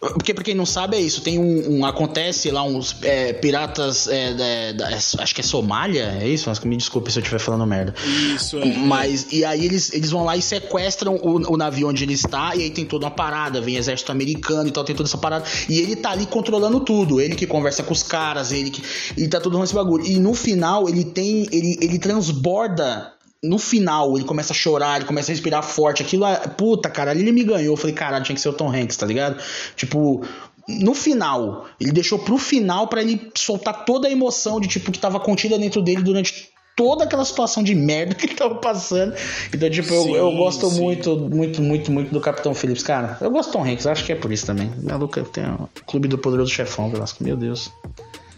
porque, 0.00 0.32
pra 0.32 0.42
quem 0.42 0.54
não 0.54 0.64
sabe, 0.64 0.96
é 0.96 1.00
isso. 1.00 1.20
Tem 1.20 1.38
um. 1.38 1.78
um 1.78 1.84
acontece 1.84 2.50
lá 2.50 2.62
uns 2.62 2.96
é, 3.02 3.34
piratas. 3.34 4.08
É, 4.08 4.72
da, 4.72 4.88
acho 4.96 5.34
que 5.34 5.42
é 5.42 5.44
Somália, 5.44 6.16
é 6.22 6.26
isso? 6.26 6.48
Mas 6.48 6.58
me 6.60 6.74
desculpe 6.74 7.12
se 7.12 7.18
eu 7.18 7.20
estiver 7.20 7.38
falando 7.38 7.66
merda. 7.66 7.94
Isso, 8.34 8.58
é. 8.58 8.64
Mas. 8.64 9.26
E 9.30 9.44
aí 9.44 9.62
eles, 9.62 9.92
eles 9.92 10.10
vão 10.10 10.24
lá 10.24 10.38
e 10.38 10.42
sequestram 10.42 11.16
o, 11.16 11.52
o 11.52 11.56
navio 11.56 11.88
onde 11.88 12.04
ele 12.04 12.14
está. 12.14 12.56
E 12.56 12.62
aí 12.62 12.70
tem 12.70 12.86
toda 12.86 13.04
uma 13.04 13.10
parada. 13.10 13.60
Vem 13.60 13.76
exército 13.76 14.10
americano 14.10 14.68
e 14.68 14.72
tal, 14.72 14.84
tem 14.84 14.96
toda 14.96 15.06
essa 15.06 15.18
parada. 15.18 15.44
E 15.68 15.78
ele 15.78 15.94
tá 15.94 16.12
ali 16.12 16.24
controlando 16.24 16.80
tudo. 16.80 17.20
Ele 17.20 17.34
que 17.34 17.46
conversa 17.46 17.82
com 17.82 17.92
os 17.92 18.02
caras, 18.02 18.52
ele 18.52 18.70
que. 18.70 18.82
E 19.18 19.28
tá 19.28 19.38
tudo 19.38 19.58
nesse 19.58 19.74
bagulho. 19.74 20.06
E 20.06 20.18
no 20.18 20.32
final, 20.32 20.88
ele 20.88 21.04
tem. 21.04 21.46
Ele, 21.52 21.78
ele 21.78 21.98
transborda 21.98 23.12
no 23.42 23.58
final 23.58 24.16
ele 24.16 24.24
começa 24.24 24.52
a 24.52 24.56
chorar, 24.56 24.96
ele 24.96 25.06
começa 25.06 25.30
a 25.30 25.34
respirar 25.34 25.62
forte. 25.62 26.02
Aquilo, 26.02 26.26
é, 26.26 26.36
puta, 26.48 26.90
cara, 26.90 27.10
ali 27.10 27.20
ele 27.20 27.32
me 27.32 27.44
ganhou. 27.44 27.72
Eu 27.72 27.76
falei, 27.76 27.94
caralho, 27.94 28.24
tinha 28.24 28.34
que 28.34 28.40
ser 28.40 28.48
o 28.48 28.52
Tom 28.52 28.68
Hanks, 28.68 28.96
tá 28.96 29.06
ligado? 29.06 29.42
Tipo, 29.76 30.22
no 30.68 30.94
final, 30.94 31.66
ele 31.80 31.92
deixou 31.92 32.18
pro 32.18 32.36
final 32.38 32.86
para 32.86 33.02
ele 33.02 33.30
soltar 33.34 33.84
toda 33.84 34.08
a 34.08 34.10
emoção 34.10 34.60
de 34.60 34.68
tipo 34.68 34.92
que 34.92 34.98
tava 34.98 35.18
contida 35.18 35.58
dentro 35.58 35.80
dele 35.82 36.02
durante 36.02 36.50
toda 36.76 37.04
aquela 37.04 37.24
situação 37.24 37.62
de 37.62 37.74
merda 37.74 38.14
que 38.14 38.26
ele 38.26 38.34
tava 38.34 38.56
passando. 38.56 39.14
Então, 39.52 39.70
tipo, 39.70 39.88
sim, 39.88 40.10
eu, 40.10 40.30
eu 40.30 40.32
gosto 40.32 40.68
sim. 40.68 40.80
muito, 40.80 41.16
muito, 41.16 41.62
muito, 41.62 41.90
muito 41.90 42.12
do 42.12 42.20
Capitão 42.20 42.54
Phillips. 42.54 42.82
Cara, 42.82 43.16
eu 43.20 43.30
gosto 43.30 43.50
do 43.50 43.52
Tom 43.52 43.64
Hanks, 43.64 43.86
acho 43.86 44.04
que 44.04 44.12
é 44.12 44.16
por 44.16 44.30
isso 44.30 44.46
também. 44.46 44.70
Maluco, 44.82 45.22
tem 45.24 45.44
o 45.44 45.68
Clube 45.86 46.08
do 46.08 46.18
Poderoso 46.18 46.50
Chefão, 46.50 46.90
Velasco, 46.90 47.24
meu 47.24 47.36
Deus. 47.36 47.70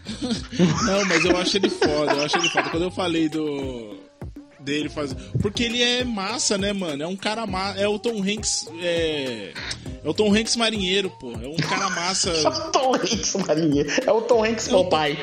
Não, 0.85 1.05
mas 1.07 1.25
eu 1.25 1.37
acho 1.37 1.57
ele 1.57 1.71
foda, 1.71 2.13
eu 2.13 2.25
acho 2.25 2.37
ele 2.37 2.49
foda. 2.49 2.71
Quando 2.71 2.83
eu 2.83 2.91
falei 2.91 3.29
do 3.29 4.02
dele 4.63 4.89
fazer. 4.89 5.17
Porque 5.41 5.65
ele 5.65 5.83
é 5.83 6.05
massa, 6.05 6.57
né, 6.57 6.73
mano? 6.73 7.03
É 7.03 7.07
um 7.07 7.17
cara 7.17 7.47
massa. 7.47 7.81
É 7.81 7.89
o 7.89 7.99
Tom 7.99 8.23
Hanks. 8.23 8.69
É, 8.81 9.53
É 10.05 10.09
o 10.09 10.15
Tom 10.15 10.35
Hanks 10.35 10.57
marinheiro, 10.57 11.11
pô. 11.11 11.33
É 11.33 11.49
um 11.49 11.57
cara 11.57 11.91
massa. 11.91 12.31
é 12.33 12.49
o 12.49 12.71
Tom 12.71 12.95
Hanks 12.95 13.35
marinheiro. 13.47 13.91
É 14.07 14.13
o 14.13 14.23
Tom 14.23 14.45
Hanks, 14.45 14.69
é 14.69 14.85
pai. 14.85 15.19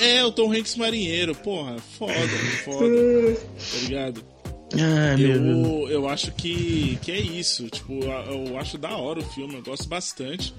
É, 0.00 0.24
o 0.24 0.32
Tom 0.32 0.52
Hanks 0.52 0.76
marinheiro. 0.76 1.34
Porra, 1.34 1.76
foda, 1.98 2.14
foda. 2.64 3.36
tá 3.36 3.78
ligado? 3.82 4.31
Ai, 4.74 5.22
eu, 5.22 5.88
eu 5.88 6.08
acho 6.08 6.32
que, 6.32 6.98
que 7.02 7.12
é 7.12 7.20
isso. 7.20 7.68
Tipo, 7.68 8.00
eu 8.04 8.58
acho 8.58 8.78
da 8.78 8.96
hora 8.96 9.20
o 9.20 9.24
filme, 9.24 9.54
eu 9.54 9.62
gosto 9.62 9.88
bastante. 9.88 10.54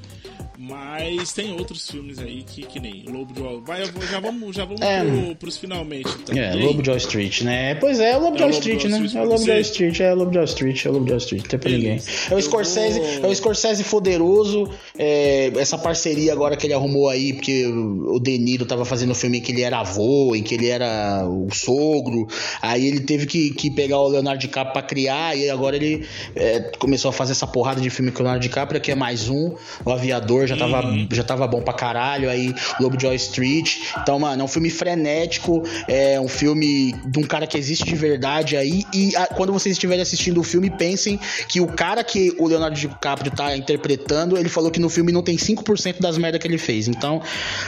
Mas 0.58 1.34
tem 1.34 1.52
outros 1.54 1.90
filmes 1.90 2.20
aí 2.20 2.44
que, 2.44 2.62
que 2.64 2.80
nem 2.80 3.04
Lobo 3.08 3.34
de 3.34 3.42
Wall 3.42 3.62
Vai, 3.62 3.84
já 4.10 4.20
vamos, 4.20 4.56
já 4.56 4.66
vamos 4.66 4.82
é. 4.82 5.04
pro, 5.04 5.36
pros 5.36 5.58
finalmente. 5.58 6.10
Então. 6.22 6.38
É, 6.38 6.54
Lobo 6.54 6.82
de 6.82 6.90
Wall 6.90 6.98
Street, 6.98 7.42
né? 7.42 7.76
Pois 7.76 8.00
é, 8.00 8.12
é 8.12 8.18
o 8.18 8.22
Lobo 8.22 8.38
de 8.38 8.44
Wall 8.44 8.52
Street, 8.52 8.86
né? 8.86 8.98
É 8.98 9.22
o 9.22 9.26
Lobo 9.26 9.44
de 9.44 9.50
Wall 9.50 9.60
Street, 9.60 10.00
é 10.00 10.14
o 10.14 10.16
Lobo 10.16 10.32
de 10.32 10.38
Wall 10.38 10.46
Street, 10.46 10.86
é 10.86 10.90
o 10.90 10.94
Lobo 10.94 11.06
de 11.06 11.12
Wall 11.12 11.18
Street, 11.18 11.42
não 11.44 11.50
tem 11.50 11.60
pra 11.60 11.72
ninguém. 11.72 12.02
É 12.30 12.36
o 12.36 12.42
Scorsese, 12.42 13.00
vou... 13.00 13.26
é 13.26 13.28
o 13.28 13.36
Scorsese 13.36 13.84
poderoso, 13.84 14.70
é, 14.98 15.52
essa 15.58 15.78
parceria 15.78 16.32
agora 16.32 16.56
que 16.56 16.68
ele 16.68 16.74
arrumou 16.74 17.10
aí, 17.10 17.34
porque 17.34 17.66
o 17.66 18.20
De 18.20 18.38
Niro 18.38 18.66
tava 18.66 18.86
fazendo 18.86 19.12
um 19.12 19.16
filme 19.16 19.40
em 19.40 19.42
que 19.42 19.52
ele 19.52 19.64
era 19.64 19.80
avô, 19.80 20.36
em 20.36 20.44
que 20.44 20.54
ele 20.54 20.68
era 20.68 21.28
o 21.28 21.50
sogro, 21.52 22.28
aí 22.62 22.86
ele 22.86 23.02
teve 23.02 23.26
que, 23.26 23.52
que 23.52 23.72
pegar 23.72 24.00
o 24.06 24.10
Leonardo 24.10 24.40
DiCaprio 24.40 24.74
pra 24.74 24.82
criar, 24.82 25.36
e 25.38 25.50
agora 25.50 25.76
ele 25.76 26.08
é, 26.36 26.72
começou 26.78 27.10
a 27.10 27.14
fazer 27.14 27.32
essa 27.34 27.48
porrada 27.48 27.82
de 27.82 27.90
filme 27.90 28.12
com 28.12 28.20
o 28.20 28.24
Leonardo 28.24 28.42
DiCaprio, 28.42 28.80
que 28.82 28.92
é 28.92 28.96
mais 28.96 29.30
um, 29.30 29.56
o 29.86 29.92
Aviador, 29.92 30.48
já 30.48 30.58
tava, 30.58 30.86
uhum. 30.86 31.08
já 31.12 31.24
tava 31.24 31.48
bom 31.48 31.62
pra 31.62 31.74
caralho. 31.74 32.30
Aí, 32.30 32.54
Lobo 32.80 33.00
Joy 33.00 33.16
Street. 33.16 33.78
Então, 34.02 34.20
mano, 34.20 34.42
é 34.42 34.46
um 34.46 34.48
filme 34.48 34.70
frenético. 34.70 35.64
É 35.88 36.20
um 36.20 36.28
filme 36.28 36.94
de 37.06 37.20
um 37.20 37.24
cara 37.24 37.48
que 37.48 37.58
existe 37.58 37.86
de 37.86 37.96
verdade 37.96 38.58
aí. 38.58 38.84
E 38.94 39.16
a, 39.16 39.28
quando 39.28 39.54
vocês 39.54 39.74
estiverem 39.74 40.02
assistindo 40.02 40.40
o 40.40 40.44
filme, 40.44 40.70
pensem 40.70 41.20
que 41.48 41.62
o 41.62 41.68
cara 41.68 42.04
que 42.04 42.36
o 42.38 42.48
Leonardo 42.48 42.76
DiCaprio 42.76 43.32
tá 43.32 43.56
interpretando, 43.56 44.38
ele 44.38 44.50
falou 44.50 44.72
que 44.72 44.80
no 44.80 44.90
filme 44.90 45.12
não 45.12 45.22
tem 45.22 45.38
5% 45.38 46.00
das 46.00 46.18
merdas 46.18 46.42
que 46.42 46.48
ele 46.48 46.58
fez. 46.58 46.88
Então, 46.88 47.22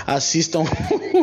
assistam 0.06 0.64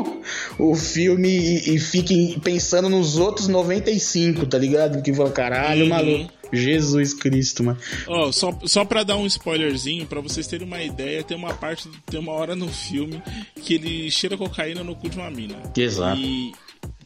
o 0.59 0.75
filme 0.75 1.29
e, 1.29 1.75
e, 1.75 1.79
fiquem 1.79 2.39
pensando 2.43 2.89
nos 2.89 3.17
outros 3.17 3.49
95, 3.49 4.47
tá 4.47 4.59
ligado? 4.59 5.02
Que 5.03 5.13
foi 5.13 5.31
caralho, 5.31 5.83
uhum. 5.85 5.89
maluco. 5.89 6.33
Jesus 6.53 7.15
Cristo, 7.15 7.65
mano. 7.65 7.79
Ó, 8.07 8.29
oh, 8.29 8.33
só, 8.33 8.57
só 8.65 8.85
pra 8.85 9.03
dar 9.03 9.17
um 9.17 9.27
spoilerzinho, 9.27 10.07
pra 10.07 10.21
vocês 10.21 10.47
terem 10.47 10.67
uma 10.67 10.83
ideia, 10.83 11.25
tem 11.25 11.37
uma 11.37 11.55
parte, 11.55 11.89
tem 12.07 12.21
uma 12.21 12.33
hora 12.33 12.55
no 12.55 12.69
filme 12.69 13.23
que 13.63 13.75
ele 13.75 14.11
cheira 14.11 14.37
cocaína 14.37 14.85
no 14.85 14.95
cu 14.95 15.09
de 15.09 15.17
uma 15.17 15.31
mina. 15.31 15.57
Exato. 15.75 16.21
E 16.21 16.53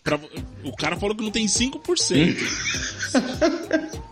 pra, 0.03 0.19
o 0.65 0.77
cara 0.77 0.97
falou 0.97 1.15
que 1.15 1.23
não 1.23 1.31
tem 1.31 1.47
5%. 1.47 2.37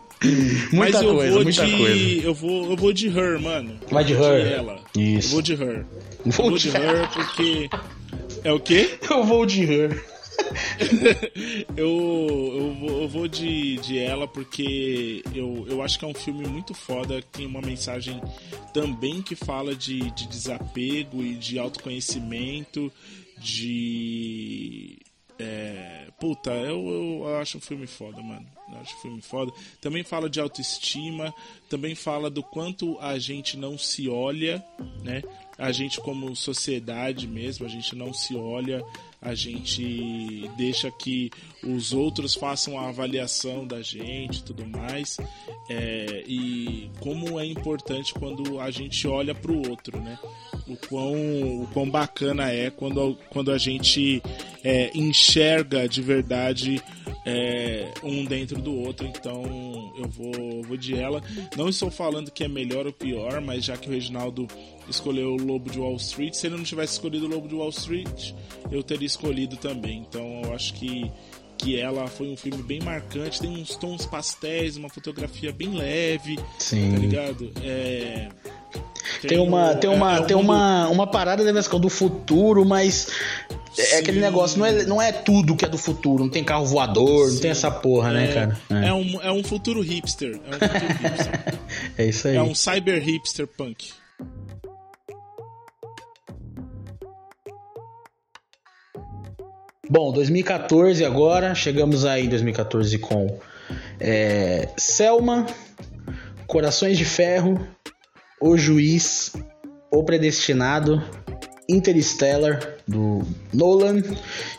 muita 0.72 0.76
Mas 0.76 0.94
eu 0.94 1.14
coisa, 1.14 1.32
vou 1.34 1.42
muita 1.42 1.66
de, 1.66 1.76
coisa. 1.76 2.26
Eu 2.26 2.34
vou, 2.34 2.70
eu 2.70 2.76
vou 2.76 2.92
de 2.92 3.08
her, 3.08 3.40
mano. 3.40 3.76
Vai 3.90 4.04
de 4.04 4.12
her. 4.12 4.52
ela. 4.52 4.78
Isso. 4.96 5.28
Eu 5.28 5.32
vou 5.32 5.42
de 5.42 5.54
her. 5.54 5.86
Eu 6.24 6.32
vou 6.32 6.56
de 6.56 6.68
her 6.68 7.08
porque. 7.12 7.68
É 8.44 8.52
o 8.52 8.60
quê? 8.60 8.98
Eu 9.10 9.24
vou 9.24 9.44
de 9.44 9.64
her. 9.64 10.13
eu, 11.76 12.54
eu, 12.56 12.74
vou, 12.74 13.02
eu 13.02 13.08
vou 13.08 13.28
de, 13.28 13.76
de 13.76 13.98
ela 13.98 14.26
porque 14.26 15.22
eu, 15.34 15.66
eu 15.68 15.82
acho 15.82 15.98
que 15.98 16.04
é 16.04 16.08
um 16.08 16.14
filme 16.14 16.46
muito 16.46 16.74
foda, 16.74 17.22
tem 17.32 17.46
uma 17.46 17.60
mensagem 17.60 18.20
também 18.72 19.22
que 19.22 19.34
fala 19.36 19.74
de, 19.74 20.10
de 20.10 20.26
desapego 20.26 21.22
e 21.22 21.34
de 21.34 21.58
autoconhecimento, 21.58 22.92
de. 23.38 24.98
É, 25.38 26.08
puta, 26.20 26.50
eu, 26.52 27.22
eu 27.24 27.36
acho 27.38 27.58
um 27.58 27.60
filme 27.60 27.86
foda, 27.86 28.22
mano. 28.22 28.46
Eu 28.68 28.80
acho 28.80 28.96
um 28.96 29.00
filme 29.00 29.20
foda. 29.20 29.52
Também 29.80 30.02
fala 30.02 30.30
de 30.30 30.40
autoestima, 30.40 31.34
também 31.68 31.94
fala 31.94 32.30
do 32.30 32.42
quanto 32.42 32.98
a 33.00 33.18
gente 33.18 33.56
não 33.56 33.76
se 33.76 34.08
olha, 34.08 34.64
né? 35.02 35.22
A 35.58 35.70
gente 35.70 36.00
como 36.00 36.34
sociedade 36.34 37.26
mesmo, 37.26 37.66
a 37.66 37.68
gente 37.68 37.94
não 37.94 38.12
se 38.12 38.34
olha, 38.36 38.84
a 39.24 39.34
gente 39.34 40.48
deixa 40.54 40.90
que 40.90 41.30
os 41.62 41.94
outros 41.94 42.34
façam 42.34 42.78
a 42.78 42.88
avaliação 42.88 43.66
da 43.66 43.80
gente 43.80 44.40
e 44.40 44.42
tudo 44.42 44.66
mais. 44.66 45.16
É, 45.68 46.22
e 46.26 46.90
como 47.00 47.40
é 47.40 47.46
importante 47.46 48.12
quando 48.12 48.60
a 48.60 48.70
gente 48.70 49.08
olha 49.08 49.34
para 49.34 49.50
o 49.50 49.66
outro, 49.68 49.98
né? 49.98 50.18
O 50.68 50.76
quão, 50.76 51.14
o 51.62 51.68
quão 51.72 51.88
bacana 51.88 52.50
é 52.50 52.70
quando, 52.70 53.16
quando 53.30 53.50
a 53.50 53.56
gente 53.56 54.22
é, 54.62 54.90
enxerga 54.94 55.88
de 55.88 56.02
verdade 56.02 56.82
é, 57.24 57.90
um 58.02 58.24
dentro 58.24 58.60
do 58.60 58.74
outro. 58.74 59.06
Então 59.06 59.42
eu 59.96 60.08
vou, 60.08 60.62
vou 60.62 60.76
de 60.76 60.94
ela. 60.94 61.22
Não 61.56 61.68
estou 61.68 61.90
falando 61.90 62.30
que 62.30 62.44
é 62.44 62.48
melhor 62.48 62.86
ou 62.86 62.92
pior, 62.92 63.40
mas 63.40 63.64
já 63.64 63.76
que 63.76 63.88
o 63.88 63.92
Reginaldo 63.92 64.46
escolheu 64.88 65.34
o 65.34 65.42
Lobo 65.42 65.70
de 65.70 65.78
Wall 65.78 65.96
Street, 65.96 66.34
se 66.34 66.46
ele 66.46 66.56
não 66.56 66.64
tivesse 66.64 66.94
escolhido 66.94 67.26
o 67.26 67.28
Lobo 67.28 67.48
de 67.48 67.54
Wall 67.54 67.70
Street, 67.70 68.32
eu 68.70 68.82
teria 68.82 69.06
escolhido 69.14 69.56
também. 69.56 70.04
Então 70.08 70.42
eu 70.44 70.54
acho 70.54 70.74
que 70.74 71.10
que 71.56 71.78
ela 71.80 72.08
foi 72.08 72.28
um 72.28 72.36
filme 72.36 72.62
bem 72.62 72.80
marcante, 72.80 73.40
tem 73.40 73.50
uns 73.50 73.76
tons 73.76 74.04
pastéis, 74.04 74.76
uma 74.76 74.88
fotografia 74.88 75.52
bem 75.52 75.70
leve, 75.70 76.38
Sim. 76.58 76.90
tá 76.92 76.98
ligado? 76.98 77.52
É, 77.62 78.28
tem, 79.20 79.30
tem 79.30 79.38
uma, 79.38 79.70
o, 79.70 79.76
tem 79.76 79.88
uma, 79.88 80.16
é, 80.16 80.18
é 80.18 80.22
tem 80.24 80.36
uma, 80.36 80.88
uma 80.88 81.06
parada 81.06 81.44
do 81.78 81.88
futuro, 81.88 82.64
mas 82.64 83.08
é 83.78 83.98
aquele 83.98 84.20
negócio, 84.20 84.58
não 84.58 84.66
é, 84.66 84.84
não 84.84 85.00
é 85.00 85.12
tudo 85.12 85.56
que 85.56 85.64
é 85.64 85.68
do 85.68 85.78
futuro, 85.78 86.24
não 86.24 86.30
tem 86.30 86.44
carro 86.44 86.66
voador, 86.66 87.28
Sim. 87.28 87.34
não 87.34 87.40
tem 87.40 87.50
essa 87.50 87.70
porra, 87.70 88.12
né, 88.12 88.24
é, 88.24 88.26
né, 88.26 88.34
cara? 88.34 88.60
É. 88.70 88.88
é. 88.88 88.92
um, 88.92 89.22
é 89.22 89.32
um 89.32 89.44
futuro 89.44 89.80
hipster. 89.80 90.40
É 90.46 90.56
um 90.56 90.58
futuro 90.58 91.08
hipster. 91.08 91.58
é 91.96 92.06
isso 92.06 92.28
aí. 92.28 92.36
É 92.36 92.42
um 92.42 92.54
cyber 92.54 93.02
hipster 93.02 93.46
punk. 93.46 93.92
Bom, 99.88 100.12
2014 100.12 101.04
agora, 101.04 101.54
chegamos 101.54 102.06
aí 102.06 102.24
em 102.24 102.28
2014 102.28 102.98
com 102.98 103.38
é, 104.00 104.68
Selma, 104.78 105.46
Corações 106.46 106.96
de 106.96 107.04
Ferro, 107.04 107.60
O 108.40 108.56
Juiz, 108.56 109.32
O 109.90 110.02
Predestinado, 110.02 111.02
Interstellar, 111.68 112.60
do 112.88 113.22
Nolan, 113.52 114.02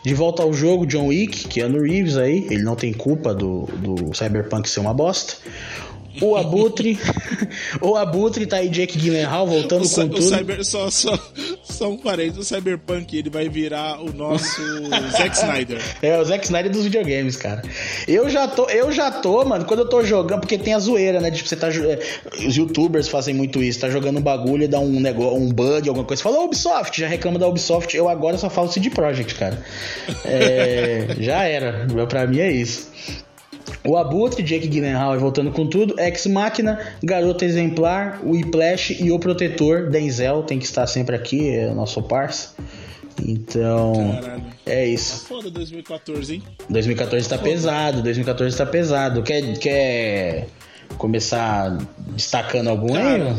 De 0.04 0.14
Volta 0.14 0.44
ao 0.44 0.52
Jogo, 0.52 0.86
John 0.86 1.06
Wick, 1.08 1.48
Keanu 1.48 1.82
Reeves 1.82 2.16
aí, 2.16 2.46
ele 2.48 2.62
não 2.62 2.76
tem 2.76 2.92
culpa 2.92 3.34
do, 3.34 3.66
do 3.66 4.14
Cyberpunk 4.14 4.68
ser 4.68 4.80
uma 4.80 4.94
bosta. 4.94 5.36
O 6.20 6.36
Abutre. 6.36 6.98
o 7.80 7.96
Abutre 7.96 8.46
tá 8.46 8.56
aí, 8.56 8.68
Jake 8.68 8.98
Gyllenhaal 8.98 9.46
voltando 9.46 9.84
o, 9.84 9.90
com 9.90 10.00
o 10.00 10.08
tudo. 10.08 10.22
Cyber, 10.22 10.64
só, 10.64 10.90
só, 10.90 11.18
só 11.62 11.90
um 11.90 11.98
parênteses: 11.98 12.38
o 12.38 12.44
Cyberpunk 12.44 13.16
ele 13.16 13.30
vai 13.30 13.48
virar 13.48 14.00
o 14.00 14.12
nosso 14.12 14.62
Zack 15.12 15.36
Snyder. 15.36 15.80
É, 16.02 16.18
o 16.18 16.24
Zack 16.24 16.44
Snyder 16.44 16.70
dos 16.70 16.84
videogames, 16.84 17.36
cara. 17.36 17.62
Eu 18.06 18.28
já 18.28 18.48
tô, 18.48 18.68
eu 18.68 18.90
já 18.92 19.10
tô, 19.10 19.44
mano, 19.44 19.64
quando 19.64 19.80
eu 19.80 19.88
tô 19.88 20.02
jogando, 20.02 20.40
porque 20.40 20.58
tem 20.58 20.74
a 20.74 20.78
zoeira, 20.78 21.20
né? 21.20 21.30
Tipo, 21.30 21.48
você 21.48 21.56
tá. 21.56 21.68
Os 22.46 22.56
youtubers 22.56 23.08
fazem 23.08 23.34
muito 23.34 23.62
isso, 23.62 23.80
tá 23.80 23.90
jogando 23.90 24.18
um 24.18 24.22
bagulho 24.22 24.64
e 24.64 24.68
dá 24.68 24.80
um 24.80 25.00
negócio, 25.00 25.36
um 25.36 25.52
bug, 25.52 25.88
alguma 25.88 26.06
coisa. 26.06 26.22
Fala, 26.22 26.40
Ubisoft, 26.40 27.00
já 27.00 27.08
reclama 27.08 27.38
da 27.38 27.48
Ubisoft. 27.48 27.96
Eu 27.96 28.08
agora 28.08 28.38
só 28.38 28.48
falo 28.48 28.70
CD 28.70 28.90
Projekt, 28.90 29.34
cara. 29.34 29.62
É, 30.24 31.08
já 31.20 31.44
era. 31.44 31.86
Pra 32.08 32.26
mim 32.26 32.40
é 32.40 32.50
isso. 32.50 32.90
O 33.84 33.96
Abutre, 33.96 34.42
Jake 34.42 34.68
Gyllenhaal 34.68 35.18
voltando 35.18 35.50
com 35.50 35.66
tudo, 35.66 35.98
Ex 35.98 36.26
Máquina, 36.26 36.94
Garota 37.02 37.44
Exemplar, 37.44 38.20
o 38.24 38.32
Whiplash 38.32 39.02
e 39.02 39.10
o 39.10 39.18
Protetor, 39.18 39.90
Denzel, 39.90 40.42
tem 40.42 40.58
que 40.58 40.64
estar 40.64 40.86
sempre 40.86 41.14
aqui, 41.14 41.50
é 41.50 41.68
o 41.68 41.74
nosso 41.74 42.02
parça. 42.02 42.54
Então, 43.24 44.18
Caralho. 44.20 44.44
é 44.66 44.86
isso. 44.86 45.22
Tá 45.22 45.28
foda 45.28 45.50
2014, 45.50 46.34
hein? 46.34 46.42
2014 46.68 47.28
tá, 47.28 47.36
tá 47.38 47.42
pesado, 47.42 48.02
2014 48.02 48.56
tá 48.56 48.66
pesado. 48.66 49.22
Quer, 49.22 49.58
quer 49.58 50.48
começar 50.98 51.78
destacando 52.14 52.68
algum 52.68 52.92
cara, 52.92 53.30
aí? 53.30 53.36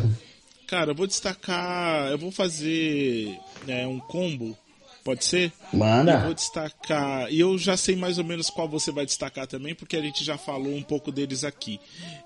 Cara, 0.68 0.92
eu 0.92 0.96
vou 0.96 1.08
destacar, 1.08 2.10
eu 2.12 2.18
vou 2.18 2.32
fazer 2.32 3.38
né, 3.66 3.86
um 3.86 4.00
combo 4.00 4.58
Pode 5.08 5.24
ser? 5.24 5.54
Manda. 5.72 6.12
Eu 6.12 6.20
vou 6.20 6.34
destacar. 6.34 7.32
E 7.32 7.40
eu 7.40 7.58
já 7.58 7.78
sei 7.78 7.96
mais 7.96 8.18
ou 8.18 8.26
menos 8.26 8.50
qual 8.50 8.68
você 8.68 8.92
vai 8.92 9.06
destacar 9.06 9.48
também, 9.48 9.74
porque 9.74 9.96
a 9.96 10.02
gente 10.02 10.22
já 10.22 10.38
falou 10.38 10.76
um 10.76 10.84
pouco 10.84 11.14
deles 11.14 11.46
aqui. 11.46 11.80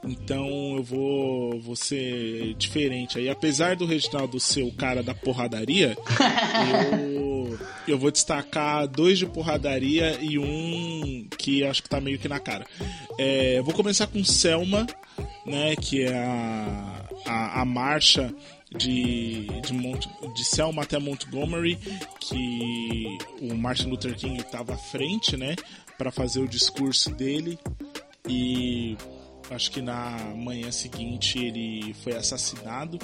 Então 0.03 0.77
eu 0.77 0.81
vou, 0.81 1.61
vou 1.61 1.75
ser 1.75 2.55
diferente 2.55 3.19
aí. 3.19 3.29
Apesar 3.29 3.75
do 3.75 3.85
Reginaldo 3.85 4.39
ser 4.39 4.63
o 4.63 4.71
cara 4.71 5.03
da 5.03 5.13
porradaria, 5.13 5.95
eu, 7.13 7.59
eu 7.87 7.99
vou 7.99 8.09
destacar 8.09 8.87
dois 8.87 9.19
de 9.19 9.27
porradaria 9.27 10.17
e 10.19 10.39
um 10.39 11.27
que 11.37 11.63
acho 11.63 11.83
que 11.83 11.89
tá 11.89 12.01
meio 12.01 12.17
que 12.17 12.27
na 12.27 12.39
cara. 12.39 12.65
É, 13.19 13.61
vou 13.61 13.75
começar 13.75 14.07
com 14.07 14.23
Selma, 14.23 14.87
né? 15.45 15.75
Que 15.75 16.05
é 16.05 16.17
a, 16.17 17.03
a, 17.27 17.61
a 17.61 17.65
marcha 17.65 18.33
de, 18.77 19.47
de, 19.61 19.73
Mont, 19.73 19.99
de 20.33 20.45
Selma 20.45 20.83
até 20.83 20.97
Montgomery, 20.97 21.77
que 22.19 23.17
o 23.41 23.55
Martin 23.55 23.89
Luther 23.89 24.15
King 24.15 24.39
estava 24.39 24.73
à 24.73 24.77
frente, 24.77 25.35
né, 25.35 25.55
para 25.97 26.11
fazer 26.11 26.39
o 26.39 26.47
discurso 26.47 27.11
dele. 27.11 27.59
E 28.27 28.97
acho 29.49 29.71
que 29.71 29.81
na 29.81 30.33
manhã 30.35 30.71
seguinte 30.71 31.39
ele 31.39 31.93
foi 32.03 32.15
assassinado, 32.15 32.97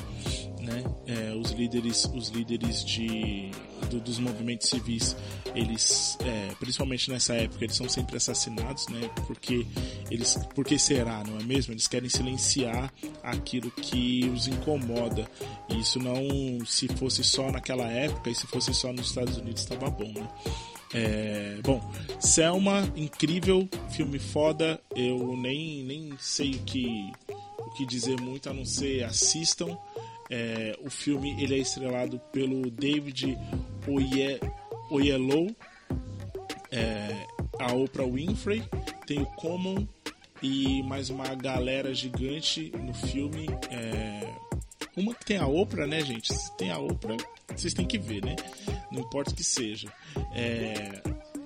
né? 0.61 0.83
É, 1.05 1.33
os 1.33 1.51
líderes, 1.51 2.05
os 2.13 2.29
líderes 2.29 2.83
de, 2.83 3.51
do, 3.89 3.99
dos 3.99 4.19
movimentos 4.19 4.69
civis, 4.69 5.15
eles, 5.55 6.17
é, 6.21 6.53
principalmente 6.59 7.09
nessa 7.09 7.33
época, 7.35 7.63
eles 7.63 7.75
são 7.75 7.87
sempre 7.89 8.17
assassinados, 8.17 8.87
né? 8.87 9.09
Porque 9.25 9.65
eles, 10.11 10.37
porque 10.53 10.77
será, 10.77 11.23
não 11.23 11.39
é 11.39 11.43
mesmo? 11.43 11.73
Eles 11.73 11.87
querem 11.87 12.09
silenciar 12.09 12.93
aquilo 13.23 13.71
que 13.71 14.29
os 14.33 14.47
incomoda. 14.47 15.29
E 15.69 15.79
isso 15.79 15.99
não, 15.99 16.65
se 16.65 16.87
fosse 16.87 17.23
só 17.23 17.51
naquela 17.51 17.87
época 17.87 18.29
e 18.29 18.35
se 18.35 18.47
fosse 18.47 18.73
só 18.73 18.91
nos 18.91 19.07
Estados 19.07 19.37
Unidos, 19.37 19.61
estava 19.61 19.89
bom, 19.89 20.11
né? 20.11 20.27
É, 20.93 21.59
bom, 21.63 21.81
Selma, 22.19 22.91
incrível, 22.95 23.67
filme 23.89 24.19
foda. 24.19 24.79
Eu 24.95 25.35
nem, 25.37 25.83
nem 25.83 26.13
sei 26.19 26.51
o 26.51 26.59
que, 26.59 27.11
o 27.59 27.69
que 27.71 27.85
dizer 27.85 28.19
muito, 28.21 28.49
a 28.49 28.53
não 28.53 28.65
ser 28.65 29.03
assistam. 29.03 29.77
É, 30.29 30.77
o 30.83 30.89
filme 30.89 31.41
ele 31.41 31.55
é 31.55 31.59
estrelado 31.59 32.19
pelo 32.31 32.69
David 32.69 33.37
Oye, 33.87 34.39
Oyelowo, 34.89 35.55
é, 36.69 37.25
a 37.59 37.73
Oprah 37.73 38.05
Winfrey, 38.05 38.63
tem 39.05 39.21
o 39.21 39.25
Common 39.25 39.87
e 40.41 40.83
mais 40.83 41.09
uma 41.09 41.33
galera 41.33 41.93
gigante 41.93 42.71
no 42.77 42.93
filme. 42.93 43.47
É, 43.71 44.33
uma 44.97 45.13
que 45.13 45.23
tem 45.23 45.37
a 45.37 45.47
Oprah, 45.47 45.87
né, 45.87 46.01
gente? 46.01 46.33
Se 46.33 46.57
tem 46.57 46.71
a 46.71 46.79
Oprah, 46.79 47.15
vocês 47.55 47.73
têm 47.73 47.85
que 47.85 47.97
ver, 47.99 48.25
né? 48.25 48.35
Não 48.91 49.01
importa 49.01 49.31
o 49.31 49.35
que 49.35 49.43
seja. 49.43 49.87
É, 50.33 51.01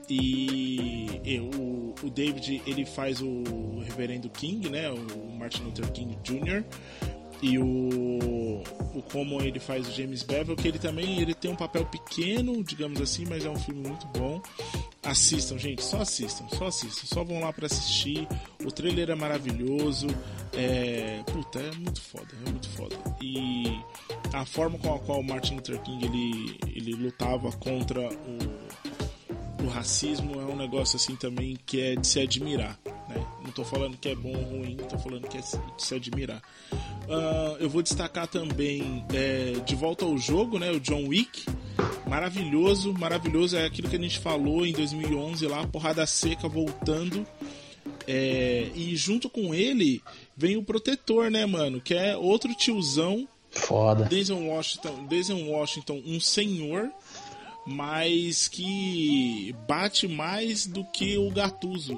e, 0.10 1.22
e 1.24 1.40
o, 1.40 1.94
o, 2.02 2.10
David 2.10 2.62
ele 2.66 2.86
faz 2.86 3.22
o 3.22 3.44
Reverendo 3.86 4.30
King, 4.30 4.70
né? 4.70 4.90
O 4.90 5.32
Martin 5.38 5.64
Luther 5.64 5.92
King 5.92 6.18
Jr. 6.24 6.64
E 7.42 7.58
o, 7.58 8.64
o 8.94 9.02
como 9.12 9.42
ele 9.42 9.60
faz 9.60 9.88
o 9.88 9.92
James 9.92 10.24
Bevel, 10.24 10.56
que 10.56 10.68
ele 10.68 10.80
também 10.80 11.20
ele 11.20 11.34
tem 11.34 11.50
um 11.50 11.56
papel 11.56 11.86
pequeno, 11.86 12.64
digamos 12.64 13.02
assim, 13.02 13.26
mas 13.28 13.46
é 13.46 13.50
um 13.50 13.56
filme 13.56 13.88
muito 13.88 14.06
bom. 14.08 14.42
Assistam, 15.04 15.58
gente, 15.58 15.84
só 15.84 16.02
assistam, 16.02 16.48
só 16.50 16.68
assistam, 16.68 17.06
só 17.06 17.24
vão 17.24 17.40
lá 17.40 17.52
para 17.52 17.66
assistir. 17.66 18.28
O 18.64 18.72
trailer 18.72 19.10
é 19.10 19.16
maravilhoso, 19.16 20.08
é, 20.54 21.24
puta, 21.32 21.60
é 21.60 21.72
muito 21.76 22.02
foda, 22.02 22.28
é 22.46 22.50
muito 22.50 22.70
foda. 22.70 22.96
E 23.22 23.80
a 24.34 24.46
forma 24.46 24.78
com 24.78 24.94
a 24.94 25.00
qual 25.00 25.20
o 25.20 25.24
Martin 25.24 25.56
Luther 25.56 25.82
King 25.82 26.06
ele, 26.06 26.60
ele 26.68 26.94
lutava 26.94 27.52
contra 27.54 28.02
o, 28.02 28.91
o 29.64 29.68
racismo 29.68 30.40
é 30.40 30.46
um 30.46 30.56
negócio 30.56 30.96
assim 30.96 31.16
também 31.16 31.58
que 31.66 31.82
é 31.82 31.96
de 31.96 32.06
se 32.06 32.20
admirar. 32.20 32.80
Né? 33.08 33.26
Não 33.44 33.52
tô 33.52 33.64
falando 33.64 33.98
que 33.98 34.10
é 34.10 34.16
bom 34.16 34.36
ou 34.36 34.44
ruim, 34.44 34.78
tô 34.90 34.98
falando 34.98 35.28
que 35.28 35.38
é 35.38 35.42
de 35.42 35.48
se 35.78 35.96
admirar. 35.96 36.42
Uh, 36.72 37.58
eu 37.60 37.70
vou 37.70 37.82
destacar 37.82 38.28
também 38.28 39.06
é, 39.14 39.60
de 39.66 39.76
volta 39.76 40.06
ao 40.06 40.18
jogo, 40.18 40.58
né? 40.58 40.72
O 40.72 40.80
John 40.80 41.08
Wick 41.08 41.46
maravilhoso, 42.12 42.94
maravilhoso. 42.94 43.56
É 43.56 43.66
aquilo 43.66 43.90
que 43.90 43.96
a 43.96 44.00
gente 44.00 44.20
falou 44.20 44.66
em 44.66 44.74
2011 44.74 45.48
lá, 45.48 45.66
porrada 45.66 46.06
seca 46.06 46.48
voltando. 46.48 47.26
É, 48.08 48.70
e 48.76 48.96
junto 48.96 49.30
com 49.30 49.54
ele 49.54 50.02
vem 50.36 50.58
o 50.58 50.64
protetor, 50.64 51.32
né, 51.32 51.46
mano? 51.46 51.80
Que 51.80 51.94
é 51.94 52.18
outro 52.18 52.54
tiozão. 52.54 53.28
Foda. 53.50 54.06
Denzel 54.06 54.46
Washington, 54.48 55.06
Denzel 55.08 55.50
Washington, 55.50 56.02
um 56.06 56.20
senhor, 56.20 56.90
mas 57.66 58.48
que 58.48 59.56
bate 59.68 60.08
mais 60.08 60.66
do 60.66 60.84
que 60.86 61.18
o 61.18 61.30
Gatuso. 61.32 61.98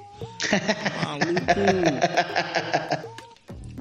Maluco. 1.05 1.43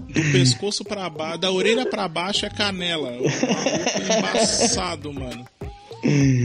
Do 0.09 0.21
pescoço 0.31 0.85
para 0.85 1.09
baixo, 1.09 1.39
da 1.39 1.51
orelha 1.51 1.87
para 1.87 2.07
baixo 2.07 2.45
é 2.45 2.51
canela. 2.51 3.11
O 3.13 3.25
maluco 3.25 4.19
embaçado, 4.19 5.13
mano. 5.13 5.47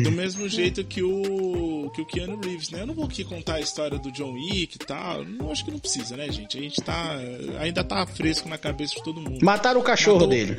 Do 0.04 0.12
mesmo 0.12 0.48
jeito 0.48 0.84
que 0.84 1.02
o 1.02 1.90
que 1.94 2.02
o 2.02 2.06
Keanu 2.06 2.40
Reeves, 2.40 2.70
né? 2.70 2.82
Eu 2.82 2.88
não 2.88 2.94
vou 2.94 3.06
aqui 3.06 3.24
contar 3.24 3.56
a 3.56 3.60
história 3.60 3.98
do 3.98 4.12
John 4.12 4.34
Wick 4.34 4.76
e 4.76 4.80
tal. 4.80 5.26
Não 5.26 5.52
acho 5.52 5.66
que 5.66 5.72
não 5.72 5.80
precisa, 5.80 6.16
né, 6.16 6.32
gente? 6.32 6.58
A 6.58 6.62
gente 6.62 6.82
tá 6.82 7.18
ainda 7.60 7.84
tá 7.84 8.06
fresco 8.06 8.48
na 8.48 8.58
cabeça 8.58 8.96
de 8.96 9.04
todo 9.04 9.20
mundo. 9.20 9.44
Mataram 9.44 9.80
o 9.80 9.84
cachorro 9.84 10.20
matou, 10.20 10.30
dele. 10.30 10.56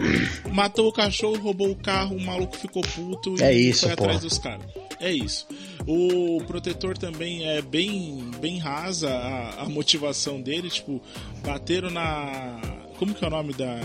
Matou 0.52 0.88
o 0.88 0.92
cachorro, 0.92 1.38
roubou 1.38 1.70
o 1.70 1.76
carro, 1.76 2.16
o 2.16 2.20
maluco 2.20 2.56
ficou 2.56 2.82
puto 2.82 3.36
é 3.40 3.54
e 3.54 3.70
isso, 3.70 3.86
foi 3.86 3.96
pô. 3.96 4.02
atrás 4.04 4.20
dos 4.20 4.38
caras. 4.38 4.66
É 5.00 5.12
isso. 5.12 5.46
O 5.86 6.42
protetor 6.46 6.98
também 6.98 7.46
é 7.46 7.62
bem 7.62 8.30
bem 8.40 8.58
rasa 8.58 9.08
a, 9.10 9.62
a 9.62 9.68
motivação 9.68 10.40
dele, 10.40 10.68
tipo, 10.68 11.00
bateram 11.44 11.90
na 11.90 12.60
como 12.98 13.14
que 13.14 13.24
é 13.24 13.28
o 13.28 13.30
nome 13.30 13.52
da 13.54 13.78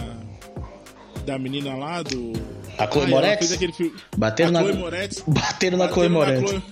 da 1.26 1.38
menina 1.38 1.76
lá 1.76 2.02
do 2.02 2.34
a 2.78 2.88
Chloe 2.88 3.06
ah, 3.06 3.08
Moretz? 3.08 3.58
Bateram 4.18 4.52
na... 4.52 4.62
Chloe 4.62 4.74
Moretz. 4.74 5.24
Bateram 5.28 5.78
na 5.78 5.88
Chloe 5.90 6.10
Moretz. 6.10 6.50
Chloe... 6.50 6.64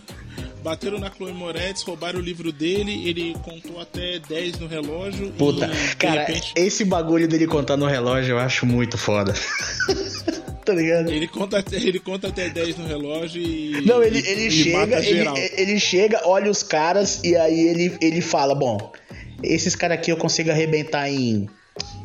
Bateram 0.63 0.99
na 0.99 1.09
Chloe 1.09 1.33
Moretz, 1.33 1.81
roubaram 1.81 2.19
o 2.19 2.21
livro 2.21 2.51
dele, 2.51 3.07
ele 3.07 3.35
contou 3.43 3.79
até 3.81 4.19
10 4.19 4.59
no 4.59 4.67
relógio. 4.67 5.31
Puta, 5.31 5.65
e, 5.65 5.95
cara, 5.95 6.23
repente... 6.23 6.53
esse 6.55 6.85
bagulho 6.85 7.27
dele 7.27 7.47
contar 7.47 7.77
no 7.77 7.87
relógio 7.87 8.33
eu 8.33 8.39
acho 8.39 8.65
muito 8.65 8.97
foda. 8.97 9.33
tá 10.63 10.73
ligado? 10.73 11.09
Ele 11.11 11.27
conta, 11.27 11.63
ele 11.71 11.99
conta 11.99 12.27
até 12.27 12.49
10 12.49 12.77
no 12.77 12.87
relógio 12.87 13.41
e. 13.41 13.81
Não, 13.85 14.03
ele, 14.03 14.19
ele 14.19 14.47
e 14.47 14.51
chega, 14.51 15.03
ele, 15.03 15.51
ele 15.57 15.79
chega, 15.79 16.21
olha 16.25 16.49
os 16.49 16.61
caras 16.61 17.21
e 17.23 17.35
aí 17.35 17.59
ele, 17.59 17.97
ele 17.99 18.21
fala: 18.21 18.53
Bom, 18.53 18.91
esses 19.41 19.75
caras 19.75 19.97
aqui 19.97 20.11
eu 20.11 20.17
consigo 20.17 20.51
arrebentar 20.51 21.09
em 21.09 21.49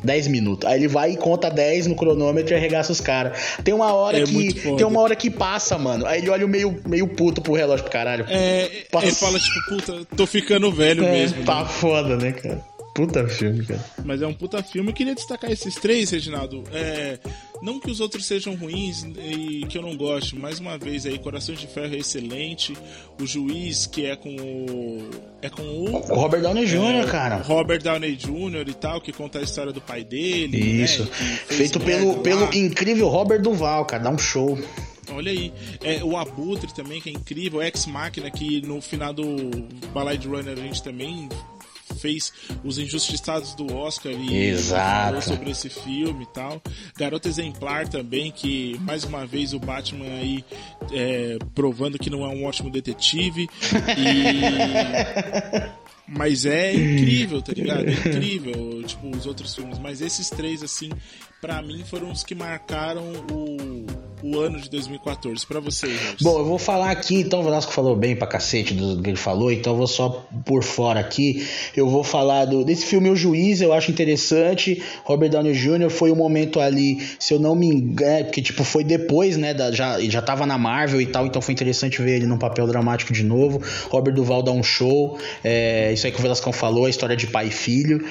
10 0.03 0.27
minutos. 0.27 0.69
Aí 0.69 0.79
ele 0.79 0.87
vai 0.87 1.11
e 1.11 1.17
conta 1.17 1.49
10 1.49 1.87
no 1.87 1.95
cronômetro 1.95 2.53
e 2.53 2.55
arregaça 2.55 2.91
os 2.91 3.01
caras. 3.01 3.57
Tem 3.63 3.73
uma 3.73 3.93
hora 3.93 4.19
é 4.19 4.23
que. 4.23 4.53
Tem 4.53 4.85
uma 4.85 5.01
hora 5.01 5.15
que 5.15 5.29
passa, 5.29 5.77
mano. 5.77 6.05
Aí 6.05 6.19
ele 6.19 6.29
olha 6.29 6.47
meio, 6.47 6.79
meio 6.87 7.07
puto 7.07 7.41
pro 7.41 7.53
relógio 7.53 7.83
pro 7.83 7.91
caralho. 7.91 8.25
É. 8.29 8.69
Passa... 8.91 9.07
Ele 9.07 9.15
fala, 9.15 9.39
tipo, 9.39 9.65
puta, 9.69 10.07
tô 10.15 10.25
ficando 10.25 10.71
velho 10.71 11.03
é, 11.03 11.11
mesmo. 11.11 11.43
Tá 11.43 11.63
né? 11.63 11.69
foda, 11.69 12.17
né, 12.17 12.31
cara? 12.31 12.63
Puta 12.93 13.27
filme, 13.27 13.63
cara. 13.63 13.83
Mas 14.03 14.21
é 14.21 14.27
um 14.27 14.33
puta 14.33 14.63
filme. 14.63 14.89
Eu 14.89 14.93
queria 14.93 15.13
destacar 15.13 15.51
esses 15.51 15.75
três, 15.75 16.09
Reginaldo. 16.09 16.63
É, 16.73 17.19
não 17.61 17.79
que 17.79 17.89
os 17.89 17.99
outros 17.99 18.25
sejam 18.25 18.55
ruins 18.55 19.03
e 19.03 19.65
que 19.67 19.77
eu 19.77 19.81
não 19.81 19.95
goste. 19.95 20.35
Mais 20.35 20.59
uma 20.59 20.77
vez 20.77 21.05
aí, 21.05 21.17
Coração 21.17 21.55
de 21.55 21.67
Ferro 21.67 21.93
é 21.93 21.97
excelente. 21.97 22.77
O 23.19 23.25
Juiz, 23.25 23.85
que 23.85 24.05
é 24.05 24.15
com 24.15 24.35
o. 24.35 25.09
É 25.41 25.49
com 25.49 25.61
o. 25.61 25.95
O 25.95 26.15
Robert 26.15 26.41
Downey 26.41 26.65
Jr., 26.65 26.77
é, 26.77 27.05
cara. 27.05 27.37
Robert 27.37 27.81
Downey 27.81 28.15
Jr. 28.15 28.67
e 28.67 28.73
tal, 28.73 29.01
que 29.01 29.11
conta 29.11 29.39
a 29.39 29.41
história 29.41 29.71
do 29.71 29.81
pai 29.81 30.03
dele. 30.03 30.57
Né, 30.57 30.83
Isso. 30.83 31.03
Né, 31.03 31.09
Feito 31.47 31.79
pelo, 31.79 32.19
pelo 32.19 32.53
incrível 32.53 33.07
Robert 33.07 33.41
Duval, 33.41 33.85
cara. 33.85 34.03
Dá 34.03 34.09
um 34.09 34.17
show. 34.17 34.57
Olha 35.11 35.31
aí. 35.31 35.53
É, 35.83 36.03
o 36.03 36.17
Abutre 36.17 36.73
também, 36.73 37.01
que 37.01 37.09
é 37.09 37.13
incrível. 37.13 37.61
Ex 37.61 37.85
Máquina, 37.85 38.29
que 38.29 38.61
no 38.61 38.81
final 38.81 39.13
do 39.13 39.25
Ballad 39.93 40.23
Runner 40.25 40.53
a 40.53 40.61
gente 40.61 40.83
também 40.83 41.29
fez 41.97 42.31
os 42.63 42.77
injustiçados 42.77 43.55
do 43.55 43.75
Oscar 43.75 44.13
e 44.13 44.55
falou 44.57 45.21
sobre 45.21 45.51
esse 45.51 45.69
filme 45.69 46.23
e 46.23 46.27
tal. 46.27 46.61
Garota 46.97 47.27
Exemplar 47.27 47.87
também, 47.87 48.31
que 48.31 48.77
mais 48.81 49.03
uma 49.03 49.25
vez 49.25 49.53
o 49.53 49.59
Batman 49.59 50.05
aí 50.05 50.43
é, 50.91 51.37
provando 51.53 51.97
que 51.97 52.09
não 52.09 52.23
é 52.23 52.29
um 52.29 52.45
ótimo 52.45 52.69
detetive. 52.69 53.49
E... 53.97 54.37
Mas 56.07 56.45
é 56.45 56.73
incrível, 56.73 57.41
tá 57.41 57.51
ligado? 57.51 57.85
É 57.85 57.91
incrível, 57.91 58.81
tipo, 58.83 59.09
os 59.09 59.25
outros 59.25 59.53
filmes. 59.53 59.77
Mas 59.77 59.99
esses 59.99 60.29
três, 60.29 60.63
assim, 60.63 60.89
para 61.41 61.61
mim 61.61 61.83
foram 61.83 62.11
os 62.11 62.23
que 62.23 62.33
marcaram 62.33 63.03
o, 63.31 63.85
o 64.23 64.39
ano 64.39 64.59
de 64.59 64.69
2014. 64.69 65.45
Para 65.45 65.59
você, 65.59 65.87
Bom, 66.21 66.39
eu 66.39 66.45
vou 66.45 66.57
falar 66.57 66.89
aqui, 66.89 67.15
então 67.15 67.41
o 67.41 67.43
Velasco 67.43 67.71
falou 67.71 67.95
bem 67.95 68.15
pra 68.15 68.27
cacete 68.27 68.73
do 68.73 69.01
que 69.01 69.09
ele 69.09 69.17
falou, 69.17 69.51
então 69.51 69.73
eu 69.73 69.77
vou 69.77 69.87
só 69.87 70.27
por 70.45 70.63
fora 70.63 70.99
aqui. 70.99 71.47
Eu 71.75 71.87
vou 71.89 72.03
falar 72.03 72.45
do, 72.45 72.63
desse 72.63 72.85
filme 72.85 73.09
O 73.09 73.15
Juiz, 73.15 73.61
eu 73.61 73.73
acho 73.73 73.91
interessante. 73.91 74.81
Robert 75.03 75.29
Downey 75.29 75.53
Jr. 75.53 75.89
foi 75.89 76.11
um 76.11 76.15
momento 76.15 76.59
ali, 76.59 76.99
se 77.19 77.33
eu 77.33 77.39
não 77.39 77.55
me 77.55 77.67
engano, 77.67 78.07
é, 78.07 78.23
porque 78.23 78.41
tipo, 78.41 78.63
foi 78.63 78.83
depois, 78.83 79.37
né, 79.37 79.53
da, 79.53 79.71
já, 79.71 79.99
já 80.01 80.21
tava 80.21 80.45
na 80.45 80.57
Marvel 80.57 81.01
e 81.01 81.05
tal, 81.05 81.25
então 81.25 81.41
foi 81.41 81.53
interessante 81.53 82.01
ver 82.01 82.17
ele 82.17 82.25
num 82.25 82.37
papel 82.37 82.65
dramático 82.67 83.11
de 83.11 83.23
novo. 83.23 83.61
Robert 83.89 84.13
Duval 84.13 84.41
dá 84.41 84.51
um 84.51 84.63
show, 84.63 85.19
é, 85.43 85.91
isso 85.93 86.05
aí 86.05 86.11
que 86.11 86.19
o 86.19 86.21
Velascão 86.21 86.53
falou, 86.53 86.85
a 86.85 86.89
história 86.89 87.15
de 87.15 87.27
pai 87.27 87.47
e 87.47 87.51
filho. 87.51 88.05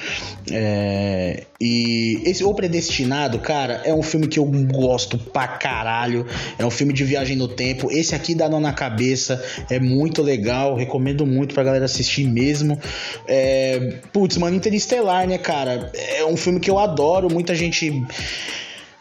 É, 0.51 1.43
e 1.59 2.21
esse 2.23 2.43
O 2.43 2.53
Predestinado, 2.53 3.39
cara, 3.39 3.81
é 3.83 3.93
um 3.93 4.03
filme 4.03 4.27
que 4.27 4.37
eu 4.37 4.45
gosto 4.45 5.17
pra 5.17 5.47
caralho. 5.47 6.25
É 6.57 6.65
um 6.65 6.69
filme 6.69 6.93
de 6.93 7.03
viagem 7.03 7.35
no 7.35 7.47
tempo. 7.47 7.91
Esse 7.91 8.13
aqui 8.13 8.35
dá 8.35 8.47
nó 8.47 8.59
na 8.59 8.73
cabeça, 8.73 9.43
é 9.69 9.79
muito 9.79 10.21
legal. 10.21 10.75
Recomendo 10.75 11.25
muito 11.25 11.53
pra 11.53 11.63
galera 11.63 11.85
assistir 11.85 12.27
mesmo. 12.27 12.79
É... 13.27 13.99
Putz, 14.13 14.37
mano, 14.37 14.55
Interestelar, 14.55 15.27
né, 15.27 15.37
cara? 15.37 15.91
É 15.95 16.23
um 16.25 16.37
filme 16.37 16.59
que 16.59 16.69
eu 16.69 16.77
adoro. 16.77 17.27
Muita 17.31 17.55
gente 17.55 17.91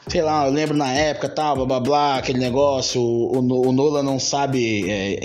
sei 0.08 0.22
lá, 0.22 0.46
eu 0.46 0.52
lembro 0.52 0.76
na 0.76 0.92
época, 0.92 1.28
tal, 1.28 1.56
blá 1.56 1.66
blá 1.66 1.80
blá, 1.80 2.16
aquele 2.18 2.38
negócio, 2.38 3.00
o, 3.00 3.38
o, 3.38 3.68
o 3.68 3.72
Nolan 3.72 4.04
não 4.04 4.20
sabe 4.20 4.88
é, 4.88 5.18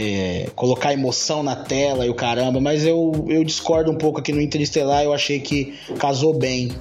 é, 0.45 0.49
colocar 0.55 0.91
emoção 0.91 1.43
na 1.43 1.55
tela 1.55 2.03
e 2.03 2.09
o 2.09 2.15
caramba, 2.15 2.59
mas 2.59 2.83
eu, 2.83 3.25
eu 3.29 3.43
discordo 3.43 3.91
um 3.91 3.95
pouco 3.95 4.19
aqui 4.19 4.31
no 4.31 4.41
Interestelar, 4.41 5.03
eu 5.03 5.13
achei 5.13 5.39
que 5.39 5.75
casou 5.99 6.33
bem 6.33 6.71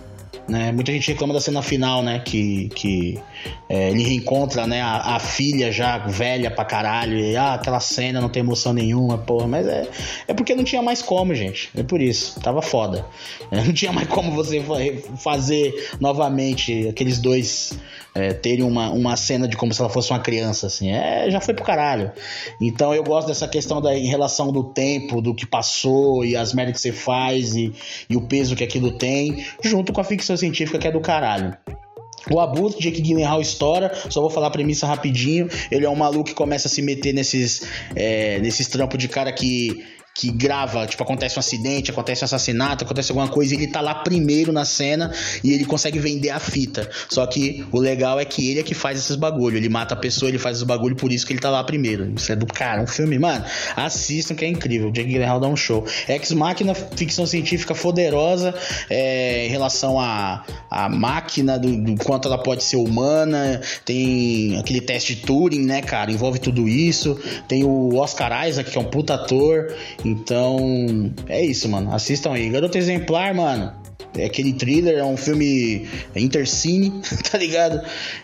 né? 0.50 0.72
Muita 0.72 0.92
gente 0.92 1.12
reclama 1.12 1.32
da 1.32 1.40
cena 1.40 1.62
final, 1.62 2.02
né? 2.02 2.18
Que, 2.18 2.68
que 2.70 3.18
é, 3.68 3.90
ele 3.90 4.02
reencontra, 4.02 4.66
né? 4.66 4.82
A, 4.82 5.16
a, 5.16 5.20
filha 5.20 5.70
já 5.70 5.98
velha 5.98 6.50
pra 6.50 6.64
caralho. 6.64 7.18
E, 7.18 7.36
ah, 7.36 7.54
aquela 7.54 7.78
cena 7.80 8.20
não 8.20 8.28
tem 8.28 8.40
emoção 8.40 8.72
nenhuma, 8.72 9.16
porra. 9.16 9.46
Mas 9.46 9.66
é, 9.66 9.88
é 10.26 10.34
porque 10.34 10.54
não 10.54 10.64
tinha 10.64 10.82
mais 10.82 11.00
como, 11.00 11.34
gente. 11.34 11.70
É 11.76 11.82
por 11.82 12.02
isso. 12.02 12.40
Tava 12.40 12.60
foda. 12.60 13.06
É, 13.50 13.62
não 13.62 13.72
tinha 13.72 13.92
mais 13.92 14.08
como 14.08 14.32
você 14.32 14.60
fazer 15.16 15.90
novamente 16.00 16.88
aqueles 16.88 17.18
dois 17.18 17.78
é, 18.14 18.32
terem 18.32 18.64
uma, 18.64 18.90
uma 18.90 19.16
cena 19.16 19.46
de 19.46 19.56
como 19.56 19.72
se 19.72 19.80
ela 19.80 19.90
fosse 19.90 20.10
uma 20.10 20.18
criança, 20.18 20.66
assim. 20.66 20.90
É, 20.90 21.30
já 21.30 21.40
foi 21.40 21.54
pro 21.54 21.64
caralho. 21.64 22.10
Então 22.60 22.94
eu 22.94 23.04
gosto 23.04 23.28
dessa 23.28 23.46
questão 23.46 23.80
da 23.80 23.96
em 23.96 24.06
relação 24.06 24.52
do 24.52 24.64
tempo, 24.64 25.20
do 25.20 25.34
que 25.34 25.46
passou 25.46 26.24
e 26.24 26.36
as 26.36 26.52
merdas 26.52 26.74
que 26.74 26.80
você 26.80 26.92
faz 26.92 27.54
e, 27.54 27.72
e 28.08 28.16
o 28.16 28.22
peso 28.22 28.56
que 28.56 28.64
aquilo 28.64 28.90
tem, 28.92 29.44
junto 29.62 29.92
com 29.92 30.00
a 30.00 30.04
ficção 30.04 30.34
científica 30.40 30.78
que 30.78 30.88
é 30.88 30.92
do 30.92 31.00
caralho. 31.00 31.56
O 32.30 32.38
abuso 32.38 32.78
de 32.78 32.84
Jake 32.84 33.00
Gyllenhaal 33.00 33.40
estoura, 33.40 33.92
só 34.10 34.20
vou 34.20 34.28
falar 34.28 34.48
a 34.48 34.50
premissa 34.50 34.86
rapidinho. 34.86 35.48
Ele 35.70 35.86
é 35.86 35.90
um 35.90 35.94
maluco 35.94 36.24
que 36.24 36.34
começa 36.34 36.68
a 36.68 36.70
se 36.70 36.82
meter 36.82 37.14
nesses, 37.14 37.62
é, 37.94 38.38
nesses 38.40 38.68
trampos 38.68 38.98
de 38.98 39.08
cara 39.08 39.32
que 39.32 39.84
que 40.20 40.30
grava, 40.30 40.86
tipo, 40.86 41.02
acontece 41.02 41.38
um 41.38 41.40
acidente, 41.40 41.90
acontece 41.90 42.22
um 42.22 42.26
assassinato, 42.26 42.84
acontece 42.84 43.10
alguma 43.10 43.28
coisa, 43.28 43.54
ele 43.54 43.66
tá 43.66 43.80
lá 43.80 43.94
primeiro 43.94 44.52
na 44.52 44.66
cena 44.66 45.10
e 45.42 45.54
ele 45.54 45.64
consegue 45.64 45.98
vender 45.98 46.28
a 46.28 46.38
fita. 46.38 46.90
Só 47.08 47.24
que 47.26 47.64
o 47.72 47.80
legal 47.80 48.20
é 48.20 48.24
que 48.26 48.50
ele 48.50 48.60
é 48.60 48.62
que 48.62 48.74
faz 48.74 48.98
esses 48.98 49.16
bagulho. 49.16 49.56
Ele 49.56 49.70
mata 49.70 49.94
a 49.94 49.96
pessoa, 49.96 50.28
ele 50.28 50.38
faz 50.38 50.58
os 50.58 50.62
bagulho, 50.62 50.94
por 50.94 51.10
isso 51.10 51.26
que 51.26 51.32
ele 51.32 51.40
tá 51.40 51.48
lá 51.48 51.64
primeiro. 51.64 52.12
Isso 52.14 52.30
é 52.30 52.36
do 52.36 52.44
cara, 52.44 52.82
um 52.82 52.86
filme, 52.86 53.18
mano. 53.18 53.42
Assistam 53.74 54.34
que 54.34 54.44
é 54.44 54.48
incrível. 54.48 54.88
O 54.88 54.92
Jake 54.92 55.08
Gyllenhaal 55.08 55.40
dá 55.40 55.48
um 55.48 55.56
show. 55.56 55.86
Ex 56.06 56.32
Máquina, 56.32 56.74
ficção 56.74 57.26
científica 57.26 57.74
poderosa 57.74 58.54
é, 58.90 59.46
em 59.46 59.48
relação 59.48 59.98
à 59.98 60.44
a, 60.70 60.84
a 60.84 60.88
máquina, 60.90 61.58
do, 61.58 61.74
do, 61.76 61.96
quanto 62.04 62.28
ela 62.28 62.36
pode 62.36 62.62
ser 62.62 62.76
humana. 62.76 63.62
Tem 63.86 64.58
aquele 64.58 64.82
teste 64.82 65.14
de 65.14 65.22
Turing, 65.22 65.64
né, 65.64 65.80
cara? 65.80 66.12
Envolve 66.12 66.38
tudo 66.38 66.68
isso. 66.68 67.18
Tem 67.48 67.64
o 67.64 67.96
Oscar 67.96 68.46
Isaac, 68.46 68.70
que 68.70 68.76
é 68.76 68.80
um 68.80 68.84
puta 68.84 69.14
ator. 69.14 69.74
Então, 70.10 71.12
é 71.28 71.44
isso, 71.44 71.68
mano. 71.68 71.94
Assistam 71.94 72.32
aí. 72.32 72.50
Garoto 72.50 72.76
Exemplar, 72.76 73.32
mano. 73.34 73.79
É 74.16 74.24
aquele 74.24 74.52
thriller, 74.52 74.98
é 74.98 75.04
um 75.04 75.16
filme 75.16 75.88
intercine, 76.16 77.00
tá 77.30 77.38
ligado? 77.38 77.80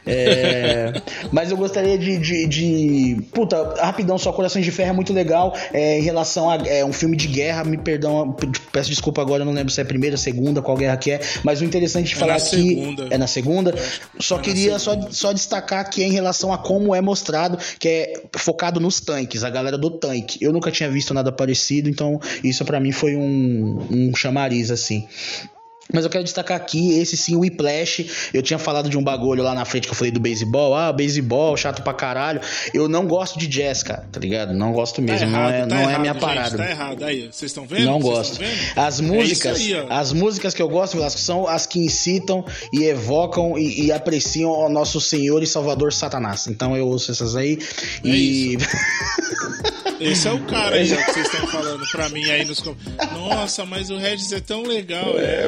É... 0.06 1.00
Mas 1.30 1.50
eu 1.50 1.56
gostaria 1.56 1.96
de, 1.96 2.18
de, 2.18 2.46
de, 2.46 3.22
Puta, 3.32 3.74
rapidão, 3.80 4.18
só 4.18 4.32
Corações 4.32 4.64
de 4.64 4.70
Ferro 4.70 4.90
é 4.90 4.92
muito 4.92 5.12
legal. 5.12 5.56
É, 5.72 5.98
em 5.98 6.02
relação 6.02 6.50
a 6.50 6.56
é, 6.56 6.84
um 6.84 6.92
filme 6.92 7.16
de 7.16 7.28
guerra, 7.28 7.64
me 7.64 7.76
perdão, 7.76 8.34
peço 8.72 8.90
desculpa 8.90 9.22
agora, 9.22 9.44
não 9.44 9.52
lembro 9.52 9.72
se 9.72 9.80
é 9.80 9.82
a 9.82 9.86
primeira, 9.86 10.16
segunda, 10.16 10.60
qual 10.60 10.76
guerra 10.76 10.96
que 10.96 11.12
é. 11.12 11.20
Mas 11.44 11.60
o 11.60 11.64
interessante 11.64 12.08
de 12.08 12.14
é 12.14 12.18
falar 12.18 12.34
aqui. 12.34 12.46
Segunda. 12.46 13.08
É 13.10 13.18
na 13.18 13.26
segunda. 13.26 13.74
Só 14.18 14.38
é 14.38 14.40
queria 14.40 14.78
segunda. 14.78 15.10
Só, 15.10 15.28
só 15.28 15.32
destacar 15.32 15.88
que 15.88 16.02
é 16.02 16.06
em 16.06 16.12
relação 16.12 16.52
a 16.52 16.58
como 16.58 16.94
é 16.94 17.00
mostrado, 17.00 17.58
que 17.78 17.88
é 17.88 18.22
focado 18.36 18.80
nos 18.80 19.00
tanques, 19.00 19.44
a 19.44 19.50
galera 19.50 19.78
do 19.78 19.90
tanque. 19.90 20.38
Eu 20.44 20.52
nunca 20.52 20.70
tinha 20.70 20.90
visto 20.90 21.14
nada 21.14 21.30
parecido, 21.30 21.88
então 21.88 22.20
isso 22.42 22.64
para 22.64 22.80
mim 22.80 22.92
foi 22.92 23.16
um, 23.16 23.86
um 23.90 24.14
chamariz, 24.14 24.70
assim. 24.70 25.06
Mas 25.92 26.04
eu 26.04 26.10
quero 26.10 26.24
destacar 26.24 26.56
aqui, 26.56 26.98
esse 26.98 27.16
sim, 27.16 27.36
o 27.36 27.40
Whiplash. 27.40 28.30
Eu 28.34 28.42
tinha 28.42 28.58
falado 28.58 28.88
de 28.88 28.98
um 28.98 29.02
bagulho 29.02 29.42
lá 29.42 29.54
na 29.54 29.64
frente 29.64 29.86
que 29.86 29.92
eu 29.92 29.96
falei 29.96 30.10
do 30.10 30.20
beisebol. 30.20 30.74
Ah, 30.74 30.92
beisebol, 30.92 31.56
chato 31.56 31.82
pra 31.82 31.94
caralho. 31.94 32.40
Eu 32.74 32.88
não 32.88 33.06
gosto 33.06 33.38
de 33.38 33.46
jazz, 33.46 33.82
cara, 33.82 34.06
tá 34.10 34.18
ligado? 34.18 34.52
Não 34.52 34.72
gosto 34.72 35.00
mesmo. 35.00 35.30
Tá 35.30 35.38
errado, 35.38 35.52
não 35.52 35.56
é, 35.56 35.60
tá 35.60 35.66
não 35.66 35.82
errado, 35.82 35.94
é 35.94 35.98
minha 35.98 36.12
gente, 36.12 36.22
parada. 36.22 36.56
Tá 36.56 36.70
errado 36.70 37.04
aí. 37.04 37.20
Vocês 37.32 37.50
estão 37.50 37.66
vendo? 37.66 37.84
Não 37.84 38.00
gosto. 38.00 38.40
As 38.74 39.00
é 39.00 39.02
músicas, 39.02 39.60
é 39.60 39.62
aí, 39.62 39.86
as 39.88 40.12
músicas 40.12 40.54
que 40.54 40.62
eu 40.62 40.68
gosto, 40.68 40.96
Velasco, 40.96 41.20
são 41.20 41.46
as 41.46 41.66
que 41.66 41.78
incitam 41.78 42.44
e 42.72 42.84
evocam 42.84 43.56
e, 43.56 43.86
e, 43.86 43.92
apreciam 43.92 44.50
o 44.50 44.68
nosso 44.68 45.00
Senhor 45.00 45.42
e 45.42 45.46
Salvador 45.46 45.92
Satanás. 45.92 46.46
Então 46.46 46.76
eu 46.76 46.86
ouço 46.86 47.10
essas 47.10 47.36
aí. 47.36 47.58
É 48.04 48.08
e. 48.08 48.58
Esse 50.01 50.28
é 50.28 50.32
o 50.32 50.40
cara 50.47 50.77
aí 50.77 50.89
que 50.89 51.12
vocês 51.12 51.27
estão 51.27 51.47
falando 51.47 51.85
pra 51.90 52.09
mim 52.10 52.24
aí 52.31 52.44
nos 52.44 52.62
Nossa, 53.12 53.64
mas 53.64 53.90
o 53.90 53.97
Regis 53.97 54.32
é 54.32 54.40
tão 54.40 54.62
legal. 54.62 55.18
É, 55.18 55.47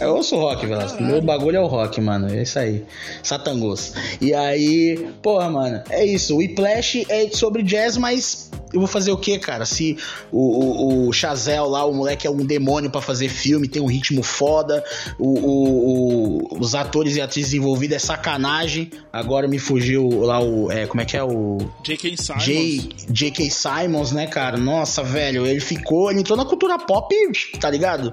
é. 0.00 0.04
Eu 0.04 0.16
ouço 0.16 0.36
rock, 0.36 0.66
Velasco. 0.66 1.02
Meu 1.02 1.20
bagulho 1.20 1.56
é 1.56 1.60
o 1.60 1.66
rock, 1.66 2.00
mano. 2.00 2.32
É 2.32 2.42
isso 2.42 2.58
aí. 2.58 2.84
Satangos. 3.22 3.92
E 4.20 4.32
aí, 4.32 5.08
porra, 5.22 5.50
mano, 5.50 5.82
é 5.90 6.04
isso. 6.04 6.34
O 6.34 6.38
Whiplash 6.38 7.04
é 7.08 7.28
sobre 7.30 7.62
jazz, 7.62 7.96
mas 7.96 8.50
eu 8.74 8.80
vou 8.80 8.88
fazer 8.88 9.12
o 9.12 9.16
quê, 9.16 9.38
cara? 9.38 9.64
Se 9.64 9.96
o, 10.32 10.38
o, 10.38 11.08
o 11.08 11.12
Chazel 11.12 11.68
lá, 11.68 11.84
o 11.84 11.94
moleque 11.94 12.26
é 12.26 12.30
um 12.30 12.44
demônio 12.44 12.90
para 12.90 13.00
fazer 13.00 13.28
filme, 13.28 13.68
tem 13.68 13.80
um 13.80 13.86
ritmo 13.86 14.22
foda, 14.22 14.84
o, 15.18 16.48
o, 16.48 16.58
os 16.58 16.74
atores 16.74 17.14
e 17.16 17.20
atrizes 17.20 17.54
envolvidos 17.54 17.96
é 17.96 17.98
sacanagem. 18.00 18.90
Agora 19.12 19.46
me 19.46 19.60
fugiu 19.60 20.08
lá 20.22 20.40
o. 20.42 20.70
É, 20.72 20.86
como 20.86 21.00
é 21.00 21.04
que 21.04 21.16
é 21.16 21.22
o. 21.22 21.58
J.K. 21.84 22.16
Simons. 22.16 23.06
J.K. 23.08 23.50
Simons, 23.50 24.12
né, 24.12 24.26
cara? 24.26 24.56
Nossa, 24.56 25.02
velho, 25.02 25.46
ele 25.46 25.60
ficou. 25.60 26.10
Ele 26.10 26.20
entrou 26.20 26.36
na 26.36 26.44
cultura 26.44 26.76
pop, 26.78 27.14
tá 27.60 27.70
ligado? 27.70 28.10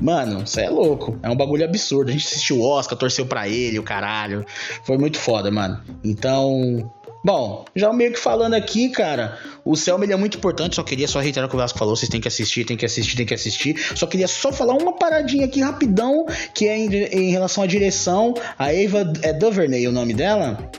Mano, 0.00 0.42
isso 0.44 0.60
é 0.60 0.68
louco. 0.68 1.18
É 1.22 1.30
um 1.30 1.36
bagulho 1.36 1.64
absurdo. 1.64 2.10
A 2.10 2.12
gente 2.12 2.26
assistiu 2.26 2.58
o 2.58 2.68
Oscar, 2.68 2.98
torceu 2.98 3.24
pra 3.24 3.48
ele, 3.48 3.78
o 3.78 3.82
caralho. 3.82 4.44
Foi 4.84 4.98
muito 4.98 5.18
foda, 5.18 5.50
mano. 5.50 5.80
Então, 6.04 6.92
Bom, 7.26 7.64
já 7.74 7.92
meio 7.92 8.12
que 8.12 8.20
falando 8.20 8.54
aqui, 8.54 8.88
cara, 8.88 9.36
o 9.64 9.74
Selma 9.74 10.04
ele 10.04 10.12
é 10.12 10.16
muito 10.16 10.38
importante, 10.38 10.76
só 10.76 10.84
queria 10.84 11.08
só 11.08 11.18
reiterar 11.18 11.48
o 11.48 11.50
que 11.50 11.56
o 11.56 11.58
Vasco 11.58 11.76
falou, 11.76 11.96
vocês 11.96 12.08
têm 12.08 12.20
que 12.20 12.28
assistir, 12.28 12.64
tem 12.64 12.76
que 12.76 12.86
assistir, 12.86 13.16
tem 13.16 13.26
que 13.26 13.34
assistir. 13.34 13.76
Só 13.96 14.06
queria 14.06 14.28
só 14.28 14.52
falar 14.52 14.74
uma 14.74 14.92
paradinha 14.92 15.44
aqui 15.44 15.60
rapidão, 15.60 16.24
que 16.54 16.68
é 16.68 16.78
em, 16.78 16.86
em 16.86 17.30
relação 17.32 17.64
à 17.64 17.66
direção. 17.66 18.32
A 18.56 18.72
Eva 18.72 19.12
é 19.22 19.32
Duvernay 19.32 19.88
o 19.88 19.90
nome 19.90 20.14
dela? 20.14 20.70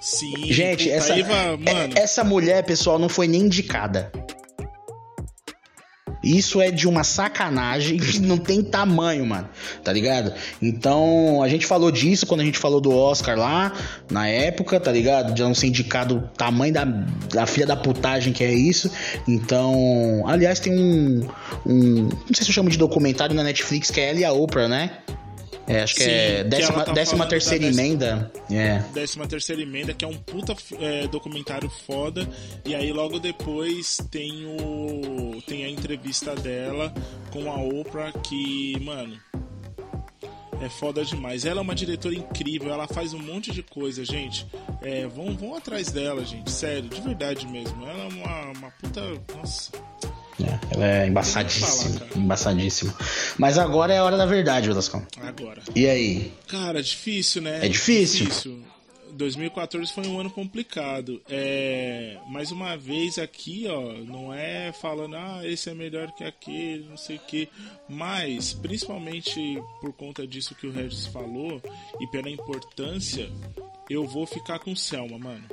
Sim. 0.00 0.52
Gente, 0.52 0.88
essa, 0.88 1.18
Eva, 1.18 1.34
é, 1.34 2.00
essa 2.00 2.22
mulher, 2.22 2.62
pessoal, 2.62 3.00
não 3.00 3.08
foi 3.08 3.26
nem 3.26 3.40
indicada. 3.40 4.12
Isso 6.26 6.60
é 6.60 6.72
de 6.72 6.88
uma 6.88 7.04
sacanagem 7.04 7.98
que 7.98 8.18
não 8.18 8.36
tem 8.36 8.60
tamanho, 8.62 9.24
mano. 9.24 9.48
Tá 9.84 9.92
ligado? 9.92 10.32
Então, 10.60 11.40
a 11.40 11.48
gente 11.48 11.64
falou 11.64 11.92
disso 11.92 12.26
quando 12.26 12.40
a 12.40 12.44
gente 12.44 12.58
falou 12.58 12.80
do 12.80 12.92
Oscar 12.92 13.38
lá, 13.38 13.72
na 14.10 14.26
época, 14.26 14.80
tá 14.80 14.90
ligado? 14.90 15.32
De 15.32 15.42
não 15.42 15.54
ser 15.54 15.68
indicado 15.68 16.16
o 16.16 16.20
tamanho 16.36 16.74
da, 16.74 16.84
da 16.84 17.46
filha 17.46 17.66
da 17.66 17.76
putagem 17.76 18.32
que 18.32 18.42
é 18.42 18.52
isso. 18.52 18.90
Então, 19.28 20.24
aliás, 20.26 20.58
tem 20.58 20.72
um, 20.72 21.28
um. 21.64 22.08
Não 22.08 22.34
sei 22.34 22.44
se 22.44 22.50
eu 22.50 22.54
chamo 22.54 22.70
de 22.70 22.76
documentário 22.76 23.34
na 23.34 23.44
Netflix 23.44 23.90
que 23.90 24.00
é 24.00 24.10
ela 24.10 24.18
e 24.18 24.24
a 24.24 24.32
Oprah, 24.32 24.66
né? 24.66 24.90
É, 25.66 25.82
acho 25.82 25.96
que 25.96 26.04
Sim, 26.04 26.10
é 26.10 26.44
décima, 26.44 26.84
tá 26.84 26.92
décima 26.92 27.26
terceira 27.26 27.66
emenda. 27.66 28.30
É. 28.50 28.78
Décima 28.92 29.26
terceira 29.26 29.60
emenda, 29.60 29.92
que 29.92 30.04
é 30.04 30.08
um 30.08 30.16
puta 30.16 30.54
é, 30.78 31.08
documentário 31.08 31.68
foda. 31.68 32.28
E 32.64 32.74
aí 32.74 32.92
logo 32.92 33.18
depois 33.18 33.98
tem 34.10 34.46
o. 34.46 35.42
tem 35.42 35.64
a 35.64 35.68
entrevista 35.68 36.34
dela 36.36 36.94
com 37.32 37.50
a 37.50 37.56
Oprah 37.56 38.12
que, 38.12 38.78
mano. 38.80 39.18
É 40.60 40.70
foda 40.70 41.04
demais. 41.04 41.44
Ela 41.44 41.60
é 41.60 41.62
uma 41.62 41.74
diretora 41.74 42.14
incrível, 42.14 42.72
ela 42.72 42.88
faz 42.88 43.12
um 43.12 43.18
monte 43.18 43.52
de 43.52 43.62
coisa, 43.62 44.04
gente. 44.04 44.46
É, 44.80 45.06
vão, 45.06 45.36
vão 45.36 45.54
atrás 45.54 45.90
dela, 45.90 46.24
gente. 46.24 46.50
Sério, 46.50 46.88
de 46.88 47.00
verdade 47.00 47.46
mesmo. 47.46 47.84
Ela 47.86 48.04
é 48.04 48.08
uma, 48.08 48.52
uma 48.52 48.70
puta. 48.70 49.02
Nossa. 49.36 49.70
É, 50.42 50.74
ela 50.74 50.86
é 50.86 51.06
embaçadíssima. 51.06 51.98
Falar, 51.98 52.16
embaçadíssima. 52.16 52.94
Mas 53.38 53.58
agora 53.58 53.94
é 53.94 53.98
a 53.98 54.04
hora 54.04 54.16
da 54.16 54.26
verdade, 54.26 54.68
Velascão. 54.68 55.06
Agora. 55.20 55.62
E 55.74 55.86
aí? 55.86 56.32
Cara, 56.46 56.82
difícil, 56.82 57.42
né? 57.42 57.64
É 57.64 57.68
difícil. 57.68 58.26
difícil. 58.26 58.62
2014 59.16 59.92
foi 59.92 60.06
um 60.06 60.20
ano 60.20 60.30
complicado. 60.30 61.22
É, 61.28 62.18
mais 62.28 62.52
uma 62.52 62.76
vez 62.76 63.18
aqui, 63.18 63.66
ó, 63.66 63.94
não 64.04 64.32
é 64.32 64.72
falando, 64.72 65.16
ah, 65.16 65.40
esse 65.42 65.70
é 65.70 65.74
melhor 65.74 66.12
que 66.12 66.22
aquele, 66.22 66.84
não 66.84 66.96
sei 66.96 67.16
o 67.16 67.20
que, 67.20 67.48
mas 67.88 68.52
principalmente 68.52 69.58
por 69.80 69.92
conta 69.92 70.26
disso 70.26 70.54
que 70.54 70.66
o 70.66 70.72
Regis 70.72 71.06
falou 71.06 71.60
e 71.98 72.06
pela 72.08 72.28
importância, 72.28 73.30
eu 73.88 74.06
vou 74.06 74.26
ficar 74.26 74.58
com 74.58 74.76
Selma, 74.76 75.18
mano. 75.18 75.44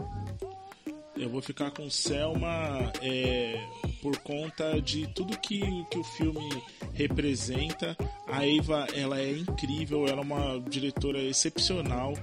Eu 1.16 1.30
vou 1.30 1.42
ficar 1.42 1.70
com 1.72 1.90
Selma 1.90 2.92
é, 3.02 3.64
por 4.02 4.18
conta 4.18 4.82
de 4.82 5.08
tudo 5.08 5.38
que, 5.38 5.62
que 5.90 5.98
o 5.98 6.04
filme 6.04 6.50
representa. 6.94 7.96
A 8.28 8.48
Eva, 8.48 8.88
ela 8.96 9.20
é 9.20 9.32
incrível, 9.32 10.08
ela 10.08 10.22
é 10.22 10.24
uma 10.24 10.60
diretora 10.70 11.20
excepcional. 11.20 12.14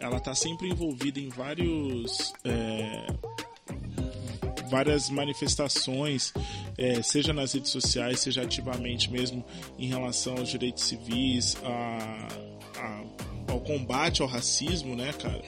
Ela 0.00 0.16
está 0.16 0.34
sempre 0.34 0.68
envolvida 0.68 1.20
em 1.20 1.28
vários 1.28 2.32
é, 2.44 3.06
várias 4.70 5.10
manifestações, 5.10 6.32
é, 6.78 7.02
seja 7.02 7.32
nas 7.32 7.52
redes 7.52 7.70
sociais, 7.70 8.20
seja 8.20 8.42
ativamente 8.42 9.10
mesmo 9.10 9.44
em 9.78 9.88
relação 9.88 10.36
aos 10.36 10.48
direitos 10.48 10.84
civis, 10.84 11.56
a, 11.64 12.28
a, 12.78 13.52
ao 13.52 13.60
combate 13.60 14.22
ao 14.22 14.28
racismo, 14.28 14.94
né, 14.94 15.12
cara? 15.12 15.42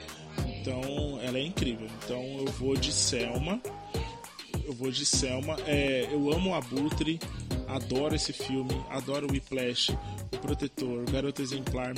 Então, 0.46 1.18
ela 1.22 1.38
é 1.38 1.42
incrível. 1.42 1.88
Então, 2.04 2.22
eu 2.38 2.46
vou 2.46 2.76
de 2.76 2.92
Selma. 2.92 3.60
Eu 4.64 4.72
vou 4.72 4.90
de 4.90 5.04
Selma. 5.04 5.56
É, 5.66 6.08
eu 6.10 6.32
amo 6.32 6.54
Abutre. 6.54 7.18
Adoro 7.66 8.14
esse 8.14 8.32
filme. 8.32 8.74
Adoro 8.90 9.26
o 9.26 9.32
Whiplash. 9.32 9.90
O 10.32 10.38
Protetor. 10.38 11.02
O 11.02 11.10
Garoto 11.10 11.42
Exemplar. 11.42 11.94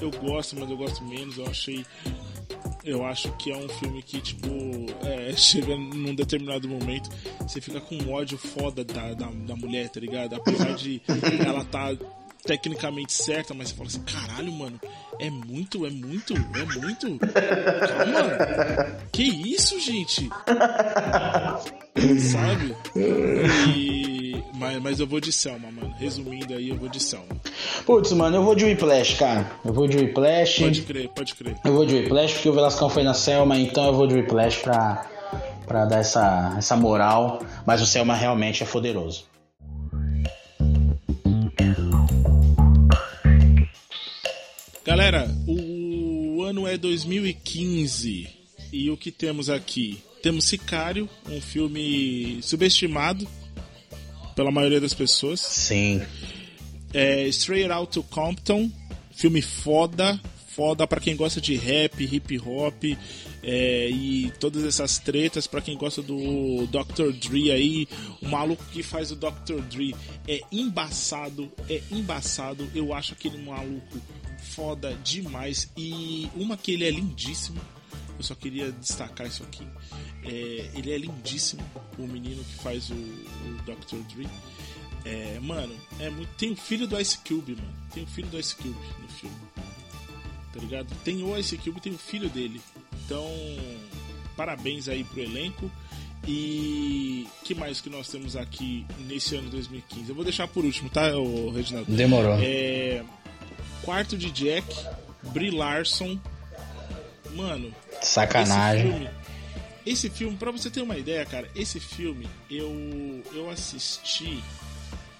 eu 0.00 0.10
gosto, 0.10 0.56
mas 0.58 0.70
eu 0.70 0.76
gosto 0.76 1.04
menos. 1.04 1.38
Eu 1.38 1.46
achei. 1.46 1.84
Eu 2.84 3.04
acho 3.06 3.32
que 3.38 3.50
é 3.50 3.56
um 3.56 3.68
filme 3.68 4.02
que, 4.02 4.20
tipo, 4.20 4.46
é, 5.02 5.32
chega 5.36 5.74
num 5.74 6.14
determinado 6.14 6.68
momento, 6.68 7.08
você 7.40 7.58
fica 7.58 7.80
com 7.80 7.96
um 7.96 8.12
ódio 8.12 8.36
foda 8.36 8.84
da, 8.84 9.14
da, 9.14 9.26
da 9.26 9.56
mulher, 9.56 9.88
tá 9.88 9.98
ligado? 9.98 10.34
Apesar 10.34 10.74
de 10.74 11.00
ela 11.46 11.64
tá 11.64 11.96
tecnicamente 12.44 13.14
certa, 13.14 13.54
mas 13.54 13.70
você 13.70 13.74
fala 13.74 13.88
assim, 13.88 14.02
caralho, 14.02 14.52
mano, 14.52 14.78
é 15.18 15.30
muito, 15.30 15.86
é 15.86 15.90
muito, 15.90 16.34
é 16.34 16.80
muito. 16.80 17.18
Calma. 17.18 18.96
Que 19.12 19.22
isso, 19.22 19.78
gente? 19.80 20.28
Sabe? 22.18 22.76
E... 22.96 24.42
Mas, 24.54 24.82
mas 24.82 25.00
eu 25.00 25.06
vou 25.06 25.20
de 25.20 25.32
Selma, 25.32 25.70
mano. 25.70 25.94
Resumindo 25.98 26.54
aí, 26.54 26.70
eu 26.70 26.76
vou 26.76 26.88
de 26.88 27.00
Selma. 27.00 27.26
Putz, 27.84 28.12
mano, 28.12 28.36
eu 28.36 28.42
vou 28.42 28.54
de 28.54 28.64
Whiplash, 28.64 29.14
cara. 29.14 29.50
Eu 29.64 29.72
vou 29.72 29.86
de 29.86 29.96
Whiplash. 29.96 30.62
Pode 30.62 30.82
crer, 30.82 31.08
pode 31.08 31.34
crer. 31.34 31.56
Eu 31.64 31.72
vou 31.74 31.84
de 31.84 31.94
Whiplash 31.96 32.34
porque 32.34 32.48
o 32.48 32.52
Velascão 32.52 32.88
foi 32.88 33.02
na 33.02 33.14
Selma, 33.14 33.58
então 33.58 33.86
eu 33.86 33.94
vou 33.94 34.06
de 34.06 34.14
Whiplash 34.14 34.58
pra, 34.58 35.06
pra 35.66 35.84
dar 35.84 35.98
essa, 35.98 36.54
essa 36.56 36.76
moral. 36.76 37.40
Mas 37.66 37.82
o 37.82 37.86
Selma 37.86 38.14
realmente 38.14 38.62
é 38.62 38.66
poderoso. 38.66 39.24
Galera, 44.94 45.28
o 45.48 46.44
ano 46.44 46.68
é 46.68 46.78
2015 46.78 48.28
e 48.72 48.90
o 48.90 48.96
que 48.96 49.10
temos 49.10 49.50
aqui? 49.50 50.00
Temos 50.22 50.44
Sicário, 50.44 51.10
um 51.28 51.40
filme 51.40 52.38
subestimado 52.40 53.26
pela 54.36 54.52
maioria 54.52 54.80
das 54.80 54.94
pessoas. 54.94 55.40
Sim. 55.40 56.00
É, 56.92 57.26
Straight 57.26 57.72
Out 57.72 57.92
to 57.92 58.04
Compton, 58.04 58.70
filme 59.10 59.42
foda, 59.42 60.20
foda 60.46 60.86
para 60.86 61.00
quem 61.00 61.16
gosta 61.16 61.40
de 61.40 61.56
rap, 61.56 62.00
hip 62.00 62.38
hop 62.38 62.84
é, 63.42 63.90
e 63.90 64.32
todas 64.38 64.62
essas 64.62 65.00
tretas 65.00 65.48
para 65.48 65.60
quem 65.60 65.76
gosta 65.76 66.02
do 66.02 66.68
Dr. 66.68 67.10
Dre 67.20 67.50
aí, 67.50 67.88
o 68.22 68.28
maluco 68.28 68.64
que 68.72 68.84
faz 68.84 69.10
o 69.10 69.16
Dr. 69.16 69.60
Dre 69.68 69.92
é 70.28 70.40
embaçado, 70.52 71.50
é 71.68 71.82
embaçado. 71.90 72.70
Eu 72.72 72.94
acho 72.94 73.12
aquele 73.12 73.38
maluco 73.38 73.98
foda 74.54 74.94
demais. 75.02 75.70
E 75.76 76.28
uma 76.34 76.56
que 76.56 76.72
ele 76.72 76.84
é 76.84 76.90
lindíssimo. 76.90 77.60
Eu 78.16 78.22
só 78.22 78.34
queria 78.34 78.70
destacar 78.72 79.26
isso 79.26 79.42
aqui. 79.42 79.66
É, 80.22 80.70
ele 80.74 80.92
é 80.92 80.98
lindíssimo, 80.98 81.62
o 81.98 82.06
menino 82.06 82.42
que 82.44 82.54
faz 82.62 82.90
o, 82.90 82.94
o 82.94 83.62
Dr. 83.64 83.96
Dre. 84.14 84.28
É, 85.04 85.38
mano, 85.40 85.74
é 85.98 86.08
muito, 86.08 86.30
tem 86.36 86.52
o 86.52 86.56
filho 86.56 86.86
do 86.86 86.98
Ice 86.98 87.18
Cube, 87.18 87.56
mano. 87.56 87.74
Tem 87.92 88.04
o 88.04 88.06
filho 88.06 88.28
do 88.28 88.38
Ice 88.38 88.54
Cube 88.54 88.78
no 89.02 89.08
filme. 89.08 89.36
Tá 90.52 90.60
ligado? 90.60 90.94
Tem 91.02 91.22
o 91.22 91.36
Ice 91.36 91.58
Cube 91.58 91.80
tem 91.80 91.92
o 91.92 91.98
filho 91.98 92.30
dele. 92.30 92.60
Então, 93.04 93.28
parabéns 94.36 94.88
aí 94.88 95.04
pro 95.04 95.20
elenco. 95.20 95.70
E 96.26 97.26
que 97.44 97.54
mais 97.54 97.82
que 97.82 97.90
nós 97.90 98.08
temos 98.08 98.34
aqui 98.34 98.86
nesse 99.00 99.36
ano 99.36 99.46
de 99.46 99.50
2015? 99.52 100.08
Eu 100.08 100.14
vou 100.14 100.24
deixar 100.24 100.48
por 100.48 100.64
último, 100.64 100.88
tá, 100.88 101.08
Reginaldo? 101.54 101.92
Demorou. 101.92 102.38
É, 102.40 103.04
Quarto 103.84 104.16
de 104.16 104.30
Jack, 104.30 104.66
Brie 105.22 105.50
Larson. 105.50 106.18
Mano. 107.32 107.74
Sacanagem. 108.00 108.86
Esse 108.86 108.92
filme, 108.92 109.10
esse 109.86 110.10
filme, 110.10 110.36
pra 110.36 110.50
você 110.50 110.70
ter 110.70 110.82
uma 110.82 110.96
ideia, 110.96 111.24
cara, 111.26 111.48
esse 111.54 111.80
filme 111.80 112.28
eu, 112.50 113.22
eu 113.34 113.50
assisti 113.50 114.42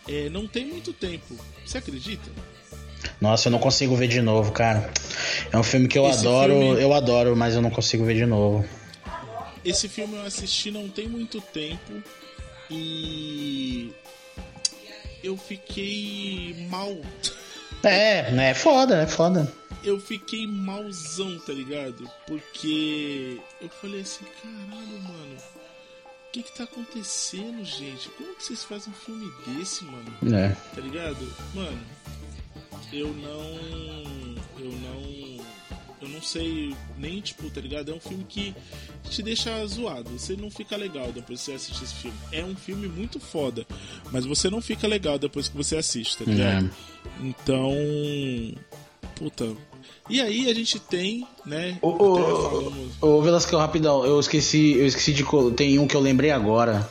é, 0.08 0.28
não 0.28 0.46
tem 0.46 0.66
muito 0.66 0.92
tempo. 0.92 1.36
Você 1.64 1.78
acredita? 1.78 2.30
Nossa, 3.20 3.48
eu 3.48 3.52
não 3.52 3.58
consigo 3.58 3.96
ver 3.96 4.08
de 4.08 4.20
novo, 4.20 4.52
cara. 4.52 4.90
É 5.50 5.58
um 5.58 5.62
filme 5.62 5.88
que 5.88 5.98
eu 5.98 6.06
esse 6.08 6.20
adoro, 6.20 6.52
filme... 6.52 6.82
eu 6.82 6.92
adoro, 6.92 7.36
mas 7.36 7.54
eu 7.54 7.62
não 7.62 7.70
consigo 7.70 8.04
ver 8.04 8.14
de 8.14 8.26
novo. 8.26 8.64
Esse 9.64 9.88
filme 9.88 10.16
eu 10.16 10.22
assisti 10.22 10.70
não 10.70 10.88
tem 10.88 11.08
muito 11.08 11.40
tempo 11.40 12.02
e 12.70 13.92
eu 15.22 15.36
fiquei 15.36 16.66
mal. 16.68 16.94
É, 17.88 18.30
né? 18.30 18.50
É 18.50 18.54
foda, 18.54 19.02
é 19.02 19.06
foda. 19.06 19.50
Eu 19.82 20.00
fiquei 20.00 20.46
malzão, 20.46 21.38
tá 21.40 21.52
ligado? 21.52 22.10
Porque 22.26 23.40
eu 23.60 23.68
falei 23.68 24.00
assim, 24.00 24.24
caralho, 24.42 25.02
mano. 25.02 25.36
O 26.06 26.30
que 26.32 26.42
que 26.42 26.56
tá 26.56 26.64
acontecendo, 26.64 27.64
gente? 27.64 28.08
Como 28.10 28.34
que 28.34 28.44
vocês 28.44 28.64
fazem 28.64 28.92
um 28.92 28.96
filme 28.96 29.30
desse, 29.46 29.84
mano? 29.84 30.36
É. 30.36 30.48
Tá 30.74 30.80
ligado? 30.80 31.32
Mano, 31.54 31.80
eu 32.92 33.08
não. 33.08 34.34
Eu 34.58 34.72
não. 34.72 35.13
Eu 36.04 36.10
não 36.10 36.20
sei 36.20 36.74
nem, 36.98 37.20
tipo, 37.20 37.48
tá 37.48 37.60
ligado? 37.60 37.90
É 37.90 37.94
um 37.94 38.00
filme 38.00 38.24
que 38.28 38.54
te 39.08 39.22
deixa 39.22 39.66
zoado. 39.66 40.10
Você 40.10 40.36
não 40.36 40.50
fica 40.50 40.76
legal 40.76 41.10
depois 41.12 41.40
que 41.40 41.46
você 41.46 41.52
assiste 41.52 41.82
esse 41.82 41.94
filme. 41.94 42.16
É 42.30 42.44
um 42.44 42.54
filme 42.54 42.86
muito 42.88 43.18
foda, 43.18 43.66
mas 44.12 44.26
você 44.26 44.50
não 44.50 44.60
fica 44.60 44.86
legal 44.86 45.18
depois 45.18 45.48
que 45.48 45.56
você 45.56 45.76
assiste, 45.76 46.18
tá 46.18 46.24
ligado? 46.30 46.66
É. 46.66 47.26
Então, 47.26 47.72
puta. 49.14 49.50
E 50.10 50.20
aí 50.20 50.50
a 50.50 50.54
gente 50.54 50.78
tem, 50.78 51.26
né? 51.46 51.78
Ô, 51.80 51.88
ô, 51.88 52.72
ô 53.00 53.22
Velasco, 53.22 53.56
rapidão, 53.56 54.04
eu 54.04 54.20
esqueci, 54.20 54.74
eu 54.74 54.86
esqueci 54.86 55.14
de. 55.14 55.24
Tem 55.56 55.78
um 55.78 55.86
que 55.86 55.96
eu 55.96 56.00
lembrei 56.00 56.30
agora. 56.30 56.86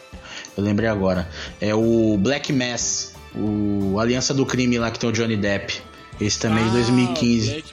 Eu 0.57 0.63
lembrei 0.63 0.89
agora. 0.89 1.29
É 1.61 1.75
o 1.75 2.17
Black 2.17 2.51
Mass, 2.51 3.13
o 3.35 3.99
Aliança 3.99 4.33
do 4.33 4.45
Crime 4.45 4.79
lá 4.79 4.89
que 4.89 4.97
tem 4.97 5.09
o 5.09 5.13
Johnny 5.13 5.37
Depp. 5.37 5.81
Esse 6.19 6.39
também 6.39 6.63
ah, 6.63 6.67
de 6.67 6.73
2015. 6.73 7.63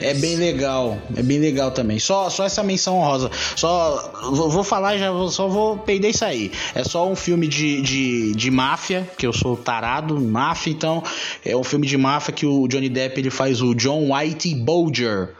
É 0.00 0.14
bem 0.14 0.36
legal, 0.36 0.98
é 1.16 1.22
bem 1.22 1.38
legal 1.38 1.70
também. 1.70 1.98
Só, 1.98 2.28
só 2.30 2.44
essa 2.44 2.62
menção 2.62 2.98
honrosa. 2.98 3.30
Só 3.54 4.12
vou 4.30 4.64
falar 4.64 4.98
já, 4.98 5.10
só 5.28 5.48
vou 5.48 5.78
perder 5.78 6.10
isso 6.10 6.24
aí. 6.24 6.52
É 6.74 6.84
só 6.84 7.08
um 7.08 7.16
filme 7.16 7.48
de, 7.48 7.80
de, 7.80 8.34
de 8.34 8.50
máfia, 8.50 9.08
que 9.16 9.26
eu 9.26 9.32
sou 9.32 9.56
tarado, 9.56 10.20
máfia, 10.20 10.70
então 10.70 11.02
é 11.44 11.56
um 11.56 11.64
filme 11.64 11.86
de 11.86 11.96
máfia 11.96 12.32
que 12.32 12.46
o 12.46 12.66
Johnny 12.68 12.88
Depp 12.88 13.20
ele 13.20 13.30
faz 13.30 13.60
o 13.60 13.74
John 13.74 14.12
White 14.12 14.54
Bolger 14.54 15.34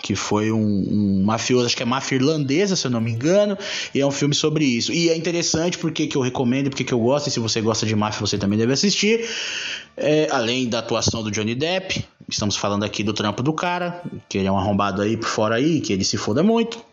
que 0.00 0.14
foi 0.14 0.52
um, 0.52 0.58
um, 0.60 1.24
mafioso, 1.24 1.66
acho 1.66 1.76
que 1.76 1.82
é 1.82 1.86
máfia 1.86 2.16
irlandesa, 2.16 2.76
se 2.76 2.86
eu 2.86 2.90
não 2.90 3.00
me 3.00 3.10
engano, 3.10 3.58
e 3.94 4.00
é 4.00 4.06
um 4.06 4.10
filme 4.10 4.34
sobre 4.34 4.64
isso. 4.64 4.92
E 4.92 5.10
é 5.10 5.16
interessante 5.16 5.76
porque 5.76 6.06
que 6.06 6.16
eu 6.16 6.22
recomendo, 6.22 6.70
porque 6.70 6.84
que 6.84 6.94
eu 6.94 7.00
gosto, 7.00 7.26
e 7.26 7.30
se 7.30 7.40
você 7.40 7.60
gosta 7.60 7.84
de 7.84 7.96
máfia, 7.96 8.20
você 8.20 8.38
também 8.38 8.58
deve 8.58 8.72
assistir. 8.72 9.28
É, 9.96 10.28
além 10.30 10.68
da 10.68 10.78
atuação 10.78 11.22
do 11.22 11.30
Johnny 11.30 11.54
Depp, 11.54 12.04
estamos 12.28 12.56
falando 12.56 12.84
aqui 12.84 13.02
do 13.02 13.12
trampo 13.12 13.42
do 13.42 13.52
cara, 13.52 14.02
que 14.28 14.38
ele 14.38 14.48
é 14.48 14.52
um 14.52 14.58
arrombado 14.58 15.02
aí 15.02 15.16
por 15.16 15.28
fora 15.28 15.56
aí, 15.56 15.80
que 15.80 15.92
ele 15.92 16.04
se 16.04 16.16
foda 16.16 16.42
muito. 16.42 16.87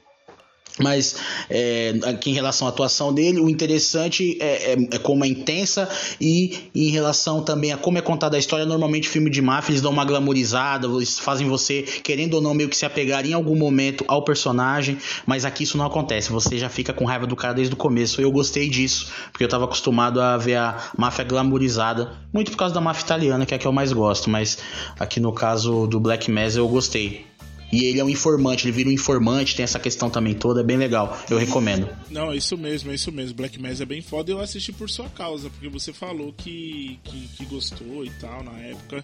Mas 0.79 1.15
é, 1.49 1.93
aqui 2.03 2.31
em 2.31 2.33
relação 2.33 2.67
à 2.67 2.69
atuação 2.69 3.13
dele, 3.13 3.39
o 3.39 3.49
interessante 3.49 4.37
é, 4.41 4.73
é, 4.73 4.77
é, 4.95 4.99
como 4.99 5.23
é 5.23 5.27
intensa 5.27 5.87
e 6.19 6.69
em 6.75 6.89
relação 6.89 7.41
também 7.41 7.71
a 7.71 7.77
como 7.77 7.97
é 7.97 8.01
contada 8.01 8.35
a 8.35 8.39
história. 8.39 8.65
Normalmente, 8.65 9.07
filme 9.07 9.29
de 9.29 9.41
máfia 9.41 9.71
eles 9.71 9.81
dão 9.81 9.91
uma 9.91 10.03
glamorizada, 10.03 10.87
fazem 11.19 11.47
você, 11.47 11.81
querendo 11.81 12.35
ou 12.35 12.41
não, 12.41 12.53
meio 12.53 12.67
que 12.67 12.75
se 12.75 12.85
apegar 12.85 13.25
em 13.25 13.33
algum 13.33 13.55
momento 13.55 14.03
ao 14.07 14.23
personagem. 14.23 14.97
Mas 15.25 15.45
aqui 15.45 15.63
isso 15.63 15.77
não 15.77 15.85
acontece, 15.85 16.29
você 16.31 16.57
já 16.57 16.69
fica 16.69 16.91
com 16.91 17.05
raiva 17.05 17.25
do 17.25 17.35
cara 17.35 17.53
desde 17.53 17.73
o 17.73 17.77
começo. 17.77 18.19
Eu 18.19 18.31
gostei 18.31 18.69
disso, 18.69 19.11
porque 19.31 19.43
eu 19.43 19.47
estava 19.47 19.65
acostumado 19.65 20.19
a 20.19 20.37
ver 20.37 20.55
a 20.55 20.91
máfia 20.97 21.23
glamourizada, 21.23 22.11
muito 22.33 22.51
por 22.51 22.57
causa 22.57 22.73
da 22.73 22.81
máfia 22.81 23.03
italiana, 23.03 23.45
que 23.45 23.53
é 23.53 23.57
a 23.57 23.59
que 23.59 23.65
eu 23.65 23.71
mais 23.71 23.93
gosto. 23.93 24.29
Mas 24.29 24.57
aqui 24.99 25.19
no 25.19 25.31
caso 25.31 25.87
do 25.87 25.99
Black 25.99 26.29
Mass 26.29 26.55
eu 26.57 26.67
gostei. 26.67 27.25
E 27.71 27.85
ele 27.85 27.99
é 27.99 28.03
um 28.03 28.09
informante, 28.09 28.65
ele 28.65 28.71
vira 28.71 28.89
um 28.89 28.91
informante, 28.91 29.55
tem 29.55 29.63
essa 29.63 29.79
questão 29.79 30.09
também 30.09 30.33
toda, 30.33 30.61
é 30.61 30.63
bem 30.63 30.77
legal. 30.77 31.19
Eu 31.29 31.37
recomendo. 31.37 31.89
Não, 32.09 32.31
é 32.31 32.37
isso 32.37 32.57
mesmo, 32.57 32.91
é 32.91 32.95
isso 32.95 33.11
mesmo. 33.11 33.35
Black 33.35 33.59
Mass 33.59 33.81
é 33.81 33.85
bem 33.85 34.01
foda. 34.01 34.31
Eu 34.31 34.39
assisti 34.39 34.71
por 34.71 34.89
sua 34.89 35.09
causa, 35.09 35.49
porque 35.49 35.67
você 35.67 35.91
falou 35.91 36.33
que, 36.33 36.99
que, 37.03 37.27
que 37.35 37.45
gostou 37.45 38.05
e 38.05 38.09
tal 38.11 38.43
na 38.43 38.57
época 38.59 39.03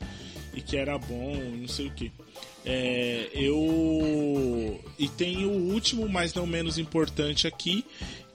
e 0.53 0.61
que 0.61 0.77
era 0.77 0.97
bom, 0.97 1.35
não 1.59 1.67
sei 1.67 1.87
o 1.87 1.91
que. 1.91 2.11
É, 2.65 3.29
eu. 3.33 4.79
E 4.99 5.07
tem 5.07 5.45
o 5.45 5.73
último, 5.73 6.07
mas 6.07 6.33
não 6.33 6.45
menos 6.45 6.77
importante 6.77 7.47
aqui, 7.47 7.83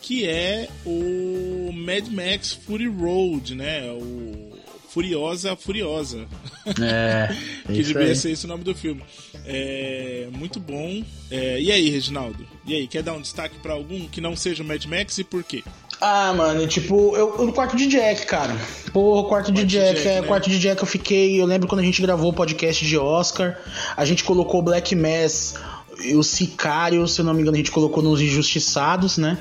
que 0.00 0.26
é 0.26 0.68
o 0.84 1.70
Mad 1.72 2.08
Max 2.08 2.52
Fury 2.52 2.88
Road, 2.88 3.54
né? 3.54 3.90
O 3.92 4.55
Furiosa 4.96 5.54
Furiosa. 5.54 6.26
É. 6.80 7.28
que 7.70 7.82
devia 7.82 8.06
aí. 8.06 8.16
ser 8.16 8.30
esse 8.30 8.46
o 8.46 8.48
nome 8.48 8.64
do 8.64 8.74
filme. 8.74 9.02
É, 9.44 10.26
muito 10.32 10.58
bom. 10.58 11.04
É, 11.30 11.60
e 11.60 11.70
aí, 11.70 11.90
Reginaldo? 11.90 12.46
E 12.66 12.74
aí, 12.74 12.88
quer 12.88 13.02
dar 13.02 13.12
um 13.12 13.20
destaque 13.20 13.58
para 13.58 13.74
algum 13.74 14.08
que 14.08 14.22
não 14.22 14.34
seja 14.34 14.62
o 14.62 14.66
Mad 14.66 14.82
Max 14.86 15.18
e 15.18 15.24
por 15.24 15.44
quê? 15.44 15.62
Ah, 16.00 16.32
mano, 16.32 16.66
tipo, 16.66 17.14
eu, 17.14 17.44
no 17.44 17.52
quarto 17.52 17.76
de 17.76 17.86
Jack, 17.88 18.24
cara. 18.24 18.56
Pô, 18.90 19.22
quarto, 19.24 19.52
de 19.52 19.66
Jack, 19.66 19.96
Jack 19.96 20.08
é, 20.08 20.20
né? 20.22 20.26
quarto 20.26 20.48
de 20.48 20.58
Jack 20.58 20.80
eu 20.80 20.86
fiquei. 20.86 21.38
Eu 21.38 21.44
lembro 21.44 21.68
quando 21.68 21.82
a 21.82 21.84
gente 21.84 22.00
gravou 22.00 22.30
o 22.30 22.34
podcast 22.34 22.82
de 22.82 22.96
Oscar, 22.96 23.58
a 23.94 24.04
gente 24.06 24.24
colocou 24.24 24.62
Black 24.62 24.96
Mass 24.96 25.56
e 26.00 26.14
o 26.14 26.22
Sicário, 26.22 27.06
se 27.06 27.20
eu 27.20 27.24
não 27.26 27.34
me 27.34 27.42
engano, 27.42 27.56
a 27.56 27.58
gente 27.58 27.70
colocou 27.70 28.02
nos 28.02 28.22
Injustiçados, 28.22 29.18
né? 29.18 29.36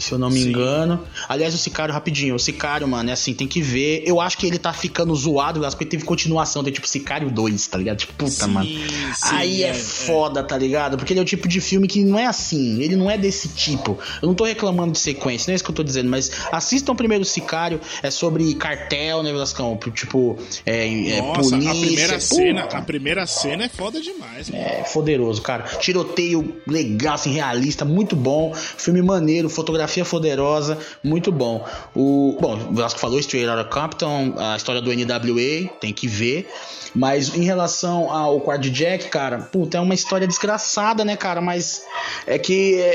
Se 0.00 0.12
eu 0.12 0.18
não 0.18 0.30
me 0.30 0.40
Sim. 0.40 0.48
engano. 0.48 1.04
Aliás, 1.28 1.54
o 1.54 1.58
Sicário, 1.58 1.92
rapidinho, 1.92 2.34
o 2.34 2.38
Sicário, 2.38 2.88
mano, 2.88 3.10
é 3.10 3.12
assim, 3.12 3.34
tem 3.34 3.46
que 3.46 3.60
ver. 3.60 4.02
Eu 4.06 4.20
acho 4.20 4.38
que 4.38 4.46
ele 4.46 4.58
tá 4.58 4.72
ficando 4.72 5.14
zoado, 5.14 5.60
porque 5.60 5.84
teve 5.84 6.04
continuação, 6.04 6.64
tem 6.64 6.72
tipo 6.72 6.88
Sicário 6.88 7.30
2, 7.30 7.66
tá 7.66 7.78
ligado? 7.78 7.98
Tipo, 7.98 8.14
puta, 8.14 8.30
sim, 8.30 8.50
mano. 8.50 8.68
Sim, 8.68 9.26
Aí 9.32 9.62
é, 9.62 9.68
é, 9.68 9.74
foda, 9.74 10.40
é. 10.40 10.42
tá 10.42 10.56
ligado? 10.56 10.96
Porque 10.96 11.12
ele 11.12 11.20
é 11.20 11.22
o 11.22 11.26
tipo 11.26 11.46
de 11.46 11.60
filme 11.60 11.86
que 11.86 12.02
não 12.04 12.18
é 12.18 12.26
assim, 12.26 12.80
ele 12.82 12.96
não 12.96 13.10
é 13.10 13.18
desse 13.18 13.48
tipo. 13.48 13.98
Eu 14.20 14.28
não 14.28 14.34
tô 14.34 14.44
reclamando 14.44 14.92
de 14.92 14.98
sequência, 14.98 15.50
não 15.50 15.52
é 15.52 15.56
isso 15.56 15.64
que 15.64 15.70
eu 15.70 15.74
tô 15.74 15.84
dizendo, 15.84 16.08
mas 16.08 16.30
assistam 16.50 16.94
primeiro 16.96 17.22
o 17.22 17.26
Sicário, 17.26 17.80
é 18.02 18.10
sobre 18.10 18.54
cartel, 18.54 19.22
né, 19.22 19.30
Velascão? 19.30 19.78
Tipo, 19.92 20.38
é, 20.64 20.86
é 20.86 21.20
Nossa, 21.20 21.50
polícia. 21.50 21.70
A 21.70 21.74
primeira, 21.74 22.20
cena, 22.20 22.62
a 22.64 22.82
primeira 22.82 23.26
cena 23.26 23.64
é 23.64 23.68
foda 23.68 24.00
demais, 24.00 24.48
mano. 24.48 24.62
É, 24.62 24.84
foderoso, 24.84 25.42
cara. 25.42 25.64
Tiroteio 25.64 26.56
legal, 26.66 27.14
assim, 27.14 27.32
realista, 27.32 27.84
muito 27.84 28.16
bom. 28.16 28.54
Filme 28.54 29.02
maneiro, 29.02 29.50
fotografia 29.50 29.81
fotografia 29.82 30.04
poderosa, 30.04 30.78
muito 31.02 31.32
bom. 31.32 31.66
O, 31.94 32.36
bom, 32.40 32.54
o 32.70 32.74
Vasco 32.74 32.98
falou 32.98 33.18
Straight 33.18 33.48
Outta 33.48 33.64
Compton, 33.64 34.34
a 34.36 34.56
história 34.56 34.80
do 34.80 34.92
NWA, 34.92 35.68
tem 35.80 35.92
que 35.92 36.06
ver. 36.06 36.48
Mas 36.94 37.34
em 37.34 37.42
relação 37.42 38.10
ao 38.12 38.40
quarto 38.40 38.62
de 38.62 38.70
Jack, 38.70 39.08
cara, 39.08 39.38
puta, 39.38 39.78
é 39.78 39.80
uma 39.80 39.94
história 39.94 40.26
desgraçada, 40.26 41.04
né, 41.04 41.16
cara? 41.16 41.40
Mas 41.40 41.84
é 42.26 42.38
que 42.38 42.74
é, 42.78 42.94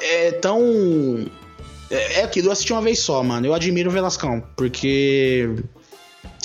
é, 0.00 0.26
é 0.28 0.32
tão. 0.32 1.26
É, 1.90 2.20
é 2.20 2.24
aquilo, 2.24 2.48
eu 2.48 2.52
assisti 2.52 2.72
uma 2.72 2.80
vez 2.80 2.98
só, 3.00 3.22
mano. 3.22 3.46
Eu 3.46 3.54
admiro 3.54 3.90
o 3.90 3.92
Velascão, 3.92 4.42
porque 4.56 5.48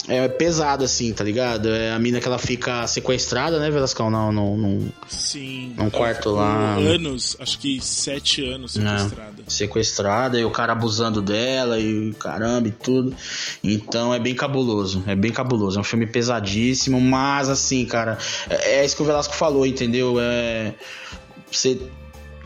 é 0.07 0.27
pesado, 0.27 0.83
assim, 0.83 1.13
tá 1.13 1.23
ligado? 1.23 1.69
É 1.69 1.91
a 1.91 1.99
mina 1.99 2.19
que 2.19 2.27
ela 2.27 2.37
fica 2.37 2.85
sequestrada, 2.87 3.59
né, 3.59 3.69
Velascão? 3.69 4.09
Não, 4.09 4.31
não, 4.31 4.57
não. 4.57 4.91
Sim. 5.07 5.73
Num 5.77 5.89
quarto 5.89 6.31
lá. 6.31 6.75
Anos, 6.75 7.35
acho 7.39 7.59
que 7.59 7.79
sete 7.81 8.43
anos 8.43 8.73
sequestrada. 8.73 9.43
É, 9.45 9.49
sequestrada 9.49 10.39
e 10.39 10.45
o 10.45 10.51
cara 10.51 10.73
abusando 10.73 11.21
dela 11.21 11.79
e 11.79 12.13
caramba 12.19 12.67
e 12.67 12.71
tudo. 12.71 13.15
Então 13.63 14.13
é 14.13 14.19
bem 14.19 14.35
cabuloso. 14.35 15.03
É 15.07 15.15
bem 15.15 15.31
cabuloso. 15.31 15.77
É 15.77 15.81
um 15.81 15.83
filme 15.83 16.07
pesadíssimo, 16.07 16.99
mas 17.01 17.49
assim, 17.49 17.85
cara, 17.85 18.17
é, 18.49 18.79
é 18.79 18.85
isso 18.85 18.95
que 18.95 19.01
o 19.01 19.05
Velasco 19.05 19.33
falou, 19.33 19.65
entendeu? 19.65 20.17
É. 20.19 20.73
Você 21.51 21.79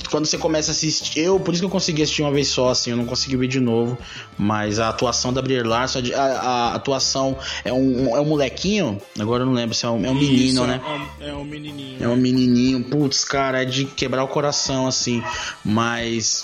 quando 0.09 0.25
você 0.25 0.38
começa 0.38 0.71
a 0.71 0.73
assistir. 0.73 1.19
Eu, 1.19 1.39
por 1.39 1.53
isso 1.53 1.61
que 1.61 1.65
eu 1.65 1.69
consegui 1.69 2.01
assistir 2.03 2.21
uma 2.21 2.31
vez 2.31 2.47
só, 2.47 2.69
assim, 2.69 2.91
eu 2.91 2.97
não 2.97 3.05
consegui 3.05 3.35
ver 3.35 3.47
de 3.47 3.59
novo. 3.59 3.97
Mas 4.38 4.80
a 4.80 4.89
atuação 4.89 5.34
da 5.34 5.41
Brie 5.41 5.61
Larson, 5.63 5.99
a, 6.15 6.21
a, 6.21 6.75
atuação 6.75 7.38
é 7.63 7.71
um, 7.71 8.15
é 8.15 8.19
um 8.19 8.25
molequinho, 8.25 9.01
agora 9.19 9.43
eu 9.43 9.47
não 9.47 9.53
lembro 9.53 9.75
se 9.75 9.85
é 9.85 9.89
um, 9.89 10.05
é 10.05 10.09
um 10.09 10.17
isso, 10.17 10.31
menino, 10.31 10.67
né? 10.67 10.81
É 11.19 11.25
um, 11.25 11.30
é 11.30 11.34
um 11.34 11.43
menininho. 11.43 12.03
É 12.03 12.07
um 12.07 12.15
menininho, 12.15 12.84
putz, 12.84 13.23
cara, 13.23 13.61
é 13.61 13.65
de 13.65 13.85
quebrar 13.85 14.23
o 14.23 14.27
coração, 14.27 14.88
assim. 14.88 15.23
Mas 15.63 16.43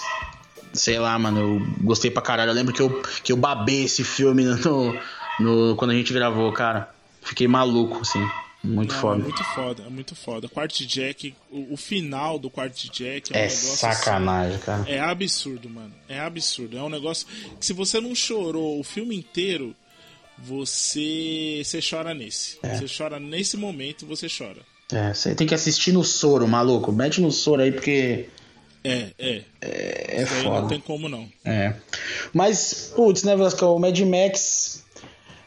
sei 0.73 0.99
lá, 0.99 1.18
mano, 1.18 1.40
eu 1.40 1.68
gostei 1.84 2.11
pra 2.11 2.22
caralho. 2.22 2.52
Eu 2.52 2.56
lembro 2.56 2.73
que 2.73 2.81
eu, 2.81 3.02
que 3.23 3.31
eu 3.31 3.38
babei 3.38 3.86
esse 3.86 4.03
filme 4.03 4.44
no, 4.44 4.95
no, 5.40 5.76
quando 5.76 5.91
a 5.91 5.95
gente 5.95 6.14
gravou, 6.14 6.52
cara. 6.52 6.90
Fiquei 7.22 7.48
maluco, 7.48 8.02
assim. 8.02 8.26
Muito 8.61 8.94
Não, 8.94 9.02
foda. 9.02 9.22
É 9.22 9.23
muito 9.23 9.44
foda, 9.44 9.84
é 9.84 9.90
muito 9.90 10.15
foda. 10.15 10.49
Quarto 10.49 10.86
Jack, 10.86 11.34
o, 11.49 11.73
o, 11.73 11.77
final 11.77 12.38
do 12.38 12.49
Quarto 12.49 12.91
Jack 12.91 13.31
é, 13.31 13.38
um 13.38 13.40
é 13.40 13.44
negócio. 13.44 13.77
Sacanagem, 13.77 14.56
assim, 14.56 14.65
cara. 14.65 14.86
É 14.90 14.99
absurdo, 14.99 15.69
mano. 15.69 15.94
É 16.10 16.19
absurdo. 16.19 16.77
É 16.77 16.84
um 16.84 16.90
negócio 16.90 17.26
que 17.57 17.65
se 17.65 17.72
você 17.72 18.02
não 18.02 18.14
chorou 18.14 18.77
o 18.77 18.84
filme 18.84 19.15
inteiro, 19.15 19.73
você, 20.38 21.61
você 21.64 21.80
chora 21.81 22.14
nesse. 22.14 22.57
É. 22.61 22.76
Você 22.76 22.86
chora 22.98 23.18
nesse 23.18 23.56
momento, 23.56 24.06
você 24.06 24.27
chora. 24.27 24.61
É, 24.91 25.14
você 25.14 25.34
tem 25.36 25.48
que 25.48 25.56
assistir 25.56 25.94
no 25.94 26.03
soro, 26.03 26.48
maluco. 26.48 26.91
Mete 26.91 27.22
no 27.22 27.31
soro 27.31 27.61
aí, 27.61 27.72
porque. 27.72 28.27
É, 28.84 29.11
é. 29.18 29.41
É, 29.61 30.22
é 30.22 30.26
foda. 30.26 30.61
Não 30.61 30.68
tem 30.68 30.81
como 30.81 31.07
não. 31.07 31.30
É. 31.45 31.76
Mas, 32.34 32.91
putz, 32.94 33.23
né, 33.23 33.36
Vasco? 33.38 33.65
O 33.65 33.80
Mad 33.80 33.98
Max 34.02 34.84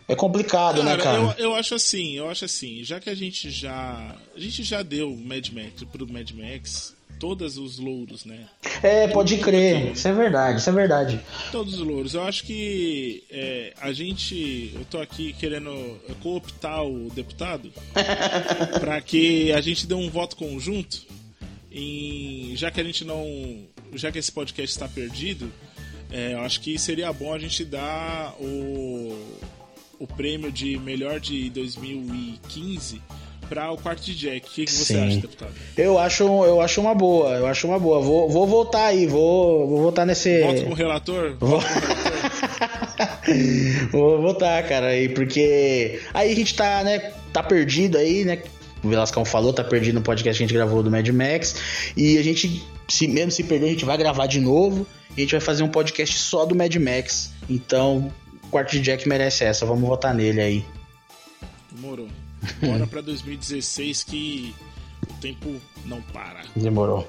é 0.09 0.15
complicado, 0.15 0.83
né, 0.83 0.97
cara, 0.97 1.19
né, 1.19 1.27
cara? 1.27 1.41
Eu, 1.41 1.51
eu 1.51 1.55
acho 1.55 1.75
assim, 1.75 2.15
eu 2.17 2.29
acho 2.29 2.45
assim, 2.45 2.83
já 2.85 3.01
que 3.01 3.11
a 3.11 3.15
gente 3.15 3.51
já. 3.51 4.17
A 4.35 4.41
gente 4.41 4.63
já 4.63 4.83
deu 4.83 5.17
Mad 5.17 5.49
Max 5.51 5.85
pro 5.91 6.11
Mad 6.11 6.31
Max 6.33 6.95
todos 7.23 7.57
os 7.57 7.79
louros, 7.79 8.25
né? 8.25 8.49
É, 8.83 9.07
pode 9.07 9.37
crer. 9.39 9.93
Isso 9.93 10.09
é 10.09 10.13
verdade, 10.13 10.59
isso 10.59 10.69
é 10.69 10.73
verdade. 10.73 11.21
Todos 11.53 11.75
os 11.75 11.81
louros. 11.81 12.15
Eu 12.15 12.25
acho 12.25 12.43
que 12.43 13.23
é, 13.31 13.73
a 13.81 13.93
gente. 13.93 14.73
Eu 14.75 14.85
tô 14.87 15.01
aqui 15.01 15.33
querendo 15.35 16.01
cooptar 16.21 16.85
o 16.85 17.09
deputado 17.11 17.73
para 18.81 19.01
que 19.01 19.53
a 19.53 19.61
gente 19.61 19.87
dê 19.87 19.95
um 19.95 20.11
voto 20.11 20.35
conjunto. 20.35 21.07
Em, 21.71 22.55
já 22.57 22.73
que 22.73 22.81
a 22.81 22.85
gente 22.85 23.05
não. 23.05 23.25
Já 23.95 24.11
que 24.11 24.19
esse 24.19 24.33
podcast 24.33 24.75
está 24.75 24.89
perdido, 24.89 25.53
é, 26.11 26.35
eu 26.35 26.41
acho 26.41 26.61
que 26.61 26.77
seria 26.77 27.13
bom 27.13 27.33
a 27.33 27.39
gente 27.39 27.65
dar 27.65 28.35
o 28.41 29.17
o 30.03 30.07
prêmio 30.07 30.51
de 30.51 30.77
melhor 30.79 31.21
de 31.21 31.49
2015 31.51 33.01
para 33.49 33.71
o 33.71 33.77
quarto 33.77 34.03
de 34.03 34.17
Jack. 34.17 34.49
O 34.49 34.51
que, 34.51 34.65
que 34.65 34.73
você 34.73 34.95
Sim. 34.95 35.07
acha, 35.07 35.21
deputado? 35.21 35.53
Eu 35.77 35.97
acho, 35.97 36.25
eu 36.25 36.61
acho 36.61 36.81
uma 36.81 36.93
boa, 36.93 37.37
eu 37.37 37.47
acho 37.47 37.69
uma 37.69 37.79
boa. 37.79 38.01
Vou, 38.01 38.29
vou 38.29 38.45
votar 38.45 38.87
aí, 38.87 39.07
vou, 39.07 39.69
vou 39.69 39.83
votar 39.83 40.05
nesse. 40.05 40.43
Voto 40.43 40.65
com 40.65 40.71
o 40.71 40.75
relator? 40.75 41.37
Vou... 41.39 41.63
vou 43.93 44.23
votar, 44.23 44.67
cara, 44.67 44.89
aí, 44.89 45.09
porque 45.09 46.01
aí 46.13 46.33
a 46.33 46.35
gente 46.35 46.57
tá, 46.57 46.83
né, 46.83 47.13
tá 47.33 47.41
perdido 47.41 47.97
aí, 47.97 48.25
né? 48.25 48.43
O 48.83 48.89
Velascão 48.89 49.25
falou, 49.25 49.53
tá 49.53 49.63
perdido 49.63 49.95
no 49.95 50.03
podcast 50.03 50.37
que 50.37 50.43
a 50.43 50.47
gente 50.49 50.55
gravou 50.55 50.83
do 50.83 50.91
Mad 50.91 51.09
Max. 51.11 51.93
E 51.97 52.19
a 52.19 52.25
gente, 52.25 52.61
se, 52.89 53.07
mesmo 53.07 53.31
se 53.31 53.45
perder, 53.45 53.67
a 53.67 53.71
gente 53.71 53.85
vai 53.85 53.97
gravar 53.97 54.27
de 54.27 54.41
novo. 54.41 54.85
E 55.17 55.21
a 55.21 55.23
gente 55.25 55.31
vai 55.31 55.41
fazer 55.41 55.63
um 55.63 55.69
podcast 55.69 56.19
só 56.19 56.45
do 56.45 56.57
Mad 56.57 56.75
Max. 56.77 57.31
Então, 57.49 58.13
quarto 58.53 58.73
de 58.73 58.81
Jack 58.83 59.09
merece 59.09 59.45
essa, 59.45 59.65
vamos 59.65 59.89
votar 59.89 60.15
nele 60.15 60.41
aí. 60.41 60.65
Demorou. 61.71 62.09
Bora 62.61 62.87
pra 62.87 63.01
2016 63.03 64.05
que 64.05 64.55
o 65.09 65.15
tempo 65.15 65.61
não 65.87 66.03
para. 66.03 66.43
Demorou. 66.55 67.09